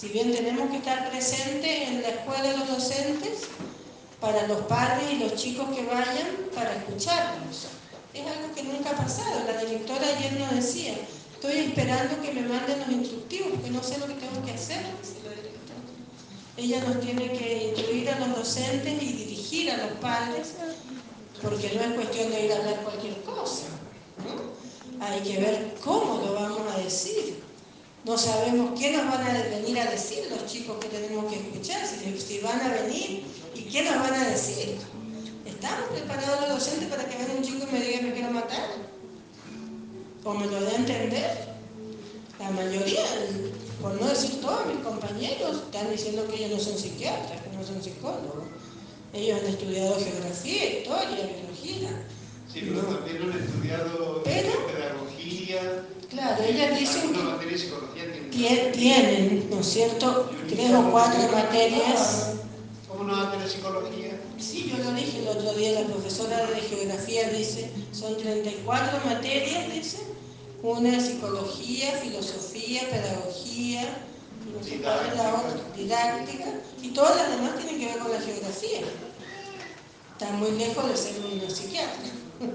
Si 0.00 0.08
bien 0.08 0.32
tenemos 0.32 0.70
que 0.70 0.78
estar 0.78 1.10
presentes 1.10 1.88
en 1.90 2.00
la 2.00 2.08
escuela 2.08 2.42
de 2.42 2.56
los 2.56 2.68
docentes, 2.68 3.42
para 4.18 4.46
los 4.46 4.62
padres 4.62 5.12
y 5.12 5.18
los 5.18 5.34
chicos 5.34 5.68
que 5.76 5.84
vayan, 5.84 6.26
para 6.54 6.74
escucharlos. 6.74 7.66
Es 8.14 8.26
algo 8.26 8.54
que 8.54 8.62
nunca 8.62 8.92
ha 8.92 8.96
pasado. 8.96 9.44
La 9.46 9.62
directora 9.62 10.06
ayer 10.16 10.40
nos 10.40 10.52
decía, 10.52 10.94
Estoy 11.34 11.58
esperando 11.58 12.18
que 12.22 12.32
me 12.32 12.48
manden 12.48 12.80
los 12.80 12.88
instructivos 12.88 13.48
porque 13.50 13.70
no 13.70 13.82
sé 13.82 13.98
lo 13.98 14.06
que 14.06 14.14
tengo 14.14 14.42
que 14.42 14.52
hacer, 14.52 14.78
Ella 16.56 16.80
nos 16.80 17.00
tiene 17.00 17.32
que 17.32 17.74
instruir 17.74 18.08
a 18.08 18.20
los 18.20 18.36
docentes 18.36 19.02
y 19.02 19.12
dirigir 19.12 19.70
a 19.70 19.76
los 19.76 19.98
padres, 19.98 20.54
porque 21.42 21.72
no 21.74 21.82
es 21.82 21.92
cuestión 21.92 22.30
de 22.30 22.46
ir 22.46 22.52
a 22.52 22.56
hablar 22.56 22.76
cualquier 22.84 23.20
cosa. 23.22 23.66
Hay 24.98 25.20
que 25.20 25.40
ver 25.40 25.74
cómo 25.84 26.22
lo 26.24 26.32
vamos 26.32 26.74
a 26.74 26.78
decir. 26.78 27.49
No 28.04 28.16
sabemos 28.16 28.78
qué 28.78 28.92
nos 28.92 29.06
van 29.06 29.26
a 29.26 29.32
venir 29.32 29.78
a 29.78 29.90
decir 29.90 30.26
los 30.30 30.46
chicos 30.46 30.78
que 30.78 30.88
tenemos 30.88 31.30
que 31.30 31.38
escuchar, 31.38 31.86
si, 31.86 32.18
si 32.18 32.40
van 32.40 32.60
a 32.60 32.68
venir 32.68 33.24
y 33.54 33.62
qué 33.64 33.82
nos 33.82 33.96
van 33.96 34.14
a 34.14 34.28
decir. 34.28 34.76
¿Estamos 35.44 35.90
preparados 35.90 36.40
los 36.40 36.50
docentes 36.50 36.88
para 36.88 37.08
que 37.08 37.16
venga 37.18 37.34
un 37.34 37.42
chico 37.42 37.66
y 37.68 37.72
me 37.72 37.80
diga 37.80 38.02
me 38.02 38.12
quiero 38.12 38.30
matar? 38.30 38.90
como 40.22 40.44
lo 40.44 40.60
de 40.60 40.74
entender, 40.74 41.48
la 42.38 42.50
mayoría, 42.50 43.04
por 43.80 44.00
no 44.00 44.08
decir 44.08 44.40
todos 44.40 44.66
mis 44.66 44.84
compañeros, 44.84 45.62
están 45.64 45.90
diciendo 45.90 46.26
que 46.28 46.36
ellos 46.44 46.58
no 46.58 46.58
son 46.58 46.78
psiquiatras, 46.78 47.40
que 47.40 47.56
no 47.56 47.64
son 47.64 47.82
psicólogos. 47.82 48.44
Ellos 49.12 49.40
han 49.40 49.46
estudiado 49.48 49.96
geografía, 49.98 50.78
historia, 50.78 51.26
biología. 51.26 52.06
Sí, 52.52 52.68
pero 52.68 52.82
también 52.82 53.22
han 53.22 53.42
estudiado 53.42 54.22
pedagogía. 54.22 55.84
Claro, 56.10 56.42
ellas 56.42 56.78
dicen 56.78 57.12
que 58.32 58.72
tienen, 58.74 59.48
¿no 59.48 59.60
es 59.60 59.66
cierto?, 59.66 60.28
tres 60.48 60.74
o 60.74 60.90
cuatro 60.90 61.22
materias. 61.30 62.32
¿Cómo 62.88 63.04
no 63.04 63.12
va 63.16 63.28
a 63.28 63.30
tener 63.30 63.48
psicología? 63.48 64.20
Sí, 64.36 64.72
yo 64.76 64.82
lo 64.82 64.92
dije 64.92 65.20
el 65.20 65.28
otro 65.28 65.52
día, 65.54 65.80
la 65.80 65.86
profesora 65.86 66.46
de 66.46 66.56
geografía 66.56 67.30
dice, 67.30 67.70
son 67.92 68.16
34 68.16 69.00
materias, 69.04 69.72
dice, 69.72 69.98
una 70.62 70.98
psicología, 71.00 71.92
filosofía, 71.92 72.90
pedagogía, 72.90 74.02
didáctica, 75.76 76.46
y 76.82 76.88
todas 76.88 77.16
las 77.16 77.30
demás 77.30 77.56
tienen 77.56 77.78
que 77.78 77.86
ver 77.86 77.98
con 77.98 78.12
la 78.12 78.20
geografía. 78.20 78.80
Está 80.12 80.32
muy 80.32 80.50
lejos 80.52 80.88
de 80.88 80.96
ser 80.96 81.14
una 81.24 81.48
psiquiatra. 81.48 82.10
¿no? 82.40 82.50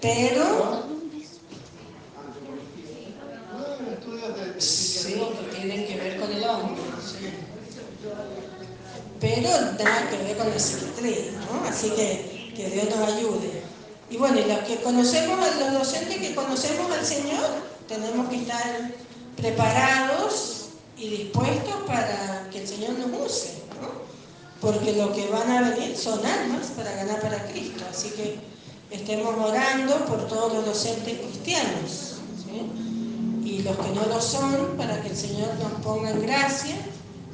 Pero, 0.00 0.95
pero 3.86 4.60
sí, 4.60 5.14
que 5.14 5.56
tienen 5.56 5.86
que 5.86 5.96
ver 5.96 6.20
con 6.20 6.32
el 6.32 6.44
hombre. 6.44 6.82
Pero 9.20 9.48
nada 9.48 10.10
que 10.10 10.16
ver 10.18 10.36
con 10.36 10.50
la 10.50 10.58
psiquiatría, 10.58 11.32
¿no? 11.32 11.68
Así 11.68 11.90
que 11.90 12.36
que 12.56 12.70
Dios 12.70 12.86
nos 12.88 13.12
ayude. 13.12 13.62
Y 14.08 14.16
bueno, 14.16 14.40
y 14.40 14.44
los 14.44 14.60
que 14.60 14.76
conocemos, 14.80 15.38
los 15.58 15.72
docentes 15.72 16.16
que 16.16 16.34
conocemos 16.34 16.90
al 16.90 17.04
Señor, 17.04 17.46
tenemos 17.86 18.28
que 18.28 18.36
estar 18.36 18.90
preparados 19.36 20.68
y 20.96 21.08
dispuestos 21.10 21.74
para 21.86 22.48
que 22.50 22.62
el 22.62 22.68
Señor 22.68 22.92
nos 22.92 23.26
use, 23.26 23.62
¿no? 23.80 24.06
Porque 24.60 24.92
lo 24.92 25.12
que 25.12 25.28
van 25.28 25.50
a 25.50 25.70
venir 25.70 25.96
son 25.96 26.24
almas 26.24 26.68
para 26.76 26.92
ganar 26.92 27.20
para 27.20 27.46
Cristo. 27.48 27.84
Así 27.90 28.10
que 28.10 28.38
estemos 28.90 29.34
orando 29.38 30.06
por 30.06 30.26
todos 30.28 30.54
los 30.54 30.64
docentes 30.64 31.18
cristianos. 31.18 32.14
Y 33.56 33.62
los 33.62 33.74
que 33.74 33.88
no 33.94 34.04
lo 34.04 34.20
son, 34.20 34.76
para 34.76 35.00
que 35.00 35.08
el 35.08 35.16
Señor 35.16 35.48
nos 35.58 35.80
ponga 35.82 36.10
en 36.10 36.20
gracia 36.20 36.76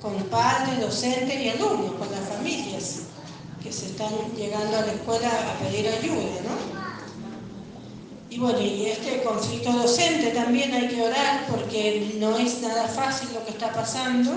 con 0.01 0.15
padres, 0.25 0.81
docentes 0.81 1.41
y 1.41 1.49
alumnos, 1.49 1.95
con 1.99 2.09
las 2.13 2.29
familias 2.29 3.01
que 3.61 3.73
se 3.73 3.87
están 3.87 4.13
llegando 4.37 4.77
a 4.77 4.83
la 4.83 4.93
escuela 4.93 5.29
a 5.29 5.59
pedir 5.65 5.89
ayuda, 5.89 6.41
¿no? 6.45 6.83
Y 8.31 8.39
bueno, 8.39 8.61
y 8.61 8.87
este 8.87 9.25
conflicto 9.25 9.73
docente 9.73 10.31
también 10.31 10.73
hay 10.73 10.89
que 10.89 11.03
orar 11.03 11.45
porque 11.51 12.15
no 12.19 12.39
es 12.39 12.61
nada 12.61 12.87
fácil 12.87 13.31
lo 13.35 13.45
que 13.45 13.51
está 13.51 13.73
pasando, 13.73 14.31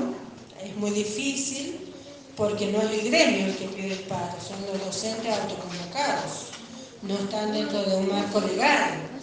es 0.63 0.75
muy 0.77 0.89
difícil 0.89 1.93
porque 2.35 2.71
no 2.71 2.81
es 2.81 2.91
el 2.91 3.11
gremio 3.11 3.45
el 3.45 3.55
que 3.55 3.67
pide 3.67 3.93
el 3.93 3.99
paro, 3.99 4.35
son 4.41 4.57
los 4.71 4.83
docentes 4.83 5.31
autoconvocados, 5.31 6.47
no 7.03 7.13
están 7.13 7.53
dentro 7.53 7.83
de 7.83 7.95
un 7.95 8.09
marco 8.09 8.41
legal. 8.41 9.14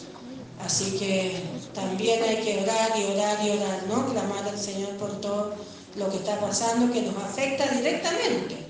Así 0.65 0.97
que 0.99 1.43
también 1.75 2.23
hay 2.23 2.37
que 2.37 2.63
orar 2.63 2.93
y 2.97 3.05
orar 3.13 3.45
y 3.45 3.51
orar, 3.51 3.83
¿no? 3.89 4.13
Clamar 4.13 4.49
al 4.49 4.59
Señor 4.59 4.91
por 4.97 5.21
todo 5.21 5.55
lo 5.97 6.11
que 6.11 6.17
está 6.17 6.41
pasando 6.41 6.93
que 6.93 7.03
nos 7.03 7.17
afecta 7.17 7.67
directamente. 7.69 8.67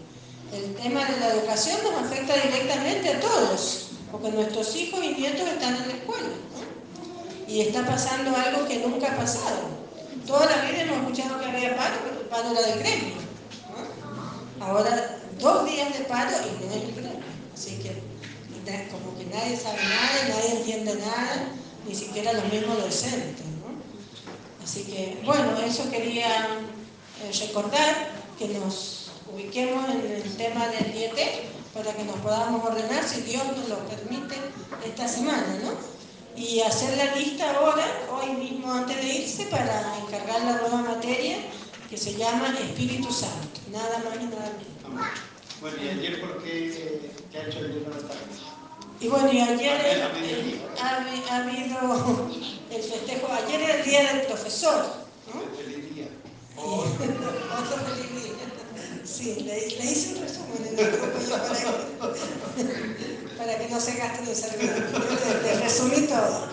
El 0.52 0.74
tema 0.74 1.04
de 1.04 1.20
la 1.20 1.34
educación 1.34 1.78
nos 1.84 2.02
afecta 2.02 2.34
directamente 2.34 3.08
a 3.10 3.20
todos 3.20 3.88
porque 4.10 4.30
nuestros 4.30 4.76
hijos 4.76 5.02
y 5.02 5.14
nietos 5.14 5.48
están 5.48 5.74
en 5.76 5.88
la 5.88 5.94
escuela. 5.94 6.28
Y 7.48 7.60
está 7.60 7.86
pasando 7.86 8.34
algo 8.36 8.66
que 8.66 8.78
nunca 8.78 9.12
ha 9.12 9.16
pasado. 9.16 9.82
Toda 10.26 10.46
la 10.46 10.70
vida 10.70 10.82
hemos 10.82 10.98
escuchado 10.98 11.40
que 11.40 11.46
había 11.46 11.76
paro, 11.76 11.96
pero 12.04 12.20
el 12.20 12.26
paro 12.26 12.50
era 12.52 12.62
del 12.62 12.78
gremio. 12.78 13.14
Ahora, 14.60 15.18
dos 15.38 15.66
días 15.66 15.98
de 15.98 16.04
paro 16.04 16.30
y 16.30 16.64
no 16.64 16.70
es 16.70 16.82
el 16.82 16.94
gremio. 16.94 17.20
Así 17.54 17.78
que 17.78 18.12
como 18.90 19.18
que 19.18 19.24
nadie 19.26 19.56
sabe 19.56 19.78
nada, 19.82 20.28
nadie 20.28 20.58
entiende 20.58 20.94
nada, 20.94 21.48
ni 21.86 21.94
siquiera 21.94 22.32
los 22.32 22.44
mismos 22.52 22.78
docentes. 22.78 23.46
Así 24.62 24.84
que, 24.84 25.20
bueno, 25.24 25.58
eso 25.58 25.90
quería 25.90 26.46
eh, 27.22 27.32
recordar, 27.46 28.10
que 28.38 28.48
nos 28.48 29.10
ubiquemos 29.32 29.88
en 29.88 30.12
el 30.12 30.36
tema 30.36 30.68
del 30.68 30.94
IET 30.94 31.18
para 31.74 31.92
que 31.94 32.04
nos 32.04 32.16
podamos 32.16 32.64
ordenar, 32.64 33.02
si 33.02 33.22
Dios 33.22 33.44
nos 33.56 33.68
lo 33.68 33.78
permite, 33.86 34.36
esta 34.84 35.08
semana, 35.08 35.58
¿no? 35.62 35.72
Y 36.40 36.60
hacer 36.60 36.96
la 36.96 37.14
lista 37.16 37.50
ahora, 37.56 37.84
hoy 38.10 38.32
mismo 38.36 38.72
antes 38.72 38.96
de 38.96 39.06
irse, 39.06 39.44
para 39.46 39.98
encargar 39.98 40.42
la 40.42 40.60
nueva 40.60 40.82
materia 40.82 41.38
que 41.88 41.96
se 41.96 42.14
llama 42.14 42.54
Espíritu 42.58 43.12
Santo, 43.12 43.60
nada 43.70 43.98
más 43.98 44.14
y 44.16 44.24
nada 44.24 44.50
menos. 44.56 45.06
Bueno, 45.60 45.76
¿y 45.82 45.88
ayer 45.88 46.20
por 46.20 46.42
qué, 46.42 47.10
qué 47.30 47.38
ha 47.38 47.46
hecho 47.46 47.58
el 47.60 47.74
día 47.74 47.88
de 47.88 48.02
la 48.02 48.08
tarde? 48.08 48.51
Y 49.02 49.08
bueno, 49.08 49.32
y 49.32 49.40
ayer 49.40 50.00
ha, 50.80 50.96
habido 51.36 52.30
el 52.70 52.82
festejo, 52.82 53.32
ayer 53.32 53.60
era 53.60 53.74
el 53.74 53.84
día 53.84 54.12
del 54.12 54.22
profesor. 54.26 54.84
¿no? 55.26 55.40
Otro 55.42 55.56
feliz 55.58 55.92
día. 55.92 56.06
Sí, 59.04 59.44
le, 59.44 59.58
hice 59.58 60.14
un 60.14 60.22
resumen 60.22 60.68
en 60.68 60.78
el 60.78 60.92
grupo 60.92 61.18
yo 61.18 61.36
para, 61.36 62.14
para 63.38 63.58
que 63.58 63.68
no 63.68 63.80
se 63.80 63.94
gasten 63.96 64.24
los 64.24 64.38
servidores. 64.38 64.84
Le, 65.42 65.60
resumí 65.60 66.06
todo. 66.06 66.46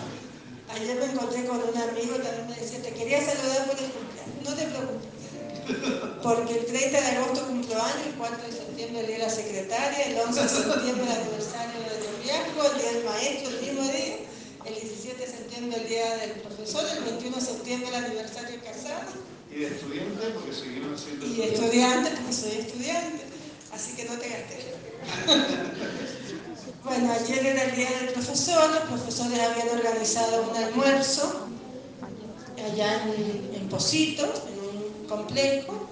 Ayer 0.73 0.97
me 0.97 1.05
encontré 1.05 1.45
con 1.45 1.57
un 1.57 1.77
amigo 1.77 2.15
también 2.15 2.47
me 2.49 2.55
decía, 2.55 2.81
te 2.81 2.93
quería 2.93 3.23
saludar 3.23 3.67
por 3.67 3.77
el 3.77 3.91
cumpleaños. 3.91 4.43
No 4.43 4.55
te 4.55 4.65
preocupes. 4.65 5.09
Porque 6.23 6.53
el 6.57 6.65
30 6.65 6.99
de 6.99 7.07
agosto 7.09 7.45
cumplo 7.45 7.75
año, 7.75 8.05
el 8.07 8.15
4 8.15 8.37
de 8.47 8.58
septiembre 8.79 9.01
el 9.01 9.07
día 9.07 9.17
de 9.17 9.23
la 9.23 9.29
secretaria, 9.29 10.05
el 10.05 10.19
11 10.19 10.41
de 10.41 10.49
septiembre 10.49 11.03
el 11.03 11.19
aniversario 11.19 11.79
del 11.83 11.99
noviazgo, 12.15 12.63
el 12.63 12.79
día 12.79 12.91
del 12.93 13.03
maestro, 13.03 13.49
el 13.49 13.61
mismo 13.61 13.83
día, 13.91 14.15
el 14.65 14.73
17 14.73 15.17
de 15.17 15.27
septiembre 15.27 15.81
el 15.81 15.89
día 15.89 16.15
del 16.15 16.31
profesor, 16.39 16.85
el 16.95 17.03
21 17.03 17.35
de 17.35 17.41
septiembre 17.41 17.89
el 17.89 17.95
aniversario 17.95 18.55
casado 18.63 19.11
y 19.51 19.59
de 19.59 19.67
estudiante 19.67 20.29
porque 20.33 20.53
seguimos 20.53 21.01
siendo 21.01 21.25
Y 21.25 21.35
de 21.35 21.53
estudiante 21.53 22.11
porque 22.11 22.33
soy 22.33 22.51
estudiante, 22.51 23.23
así 23.73 23.95
que 23.97 24.05
no 24.05 24.13
te 24.13 24.29
gasté. 24.29 24.73
bueno, 26.85 27.11
ayer 27.11 27.45
era 27.47 27.63
el 27.63 27.75
día 27.75 27.89
del 27.99 28.13
profesor, 28.13 28.69
los 28.69 28.83
profesores 28.83 29.39
habían 29.39 29.69
organizado 29.77 30.49
un 30.49 30.55
almuerzo 30.55 31.47
allá 32.63 33.03
en, 33.03 33.55
en 33.55 33.67
Posito, 33.67 34.23
en 34.23 35.03
un 35.03 35.07
complejo. 35.09 35.89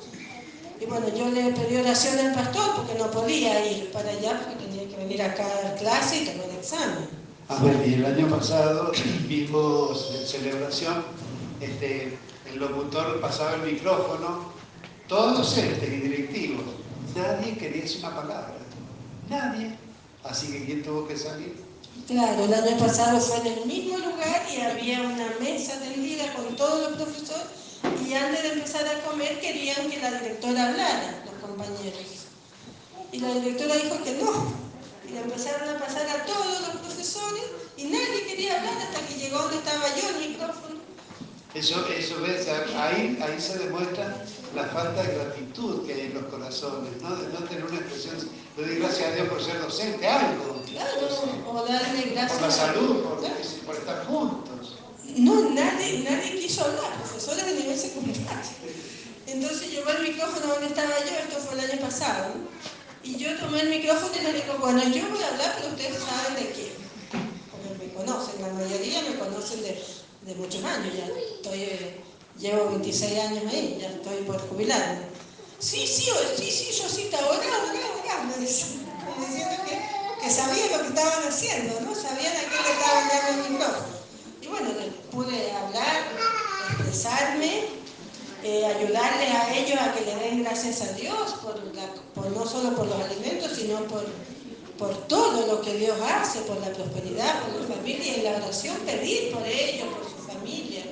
Y 0.79 0.85
bueno, 0.85 1.07
yo 1.09 1.29
le 1.29 1.51
pedí 1.51 1.77
oración 1.77 2.19
al 2.19 2.33
pastor 2.35 2.75
porque 2.75 2.93
no 2.95 3.09
podía 3.09 3.71
ir 3.71 3.91
para 3.91 4.09
allá 4.09 4.39
porque 4.39 4.65
tenía 4.65 4.87
que 4.87 4.97
venir 4.97 5.21
acá 5.21 5.45
a 5.45 5.61
dar 5.63 5.75
clase 5.77 6.23
y 6.23 6.25
tomar 6.25 6.49
examen. 6.57 7.09
A 7.49 7.63
ver, 7.63 7.87
y 7.87 7.93
el 7.95 8.05
año 8.05 8.27
pasado 8.29 8.91
vimos 9.27 10.11
en 10.13 10.27
celebración 10.27 11.03
este, 11.59 12.17
el 12.45 12.59
locutor 12.59 13.19
pasaba 13.19 13.55
el 13.55 13.73
micrófono, 13.73 14.51
todos 15.07 15.37
docentes 15.39 15.89
y 15.89 15.95
directivos, 15.95 16.65
nadie 17.15 17.57
quería 17.57 17.81
decir 17.81 17.99
una 18.05 18.15
palabra, 18.15 18.53
nadie. 19.29 19.75
Así 20.23 20.51
que 20.51 20.65
¿quién 20.65 20.83
tuvo 20.83 21.07
que 21.07 21.17
salir? 21.17 21.55
Claro, 22.05 22.43
el 22.43 22.53
año 22.53 22.77
pasado 22.77 23.19
fue 23.19 23.37
en 23.39 23.59
el 23.59 23.65
mismo 23.65 23.97
lugar 23.97 24.45
y 24.55 24.61
había 24.61 25.01
una 25.01 25.29
mesa 25.39 25.79
tendida 25.79 26.31
con 26.33 26.55
todos 26.55 26.91
los 26.91 27.01
profesores 27.01 27.47
y 28.05 28.13
antes 28.13 28.43
de 28.43 28.53
empezar 28.53 28.87
a 28.87 29.01
comer 29.03 29.39
querían 29.39 29.89
que 29.89 29.99
la 29.99 30.11
directora 30.11 30.69
hablara, 30.69 31.23
los 31.25 31.35
compañeros. 31.41 32.27
Y 33.11 33.19
la 33.19 33.33
directora 33.33 33.75
dijo 33.75 34.03
que 34.03 34.13
no. 34.13 34.53
Y 35.07 35.11
le 35.11 35.21
empezaron 35.21 35.69
a 35.69 35.79
pasar 35.79 36.07
a 36.09 36.25
todos 36.25 36.61
los 36.61 36.81
profesores 36.81 37.43
y 37.77 37.85
nadie 37.85 38.25
quería 38.27 38.57
hablar 38.57 38.77
hasta 38.77 39.07
que 39.07 39.15
llegó 39.15 39.39
donde 39.39 39.57
estaba 39.57 39.87
yo 39.95 40.09
el 40.09 40.29
micrófono 40.29 40.77
eso, 41.57 41.87
eso 41.87 42.21
ves, 42.21 42.47
ahí, 42.47 43.17
ahí 43.19 43.41
se 43.41 43.57
demuestra 43.57 44.23
la 44.53 44.65
falta 44.65 45.01
de 45.01 45.15
gratitud 45.15 45.87
que 45.87 45.93
hay 45.93 46.01
en 46.01 46.13
los 46.13 46.25
corazones, 46.25 47.01
no, 47.01 47.15
de 47.15 47.27
no 47.29 47.39
tener 47.45 47.65
una 47.65 47.77
expresión, 47.77 48.15
le 48.57 48.67
doy 48.67 48.75
gracias 48.75 49.09
a 49.09 49.15
Dios 49.15 49.27
por 49.27 49.43
ser 49.43 49.59
docente, 49.61 50.07
algo. 50.07 50.61
Claro, 50.69 51.07
o 51.47 51.65
darle 51.65 52.01
gracias. 52.11 52.33
Por 52.33 52.41
la 52.41 52.51
salud, 52.51 53.03
por, 53.03 53.65
por 53.65 53.75
estar 53.75 54.05
juntos. 54.05 54.56
No, 55.18 55.49
nadie, 55.49 56.03
nadie 56.03 56.39
quiso 56.39 56.64
hablar, 56.64 56.94
profesores 56.98 57.45
de 57.45 57.53
nivel 57.53 57.77
secundario. 57.77 58.23
Entonces 59.26 59.72
llegó 59.72 59.89
el 59.89 60.03
micrófono 60.03 60.48
donde 60.48 60.68
estaba 60.68 60.99
yo, 60.99 61.15
esto 61.18 61.39
fue 61.39 61.60
el 61.61 61.72
año 61.72 61.81
pasado, 61.81 62.34
y 63.03 63.18
yo 63.18 63.35
tomé 63.38 63.61
el 63.61 63.69
micrófono 63.69 64.11
y 64.15 64.23
le 64.23 64.34
digo, 64.34 64.57
bueno, 64.60 64.84
yo 64.84 65.10
voy 65.10 65.22
a 65.22 65.27
hablar, 65.30 65.56
pero 65.57 65.73
ustedes 65.73 66.02
saben 66.02 66.35
de 66.35 66.52
qué. 66.52 66.72
Porque 67.52 67.85
me 67.85 67.94
conocen, 67.94 68.41
la 68.41 68.49
mayoría 68.49 69.02
me 69.03 69.18
conocen 69.18 69.61
de 69.64 69.77
de 70.27 70.35
muchos 70.35 70.61
años, 70.65 70.94
ya 70.94 71.06
estoy, 71.06 71.61
eh, 71.61 72.03
llevo 72.38 72.69
26 72.72 73.18
años 73.18 73.44
ahí, 73.49 73.77
ya 73.80 73.88
estoy 73.88 74.23
por 74.23 74.38
jubilarme. 74.49 75.07
Sí, 75.57 75.88
sí, 75.88 76.10
sí, 76.35 76.52
sí, 76.52 76.65
yo 76.77 76.89
sí, 76.89 77.10
ahora, 77.15 77.30
ahora, 77.31 77.80
ahora, 77.95 78.23
me 78.26 78.34
como 78.34 79.26
diciendo 79.26 79.56
que, 79.65 79.80
que 80.22 80.30
sabían 80.30 80.72
lo 80.72 80.81
que 80.81 80.88
estaban 80.89 81.27
haciendo, 81.27 81.80
¿no? 81.80 81.95
Sabían 81.95 82.35
a 82.35 82.39
qué 82.41 82.61
le 82.61 82.72
estaban 82.73 83.07
dando 83.07 83.44
el 83.45 83.52
micrófono. 83.52 83.97
Y 84.48 84.49
bueno, 84.49 84.69
pude 85.11 85.52
hablar, 85.52 86.07
expresarme, 86.69 87.65
eh, 88.44 88.65
ayudarles 88.65 89.30
a 89.36 89.53
ellos 89.53 89.80
a 89.82 89.94
que 89.94 90.06
le 90.06 90.15
den 90.15 90.44
gracias 90.44 90.82
a 90.82 90.94
Dios, 90.94 91.36
por, 91.44 92.32
no 92.32 92.45
solo 92.45 92.74
por 92.76 92.88
los 92.88 93.02
alimentos, 93.02 93.52
sino 93.53 93.80
por 93.84 94.06
por 94.78 94.95
todo 95.07 95.48
lo 95.48 95.61
que 95.61 95.74
Dios 95.74 95.98
hace, 96.02 96.41
por 96.41 96.60
la 96.60 96.72
prosperidad, 96.72 97.41
por 97.41 97.61
la 97.61 97.76
familia, 97.76 98.18
y 98.18 98.22
la 98.22 98.38
oración 98.38 98.78
pedir 98.86 99.34
por 99.34 99.45
ellos, 99.45 99.88
por 99.88 100.03
su 100.03 100.32
familia, 100.32 100.84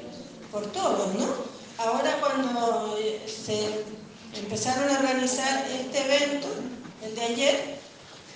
por 0.52 0.66
todos, 0.72 1.14
¿no? 1.14 1.28
Ahora 1.78 2.20
cuando 2.20 2.98
eh, 3.00 3.22
se 3.28 3.84
empezaron 4.40 4.90
a 4.90 5.00
organizar 5.00 5.68
este 5.70 6.02
evento, 6.02 6.48
el 7.04 7.16
de 7.16 7.22
ayer, 7.22 7.80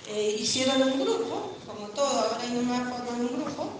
eh, 0.08 0.36
hicieron 0.38 0.82
un 0.82 1.00
grupo, 1.00 1.52
como 1.66 1.88
todo, 1.88 2.06
ahora 2.06 2.38
hay 2.42 2.56
una 2.56 2.84
foto 2.90 3.14
en 3.14 3.20
un 3.22 3.42
grupo, 3.42 3.70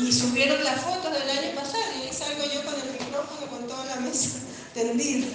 y 0.00 0.12
subieron 0.12 0.64
las 0.64 0.80
fotos 0.80 1.12
del 1.12 1.28
año 1.28 1.54
pasado, 1.54 1.84
y 1.98 2.02
ahí 2.02 2.12
salgo 2.12 2.42
yo 2.44 2.64
con 2.64 2.74
el 2.74 2.92
micrófono 2.92 3.46
con 3.50 3.66
toda 3.68 3.84
la 3.84 3.96
mesa 3.96 4.38
tendida. 4.74 5.26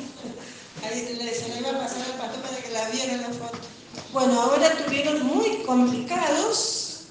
Ahí 0.83 1.01
se 1.01 1.49
le 1.49 1.59
iba 1.59 1.69
a 1.69 1.79
pasar 1.79 2.01
al 2.01 2.17
pastor 2.17 2.41
para 2.41 2.57
que 2.57 2.71
la 2.71 2.89
vieran 2.89 3.21
la 3.21 3.29
foto. 3.29 3.59
Bueno, 4.11 4.41
ahora 4.41 4.71
tuvieron 4.85 5.25
muy 5.25 5.63
complicados, 5.65 7.01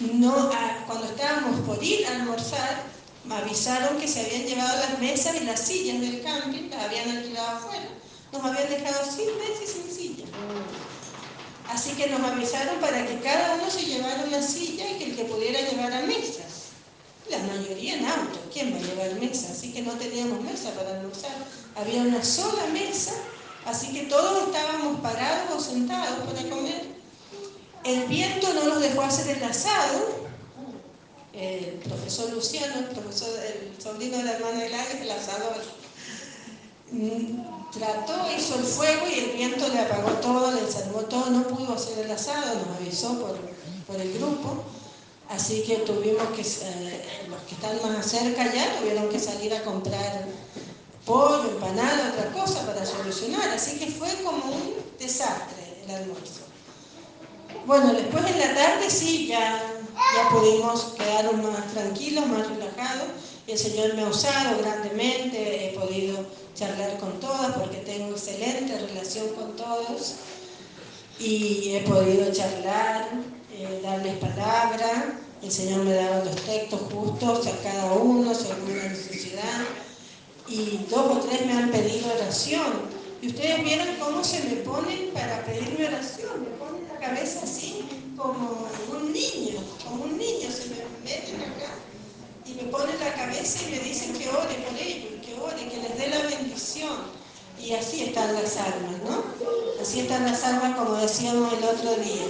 no, 0.00 0.50
cuando 0.86 1.06
estábamos 1.06 1.60
por 1.60 1.82
ir 1.82 2.06
a 2.06 2.16
almorzar, 2.16 2.82
me 3.24 3.36
avisaron 3.36 3.98
que 3.98 4.08
se 4.08 4.20
habían 4.20 4.46
llevado 4.46 4.76
las 4.78 4.98
mesas 4.98 5.36
y 5.36 5.44
las 5.44 5.60
sillas 5.60 6.00
del 6.00 6.22
camping, 6.22 6.70
las 6.70 6.84
habían 6.84 7.10
alquilado 7.10 7.58
afuera, 7.58 7.88
nos 8.32 8.44
habían 8.44 8.68
dejado 8.68 9.04
sin 9.04 9.26
mesas 9.38 9.62
y 9.62 9.66
sin 9.66 9.96
silla. 9.96 10.24
Así 11.68 11.92
que 11.92 12.08
nos 12.08 12.20
avisaron 12.20 12.76
para 12.80 13.06
que 13.06 13.18
cada 13.20 13.54
uno 13.54 13.70
se 13.70 13.82
llevara 13.82 14.24
una 14.26 14.42
silla 14.42 14.90
y 14.90 14.98
que 14.98 15.04
el 15.06 15.16
que 15.16 15.24
pudiera 15.24 15.60
llevar 15.60 15.92
a 15.92 16.02
mesas. 16.02 16.53
La 17.30 17.38
mayoría 17.38 17.96
en 17.96 18.06
auto, 18.06 18.38
¿quién 18.52 18.72
va 18.74 18.78
a 18.78 18.80
llevar 18.80 19.20
mesa? 19.20 19.52
Así 19.52 19.72
que 19.72 19.82
no 19.82 19.92
teníamos 19.92 20.40
mesa 20.42 20.70
para 20.72 20.98
almorzar. 20.98 21.32
Había 21.76 22.02
una 22.02 22.22
sola 22.22 22.66
mesa 22.72 23.12
Así 23.64 23.92
que 23.92 24.02
todos 24.02 24.48
estábamos 24.48 25.00
parados 25.00 25.56
o 25.56 25.60
sentados 25.60 26.18
para 26.26 26.48
comer. 26.50 26.84
El 27.82 28.06
viento 28.06 28.52
no 28.52 28.64
nos 28.64 28.80
dejó 28.80 29.02
hacer 29.02 29.36
el 29.36 29.42
asado. 29.42 30.24
El 31.32 31.80
profesor 31.84 32.30
Luciano, 32.30 32.78
el, 32.78 32.84
profesor, 32.86 33.30
el 33.40 33.82
sobrino 33.82 34.18
de 34.18 34.24
la 34.24 34.32
hermana 34.32 34.60
de 34.60 34.68
Gladys, 34.68 35.00
el 35.00 35.10
asador, 35.10 35.56
mm, 36.92 37.72
trató, 37.72 38.14
hizo 38.38 38.54
el 38.54 38.64
fuego 38.64 39.06
y 39.08 39.18
el 39.18 39.30
viento 39.32 39.66
le 39.68 39.80
apagó 39.80 40.10
todo, 40.20 40.52
le 40.52 40.60
ensalmó 40.60 41.00
todo, 41.00 41.30
no 41.30 41.48
pudo 41.48 41.74
hacer 41.74 42.04
el 42.04 42.12
asado, 42.12 42.54
nos 42.54 42.76
avisó 42.76 43.18
por, 43.18 43.36
por 43.88 44.00
el 44.00 44.12
grupo. 44.12 44.62
Así 45.28 45.62
que 45.62 45.78
tuvimos 45.78 46.28
que, 46.36 46.42
eh, 46.42 47.04
los 47.28 47.40
que 47.42 47.54
están 47.54 47.92
más 47.92 48.06
cerca 48.06 48.52
ya 48.52 48.78
tuvieron 48.78 49.08
que 49.08 49.18
salir 49.18 49.54
a 49.54 49.62
comprar 49.62 50.26
pollo, 51.04 51.50
empanada, 51.50 52.12
otra 52.12 52.32
cosa 52.32 52.66
para 52.66 52.84
solucionar. 52.84 53.48
Así 53.50 53.78
que 53.78 53.86
fue 53.86 54.08
como 54.22 54.44
un 54.44 54.74
desastre 54.98 55.82
el 55.84 55.94
almuerzo. 55.94 56.42
Bueno, 57.66 57.94
después 57.94 58.24
en 58.26 58.38
la 58.38 58.54
tarde 58.54 58.90
sí, 58.90 59.26
ya, 59.26 59.62
ya 60.16 60.28
pudimos 60.28 60.94
quedar 60.98 61.34
más 61.36 61.72
tranquilos, 61.72 62.26
más 62.26 62.46
relajados. 62.48 63.08
El 63.46 63.58
Señor 63.58 63.94
me 63.94 64.02
ha 64.02 64.08
usado 64.08 64.58
grandemente, 64.58 65.70
he 65.70 65.78
podido 65.78 66.26
charlar 66.54 66.98
con 66.98 67.20
todas 67.20 67.56
porque 67.56 67.78
tengo 67.78 68.12
excelente 68.12 68.78
relación 68.78 69.28
con 69.34 69.56
todos 69.56 70.14
y 71.18 71.74
he 71.74 71.80
podido 71.80 72.32
charlar, 72.32 73.08
eh, 73.56 73.80
darles 73.82 74.16
palabra. 74.18 75.18
El 75.42 75.50
Señor 75.50 75.84
me 75.84 75.94
daba 75.94 76.24
los 76.24 76.36
textos 76.36 76.80
justos 76.92 77.46
a 77.46 77.56
cada 77.62 77.92
uno 77.92 78.34
según 78.34 78.76
la 78.76 78.88
necesidad. 78.88 79.62
Y 80.48 80.80
dos 80.90 81.16
o 81.16 81.20
tres 81.20 81.46
me 81.46 81.52
han 81.52 81.70
pedido 81.70 82.12
oración. 82.14 82.92
Y 83.22 83.28
ustedes 83.28 83.62
vieron 83.62 83.88
cómo 84.00 84.24
se 84.24 84.42
me 84.42 84.56
ponen 84.56 85.10
para 85.14 85.44
pedirme 85.44 85.86
oración. 85.86 86.42
Me 86.42 86.56
ponen 86.58 86.88
la 86.92 86.98
cabeza 86.98 87.40
así, 87.44 87.84
como 88.16 88.66
un 88.92 89.12
niño, 89.12 89.60
como 89.84 90.04
un 90.04 90.18
niño. 90.18 90.50
Se 90.50 90.68
me 90.68 90.76
meten 91.04 91.40
acá 91.40 91.74
y 92.46 92.54
me 92.54 92.64
ponen 92.64 92.98
la 93.00 93.14
cabeza 93.14 93.60
y 93.66 93.70
me 93.70 93.78
dicen 93.78 94.12
que 94.14 94.28
ore 94.28 94.54
por 94.54 94.78
ellos, 94.80 95.12
que 95.24 95.34
ore, 95.40 95.68
que 95.68 95.76
les 95.76 95.98
dé 95.98 96.08
la 96.08 96.22
bendición. 96.28 97.24
Y 97.58 97.72
así 97.72 98.04
están 98.04 98.34
las 98.34 98.56
almas, 98.56 99.00
¿no? 99.08 99.24
Así 99.80 100.00
están 100.00 100.24
las 100.24 100.42
almas 100.44 100.76
como 100.76 100.96
decíamos 100.96 101.52
el 101.52 101.64
otro 101.64 101.94
día. 101.96 102.26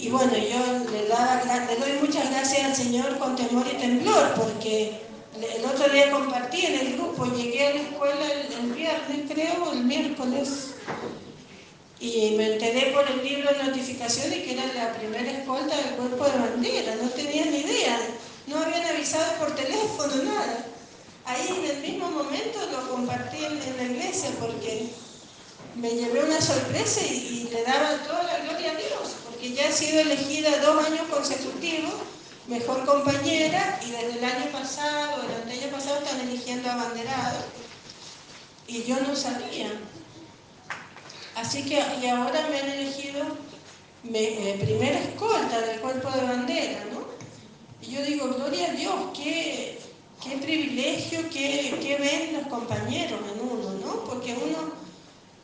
Y 0.00 0.08
bueno, 0.08 0.32
yo 0.32 0.90
le, 0.90 1.08
daba, 1.08 1.42
le 1.44 1.76
doy 1.76 1.92
muchas 2.00 2.30
gracias 2.30 2.64
al 2.64 2.74
Señor 2.74 3.18
con 3.18 3.36
temor 3.36 3.66
y 3.70 3.76
temblor, 3.76 4.32
porque 4.34 4.98
el 5.38 5.62
otro 5.62 5.90
día 5.90 6.10
compartí 6.10 6.64
en 6.64 6.86
el 6.86 6.92
grupo, 6.94 7.26
llegué 7.26 7.66
a 7.66 7.74
la 7.74 7.80
escuela 7.82 8.32
el, 8.32 8.72
viernes, 8.72 9.30
creo, 9.30 9.72
el 9.72 9.84
miércoles, 9.84 10.70
y 12.00 12.34
me 12.38 12.54
enteré 12.54 12.92
por 12.92 13.06
el 13.10 13.22
libro 13.22 13.52
de 13.52 13.62
notificaciones 13.64 14.38
que 14.38 14.54
era 14.54 14.72
la 14.72 14.94
primera 14.94 15.30
escolta 15.30 15.76
del 15.76 15.96
cuerpo 15.96 16.24
de 16.24 16.38
bandera, 16.38 16.94
no 16.94 17.10
tenía 17.10 17.44
ni 17.44 17.58
idea, 17.58 18.00
no 18.46 18.58
habían 18.58 18.86
avisado 18.86 19.34
por 19.38 19.54
teléfono, 19.54 20.16
nada. 20.24 20.64
Ahí 21.26 21.46
en 21.62 21.76
el 21.76 21.82
mismo 21.82 22.10
momento 22.10 22.58
lo 22.72 22.88
compartí 22.88 23.44
en, 23.44 23.76
la 23.76 23.82
iglesia 23.82 24.30
porque 24.40 24.88
me 25.76 25.90
llevé 25.90 26.24
una 26.24 26.40
sorpresa 26.40 27.02
y, 27.02 27.46
y 27.46 27.50
le 27.52 27.62
daba 27.64 27.98
toda 28.06 28.22
la 28.22 28.38
gloria 28.38 28.72
a 28.72 28.76
Dios, 28.76 29.19
porque 29.40 29.54
ya 29.54 29.68
he 29.68 29.72
sido 29.72 30.00
elegida 30.00 30.50
dos 30.58 30.84
años 30.84 31.06
consecutivos 31.10 31.94
mejor 32.46 32.84
compañera 32.84 33.80
y 33.82 33.90
desde 33.90 34.18
el 34.18 34.24
año 34.24 34.52
pasado, 34.52 35.22
el 35.22 35.50
año 35.50 35.72
pasado 35.72 35.96
están 35.96 36.20
eligiendo 36.20 36.70
abanderado 36.70 37.38
y 38.66 38.82
yo 38.82 39.00
no 39.00 39.16
sabía. 39.16 39.70
Así 41.36 41.64
que, 41.64 41.82
y 42.02 42.06
ahora 42.08 42.48
me 42.50 42.60
han 42.60 42.68
elegido 42.68 43.24
me, 44.02 44.20
eh, 44.20 44.58
primera 44.60 44.98
escolta 44.98 45.58
del 45.62 45.80
cuerpo 45.80 46.10
de 46.10 46.22
bandera, 46.22 46.84
¿no? 46.92 47.06
Y 47.80 47.92
yo 47.92 48.02
digo, 48.02 48.28
gloria 48.34 48.68
a 48.68 48.74
Dios, 48.74 48.94
qué, 49.14 49.78
qué 50.22 50.36
privilegio, 50.36 51.30
qué, 51.30 51.78
qué 51.80 51.96
ven 51.96 52.34
los 52.34 52.46
compañeros 52.48 53.20
en 53.32 53.48
uno, 53.48 53.72
¿no? 53.86 54.04
Porque 54.04 54.34
uno 54.34 54.74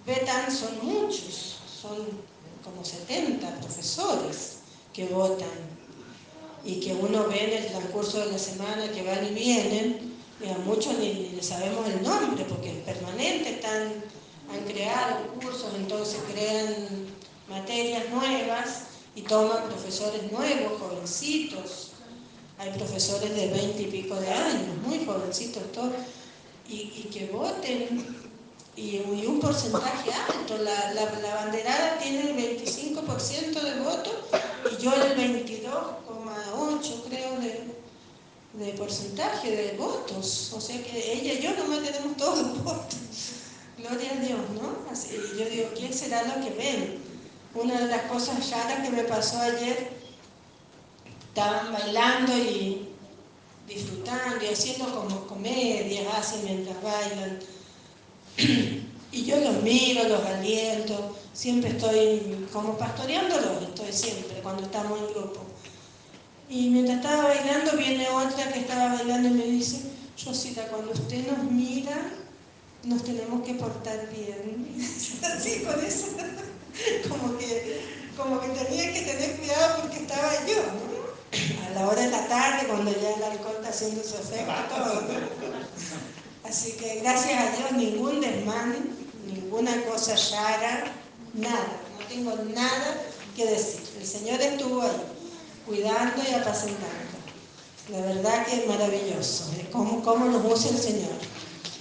ve 0.04 0.16
tan, 0.16 0.52
son 0.52 0.84
muchos, 0.84 1.56
son 1.80 2.35
como 2.66 2.84
70 2.84 3.60
profesores 3.60 4.58
que 4.92 5.06
votan 5.06 5.48
y 6.64 6.80
que 6.80 6.92
uno 6.94 7.28
ve 7.28 7.44
en 7.44 7.62
el 7.62 7.70
transcurso 7.70 8.18
de 8.18 8.32
la 8.32 8.38
semana 8.38 8.90
que 8.92 9.02
van 9.04 9.24
y 9.24 9.30
vienen, 9.30 10.16
y 10.44 10.48
a 10.48 10.58
muchos 10.58 10.98
ni, 10.98 11.30
ni 11.34 11.42
sabemos 11.42 11.88
el 11.88 12.02
nombre 12.02 12.44
porque 12.44 12.72
es 12.72 12.84
permanente, 12.84 13.50
están, 13.50 14.04
han 14.52 14.64
creado 14.66 15.28
cursos, 15.40 15.72
entonces 15.76 16.18
crean 16.32 16.74
materias 17.48 18.02
nuevas 18.10 18.86
y 19.14 19.22
toman 19.22 19.64
profesores 19.68 20.30
nuevos, 20.30 20.80
jovencitos. 20.80 21.92
Hay 22.58 22.70
profesores 22.70 23.34
de 23.34 23.48
20 23.48 23.82
y 23.82 23.86
pico 23.86 24.16
de 24.16 24.30
años, 24.30 24.76
muy 24.86 25.04
jovencitos 25.04 25.62
todos, 25.72 25.92
y, 26.68 27.08
que 27.12 27.26
voten. 27.26 28.25
Y, 28.76 28.98
un 29.26 29.40
porcentaje 29.40 30.10
alto, 30.12 30.58
la, 30.58 30.92
la, 30.92 31.34
banderada 31.34 31.98
tiene 31.98 32.30
el 32.30 32.58
25% 32.58 33.60
de 33.62 33.80
votos 33.80 34.14
y 34.70 34.82
yo 34.82 34.92
el 34.94 35.16
22 35.16 35.74
8, 36.58 37.04
creo, 37.08 37.38
de, 37.40 38.72
porcentaje 38.72 39.50
de 39.50 39.76
votos. 39.76 40.52
O 40.54 40.60
sea 40.60 40.82
que 40.82 41.12
ella 41.12 41.34
y 41.34 41.42
yo 41.42 41.56
nomás 41.56 41.82
tenemos 41.82 42.16
todos 42.16 42.46
los 42.46 42.64
votos. 42.64 42.96
Gloria 43.78 44.12
a 44.12 44.20
Dios, 44.20 44.40
¿no? 44.54 44.90
Así, 44.90 45.16
yo 45.38 45.44
digo, 45.48 45.68
¿quién 45.76 45.92
será 45.92 46.22
lo 46.24 46.42
que 46.42 46.50
ven? 46.54 46.98
Una 47.54 47.80
de 47.80 47.86
las 47.86 48.02
cosas 48.02 48.50
raras 48.50 48.82
que 48.82 48.90
me 48.90 49.04
pasó 49.04 49.38
ayer, 49.40 49.90
estaban 51.28 51.72
bailando 51.72 52.36
y 52.36 52.88
disfrutando 53.66 54.44
y 54.44 54.48
haciendo 54.48 54.94
como 54.94 55.26
comedias, 55.26 56.14
hacen 56.14 56.44
mientras 56.44 56.82
bailan. 56.82 57.38
Y 59.12 59.24
yo 59.24 59.40
los 59.40 59.62
miro, 59.62 60.06
los 60.08 60.22
aliento, 60.26 61.16
siempre 61.32 61.70
estoy 61.70 62.46
como 62.52 62.76
pastoreándolos, 62.76 63.62
estoy 63.62 63.90
siempre 63.90 64.40
cuando 64.42 64.64
estamos 64.64 64.98
en 64.98 65.06
grupo. 65.06 65.40
Y 66.50 66.68
mientras 66.68 66.98
estaba 66.98 67.24
bailando, 67.24 67.78
viene 67.78 68.10
otra 68.10 68.52
que 68.52 68.60
estaba 68.60 68.94
bailando 68.94 69.28
y 69.28 69.32
me 69.32 69.44
dice, 69.44 69.80
Rosita, 70.24 70.68
cuando 70.68 70.92
usted 70.92 71.26
nos 71.26 71.50
mira, 71.50 71.96
nos 72.84 73.04
tenemos 73.04 73.42
que 73.44 73.54
portar 73.54 74.08
bien. 74.10 74.76
Así, 75.22 75.64
con 75.64 75.82
eso, 75.82 76.08
como 77.08 77.38
que, 77.38 77.80
como 78.18 78.40
que 78.40 78.48
tenía 78.48 78.92
que 78.92 79.00
tener 79.00 79.36
cuidado 79.38 79.80
porque 79.80 79.96
estaba 79.96 80.30
yo, 80.46 80.56
¿no? 80.56 81.66
A 81.66 81.70
la 81.70 81.88
hora 81.88 82.02
de 82.02 82.10
la 82.10 82.28
tarde, 82.28 82.66
cuando 82.68 82.92
ya 82.92 83.14
el 83.14 83.22
alcohol 83.22 83.56
está 83.56 83.70
haciendo 83.70 84.02
su 84.04 84.16
efecto, 84.16 84.52
todo, 84.68 85.02
Así 86.48 86.72
que 86.72 87.00
gracias 87.00 87.40
a 87.40 87.56
Dios, 87.56 87.72
ningún 87.72 88.20
desmán, 88.20 88.76
ninguna 89.26 89.82
cosa 89.84 90.14
rara, 90.32 90.84
nada, 91.34 91.80
no 91.98 92.06
tengo 92.06 92.36
nada 92.54 93.02
que 93.34 93.46
decir. 93.46 93.80
El 93.98 94.06
Señor 94.06 94.40
estuvo 94.40 94.82
ahí 94.82 95.16
cuidando 95.66 96.22
y 96.22 96.34
apacentando. 96.34 97.16
La 97.90 98.00
verdad 98.00 98.46
que 98.46 98.56
es 98.56 98.66
maravilloso, 98.66 99.50
¿eh? 99.56 99.68
cómo, 99.72 100.02
cómo 100.02 100.26
nos 100.26 100.44
usa 100.44 100.70
el 100.70 100.78
Señor. 100.78 101.12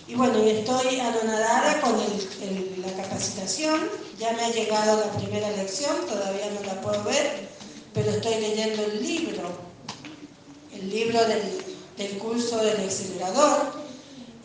Y 0.08 0.16
bueno, 0.16 0.38
estoy 0.38 1.00
anonadada 1.00 1.82
con 1.82 1.94
la 1.98 3.04
capacitación, 3.04 3.90
ya 4.20 4.34
me 4.34 4.44
ha 4.44 4.52
llegado 4.52 5.00
la 5.00 5.12
primera 5.14 5.50
lección, 5.52 5.96
todavía 6.08 6.52
no 6.52 6.62
la 6.66 6.80
puedo 6.82 7.04
ver, 7.04 7.50
pero 7.94 8.12
estoy 8.12 8.36
leyendo 8.36 8.84
el 8.84 9.02
libro, 9.02 9.50
el 10.74 10.90
libro 10.90 11.20
del, 11.26 12.18
curso 12.20 12.58
del 12.58 12.88
acelerador, 12.88 13.85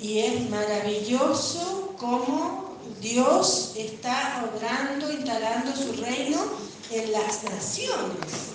y 0.00 0.18
es 0.20 0.50
maravilloso 0.50 1.94
cómo 1.98 2.76
Dios 3.00 3.72
está 3.76 4.44
obrando, 4.50 5.10
instalando 5.10 5.74
su 5.76 5.92
reino 6.02 6.38
en 6.90 7.12
las 7.12 7.44
naciones. 7.44 8.50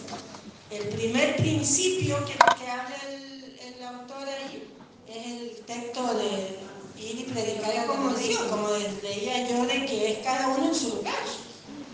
El 0.72 0.89
primer 0.89 1.35
principio 1.38 2.17
que, 2.26 2.34
habla 2.34 2.95
el, 3.07 3.84
autor 3.84 4.27
ahí 4.27 4.67
es 5.07 5.26
el 5.26 5.65
texto 5.65 6.13
de 6.15 6.57
ir 7.01 7.19
y 7.19 7.23
predicar 7.31 7.85
como 7.85 8.13
Dios, 8.15 8.41
como 8.49 8.69
leía 9.03 9.47
yo, 9.47 9.65
de 9.65 9.85
que 9.85 10.11
es 10.11 10.17
cada 10.19 10.47
uno 10.47 10.67
en 10.67 10.76
su 10.76 10.95
lugar. 10.95 11.13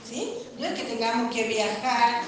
¿sí? 0.10 0.34
No 0.58 0.66
es 0.68 0.74
que 0.74 0.84
tengamos 0.84 1.34
que 1.34 1.48
viajar 1.48 2.24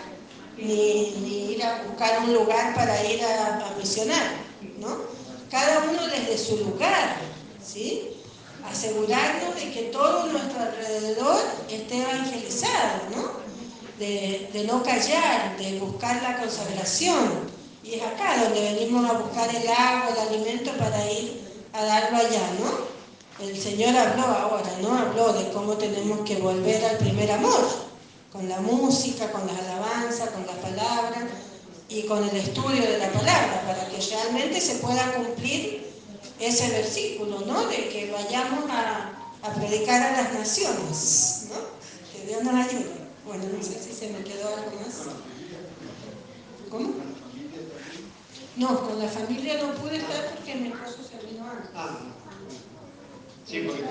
ni, 0.57 1.53
ir 1.53 1.63
a 1.63 1.83
buscar 1.83 2.23
un 2.23 2.33
lugar 2.33 2.75
para 2.75 3.03
ir 3.09 3.23
a, 3.23 3.73
misionar, 3.77 4.35
¿no? 4.77 5.22
Cada 5.53 5.83
uno 5.87 6.07
desde 6.07 6.35
su 6.35 6.57
lugar, 6.57 7.15
¿sí? 7.63 8.09
Asegurarnos 8.67 9.53
de 9.53 9.71
que 9.71 9.81
todo 9.91 10.25
nuestro 10.25 10.59
alrededor 10.59 11.39
esté 11.69 12.01
evangelizado, 12.01 13.01
¿no? 13.15 13.43
de, 13.99 14.65
no 14.65 14.81
callar, 14.81 15.55
de 15.59 15.77
buscar 15.77 16.23
la 16.23 16.37
consagración. 16.37 17.51
Y 17.83 17.93
es 17.93 18.01
acá 18.01 18.43
donde 18.43 18.61
venimos 18.61 19.07
a 19.07 19.13
buscar 19.13 19.47
el 19.55 19.67
agua, 19.67 20.09
el 20.11 20.27
alimento 20.27 20.71
para 20.71 21.11
ir 21.11 21.43
a 21.71 21.85
darlo 21.85 22.17
allá, 22.17 22.49
¿no? 22.59 23.45
El 23.45 23.55
Señor 23.55 23.95
habló 23.95 24.23
ahora, 24.23 24.75
¿no? 24.81 24.97
Habló 24.97 25.33
de 25.33 25.51
cómo 25.51 25.73
tenemos 25.73 26.21
que 26.21 26.37
volver 26.37 26.83
al 26.83 26.97
primer 26.97 27.31
amor, 27.31 27.69
con 28.31 28.49
la 28.49 28.59
música, 28.59 29.31
con 29.31 29.45
las 29.45 29.59
alabanzas, 29.59 30.31
con 30.31 30.47
la 30.47 30.53
palabra 30.53 31.27
y 31.93 32.03
con 32.07 32.23
el 32.27 32.35
estudio 32.35 32.81
de 32.81 32.97
la 32.97 33.11
palabra, 33.11 33.63
para 33.67 33.87
que 33.87 33.97
realmente 33.97 34.59
se 34.59 34.75
pueda 34.75 35.13
cumplir 35.13 35.93
ese 36.39 36.69
versículo, 36.71 37.41
¿no? 37.41 37.67
De 37.67 37.87
que 37.89 38.11
vayamos 38.11 38.67
a, 38.71 39.11
a 39.43 39.53
predicar 39.53 40.01
a 40.01 40.23
las 40.23 40.33
naciones, 40.33 41.49
¿no? 41.49 41.59
Que 42.11 42.27
Dios 42.27 42.43
nos 42.43 42.55
ayude. 42.55 42.93
Bueno, 43.25 43.43
no 43.55 43.63
sé 43.63 43.79
si 43.79 43.93
se 43.93 44.09
me 44.09 44.23
quedó 44.23 44.47
algo 44.47 44.71
más. 44.81 45.01
¿Cómo? 46.69 46.93
No, 48.55 48.87
con 48.87 48.99
la 48.99 49.07
familia 49.07 49.61
no 49.61 49.73
pude 49.75 49.97
estar 49.97 50.33
porque 50.33 50.55
mi 50.55 50.69
esposo 50.69 50.97
se 51.03 51.25
vino 51.27 51.47
antes. 51.47 51.69
Ah. 51.75 51.99
Sí, 53.47 53.65
porque. 53.67 53.83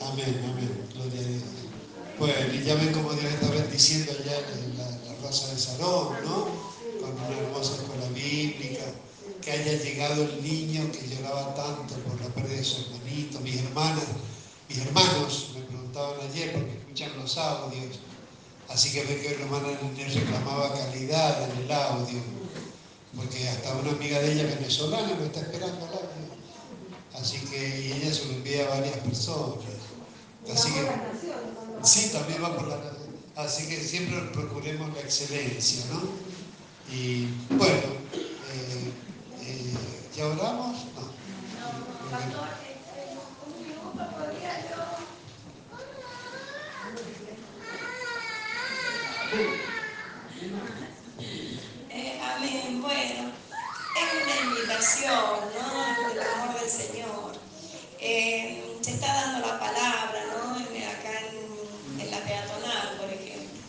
Amén, 0.00 0.44
amén, 0.50 0.88
gloria. 0.94 1.22
Bueno, 2.18 2.54
y 2.54 2.62
ya 2.62 2.74
ven 2.74 2.92
cómo 2.92 3.12
Dios 3.14 3.32
está 3.32 3.50
bendiciendo 3.50 4.12
allá 4.12 4.46
la 5.22 5.28
Rosa 5.28 5.52
de 5.52 5.58
Sarón, 5.58 6.16
¿no? 6.24 6.46
Con 7.00 7.12
una 7.12 7.38
hermosa 7.38 7.74
escuela 7.74 8.08
bíblica, 8.08 8.84
que 9.40 9.50
haya 9.50 9.72
llegado 9.72 10.22
el 10.22 10.42
niño 10.42 10.90
que 10.92 11.08
lloraba 11.08 11.54
tanto 11.54 11.94
por 11.94 12.20
la 12.20 12.28
pérdida 12.28 12.56
de 12.56 12.64
su 12.64 12.82
hermanito, 12.82 13.40
mis 13.40 13.56
hermanas, 13.56 14.04
mis 14.68 14.78
hermanos 14.78 15.50
me 15.54 15.62
preguntaban 15.62 16.20
ayer 16.30 16.52
porque 16.52 16.72
escuchan 16.78 17.10
los 17.18 17.36
audios, 17.38 17.98
así 18.68 18.92
que 18.92 19.04
ve 19.04 19.20
que 19.20 19.36
la 19.36 19.44
hermana 19.44 19.68
reclamaba 20.14 20.72
calidad 20.74 21.50
en 21.50 21.64
el 21.64 21.72
audio, 21.72 22.20
porque 23.16 23.48
hasta 23.48 23.74
una 23.76 23.90
amiga 23.90 24.20
de 24.20 24.32
ella 24.32 24.44
venezolana 24.44 25.14
me 25.18 25.26
está 25.26 25.40
esperando 25.40 25.86
el 25.86 25.92
audio. 25.92 26.32
Así 27.14 27.38
que 27.38 27.80
y 27.80 27.92
ella 27.92 28.14
se 28.14 28.24
lo 28.24 28.32
envía 28.32 28.64
a 28.66 28.70
varias 28.70 28.96
personas. 28.98 29.58
Así 30.50 30.72
que, 30.72 30.88
sí, 31.82 32.10
también 32.10 32.42
va 32.42 32.56
por 32.56 32.68
la 32.68 32.76
Así 33.36 33.66
que 33.68 33.76
siempre 33.80 34.20
procuremos 34.32 34.92
la 34.94 35.00
excelencia, 35.00 35.84
¿no? 35.90 36.02
Y 36.94 37.28
bueno, 37.56 37.74
eh, 38.52 38.92
eh, 39.40 39.74
¿ya 40.14 40.26
oramos? 40.26 40.84
No. 40.94 41.12
Eh, 51.90 52.20
amén. 52.22 52.80
Bueno, 52.82 53.32
es 53.94 54.22
una 54.24 54.40
invitación, 54.50 55.40
¿no? 55.54 56.08
Del 56.08 56.20
amor 56.22 56.60
del 56.60 56.68
Señor. 56.70 57.32
Se 58.00 58.90
está 58.94 59.06
dando 59.14 59.46
la 59.46 59.58
palabra, 59.60 60.24
¿no? 60.32 60.56
En- 60.58 60.82
Acá 60.82 61.20
en, 61.20 62.00
en 62.00 62.10
la 62.10 62.18
peatonal, 62.24 62.96
por 62.98 63.08
ejemplo. 63.08 63.60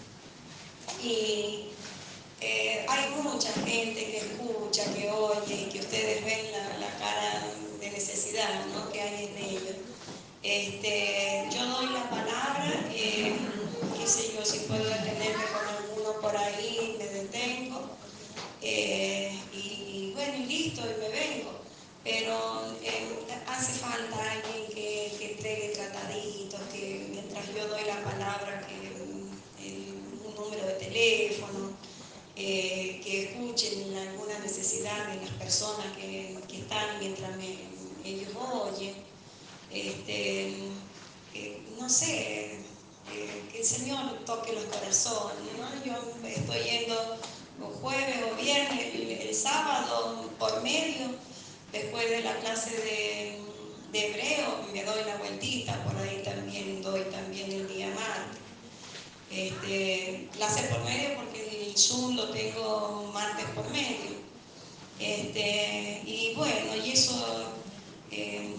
Y 1.04 1.86
eh, 2.40 2.86
hay 2.90 3.12
mucha 3.22 3.52
gente 3.54 4.06
que 4.12 4.18
escucha, 4.20 4.94
que 4.94 5.10
oye, 5.12 5.70
que 5.70 5.80
ustedes 5.82 6.24
ven 6.26 6.52
la, 6.52 6.78
la 6.80 6.98
cara 6.98 7.46
de 7.80 7.92
necesidad, 7.92 8.68
¿no? 8.68 8.90
Que 8.92 9.02
hay 9.02 9.26
en 9.28 9.38
ellos. 9.38 9.78
Este, 10.42 11.50
yo 11.52 11.66
doy 11.68 11.90
la 11.94 12.10
palabra, 12.10 12.88
eh, 12.92 13.64
qué 13.94 14.08
sé 14.08 14.34
yo, 14.34 14.46
si 14.46 14.62
puedo 14.62 14.86
detenerme 14.90 15.52
con 15.52 15.68
alguno 15.68 16.20
por 16.22 16.36
ahí, 16.38 16.96
me 17.00 17.08
detengo. 17.08 18.00
Eh, 18.62 19.50
y 19.52 20.12
bueno, 20.16 20.38
y 20.38 20.46
listo, 20.46 20.82
y 20.90 20.96
me 21.00 21.10
vengo. 21.10 21.66
Pero 22.04 22.78
eh, 22.82 23.26
hace 23.48 23.74
falta 23.74 24.32
alguien 24.32 24.68
que, 24.74 25.16
que 25.18 25.34
entregue 25.34 25.70
trataditos, 25.70 26.62
que 26.70 27.08
mientras 27.10 27.54
yo 27.54 27.68
doy 27.68 27.86
la 27.86 28.04
palabra, 28.04 28.66
que 28.68 28.92
mm, 29.06 29.44
el- 29.58 30.20
un 30.22 30.36
número 30.36 30.66
de 30.66 30.74
teléfono, 30.94 31.72
eh, 32.36 33.02
que 33.04 33.24
escuchen 33.26 33.96
alguna 33.98 34.40
necesidad 34.40 35.08
de 35.08 35.22
las 35.22 35.32
personas 35.32 35.86
que, 35.98 36.38
están 36.54 37.00
mientras 37.00 37.32
ellos 38.06 38.30
oyen. 38.36 38.94
Este, 39.72 40.54
no 41.80 41.90
sé, 41.90 42.60
que 43.52 43.60
el 43.60 43.66
Señor 43.66 44.24
toque 44.26 44.54
los 44.54 44.66
corazones. 44.66 45.38
Yo 45.84 45.94
estoy 46.28 46.60
yendo 46.64 47.18
o 47.62 47.66
jueves 47.82 48.18
o 48.32 48.36
viernes, 48.36 48.94
el, 48.94 49.36
sábado 49.36 50.30
por 50.38 50.62
medio, 50.62 51.08
después 51.72 52.10
de 52.10 52.22
la 52.22 52.36
clase 52.38 52.70
de, 52.70 53.40
de 53.92 54.08
hebreo, 54.08 54.68
me 54.72 54.84
doy 54.84 55.04
la 55.06 55.18
vueltita, 55.18 55.84
por 55.84 55.98
ahí 55.98 56.22
también 56.24 56.82
doy 56.84 57.02
también 57.06 57.52
el 57.52 57.68
día 57.68 57.88
martes. 57.88 58.43
Este, 59.36 60.30
clase 60.34 60.64
por 60.64 60.84
medio 60.84 61.16
porque 61.16 61.66
el 61.68 61.76
Zoom 61.76 62.16
lo 62.16 62.30
tengo 62.30 63.10
martes 63.12 63.46
por 63.56 63.68
medio. 63.72 64.14
Este, 65.00 66.04
y 66.06 66.36
bueno, 66.36 66.76
y 66.76 66.92
eso, 66.92 67.52
eh, 68.12 68.56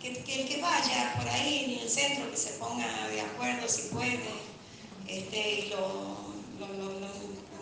que, 0.00 0.08
el 0.08 0.48
que 0.48 0.60
vaya 0.62 1.14
por 1.18 1.28
ahí 1.28 1.64
en 1.64 1.82
el 1.82 1.90
centro, 1.90 2.30
que 2.30 2.36
se 2.38 2.52
ponga 2.52 3.08
de 3.08 3.20
acuerdo 3.20 3.68
si 3.68 3.82
puede, 3.88 4.18
este, 5.06 5.60
y 5.60 5.72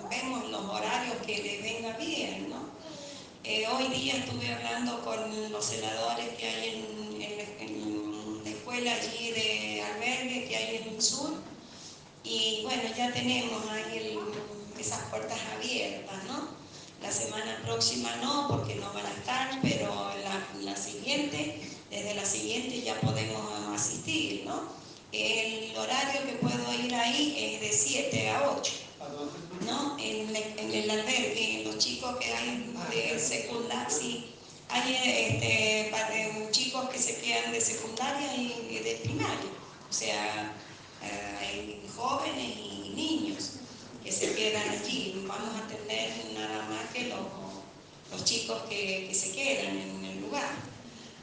vemos 0.08 0.48
los 0.50 0.64
horarios 0.66 1.16
que 1.26 1.42
le 1.42 1.62
venga 1.62 1.96
bien, 1.96 2.48
¿no? 2.48 2.70
Eh, 3.42 3.66
hoy 3.66 3.88
día 3.88 4.18
estuve 4.18 4.52
hablando 4.52 5.04
con 5.04 5.50
los 5.50 5.64
senadores 5.64 6.28
que 6.38 6.46
hay 6.48 6.84
en, 7.20 7.22
en 7.60 8.44
la 8.44 8.50
escuela 8.50 8.92
allí 8.94 9.32
de 9.32 9.82
albergue 9.82 10.44
que 10.46 10.56
hay 10.56 10.76
en 10.76 10.94
el 10.94 11.02
sur, 11.02 11.34
y 12.26 12.60
bueno, 12.64 12.82
ya 12.96 13.12
tenemos 13.12 13.62
ahí 13.70 13.98
el- 13.98 14.80
esas 14.80 15.00
puertas 15.10 15.38
abiertas, 15.56 16.24
¿no? 16.24 16.48
La 17.02 17.10
semana 17.12 17.60
próxima 17.64 18.14
no, 18.16 18.48
porque 18.48 18.74
no 18.76 18.92
van 18.92 19.06
a 19.06 19.10
estar, 19.12 19.58
pero 19.62 19.88
la, 20.24 20.46
la 20.62 20.76
siguiente, 20.76 21.60
desde 21.90 22.14
la 22.14 22.24
siguiente 22.24 22.82
ya 22.82 22.98
podemos 23.00 23.42
asistir, 23.74 24.44
¿no? 24.46 24.68
El 25.12 25.74
horario 25.76 26.26
que 26.26 26.32
puedo 26.34 26.74
ir 26.84 26.94
ahí 26.94 27.34
es 27.38 27.60
de 27.60 27.72
7 27.72 28.28
a 28.30 28.50
8, 28.58 28.72
¿A 29.00 29.06
dónde? 29.08 29.32
¿no? 29.66 29.96
En, 29.98 30.34
en 30.34 30.74
el 30.74 30.90
albergue, 30.90 31.62
los 31.64 31.78
chicos 31.78 32.16
que 32.18 32.32
hay 32.34 32.74
de 32.90 33.18
secundaria, 33.18 33.88
sí, 33.88 34.26
hay 34.68 34.94
este, 34.94 35.88
pa- 35.90 36.10
de 36.10 36.48
chicos 36.50 36.88
que 36.90 36.98
se 36.98 37.16
quedan 37.20 37.52
de 37.52 37.60
secundaria 37.60 38.34
y 38.36 38.78
de 38.82 39.00
primaria, 39.04 39.50
o 39.88 39.92
sea, 39.92 40.52
hay 41.02 41.82
jóvenes 41.94 42.56
y 42.56 42.92
niños 42.94 43.50
que 44.02 44.12
se 44.12 44.34
quedan 44.34 44.68
allí. 44.68 45.24
Vamos 45.26 45.60
a 45.60 45.66
tener 45.68 46.10
nada 46.34 46.66
más 46.68 46.90
que 46.92 47.08
los, 47.08 47.26
los 48.10 48.24
chicos 48.24 48.62
que, 48.68 49.06
que 49.08 49.14
se 49.14 49.32
quedan 49.32 49.76
en 49.76 50.04
el 50.04 50.20
lugar. 50.22 50.54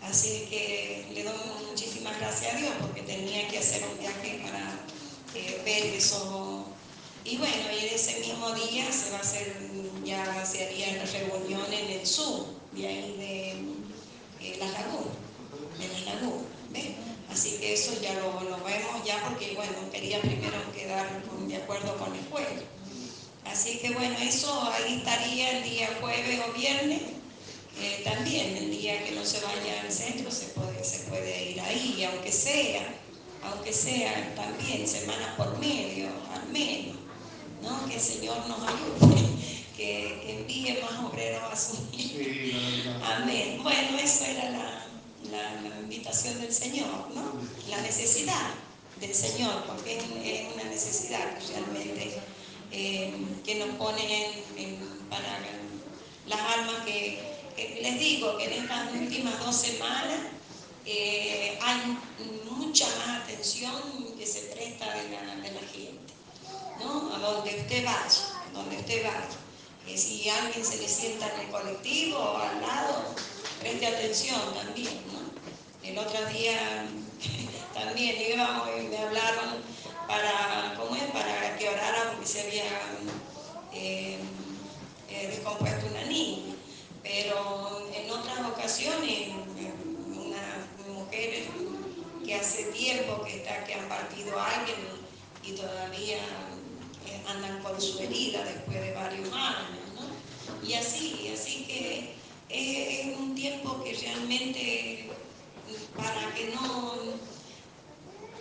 Así 0.03 0.47
que 0.49 1.07
le 1.13 1.23
doy 1.23 1.33
muchísimas 1.69 2.19
gracias 2.19 2.53
a 2.53 2.57
Dios 2.57 2.73
porque 2.81 3.03
tenía 3.03 3.47
que 3.47 3.59
hacer 3.59 3.83
un 3.89 3.97
viaje 3.97 4.41
para 4.43 4.85
eh, 5.33 5.61
ver 5.63 5.85
eso. 5.95 6.65
Y 7.23 7.37
bueno, 7.37 7.55
y 7.71 7.85
ese 7.85 8.19
mismo 8.19 8.51
día 8.51 8.91
se 8.91 9.11
va 9.11 9.17
a 9.17 9.21
hacer, 9.21 9.55
ya 10.03 10.45
se 10.45 10.65
haría 10.65 10.97
la 10.97 11.05
reunión 11.05 11.71
en 11.71 11.99
el 11.99 12.05
Zoom, 12.05 12.47
de 12.73 12.87
ahí 12.87 13.15
de 13.17 14.45
eh, 14.45 14.57
Las 14.59 14.73
Lagunas, 14.73 15.15
de 15.79 15.87
Las 15.87 16.05
Lagunas. 16.05 16.43
Así 17.33 17.57
que 17.59 17.73
eso 17.73 17.91
ya 17.99 18.13
lo, 18.13 18.41
lo 18.43 18.63
vemos 18.63 19.03
ya 19.03 19.23
porque, 19.27 19.53
bueno, 19.55 19.73
quería 19.91 20.21
primero 20.21 20.71
quedar 20.71 21.23
con- 21.23 21.47
de 21.47 21.57
acuerdo 21.57 21.97
con 21.97 22.11
la 22.11 22.19
escuela. 22.19 22.61
Así 23.45 23.79
que 23.79 23.89
bueno, 23.91 24.15
eso 24.19 24.71
ahí 24.71 24.97
estaría 24.97 25.57
el 25.57 25.63
día 25.63 25.89
jueves 25.99 26.39
o 26.47 26.53
viernes. 26.53 27.01
Eh, 27.81 28.01
también 28.03 28.55
el 28.55 28.69
día 28.69 29.03
que 29.03 29.11
no 29.13 29.25
se 29.25 29.39
vaya 29.41 29.81
al 29.81 29.91
centro 29.91 30.29
se 30.29 30.45
puede, 30.49 30.83
se 30.83 30.99
puede 31.09 31.51
ir 31.51 31.59
ahí, 31.61 32.07
aunque 32.11 32.31
sea, 32.31 33.01
aunque 33.41 33.73
sea 33.73 34.35
también 34.35 34.87
semana 34.87 35.35
por 35.35 35.57
medio, 35.57 36.09
al 36.31 36.47
menos, 36.49 36.97
¿no? 37.63 37.87
Que 37.87 37.95
el 37.95 37.99
Señor 37.99 38.37
nos 38.47 38.59
ayude, 38.61 39.27
que, 39.75 40.37
envíe 40.39 40.77
más 40.83 41.03
obreros 41.03 41.41
a 41.51 41.55
su 41.55 41.73
verdad. 41.91 43.17
Amén. 43.23 43.59
Bueno, 43.63 43.97
eso 43.97 44.23
era 44.25 44.51
la, 44.51 44.85
la- 45.33 45.79
invitación 45.81 46.39
del 46.41 46.53
Señor, 46.53 47.09
¿no? 47.13 47.33
La 47.69 47.81
necesidad 47.81 48.51
del 48.99 49.13
Señor, 49.13 49.63
porque 49.67 49.97
es, 49.97 50.53
una 50.53 50.63
necesidad 50.63 51.37
realmente 51.49 52.19
eh, 52.71 53.13
que 53.45 53.55
nos 53.55 53.69
pone 53.75 54.31
en, 54.57 54.79
para 55.09 55.39
las 56.27 56.39
almas 56.39 56.85
que, 56.85 57.21
les 57.81 57.99
digo 57.99 58.37
que 58.37 58.45
en 58.45 58.63
estas 58.63 58.91
últimas 58.93 59.39
dos 59.39 59.55
semanas 59.55 60.19
eh, 60.85 61.57
hay 61.61 61.97
mucha 62.49 62.87
más 62.97 63.23
atención 63.23 63.75
que 64.17 64.25
se 64.25 64.41
presta 64.53 64.85
de 64.95 65.09
la, 65.09 65.35
de 65.35 65.51
la 65.51 65.61
gente, 65.61 66.13
¿no? 66.79 67.13
A 67.13 67.19
donde 67.19 67.55
usted 67.59 67.85
vaya, 67.85 68.41
a 68.47 68.51
donde 68.53 68.77
usted 68.77 69.03
vaya. 69.03 69.29
Que 69.85 69.97
si 69.97 70.29
alguien 70.29 70.65
se 70.65 70.77
le 70.77 70.87
sienta 70.87 71.29
en 71.33 71.41
el 71.41 71.51
colectivo 71.51 72.17
o 72.17 72.37
al 72.37 72.61
lado, 72.61 73.13
preste 73.59 73.85
atención 73.85 74.39
también, 74.55 75.01
¿no? 75.11 75.22
El 75.83 75.97
otro 75.97 76.25
día 76.27 76.87
también 77.73 78.15
íbamos 78.31 78.69
y 78.79 78.87
me 78.87 78.97
hablaron 78.97 79.61
para, 80.07 80.75
¿cómo 80.77 80.95
es? 80.95 81.03
Para 81.11 81.57
que 81.57 81.67
orara 81.67 82.11
porque 82.11 82.25
se 82.25 82.41
había 82.41 82.63
eh, 83.73 84.17
eh, 85.09 85.27
descompuesto 85.27 85.87
una 85.87 86.05
niña. 86.05 86.55
Pero 87.03 87.89
en 87.93 88.09
otras 88.09 88.39
ocasiones, 88.47 89.31
unas 90.07 90.87
mujeres 90.87 91.47
que 92.25 92.35
hace 92.35 92.63
tiempo 92.71 93.21
que, 93.25 93.37
está, 93.37 93.65
que 93.65 93.73
han 93.73 93.89
partido 93.89 94.39
a 94.39 94.51
alguien 94.51 94.77
y, 95.43 95.51
todavía 95.51 96.15
eh, 96.15 97.21
andan 97.27 97.61
con 97.61 97.79
su 97.81 97.99
herida 97.99 98.41
después 98.45 98.79
de 98.79 98.93
varios 98.93 99.27
años, 99.33 99.83
¿no? 99.95 100.65
Y 100.65 100.75
así, 100.75 101.29
así 101.33 101.65
que 101.65 102.13
es 102.47 103.17
un 103.17 103.35
tiempo 103.35 103.83
que 103.83 103.93
realmente 103.93 105.09
para 105.95 106.33
que 106.33 106.53
no... 106.55 106.93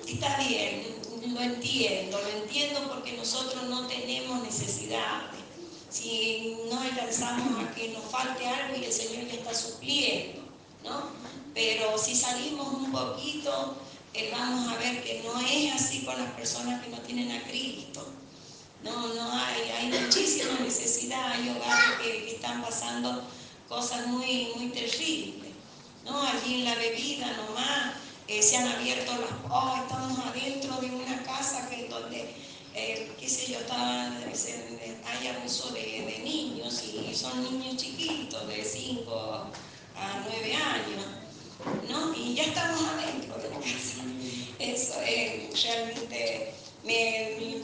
Está 0.07 0.37
bien, 0.39 0.97
lo 1.33 1.41
entiendo, 1.41 2.21
lo 2.21 2.29
entiendo 2.43 2.89
porque 2.89 3.13
nosotros 3.13 3.65
no 3.65 3.87
tenemos 3.87 4.43
necesidad. 4.43 5.23
Si 5.89 6.57
no 6.71 6.81
alcanzamos 6.81 7.65
a 7.65 7.75
que 7.75 7.91
nos 7.91 8.05
falte 8.05 8.47
algo 8.47 8.77
y 8.77 8.85
el 8.85 8.93
Señor 8.93 9.27
ya 9.27 9.35
está 9.35 9.55
supliendo, 9.55 10.43
¿no? 10.83 11.11
Pero 11.55 11.99
si 11.99 12.17
salimos 12.17 12.73
un 12.73 12.91
poquito, 12.91 13.77
eh, 14.15 14.31
vamos 14.33 14.69
a 14.69 14.77
ver 14.77 15.03
que 15.03 15.23
no 15.23 15.41
es 15.41 15.75
así 15.75 16.05
con 16.05 16.19
las 16.19 16.33
personas 16.33 16.83
que 16.83 16.91
no 16.91 16.99
tienen 17.01 17.31
a 17.31 17.43
Cristo. 17.45 18.07
No, 18.83 19.15
no 19.15 19.33
hay, 19.33 19.71
hay 19.71 20.01
muchísima 20.01 20.59
necesidad, 20.61 21.33
hay 21.33 21.49
hogares 21.51 21.99
que, 22.03 22.35
están 22.35 22.63
pasando 22.63 23.23
cosas 23.69 24.07
muy, 24.09 24.51
muy 24.57 24.71
terribles. 24.71 25.42
¿No? 26.05 26.23
Allí 26.23 26.61
en 26.61 26.65
la 26.65 26.75
bebida 26.75 27.27
nomás 27.37 27.95
eh, 28.29 28.43
se 28.43 28.57
han 28.57 28.69
abierto 28.69 29.13
las, 29.13 29.31
oh, 29.51 29.77
estamos 29.83 30.19
adentro 30.27 30.77
de 30.77 30.87
una 30.87 31.23
casa 31.23 31.69
que 31.69 31.89
donde, 31.89 32.35
eh, 32.75 33.13
qué 33.19 33.29
sé 33.29 33.53
yo, 33.53 33.59
hay 33.69 35.29
abuso 35.29 35.71
de, 35.73 36.21
niños 36.25 36.83
y 36.85 37.15
son 37.15 37.43
niños 37.43 37.77
chiquitos 37.77 38.47
de 38.49 38.65
5 38.65 39.13
a 39.97 40.25
9 40.25 40.55
años, 40.55 41.07
¿no? 41.91 42.15
Y 42.15 42.35
ya 42.35 42.45
estamos 42.45 42.81
adentro 42.83 43.37
de 43.37 43.51
la 43.51 43.57
casa. 43.57 44.03
Eso 44.59 44.95
es 45.03 45.63
realmente, 45.63 46.55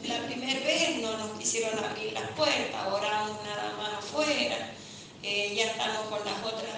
la 0.07 0.25
primera 0.27 0.59
vez 0.59 0.97
no 1.01 1.17
nos 1.17 1.39
quisieron 1.39 1.83
abrir 1.83 2.13
las 2.13 2.29
puertas, 2.31 2.87
oramos 2.87 3.37
nada 3.43 3.75
más 3.77 3.93
afuera. 3.99 4.73
Eh, 5.21 5.53
ya 5.53 5.71
estamos 5.71 6.07
con 6.07 6.19
las 6.23 6.43
otras 6.45 6.69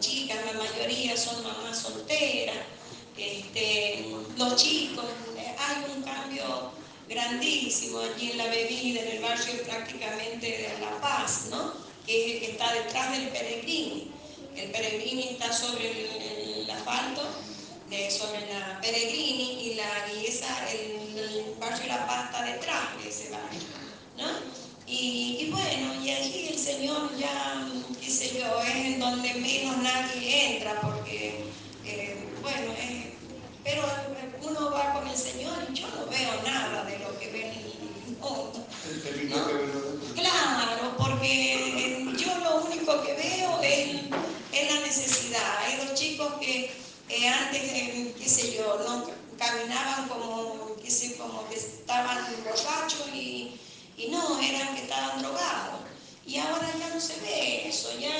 chicas, 0.00 0.38
la 0.46 0.58
mayoría 0.58 1.16
son 1.16 1.42
mamás 1.44 1.78
solteras, 1.78 2.56
este, 3.16 4.06
los 4.36 4.56
chicos, 4.56 5.04
eh, 5.36 5.54
hay 5.56 5.94
un 5.94 6.02
cambio 6.02 6.72
grandísimo 7.08 8.00
aquí 8.00 8.32
en 8.32 8.38
la 8.38 8.46
bebida, 8.46 9.00
en 9.00 9.08
el 9.08 9.22
barrio 9.22 9.62
prácticamente 9.62 10.46
de 10.46 10.80
La 10.80 11.00
Paz, 11.00 11.46
¿no? 11.50 11.72
que, 12.04 12.50
está 12.50 12.72
detrás 12.72 13.12
del 13.12 13.28
Peregrini. 13.28 14.10
El 14.56 14.70
Peregrini 14.72 15.28
está 15.30 15.52
sobre 15.52 16.62
el, 16.62 16.70
asfalto, 16.70 17.22
sobre 18.10 18.52
la 18.52 18.80
Peregrini 18.80 19.70
y, 19.70 19.74
la, 19.74 20.12
y 20.12 20.26
esa, 20.26 20.68
el, 20.72 21.54
barrio 21.60 21.86
La 21.86 22.06
Paz 22.08 22.24
está 22.26 22.42
detrás 22.42 23.02
de 23.02 23.08
ese 23.08 23.30
barrio. 23.30 23.60
¿no? 24.18 24.63
Y, 24.96 25.50
bueno, 25.50 25.92
y 26.04 26.10
allí 26.10 26.48
el 26.50 26.58
Señor 26.58 27.16
ya, 27.18 27.66
qué 28.00 28.10
sé 28.10 28.38
yo, 28.38 28.60
es 28.62 28.74
en 28.74 29.00
donde 29.00 29.34
menos 29.34 29.76
nadie 29.78 30.56
entra, 30.56 30.80
porque, 30.80 31.44
eh, 31.84 32.24
bueno, 32.40 32.72
pero 33.64 33.82
uno 34.42 34.70
va 34.70 34.94
con 34.94 35.08
el 35.08 35.16
Señor 35.16 35.56
y 35.68 35.74
yo 35.74 35.88
no 35.88 36.06
veo 36.06 36.42
nada 36.44 36.84
de 36.84 36.98
lo 37.00 37.18
que 37.18 37.28
ve 37.32 37.40
en 37.40 37.54
el 37.54 38.18
mundo. 38.20 38.66
Claro, 40.14 40.96
porque 40.96 42.14
yo 42.16 42.38
lo 42.38 42.64
único 42.64 43.02
que 43.02 43.14
veo 43.14 43.60
es, 43.62 44.70
la 44.70 44.80
necesidad. 44.86 45.58
Hay 45.58 45.84
dos 45.84 45.94
chicos 45.98 46.34
que 46.40 46.70
antes, 47.28 47.62
qué 48.16 48.28
sé 48.28 48.56
yo, 48.56 48.78
no 48.86 49.10
caminaban 49.36 50.08
como, 50.08 50.76
qué 50.80 50.90
sé, 50.90 51.16
como 51.16 51.48
que 51.48 51.56
estaban 51.56 52.24
borrachos 52.44 53.08
y 53.12 53.58
y 53.96 54.08
no, 54.08 54.40
eran 54.40 54.74
que 54.74 54.82
estaban 54.82 55.22
drogados. 55.22 55.80
Y 56.26 56.38
ahora 56.38 56.72
ya 56.78 56.88
no 56.88 57.00
se 57.00 57.20
ve 57.20 57.68
eso, 57.68 57.90
ya 57.98 58.10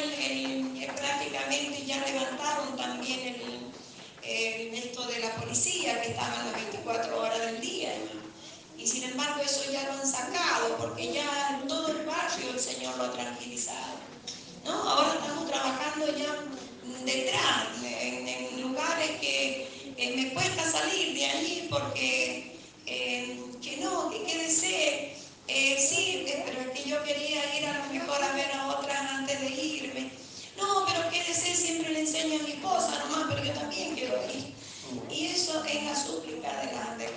prácticamente 0.94 1.84
ya 1.86 2.04
levantaron 2.04 2.76
también 2.76 3.34
el, 4.22 4.74
esto 4.74 5.06
de 5.06 5.20
la 5.20 5.34
policía 5.36 6.00
que 6.02 6.08
estaban 6.08 6.46
las 6.46 6.54
24 6.54 7.20
horas 7.20 7.38
del 7.38 7.60
día. 7.60 7.94
Y 8.76 8.86
sin 8.86 9.04
embargo 9.04 9.40
eso 9.42 9.70
ya 9.72 9.84
lo 9.84 9.92
han 9.92 10.06
sacado 10.06 10.76
porque 10.78 11.12
ya 11.12 11.60
en 11.60 11.68
todo 11.68 11.88
el 11.88 12.04
barrio 12.04 12.50
el 12.50 12.60
Señor 12.60 12.96
lo 12.98 13.04
ha 13.04 13.12
tranquilizado. 13.12 13.94
¿no? 14.64 14.72
Ahora 14.72 15.14
estamos 15.14 15.50
trabajando 15.50 16.06
ya 16.16 16.44
detrás, 17.04 17.68
en, 17.82 18.60
lugares 18.60 19.10
que 19.20 19.68
me 20.16 20.32
cuesta 20.32 20.70
salir 20.70 21.14
de 21.14 21.26
allí 21.26 21.68
porque 21.70 22.56
eh, 22.86 23.40
que 23.62 23.76
no, 23.78 24.10
que 24.10 24.24
quede 24.24 24.50
ser 24.50 25.14
eh, 25.46 25.76
sí, 25.78 26.26
pero 26.46 26.60
es 26.60 26.70
que 26.70 26.88
yo 26.88 27.02
quería 27.04 27.58
ir 27.58 27.66
a 27.66 27.86
lo 27.86 27.92
mejor 27.92 28.22
a 28.22 28.32
ver 28.32 28.50
a 28.52 28.68
otras 28.68 28.98
antes 29.10 29.40
de 29.40 29.50
irme. 29.50 30.10
No, 30.56 30.86
pero 30.86 31.10
quédese, 31.10 31.54
siempre 31.54 31.92
le 31.92 32.00
enseño 32.00 32.40
a 32.40 32.42
mi 32.44 32.52
esposa 32.52 32.98
nomás, 33.00 33.26
pero 33.28 33.44
yo 33.44 33.52
también 33.52 33.94
quiero 33.94 34.16
ir. 34.32 34.54
Y 35.10 35.26
eso 35.26 35.62
es 35.64 35.82
la 35.84 35.96
súplica 35.96 36.48
de, 36.60 36.72
la, 36.72 36.96
de, 36.96 37.10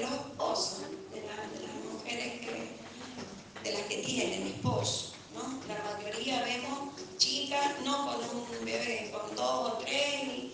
los 0.00 0.10
esposos, 0.10 0.80
de, 1.12 1.20
las 1.22 1.92
mujeres 1.92 2.40
que, 2.40 3.68
de 3.68 3.72
las 3.76 3.82
que 3.88 3.96
tienen 3.98 4.46
esposo. 4.46 5.12
¿no? 5.34 5.42
La 5.68 5.82
mayoría 5.92 6.42
vemos 6.44 6.90
chicas, 7.18 7.80
no 7.84 8.06
con 8.06 8.38
un 8.38 8.64
bebé, 8.64 9.10
con 9.12 9.36
dos 9.36 9.72
o 9.72 9.78
tres, 9.78 10.50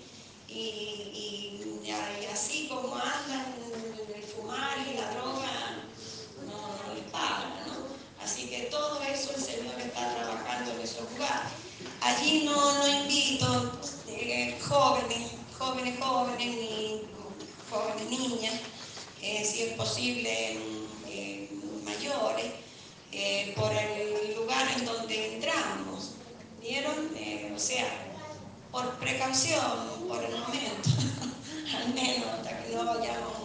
y, 0.49 0.53
y 0.53 2.27
así 2.33 2.69
como 2.69 2.95
andan 2.95 3.55
el 4.15 4.23
fumar 4.23 4.77
y 4.79 4.97
la 4.97 5.11
droga 5.13 5.58
Así 8.23 8.47
que 8.49 8.69
todo 8.71 9.01
eso 9.03 9.33
el 9.35 9.43
Señor 9.43 9.81
está 9.81 10.15
trabajando 10.15 10.73
en 10.73 10.81
esos 10.81 11.11
lugares. 11.13 11.53
Allí 12.03 12.45
no, 12.45 12.79
no 12.79 12.87
invito 12.87 13.81
eh, 14.09 14.59
jóvenes, 14.61 15.33
jóvenes, 15.59 15.99
jóvenes, 15.99 16.47
ni 16.47 17.03
jóvenes 17.71 18.11
niñas, 18.11 18.55
eh, 19.23 19.45
si 19.45 19.63
es 19.63 19.73
posible 19.75 20.59
eh, 21.07 21.51
mayores, 21.85 22.53
por 23.57 23.73
el 23.73 24.37
lugar 24.37 24.69
en 24.77 24.85
donde 24.85 25.35
entramos. 25.35 26.13
¿Vieron? 26.61 27.11
o 27.55 27.59
sea, 27.59 27.89
por 28.71 28.99
precaución, 28.99 30.07
por 30.07 30.23
el 30.23 30.33
momento, 30.33 30.91
al 31.77 31.95
menos 31.95 32.27
hasta 32.29 32.63
que 32.63 32.75
no 32.75 32.85
vayamos 32.85 33.38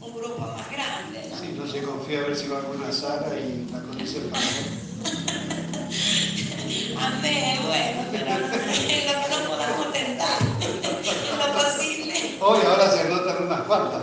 un 0.00 0.14
grupo 0.14 0.40
más 0.40 0.70
grande. 0.70 1.28
¿no? 1.30 1.36
Sí, 1.38 1.52
no 1.56 1.66
se 1.66 1.82
confía 1.82 2.20
a 2.20 2.22
ver 2.22 2.36
si 2.36 2.48
va 2.48 2.56
a 2.56 2.60
alguna 2.60 2.92
sala 2.92 3.38
y 3.38 3.66
la 3.70 3.80
conoce 3.82 4.20
para 4.20 4.42
Amén, 7.00 7.58
bueno, 7.66 8.02
pero 8.12 8.26
en 8.30 8.40
lo 8.40 8.48
que 8.50 9.28
no 9.30 9.48
podamos 9.48 9.92
tentar, 9.92 10.38
en 10.60 11.38
lo 11.38 11.46
posible. 11.54 12.14
Hoy 12.40 12.60
ahora 12.66 12.90
se 12.90 13.00
anotan 13.00 13.44
unas 13.44 13.60
cuantas. 13.62 14.02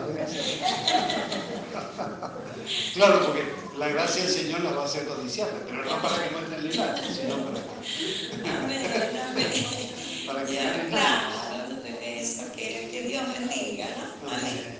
claro, 2.94 3.26
porque 3.26 3.54
la 3.78 3.88
gracia 3.90 4.24
del 4.24 4.32
Señor 4.32 4.62
la 4.62 4.72
va 4.72 4.82
a 4.84 4.86
hacer 4.86 5.06
codiciable, 5.06 5.60
pero 5.68 5.86
no 5.86 6.02
para 6.02 6.24
que 6.24 6.30
muestren 6.32 6.66
el 6.66 6.72
sino 6.72 7.38
para, 7.38 7.60
amén, 8.64 9.22
amén. 9.30 9.52
para 10.26 10.46
que 10.46 10.52
que, 10.52 10.58
que 10.58 11.47
Dios 13.18 13.34
bendiga, 13.40 13.88
¿no? 13.98 14.30
Amén. 14.32 14.78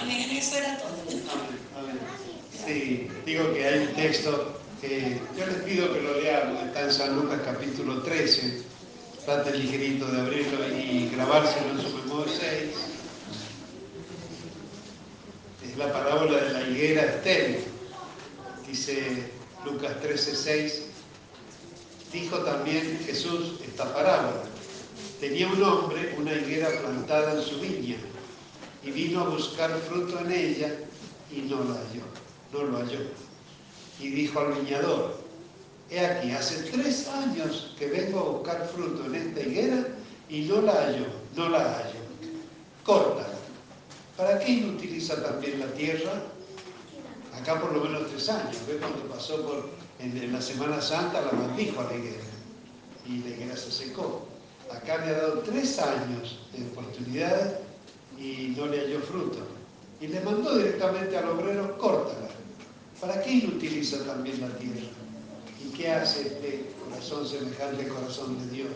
Amén, 0.00 0.30
eso 0.30 0.56
era 0.58 0.78
todo. 0.78 0.90
Sí, 2.64 3.08
digo 3.26 3.52
que 3.52 3.66
hay 3.66 3.78
un 3.80 3.94
texto 3.94 4.60
que 4.80 5.20
yo 5.36 5.46
les 5.46 5.56
pido 5.56 5.92
que 5.92 6.00
lo 6.00 6.20
leamos, 6.20 6.62
está 6.62 6.82
en 6.82 6.92
San 6.92 7.16
Lucas 7.16 7.40
capítulo 7.44 8.02
13, 8.02 8.62
trate 9.24 9.58
ligerito 9.58 10.06
de 10.06 10.20
abrirlo 10.20 10.68
y 10.68 11.08
grabárselo 11.08 11.70
en 11.70 11.80
su 11.80 11.96
memoria 11.96 12.32
6. 12.38 12.52
Es 15.68 15.76
la 15.76 15.92
parábola 15.92 16.38
de 16.38 16.52
la 16.52 16.62
higuera 16.62 17.02
estéril, 17.02 17.58
dice 18.68 19.32
Lucas 19.64 20.00
13, 20.00 20.36
6. 20.36 20.82
Dijo 22.12 22.38
también 22.38 23.00
Jesús 23.04 23.60
esta 23.64 23.92
parábola. 23.92 24.42
Tenía 25.20 25.48
un 25.48 25.62
hombre 25.62 26.14
una 26.18 26.32
higuera 26.32 26.70
plantada 26.80 27.34
en 27.34 27.42
su 27.42 27.60
viña 27.60 27.96
y 28.82 28.90
vino 28.90 29.20
a 29.20 29.28
buscar 29.28 29.70
fruto 29.80 30.18
en 30.20 30.32
ella 30.32 30.74
y 31.30 31.42
no 31.42 31.62
la 31.62 31.74
halló, 31.74 32.02
no 32.54 32.62
lo 32.62 32.78
halló. 32.78 33.00
Y 34.00 34.08
dijo 34.08 34.40
al 34.40 34.54
viñador, 34.54 35.20
he 35.90 36.00
aquí, 36.00 36.30
hace 36.30 36.70
tres 36.70 37.06
años 37.08 37.76
que 37.78 37.88
vengo 37.88 38.18
a 38.18 38.22
buscar 38.22 38.70
fruto 38.74 39.04
en 39.04 39.14
esta 39.14 39.40
higuera 39.42 39.88
y 40.30 40.42
no 40.42 40.62
la 40.62 40.72
hallo, 40.72 41.06
no 41.36 41.50
la 41.50 41.58
hallo. 41.58 42.00
Córtala. 42.86 43.34
¿Para 44.16 44.38
qué 44.38 44.52
inutiliza 44.52 45.22
también 45.22 45.60
la 45.60 45.66
tierra? 45.74 46.12
Acá 47.38 47.60
por 47.60 47.74
lo 47.74 47.84
menos 47.84 48.08
tres 48.08 48.26
años. 48.30 48.56
Ve 48.66 48.78
cuando 48.78 49.02
pasó 49.14 49.42
por, 49.42 49.68
en, 49.98 50.32
la 50.32 50.40
Semana 50.40 50.80
Santa 50.80 51.20
la 51.20 51.32
maldijo 51.32 51.82
a 51.82 51.84
la 51.84 51.94
higuera 51.94 52.24
y 53.06 53.18
la 53.18 53.28
higuera 53.28 53.56
se 53.56 53.70
secó. 53.70 54.29
Acá 54.72 55.04
le 55.04 55.14
ha 55.14 55.18
dado 55.18 55.38
tres 55.40 55.78
años 55.78 56.38
de 56.52 56.64
oportunidad 56.64 57.58
y 58.18 58.54
no 58.56 58.66
le 58.66 58.80
halló 58.80 59.00
fruto. 59.00 59.38
Y 60.00 60.08
le 60.08 60.20
mandó 60.20 60.56
directamente 60.56 61.16
al 61.16 61.28
obrero, 61.28 61.76
córtala. 61.78 62.30
¿para 63.00 63.22
qué 63.22 63.30
inutiliza 63.30 64.04
también 64.04 64.40
la 64.40 64.48
tierra? 64.58 64.88
¿Y 65.64 65.72
qué 65.76 65.90
hace 65.90 66.20
este 66.22 66.66
corazón 66.84 67.26
semejante 67.26 67.84
al 67.84 67.88
corazón 67.88 68.38
de 68.38 68.56
Dios? 68.56 68.70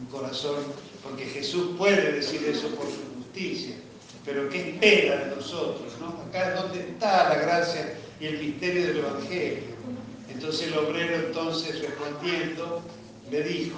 Un 0.00 0.06
corazón, 0.06 0.56
porque 1.02 1.24
Jesús 1.24 1.76
puede 1.78 2.12
decir 2.12 2.44
eso 2.44 2.68
por 2.70 2.86
su 2.86 3.00
justicia, 3.16 3.76
pero 4.24 4.48
¿qué 4.48 4.70
espera 4.70 5.24
de 5.24 5.36
nosotros? 5.36 5.92
¿no? 6.00 6.08
Acá 6.28 6.52
es 6.52 6.62
donde 6.62 6.80
está 6.80 7.28
la 7.30 7.36
gracia 7.36 7.98
y 8.20 8.26
el 8.26 8.38
misterio 8.38 8.88
del 8.88 8.98
Evangelio. 8.98 9.78
Entonces 10.28 10.68
el 10.68 10.78
obrero 10.78 11.16
entonces 11.26 11.80
respondiendo 11.80 12.82
le 13.30 13.42
dijo, 13.42 13.76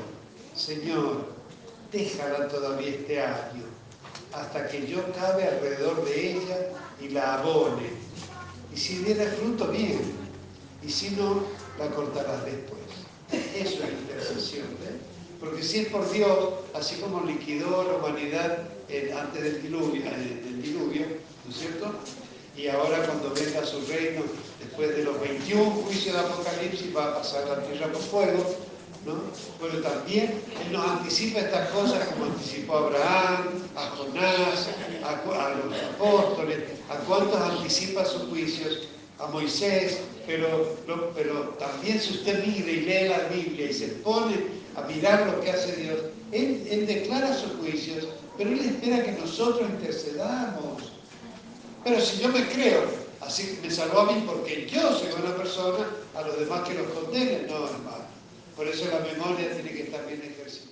Señor, 0.55 1.27
déjala 1.93 2.49
todavía 2.49 2.91
este 2.91 3.21
año, 3.21 3.65
hasta 4.33 4.69
que 4.69 4.87
yo 4.87 5.01
cabe 5.13 5.45
alrededor 5.45 6.05
de 6.05 6.33
ella 6.33 6.69
y 7.01 7.09
la 7.09 7.35
abone. 7.35 7.91
Y 8.73 8.77
si 8.77 8.99
diera 8.99 9.25
fruto, 9.33 9.69
bien, 9.69 10.01
y 10.83 10.91
si 10.91 11.11
no, 11.11 11.43
la 11.79 11.89
cortarás 11.91 12.45
después. 12.45 12.81
Eso 13.33 13.85
es 13.85 13.91
intercesión. 13.91 14.67
¿eh? 14.67 14.99
Porque 15.39 15.63
si 15.63 15.81
es 15.81 15.89
por 15.89 16.11
Dios, 16.13 16.51
así 16.75 16.97
como 16.97 17.25
liquidó 17.25 17.85
la 17.85 17.95
humanidad 17.97 18.69
antes 19.17 19.43
del 19.43 19.63
diluvio, 19.63 20.03
eh, 20.05 20.41
del 20.45 20.63
diluvio, 20.63 21.07
¿no 21.45 21.51
es 21.51 21.57
cierto? 21.57 21.95
Y 22.57 22.69
ahora 22.69 23.07
cuando 23.07 23.33
venga 23.33 23.65
su 23.65 23.81
reino, 23.87 24.23
después 24.59 24.97
de 24.97 25.05
los 25.05 25.21
21 25.21 25.71
juicios 25.71 26.15
de 26.15 26.21
Apocalipsis, 26.21 26.95
va 26.95 27.07
a 27.07 27.15
pasar 27.19 27.47
la 27.49 27.63
tierra 27.63 27.87
por 27.93 28.03
fuego, 28.03 28.57
¿no? 29.07 29.15
Pero 29.61 29.83
también 29.83 30.41
Él 30.65 30.73
nos 30.73 30.87
anticipa 30.87 31.41
estas 31.41 31.69
cosas 31.71 32.07
como 32.09 32.27
anticipó 32.27 32.75
a 32.75 32.79
Abraham, 32.79 33.47
a 33.77 33.81
Jonás, 33.97 34.69
a, 35.05 35.55
los 35.55 35.83
apóstoles, 35.95 36.59
a 36.89 36.97
cuántos 37.07 37.41
anticipa 37.41 38.05
sus 38.05 38.23
juicios, 38.29 38.89
a 39.19 39.27
Moisés, 39.29 40.01
pero, 40.27 40.77
pero 41.15 41.57
también 41.59 42.01
si 42.01 42.15
usted 42.15 42.45
mira 42.47 42.71
y 42.71 42.81
lee 42.81 43.09
la 43.09 43.29
Biblia 43.35 43.71
y 43.71 43.75
se 43.75 43.89
pone 43.89 44.37
a 44.77 44.83
mirar 44.83 45.27
lo 45.27 45.41
que 45.41 45.51
hace 45.51 45.77
Dios, 45.77 45.99
Él, 46.33 46.67
él 46.71 46.87
declara 46.87 47.37
sus 47.37 47.53
juicios, 47.61 48.09
pero 48.37 48.51
Él 48.51 48.61
espera 48.61 49.05
que 49.05 49.13
nosotros 49.13 49.69
intercedamos. 49.69 50.93
Pero 51.85 52.01
si 52.01 52.23
yo 52.23 52.29
me 52.29 52.47
creo, 52.49 52.83
así 53.21 53.59
me 53.63 53.71
salvó 53.71 54.01
a 54.01 54.13
mí 54.13 54.23
porque 54.27 54.69
yo 54.69 54.93
soy 54.99 55.11
buena 55.13 55.37
persona, 55.37 55.87
a 56.15 56.23
los 56.23 56.39
demás 56.39 56.69
que 56.69 56.75
los 56.75 56.87
condenen, 56.89 57.47
no, 57.47 57.67
hermano. 57.67 58.00
Por 58.61 58.69
eso 58.69 58.91
la 58.91 58.99
memoria 58.99 59.55
tiene 59.55 59.71
que 59.71 59.85
estar 59.85 60.07
bien 60.07 60.21
ejercitada. 60.21 60.70